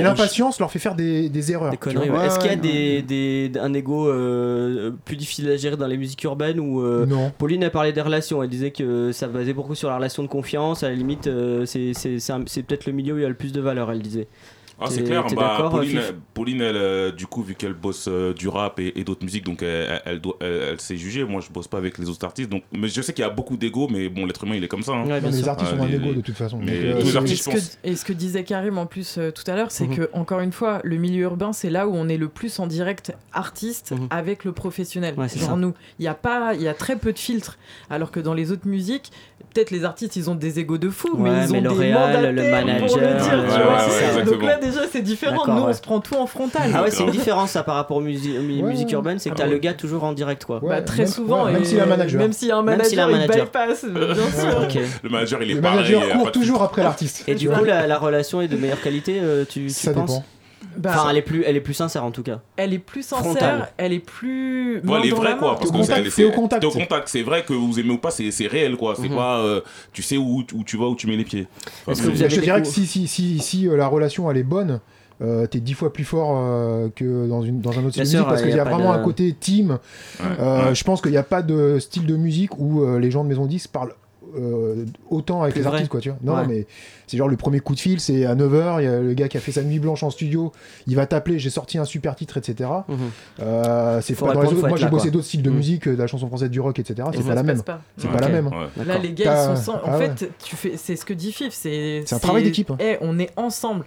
l'impatience 0.03 0.59
leur, 0.59 0.71
fait 0.71 0.79
faire 0.79 0.95
des, 0.95 1.53
erreurs. 1.53 1.73
Est-ce 1.73 2.39
qu'il 2.39 3.51
y 3.53 3.59
a 3.59 3.63
un 3.63 3.75
ego 3.75 4.09
euh, 4.09 4.93
plus 5.05 5.17
difficile 5.17 5.51
à 5.51 5.57
gérer 5.57 5.77
dans 5.77 5.87
les 5.87 5.97
musiques 5.97 6.23
urbaines 6.25 6.61
ou 6.61 6.83
euh, 6.83 7.07
Pauline 7.39 7.60
Céline 7.61 7.89
a 7.89 7.93
des 7.93 8.01
relations. 8.01 8.43
Elle 8.43 8.49
disait 8.49 8.71
que 8.71 8.83
euh, 8.83 9.13
ça 9.13 9.29
basait 9.29 9.53
beaucoup 9.53 9.75
sur 9.75 9.89
la 9.89 9.97
relation 9.97 10.23
de 10.23 10.29
confiance. 10.29 10.83
À 10.83 10.89
la 10.89 10.95
limite, 10.95 11.27
euh, 11.27 11.67
c'est 11.67 12.63
peut-être 12.63 12.87
le 12.87 12.93
milieu 12.93 13.15
où 13.15 13.19
il 13.19 13.23
y 13.23 13.25
a 13.25 13.29
le 13.29 13.35
plus 13.35 13.53
de 13.53 13.61
valeur, 13.61 13.91
elle 13.91 14.03
disait. 14.03 14.29
Ah, 14.81 14.87
c'est 14.89 15.05
clair. 15.05 15.25
Bah, 15.37 15.69
Pauline, 15.71 16.01
Pauline 16.33 16.61
elle, 16.63 16.77
euh, 16.77 17.13
du 17.13 17.27
coup, 17.27 17.43
vu 17.43 17.55
qu'elle 17.55 17.75
bosse 17.75 18.07
euh, 18.09 18.33
du 18.33 18.49
rap 18.49 18.81
et, 18.81 19.05
d'autres 19.05 19.25
musiques, 19.25 19.45
donc 19.45 19.63
elle, 19.63 20.01
elle, 20.05 20.21
doit, 20.21 20.37
elle 20.41 20.81
s'est 20.81 20.97
jugée. 20.97 21.25
Moi, 21.25 21.41
je 21.41 21.53
bosse 21.53 21.69
pas 21.69 21.79
avec 21.79 21.99
les 21.99 22.09
autres 22.09 22.25
artistes. 22.25 22.49
Donc, 22.49 22.63
mais 22.73 22.89
je 22.89 23.03
sais 23.03 23.13
qu'il 23.13 23.23
y 23.23 23.27
a 23.27 23.31
beaucoup 23.31 23.57
d'ego, 23.57 23.89
mais 23.91 24.09
bon, 24.09 24.25
l'être 24.25 24.45
humain, 24.45 24.55
il 24.57 24.65
est 24.65 24.69
comme 24.69 24.83
ça. 24.83 24.93
Hein. 24.93 25.07
Ouais, 25.07 25.21
les 25.21 25.49
artistes 25.49 25.73
ah, 25.75 25.81
ont 25.81 25.85
un 25.85 25.91
ego 25.91 26.15
de 26.15 26.21
toute 26.23 26.37
façon. 26.37 26.61
Euh, 26.67 27.01
et, 27.85 27.97
ce 27.97 28.05
que, 28.05 28.13
disait 28.13 28.45
Karim 28.45 28.79
en 28.79 28.87
plus 28.87 29.19
tout 29.35 29.51
à 29.51 29.55
l'heure, 29.55 29.71
c'est 29.71 29.87
mm 29.87 29.91
que 29.91 30.11
encore 30.13 30.41
une 30.41 30.53
fois, 30.53 30.81
le 30.85 30.97
milieu 30.97 31.23
urbain, 31.23 31.53
c'est 31.53 31.71
là 31.71 31.89
où 31.89 31.95
on 31.95 32.09
est 32.09 32.17
le 32.17 32.29
plus 32.29 32.61
en 32.61 32.67
direct 32.67 33.13
artiste 33.33 33.93
avec 34.11 34.45
le 34.45 34.53
professionnel. 34.53 35.15
Ouais, 35.17 35.29
Genre 35.29 35.57
nous, 35.57 35.75
il 35.99 36.05
y 36.05 36.09
a 36.09 36.15
pas, 36.15 36.55
il 36.55 36.63
y 36.63 36.69
a 36.69 36.75
très 36.75 36.97
peu 36.97 37.13
de 37.13 37.19
filtres, 37.19 37.59
alors 37.91 38.11
que 38.11 38.21
dans 38.21 38.35
les 38.35 38.53
autres 38.53 38.69
musiques, 38.69 39.11
peut-être 39.53 39.71
les 39.71 39.85
artistes, 39.85 40.17
ils 40.17 40.31
ont 40.31 40.35
des 40.35 40.59
égos 40.59 40.79
de 40.79 40.91
fou, 40.91 41.17
mais 41.19 41.45
ils 41.45 41.55
ont 41.55 41.61
des 41.61 41.93
mandats 41.93 42.31
le 42.31 42.51
manager 42.51 43.01
c'est 44.91 45.03
différent. 45.03 45.47
Nous, 45.47 45.63
on 45.63 45.73
se 45.73 45.81
prend 45.81 46.01
tout 46.01 46.17
en 46.17 46.27
frontal. 46.27 46.71
Ah 46.75 46.83
ouais, 46.83 46.91
c'est 46.91 47.03
une 47.03 47.11
différence 47.11 47.51
ça 47.51 47.63
par 47.63 47.75
rapport 47.75 47.97
aux 47.97 48.03
musiques 48.03 48.35
ouais, 48.35 48.63
musique 48.63 48.93
urbaine, 48.93 49.19
c'est 49.19 49.31
que 49.31 49.35
ah 49.39 49.43
t'as 49.43 49.47
le 49.47 49.59
gars 49.59 49.75
toujours 49.75 50.05
en 50.05 50.13
direct 50.13 50.45
quoi. 50.45 50.61
Bah, 50.63 50.83
très 50.83 50.99
même, 50.99 51.07
souvent. 51.07 51.49
Et 51.49 51.53
même 51.53 51.65
s'il 51.65 51.81
a 51.81 51.85
un 51.85 51.87
manager. 51.87 52.21
Même 52.21 52.33
s'il 52.33 52.51
a 52.51 52.59
un 52.59 52.63
manager, 52.63 53.37
il, 53.37 53.43
bypass, 53.43 53.85
bien 53.85 54.15
sûr. 54.15 54.85
Le 55.03 55.09
manager, 55.09 55.43
il 55.43 55.51
est 55.51 55.55
Le 55.55 55.61
manager 55.61 56.09
court 56.11 56.33
toujours 56.33 56.63
après 56.63 56.83
l'artiste. 56.83 57.25
Et 57.27 57.35
du 57.35 57.49
coup, 57.49 57.65
la, 57.65 57.99
relation 57.99 58.41
est 58.41 58.49
de 58.49 58.57
meilleure 58.57 58.81
qualité, 58.81 59.21
euh, 59.21 59.45
tu, 59.49 59.69
penses 59.95 60.23
bah, 60.77 60.91
enfin, 60.95 61.11
elle 61.11 61.17
est 61.17 61.23
plus, 61.23 61.45
elle 61.45 61.57
est 61.57 61.61
plus 61.61 61.75
sincère 61.75 62.05
en 62.05 62.11
tout 62.11 62.23
cas. 62.23 62.41
Elle 62.57 62.73
est 62.73 62.79
plus 62.79 63.03
sincère, 63.03 63.69
elle 63.77 63.93
est 63.93 63.99
plus. 63.99 64.81
Bon, 64.83 64.97
elle 64.97 65.09
est 65.09 65.15
vraie 65.15 65.37
quoi, 65.37 65.59
parce 65.59 65.71
que 65.71 66.11
c'est 66.11 66.25
au 66.25 66.33
contact. 66.33 66.65
au 66.65 66.71
contact, 66.71 67.09
c'est 67.09 67.23
vrai 67.23 67.45
que 67.45 67.53
vous 67.53 67.79
aimez 67.79 67.93
ou 67.93 67.99
pas, 67.99 68.11
c'est 68.11 68.47
réel 68.47 68.77
quoi. 68.77 68.95
C'est 68.97 69.09
mm 69.09 69.17
pas, 69.17 69.41
euh, 69.41 69.61
tu 69.93 70.03
sais 70.03 70.17
où, 70.17 70.45
tu 70.65 70.77
vas, 70.77 70.87
où 70.87 70.95
tu 70.95 71.07
mets 71.07 71.17
les 71.17 71.25
pieds. 71.25 71.47
Je 71.89 72.41
dirais 72.41 72.63
que 72.63 72.69
si, 72.69 72.87
si, 72.87 73.07
si, 73.07 73.39
si 73.39 73.69
euh, 73.69 73.77
la 73.77 73.87
relation 73.87 74.31
elle 74.31 74.37
est 74.37 74.43
bonne. 74.43 74.81
Euh, 75.23 75.47
t'es 75.47 75.61
dix 75.61 75.75
fois 75.75 75.93
plus 75.93 76.05
fort 76.05 76.31
que 76.97 77.29
dans, 77.29 77.43
une, 77.43 77.61
dans 77.61 77.79
un 77.79 77.85
autre 77.85 77.91
style 77.91 78.07
sûr, 78.07 78.21
musique 78.21 78.29
parce 78.29 78.41
qu'il 78.41 78.57
y, 78.57 78.59
a, 78.59 78.65
vraiment 78.65 78.95
de... 78.95 79.01
un 79.01 79.03
côté 79.03 79.35
team. 79.35 79.79
Je 80.19 80.85
pense 80.85 81.03
qu'il 81.03 81.11
n'y 81.11 81.19
a 81.19 81.23
pas 81.23 81.43
de 81.43 81.79
style 81.79 82.07
de 82.07 82.17
musique 82.17 82.59
où 82.59 82.87
les 82.97 83.11
gens 83.11 83.23
de 83.23 83.29
Maison 83.29 83.45
10 83.45 83.67
parlent 83.67 83.95
autant 85.11 85.43
avec 85.43 85.55
Plus 85.55 85.61
les 85.61 85.65
vrai. 85.65 85.73
artistes, 85.75 85.91
quoi, 85.91 86.01
tu 86.01 86.09
vois. 86.11 86.19
Non, 86.23 86.35
Ouais. 86.35 86.47
mais 86.47 86.67
c'est 87.07 87.17
genre 87.17 87.29
le 87.29 87.37
premier 87.37 87.61
coup 87.61 87.75
de 87.75 87.81
fil, 87.81 88.01
c'est 88.01 88.25
à 88.25 88.35
9h, 88.35 88.81
il 88.81 88.85
y 88.85 88.89
a 88.89 89.01
le 89.01 89.15
gars 89.15 89.29
qui 89.29 89.37
a 89.37 89.41
fait 89.41 89.53
sa 89.53 89.63
nuit 89.63 89.79
blanche 89.79 90.03
en 90.03 90.11
studio, 90.11 90.53
il 90.87 90.97
va 90.97 91.07
t'appeler, 91.07 91.39
j'ai 91.39 91.51
sorti 91.51 91.79
un 91.79 91.85
super 91.85 92.15
titre, 92.15 92.37
etc. 92.37 92.71
Mhm. 92.89 92.97
Euh, 93.41 94.01
c'est 94.03 94.15
pas 94.19 94.33
dans 94.33 94.43
les 94.43 94.49
autres- 94.49 94.69
Moi 94.69 94.77
j'ai 94.79 94.89
bossé 94.89 95.11
d'autres 95.11 95.27
styles 95.27 95.43
de 95.43 95.51
Mhm. 95.51 95.57
musique, 95.57 95.89
euh, 95.89 95.93
de 95.95 95.99
la 95.99 96.07
chanson 96.07 96.27
française, 96.29 96.51
du 96.51 96.61
rock, 96.61 96.79
etc. 96.79 97.09
Et 97.13 97.17
C'est 97.17 97.23
pas 97.27 97.35
la 97.35 97.43
même. 97.43 97.63
C'est 97.97 98.09
pas 98.11 98.21
la 98.21 98.29
même. 98.29 98.51
Là, 98.87 98.99
les 98.99 99.13
gars, 99.13 99.51
ils 99.53 99.57
sont 99.57 99.63
sans- 99.63 99.77
En 99.79 99.81
Ah 99.87 99.99
ouais. 99.99 100.11
fait, 100.17 100.31
tu 100.45 100.57
fais... 100.57 100.73
c'est 100.77 100.97
ce 100.97 101.05
que 101.05 101.13
dit 101.15 101.33
Fif. 101.33 101.53
C'est 101.53 102.03
C'est 102.07 102.15
un 102.15 102.19
travail 102.19 102.43
d'équipe, 102.45 102.71
hein. 102.71 102.77
Eh, 102.81 102.97
on 103.01 103.19
est 103.19 103.31
ensemble. 103.37 103.85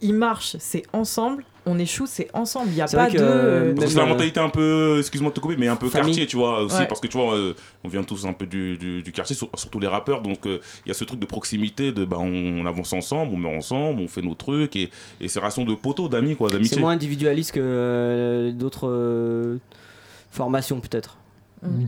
Ils 0.00 0.14
marchent, 0.14 0.56
c'est 0.58 0.82
ensemble. 0.92 1.44
On 1.70 1.78
échoue, 1.78 2.06
c'est 2.06 2.28
ensemble. 2.32 2.68
Il 2.70 2.74
n'y 2.76 2.80
a 2.80 2.86
C'est 2.86 2.96
pas 2.96 3.10
de. 3.10 3.18
euh, 3.20 3.74
Parce 3.74 3.84
que 3.86 3.90
c'est 3.92 3.96
Même, 3.98 4.06
la 4.06 4.12
mentalité 4.14 4.40
un 4.40 4.48
peu, 4.48 4.96
excuse-moi 4.98 5.30
de 5.30 5.34
te 5.34 5.40
couper, 5.40 5.56
mais 5.58 5.68
un 5.68 5.76
peu 5.76 5.88
famille. 5.88 6.06
quartier, 6.12 6.26
tu 6.26 6.36
vois, 6.36 6.62
aussi, 6.62 6.76
Ouais. 6.78 6.86
parce 6.86 7.00
que 7.00 7.06
tu 7.08 7.16
vois, 7.18 7.34
euh, 7.34 7.54
on 7.84 7.88
vient 7.88 8.02
tous 8.02 8.24
un 8.26 8.32
peu 8.32 8.46
du, 8.46 8.78
du, 8.78 9.02
du 9.02 9.12
quartier, 9.12 9.36
sur- 9.36 9.50
surtout 9.54 9.78
les 9.80 9.86
rappeurs, 9.86 10.22
donc 10.22 10.46
euh, 10.46 10.60
il 10.86 10.88
y 10.88 10.90
a 10.92 10.94
ce 10.94 11.04
truc 11.04 11.20
de 11.20 11.26
proximité, 11.26 11.92
de 11.92 12.04
bah, 12.04 12.16
on, 12.20 12.62
on 12.62 12.64
avance 12.66 12.92
ensemble, 12.92 13.32
on 13.34 13.36
met 13.36 13.54
ensemble, 13.56 14.00
on 14.00 14.08
fait 14.08 14.22
nos 14.22 14.34
trucs, 14.34 14.76
et, 14.76 14.90
et 15.20 15.28
c'est 15.28 15.40
relation 15.40 15.64
de 15.64 15.74
poteaux, 15.74 16.08
d'amis, 16.08 16.36
quoi, 16.36 16.48
C'est 16.48 16.56
d'amitié. 16.56 16.80
moins 16.80 16.92
individualiste 16.92 17.52
que 17.52 17.60
euh, 17.62 18.52
d'autres 18.52 18.88
euh, 18.88 19.58
formations 20.30 20.80
peut-être. 20.80 21.16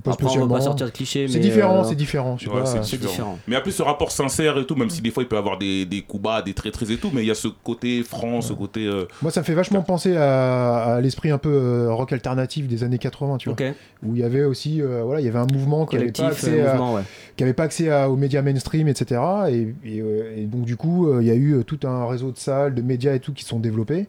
Pas 0.02 0.12
Après, 0.12 0.26
on 0.26 0.46
va 0.46 0.56
pas 0.56 0.60
sortir 0.62 0.86
de 0.86 0.90
clichés, 0.90 1.22
mais 1.22 1.28
C'est 1.28 1.38
différent, 1.38 1.80
euh, 1.80 1.84
c'est 1.84 1.94
différent. 1.94 2.32
Ouais, 2.32 2.62
c'est 2.66 2.80
différent. 2.80 3.10
différent. 3.10 3.38
Mais 3.46 3.52
il 3.52 3.54
y 3.54 3.58
a 3.58 3.60
plus 3.60 3.72
ce 3.72 3.82
rapport 3.82 4.10
sincère 4.10 4.58
et 4.58 4.66
tout, 4.66 4.74
même 4.74 4.90
si 4.90 5.00
des 5.00 5.10
fois 5.10 5.22
il 5.22 5.28
peut 5.28 5.36
y 5.36 5.38
avoir 5.38 5.58
des, 5.58 5.86
des 5.86 6.02
coups 6.02 6.22
bas, 6.22 6.42
des 6.42 6.54
traîtrises 6.54 6.90
et 6.90 6.96
tout, 6.96 7.10
mais 7.12 7.22
il 7.22 7.28
y 7.28 7.30
a 7.30 7.34
ce 7.36 7.48
côté 7.48 8.02
franc, 8.02 8.40
ce 8.40 8.52
côté. 8.52 8.86
euh, 8.86 9.04
Moi, 9.22 9.30
ça 9.30 9.40
me 9.40 9.44
fait 9.44 9.54
vachement 9.54 9.82
penser 9.82 10.16
à, 10.16 10.94
à 10.96 11.00
l'esprit 11.00 11.30
un 11.30 11.38
peu 11.38 11.50
euh, 11.52 11.92
rock 11.92 12.12
alternatif 12.12 12.66
des 12.68 12.82
années 12.82 12.98
80, 12.98 13.36
tu 13.38 13.48
vois. 13.48 13.56
Où 14.02 14.14
il 14.16 14.20
y 14.20 14.24
avait 14.24 14.44
aussi, 14.44 14.80
euh, 14.82 15.02
voilà, 15.04 15.20
il 15.20 15.24
y 15.26 15.28
avait 15.28 15.38
un 15.38 15.46
mouvement 15.52 15.86
qui 15.86 15.96
n'avait 15.96 16.10
pas 16.10 16.22
Collectif, 16.22 16.44
accès, 16.48 16.60
à, 16.62 16.72
mouvement, 16.74 16.94
ouais. 16.94 17.02
qui 17.36 17.44
avait 17.44 17.52
pas 17.52 17.64
accès 17.64 17.90
à- 17.90 18.10
aux 18.10 18.16
médias 18.16 18.42
mainstream, 18.42 18.88
etc. 18.88 19.20
Et, 19.50 19.74
et, 19.84 20.02
et 20.38 20.44
donc, 20.46 20.64
du 20.64 20.76
coup, 20.76 21.06
euh, 21.08 21.18
il 21.22 21.28
y 21.28 21.30
a 21.30 21.34
eu 21.36 21.62
tout 21.66 21.78
un 21.84 22.06
réseau 22.06 22.32
de 22.32 22.38
salles, 22.38 22.74
de 22.74 22.82
médias 22.82 23.14
et 23.14 23.20
tout 23.20 23.32
qui 23.32 23.44
se 23.44 23.50
sont 23.50 23.60
développés. 23.60 24.06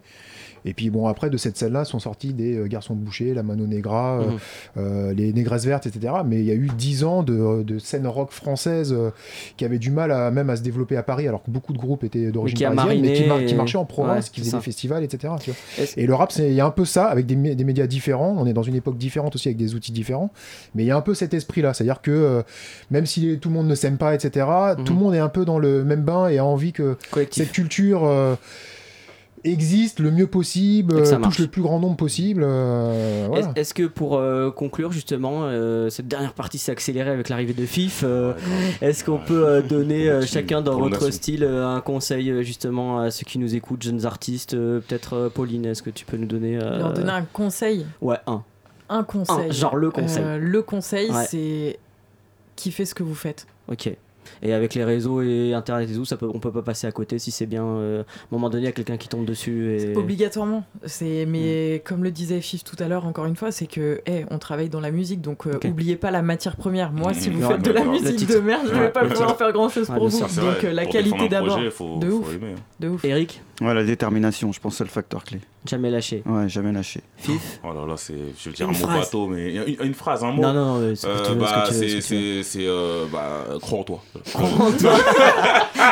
Et 0.66 0.74
puis, 0.74 0.90
bon, 0.90 1.08
après, 1.08 1.30
de 1.30 1.38
cette 1.38 1.58
scène-là 1.58 1.86
sont 1.86 2.00
sortis 2.00 2.34
des 2.34 2.56
euh, 2.58 2.68
Garçons 2.68 2.94
de 2.96 3.00
Boucher, 3.00 3.34
La 3.34 3.44
Mano 3.44 3.66
Negra, 3.68 4.20
euh, 4.20 4.26
Mhm. 4.32 4.38
euh, 4.78 5.14
les 5.14 5.34
Négresses 5.34 5.66
Vertes, 5.66 5.88
etc. 5.88 6.14
Mais 6.26 6.40
il 6.40 6.46
y 6.46 6.52
a 6.52 6.56
eu 6.56 6.70
dix 6.78 7.04
ans 7.04 7.24
de, 7.24 7.64
de 7.64 7.80
scène 7.80 8.06
rock 8.08 8.32
française 8.32 8.94
euh, 8.94 9.10
qui 9.58 9.66
avait 9.66 9.80
du 9.80 9.92
mal 9.92 10.12
à, 10.12 10.30
même 10.32 10.50
à 10.50 10.56
se 10.56 10.62
développer 10.62 10.98
à 10.98 11.04
Paris, 11.04 11.28
alors 11.28 11.44
que 11.44 11.50
beaucoup 11.52 11.74
de 11.74 11.78
groupes 11.78 12.04
étaient 12.04 12.32
d'origine 12.32 12.60
parisienne, 12.76 13.02
mais 13.02 13.46
qui, 13.46 13.56
marchaient 13.56 13.78
en 13.78 13.86
province, 13.86 14.26
Ouais, 14.28 14.32
qui 14.34 14.40
faisaient 14.42 14.52
ça. 14.52 14.58
des 14.58 14.64
festivals, 14.64 15.04
etc. 15.04 15.34
tu 15.42 15.52
vois. 15.52 15.60
Est-ce- 15.84 16.00
Et 16.00 16.06
le 16.06 16.14
rap, 16.14 16.32
il 16.38 16.54
y 16.54 16.62
a 16.62 16.66
un 16.66 16.72
peu 16.72 16.86
ça, 16.86 17.06
avec 17.06 17.26
des, 17.26 17.36
mé- 17.36 17.56
des 17.56 17.64
médias 17.64 17.88
différents. 17.88 18.36
On 18.38 18.46
est 18.46 18.54
dans 18.54 18.64
une 18.64 18.76
époque 18.76 18.98
différente 18.98 19.36
aussi, 19.36 19.48
avec 19.48 19.58
des 19.58 19.76
outils 19.76 19.92
différents. 19.92 20.32
Mais 20.76 20.84
il 20.84 20.88
y 20.88 20.92
a 20.92 20.98
un 20.98 21.02
peu 21.02 21.14
cet 21.14 21.34
esprit-là. 21.34 21.74
C'est-à-dire 21.74 22.02
que 22.02 22.12
euh, 22.12 22.42
même 22.92 23.06
si 23.06 23.38
tout 23.40 23.50
le 23.50 23.56
monde 23.56 23.68
ne 23.68 23.76
s'aime 23.76 23.98
pas, 23.98 24.14
etc., 24.16 24.46
tout 24.86 24.94
le 24.94 25.00
monde 25.00 25.16
est 25.16 25.20
un 25.20 25.30
peu 25.30 25.46
dans 25.46 25.60
le 25.60 25.84
même 25.84 26.02
bain 26.04 26.28
et 26.28 26.38
a 26.38 26.46
envie 26.46 26.72
que 26.74 26.98
Collectif. 27.12 27.44
cette 27.46 27.52
culture 27.54 28.02
existe 29.44 30.00
le 30.00 30.12
mieux 30.12 30.28
possible, 30.28 30.96
Et 30.98 31.00
que 31.02 31.06
ça 31.06 31.16
euh, 31.16 31.20
marche. 31.20 31.36
touche 31.38 31.46
le 31.46 31.50
plus 31.52 31.62
grand 31.62 31.80
nombre 31.80 31.96
possible. 31.98 32.44
euh, 32.46 33.26
voilà. 33.30 33.52
Est-ce 33.56 33.74
que 33.74 33.84
pour 33.88 34.18
euh, 34.18 34.52
conclure 34.52 34.92
justement, 34.92 35.44
euh, 35.46 35.90
cette 35.90 36.08
dernière 36.08 36.34
partie 36.34 36.58
s'est 36.58 36.72
accélérée 36.72 37.10
avec 37.10 37.30
l'arrivée 37.30 37.54
de 37.54 37.66
FIF 37.66 38.04
euh, 38.04 38.34
Est-ce 38.82 39.04
qu'on 39.04 39.18
peut 39.20 39.46
euh, 39.48 39.62
donner 39.62 40.10
euh, 40.10 40.22
chacun 40.26 40.62
dans 40.62 40.78
votre 40.80 41.10
style 41.12 41.44
euh, 41.44 41.68
un 41.68 41.82
conseil 41.82 42.44
justement 42.44 43.00
à 43.00 43.12
ceux 43.12 43.26
qui 43.26 43.40
nous 43.40 43.56
écoutent, 43.56 43.82
jeunes 43.84 44.06
artistes 44.06 44.54
euh, 44.54 44.80
Peut-être 44.80 45.14
euh, 45.14 45.30
Pauline, 45.30 45.66
est-ce 45.66 45.82
que 45.84 45.90
tu 45.90 46.06
peux 46.06 46.18
nous 46.18 46.28
donner 46.28 46.58
euh, 46.58 46.78
Leur 46.80 46.94
donner 46.94 47.12
un 47.12 47.24
conseil. 47.24 47.86
Ouais, 48.02 48.18
un. 48.28 48.44
Un 48.90 49.04
conseil. 49.04 49.50
Un, 49.50 49.52
genre 49.52 49.76
le 49.78 49.90
conseil. 49.90 50.24
Euh, 50.24 50.38
le 50.38 50.62
conseil, 50.62 51.10
Ouais. 51.10 51.26
c'est 51.28 51.80
kiffez 52.58 52.86
ce 52.86 52.94
que 52.94 53.04
vous 53.04 53.16
faites. 53.16 53.48
Ok. 53.70 53.90
Et 54.42 54.54
avec 54.54 54.74
les 54.76 54.84
réseaux 54.84 55.22
et 55.22 55.54
internet 55.54 55.90
et 55.90 55.94
tout, 55.94 56.06
ça 56.06 56.18
peut, 56.18 56.30
on 56.34 56.40
peut 56.40 56.52
pas 56.52 56.62
passer 56.62 56.88
à 56.88 56.92
côté 56.92 57.20
si 57.20 57.32
c'est 57.32 57.46
bien. 57.46 57.66
euh, 57.66 58.02
à 58.02 58.04
un 58.04 58.06
moment 58.32 58.50
donné, 58.50 58.64
il 58.64 58.66
y 58.66 58.70
a 58.70 58.72
quelqu'un 58.72 58.98
qui 58.98 59.08
tombe 59.08 59.26
dessus. 59.26 59.76
Et... 59.76 59.96
Obligatoirement. 59.96 60.64
C'est 60.86 61.26
mais 61.28 61.78
Mm. 61.78 61.88
comme 61.88 62.04
le 62.04 62.12
disait 62.12 62.42
Fif 62.42 62.64
tout 62.64 62.76
à 62.80 62.88
l'heure, 62.88 63.06
encore 63.06 63.26
une 63.26 63.36
fois, 63.36 63.52
c'est 63.52 63.68
que 63.68 64.02
hey, 64.06 64.26
on 64.32 64.38
travaille 64.40 64.70
dans 64.70 64.80
la 64.80 64.92
musique, 64.92 65.22
donc 65.22 65.48
euh, 65.48 65.60
oubliez 65.66 65.96
pas 65.96 66.12
la 66.12 66.22
matière 66.22 66.56
première. 66.56 66.92
Moi, 66.92 67.14
si 67.14 67.30
Mm. 67.30 67.34
vous 67.34 67.42
Ouais, 67.48 67.54
faites 67.56 67.64
de 67.66 67.72
la 67.72 67.84
musique 67.86 68.28
de 68.28 68.40
merde, 68.40 68.62
je 68.68 68.74
vais 68.74 68.80
Ouais. 68.82 68.90
pas 68.92 69.06
pouvoir 69.06 69.38
faire 69.38 69.52
grand 69.52 69.70
chose 69.70 69.90
Ouais, 69.90 69.96
pour 69.98 70.08
vous. 70.10 70.20
Donc 70.20 70.30
vrai. 70.30 70.66
euh, 70.66 70.74
la 70.74 70.84
Pour 70.84 70.92
qualité 70.94 71.30
d'abord. 71.30 71.60
De 71.60 71.70
faut 71.70 72.00
ouf. 72.04 72.34
aimer, 72.36 72.54
hein. 72.58 72.62
De 72.80 72.90
ouf. 72.90 73.04
Eric, 73.06 73.42
Ouais, 73.62 73.74
la 73.76 73.84
détermination, 73.84 74.52
je 74.52 74.60
pense 74.60 74.74
que 74.74 74.78
c'est 74.80 74.84
le 74.84 74.90
facteur 74.90 75.24
clé. 75.24 75.40
jamais 75.66 75.92
lâché. 75.92 76.24
Ouais, 76.26 76.50
jamais 76.50 76.72
lâché. 76.72 77.02
Fif 77.18 77.60
Oh 77.64 77.68
là 77.74 77.86
là, 77.88 77.94
c'est, 77.96 78.16
je 78.40 78.50
veux 78.50 78.56
dire 78.56 78.68
Une 78.68 78.76
un 78.76 78.80
mot 78.80 78.86
phrase. 78.88 79.00
bateau, 79.06 79.28
mais 79.28 79.54
une, 79.54 79.76
une 79.86 79.94
phrase, 79.94 80.24
un 80.24 80.32
mot. 80.32 80.42
Non, 80.42 80.52
non, 80.54 80.80
non, 80.80 80.96
c'est 80.96 81.08
Euh, 81.08 81.36
bah, 81.36 81.66
que 81.68 81.68
tu 81.70 81.74
veux, 81.76 81.88
ce 81.90 82.00
c'est, 82.00 82.02
c'est, 82.02 82.44
c'est, 82.44 82.66
euh, 82.68 83.06
bah, 83.12 83.46
crois 83.62 83.80
en 83.80 83.84
toi. 83.84 84.00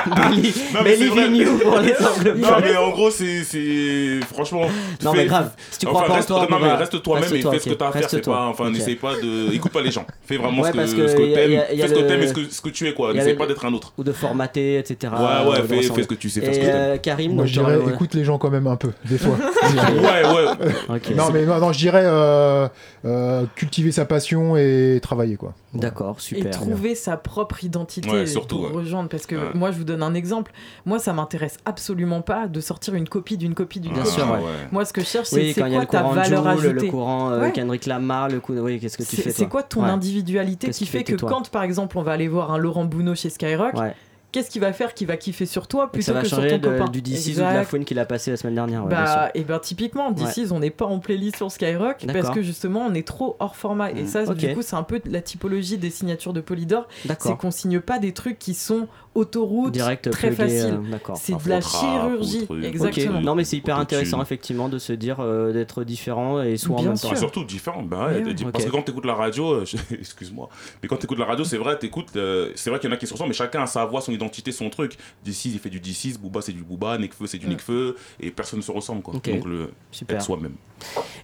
Believe 0.06 0.58
Non, 0.74 0.80
mais 0.84 0.96
c'est 0.96 1.10
believe 1.10 1.12
vrai. 1.12 1.24
in 1.26 1.34
you 1.36 1.58
pour 1.60 1.80
les 1.80 1.94
anglophones. 1.94 2.40
Non, 2.42 2.50
mais 2.62 2.76
en 2.78 2.90
gros, 2.92 3.12
c'est, 3.12 3.44
c'est, 3.44 4.20
franchement. 4.34 4.66
Non, 5.04 5.12
fais- 5.12 5.18
mais 5.20 5.26
grave, 5.26 5.52
si 5.72 5.80
tu 5.80 5.86
crois 5.86 6.06
pas 6.06 6.12
en 6.12 6.16
reste, 6.16 6.28
toi, 6.28 6.48
non, 6.50 6.58
on 6.58 6.60
mais 6.60 6.68
va- 6.68 6.76
reste 6.78 7.02
toi-même 7.04 7.34
et 7.36 7.42
fais 7.42 7.60
ce 7.60 7.70
que 7.70 7.74
t'as 7.76 7.88
à 7.90 7.92
faire. 7.92 8.10
C'est 8.10 8.26
pas, 8.26 8.46
enfin, 8.48 8.70
n'essaye 8.72 8.96
pas 8.96 9.14
de, 9.16 9.54
écoute 9.54 9.72
pas 9.72 9.82
les 9.82 9.92
gens. 9.92 10.06
Fais 10.24 10.38
vraiment 10.38 10.64
ce 10.64 10.72
que, 10.72 10.78
t'aimes, 10.78 10.88
fais 10.88 10.98
ce 11.08 11.94
que 11.94 12.00
t'aimes 12.08 12.22
et 12.24 12.28
ce 12.28 12.62
que, 12.62 12.70
tu 12.70 12.88
es, 12.88 12.94
quoi. 12.94 13.14
N'essaye 13.14 13.36
pas 13.36 13.48
d'être 13.48 13.66
un 13.66 13.74
autre. 13.74 13.94
Ou 13.98 14.04
de 14.04 14.12
formater, 14.12 14.78
etc. 14.80 15.14
Ouais, 15.14 15.50
ouais, 15.52 15.58
euh, 15.60 15.64
fais, 15.68 15.82
fais 15.84 16.04
ce 16.04 16.08
que 16.08 16.16
tu 16.16 16.30
sais 16.30 16.42
ce 16.42 16.60
que 16.60 16.66
t'aimes. 16.66 17.00
Karim, 17.02 17.46
je 17.46 17.59
dirais, 17.64 17.78
t'aurais- 17.80 17.93
écoute 17.93 18.14
les 18.14 18.24
gens 18.24 18.38
quand 18.38 18.49
même 18.49 18.68
un 18.68 18.76
peu, 18.76 18.91
des 19.05 19.18
fois. 19.18 19.36
Ouais, 19.70 20.24
ouais. 20.26 21.16
Non, 21.16 21.30
mais 21.32 21.45
non, 21.45 21.60
non, 21.60 21.72
je 21.72 21.78
dirais 21.80 22.03
euh, 22.05 22.68
euh, 23.05 23.45
cultiver 23.55 23.91
sa 23.91 24.05
passion 24.05 24.55
et 24.57 24.99
travailler, 25.01 25.36
quoi. 25.36 25.53
D'accord, 25.74 26.16
Et 26.20 26.22
super. 26.22 26.51
trouver 26.51 26.95
sa 26.95 27.18
propre 27.18 27.64
identité 27.64 28.10
Ouais, 28.10 28.26
surtout, 28.26 28.57
pour 28.57 28.66
ouais. 28.68 28.72
rejoindre. 28.78 29.10
Parce 29.10 29.26
que 29.26 29.36
Ouais. 29.36 29.51
moi, 29.53 29.72
je 29.72 29.78
vous 29.78 29.84
donne 29.84 30.01
un 30.01 30.14
exemple. 30.14 30.51
Moi, 30.86 30.97
ça 30.99 31.14
m'intéresse 31.14 31.57
absolument 31.66 32.22
pas 32.22 32.47
de 32.47 32.60
sortir 32.60 32.95
une 32.95 33.07
copie 33.07 33.38
d'une 33.38 33.53
copie 33.53 33.80
d'une 33.80 33.93
Bien 33.93 34.03
copie. 34.03 34.16
sûr, 34.16 34.26
ouais. 34.32 34.39
Moi, 34.72 34.86
ce 34.86 34.93
que 34.93 35.01
je 35.01 35.05
cherche, 35.05 35.28
c'est 35.28 35.36
Oui, 35.38 35.51
c'est 35.53 35.62
quoi 35.62 35.70
le 35.70 35.86
ta 35.86 35.99
courant 36.01 36.14
valeur 36.14 36.43
Joule, 36.43 36.66
ajoutée. 36.70 36.86
le 36.86 36.91
courant 36.91 37.32
euh, 37.32 37.41
Ouais. 37.41 37.51
Kendrick 37.51 37.86
Lamar, 37.86 38.30
le 38.30 38.39
coup, 38.39 38.53
oui, 38.53 38.80
qu'est-ce 38.80 38.97
que 38.97 39.03
tu 39.03 39.16
C'est 39.16 39.22
fais 39.22 39.32
c'est 39.32 39.47
quoi 39.47 39.62
ton 39.64 39.84
Ouais. 39.84 39.89
individualité 39.89 40.70
qui 40.72 40.80
qui 40.80 40.86
fait 40.86 41.03
que 41.03 41.16
quand, 41.16 41.49
par 41.49 41.64
exemple, 41.64 41.97
on 41.97 42.01
va 42.01 42.14
aller 42.14 42.28
voir 42.28 42.51
un 42.51 42.57
Laurent 42.57 42.86
Bounot 42.86 43.16
chez 43.16 43.30
Skyrock, 43.30 43.76
Ouais. 43.76 43.93
Qu'est-ce 44.32 44.50
qu'il 44.50 44.62
va 44.62 44.74
faire 44.74 44.94
qui 44.94 45.06
va 45.06 45.18
kiffer 45.18 45.46
sur 45.46 45.68
toi 45.68 45.92
plutôt 45.92 46.06
ça 46.08 46.14
va 46.14 46.22
que 46.22 46.28
sur 46.28 46.38
ton 46.38 46.44
de- 46.44 46.58
copain 46.58 46.90
du 46.90 47.02
DC 47.02 47.32
ou 47.34 47.36
de 47.36 47.42
la 47.42 47.64
fouine 47.64 47.86
qu'il 47.86 47.98
a 48.00 48.06
passé 48.06 48.32
la 48.32 48.38
semaine 48.38 48.56
dernière. 48.56 48.84
ouais. 48.84 48.90
Bah, 48.90 49.32
et 49.34 49.44
ben 49.44 49.60
typiquement, 49.60 50.12
d'ici, 50.12 50.46
on 50.52 50.60
n'est 50.60 50.70
pas 50.70 50.86
en 50.86 51.00
playlist 51.00 51.38
sur 51.38 51.52
Skyrock 51.52 52.06
parce 52.14 52.30
que 52.30 52.42
justement, 52.42 52.82
on 52.88 52.94
est 52.94 53.08
trop 53.08 53.36
hors 53.40 53.56
format. 53.56 53.92
Et 53.92 54.04
Mm. 54.04 54.08
ça, 54.08 54.26
du 54.34 54.54
coup, 54.54 54.62
c'est 54.62 54.76
un 54.76 54.84
peu 54.84 55.02
la 55.06 55.22
typologie 55.22 55.78
des 55.78 55.90
signatures 55.90 56.34
de 56.34 56.42
Polydor. 56.42 56.88
C'est 57.20 57.38
qu'on 57.38 57.52
signe 57.52 57.80
pas 57.80 58.00
des 58.00 58.14
trucs 58.14 58.38
qui 58.40 58.54
sont 58.54 58.88
autoroute, 59.20 59.74
Direct, 59.74 60.10
très 60.10 60.30
plugué, 60.32 60.44
facile. 60.60 60.80
euh. 60.94 61.14
C'est 61.16 61.34
de 61.44 61.50
la 61.50 61.62
chirurgie. 61.62 62.48
Exactement. 62.64 63.22
Non 63.22 63.36
mais 63.36 63.44
c'est 63.44 63.58
hyper 63.58 63.78
intéressant 63.78 64.22
effectivement 64.22 64.70
de 64.70 64.78
se 64.80 64.94
dire 64.94 65.18
euh, 65.20 65.54
d'être 65.54 65.84
différent 65.84 66.42
et 66.42 66.58
soit 66.58 66.78
en 66.78 66.84
même 66.84 66.96
sûr. 66.96 67.10
temps. 67.10 67.16
Ah, 67.16 67.20
surtout 67.20 67.44
différent. 67.44 67.84
Ouais, 67.84 67.98
Ouais, 67.98 68.24
ouais. 68.24 68.32
Ok. 68.46 68.52
Parce 68.52 68.66
que 68.66 68.70
quand 68.72 68.82
t'écoutes 68.82 69.06
la 69.06 69.14
radio, 69.16 69.52
euh, 69.54 69.66
je- 69.66 69.78
excuse-moi, 69.96 70.50
mais 70.82 70.90
quand 70.90 70.98
t'écoutes 70.98 71.20
la 71.20 71.26
radio, 71.26 71.44
c'est 71.46 71.58
vrai, 71.58 71.78
t'écoutes, 71.78 72.08
euh, 72.16 72.52
c'est 72.56 72.70
vrai 72.70 72.80
qu'il 72.80 72.90
y 72.90 72.94
en 72.94 72.96
a 72.96 72.98
qui 72.98 73.08
se 73.08 73.14
ressemblent, 73.14 73.30
mais 73.30 73.36
chacun 73.36 73.64
a 73.64 73.68
sa 73.68 73.86
voix, 73.86 74.02
son 74.02 74.12
identité, 74.12 74.52
son 74.52 74.70
truc. 74.70 74.98
D6, 75.26 75.50
il 75.54 75.60
fait 75.60 75.70
du 75.70 75.80
D6, 75.80 76.18
Booba, 76.20 76.42
c'est 76.42 76.52
du 76.54 76.64
Booba, 76.64 76.98
Nekfeu, 76.98 77.28
c'est 77.28 77.38
du 77.38 77.48
Mm. 77.48 77.50
Nekfeu, 77.52 77.96
et 78.20 78.32
personne 78.32 78.60
ne 78.60 78.64
se 78.64 78.72
ressemble, 78.72 79.02
quoi. 79.02 79.14
Donc, 79.14 79.46
le, 79.46 79.72
Super. 79.92 80.18
être 80.18 80.24
soi-même. 80.24 80.54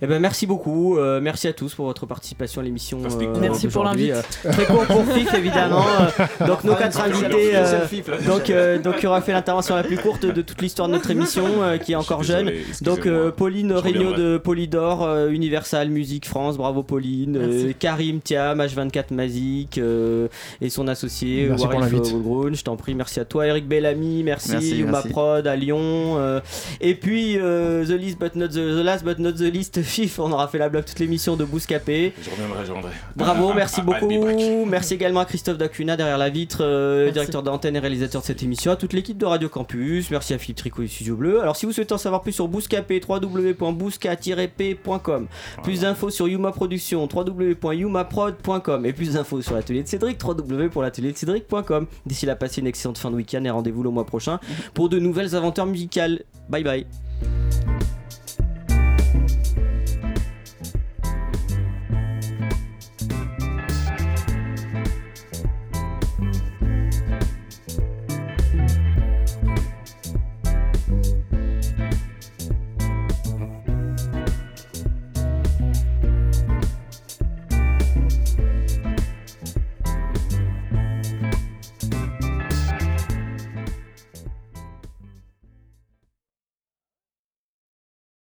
Eh 0.02 0.08
ben 0.08 0.20
merci 0.20 0.46
beaucoup, 0.46 0.98
euh, 0.98 1.22
merci 1.22 1.48
à 1.48 1.54
tous 1.54 1.74
pour 1.74 1.86
votre 1.86 2.06
participation 2.06 2.60
à 2.60 2.64
l'émission. 2.66 3.00
Euh, 3.06 3.08
cool. 3.10 3.40
Merci 3.40 3.68
pour 3.70 3.86
l'invite. 3.86 4.12
Euh, 4.12 4.52
très 4.52 4.66
court 4.66 4.84
pour 4.86 5.06
FIF 5.06 5.34
évidemment. 5.34 5.86
Euh, 6.42 6.46
donc 6.48 6.64
nos 6.66 6.76
quatre 6.76 7.00
invités. 7.00 7.56
Euh, 7.94 8.28
donc 8.28 8.50
euh, 8.50 8.78
donc 8.80 8.98
qui 8.98 9.08
aura 9.08 9.22
fait 9.22 9.32
l'intervention 9.34 9.76
la 9.76 9.84
plus 9.84 9.98
courte 9.98 10.26
de 10.26 10.42
toute 10.42 10.62
l'histoire 10.62 10.88
de 10.88 10.94
notre 10.94 11.10
émission, 11.12 11.46
euh, 11.62 11.78
qui 11.78 11.92
est 11.94 11.96
encore 11.96 12.22
Je 12.24 12.26
suis 12.26 12.34
jeune. 12.34 12.46
désolé, 12.48 12.66
excusez-moi. 12.70 12.96
Donc 12.96 13.06
euh, 13.08 13.32
Pauline 13.32 13.70
Je 13.70 13.74
Regnault 13.76 14.10
reviendrai. 14.12 14.22
de 14.22 14.38
Polydor, 14.38 15.04
euh, 15.04 15.30
Universal 15.30 15.90
Music 15.90 16.26
France, 16.28 16.58
bravo 16.58 16.84
Pauline. 16.84 17.38
Euh, 17.38 17.48
Merci. 17.64 17.76
Karim 17.80 18.20
Thiam, 18.22 18.60
H24 18.62 19.14
Mazik 19.14 19.78
euh, 19.78 20.28
et 20.62 20.70
son 20.70 20.88
associé 20.88 21.48
Merci 21.50 21.68
pour 21.68 21.80
l'invite. 21.80 22.12
Woolgroon. 22.12 22.54
Je 22.54 22.64
t'en 22.64 22.76
prie, 22.76 22.96
merci 22.96 23.20
à 23.20 23.26
toi 23.26 23.46
Eric 23.48 23.68
Bellamy, 23.68 24.24
merci, 24.24 24.52
Merci, 24.52 24.78
Yuma 24.78 24.92
merci. 24.94 25.10
Prod 25.10 25.46
à 25.48 25.56
Lyon. 25.56 26.18
euh, 26.18 26.40
et 26.82 26.96
puis 26.96 27.38
euh, 27.38 27.86
The 27.86 27.90
List 28.00 28.20
but 28.20 28.36
not 28.36 28.48
the, 28.50 28.54
the 28.54 28.84
Last 28.84 29.04
but 29.04 29.20
not 29.20 29.34
the 29.34 29.42
List 29.52 29.82
FIF, 29.84 30.20
on 30.20 30.32
aura 30.32 30.48
fait 30.48 30.58
la 30.58 30.70
blague 30.70 30.86
toute 30.86 31.00
l'émission 31.00 31.36
de 31.36 31.44
Bouscapé. 31.46 32.14
Je 32.22 32.30
reviendrai, 32.30 32.60
je 32.66 32.70
reviendrai. 32.72 32.92
Bravo, 33.16 33.54
merci 33.54 33.80
I'll 33.82 33.86
be 33.86 33.88
beaucoup. 34.00 34.26
back. 34.26 34.68
Merci 34.68 34.94
également 34.96 35.20
à 35.22 35.26
Christophe 35.26 35.58
Dacuna 35.58 35.96
derrière 35.98 36.18
la 36.18 36.30
vitre, 36.30 36.60
euh, 36.62 37.00
Merci. 37.06 37.14
directeur 37.14 37.44
d'antenne 37.44 37.75
réalisateur 37.80 38.22
de 38.22 38.26
cette 38.26 38.44
émission, 38.44 38.72
à 38.72 38.76
toute 38.76 38.94
l'équipe 38.94 39.18
de 39.18 39.26
Radio 39.26 39.50
Campus. 39.50 40.12
Merci 40.12 40.34
à 40.34 40.38
Philippe 40.38 40.58
Tricot 40.58 40.84
et 40.84 40.88
Studio 40.88 41.16
Bleu. 41.16 41.42
Alors 41.42 41.56
si 41.56 41.66
vous 41.66 41.72
souhaitez 41.72 41.94
en 41.94 41.98
savoir 41.98 42.22
plus 42.22 42.32
sur 42.32 42.48
Bouscapé, 42.48 43.02
www.bousca-p.com. 43.08 45.28
Plus 45.64 45.82
d'infos 45.82 46.10
sur 46.10 46.28
Yuma 46.28 46.52
Productions, 46.52 47.08
www.yumaprod.com. 47.12 48.86
Et 48.86 48.94
plus 48.94 49.14
d'infos 49.14 49.42
sur 49.42 49.56
l'atelier 49.56 49.84
de 49.84 49.88
Cédric, 49.88 50.24
www.l'ateliercédric.com. 50.24 51.88
D'ici 52.06 52.26
là, 52.26 52.36
passez 52.36 52.62
une 52.62 52.68
excellente 52.68 52.98
fin 52.98 53.12
de 53.12 53.16
week-end 53.16 53.44
et 53.44 53.50
rendez-vous 53.50 53.84
le 53.84 53.90
mois 53.90 54.06
prochain 54.06 54.40
pour 54.74 54.90
de 54.90 55.00
nouvelles 55.00 55.36
aventures 55.36 55.66
musicales. 55.66 56.24
Bye 56.50 56.64
bye. 56.64 56.86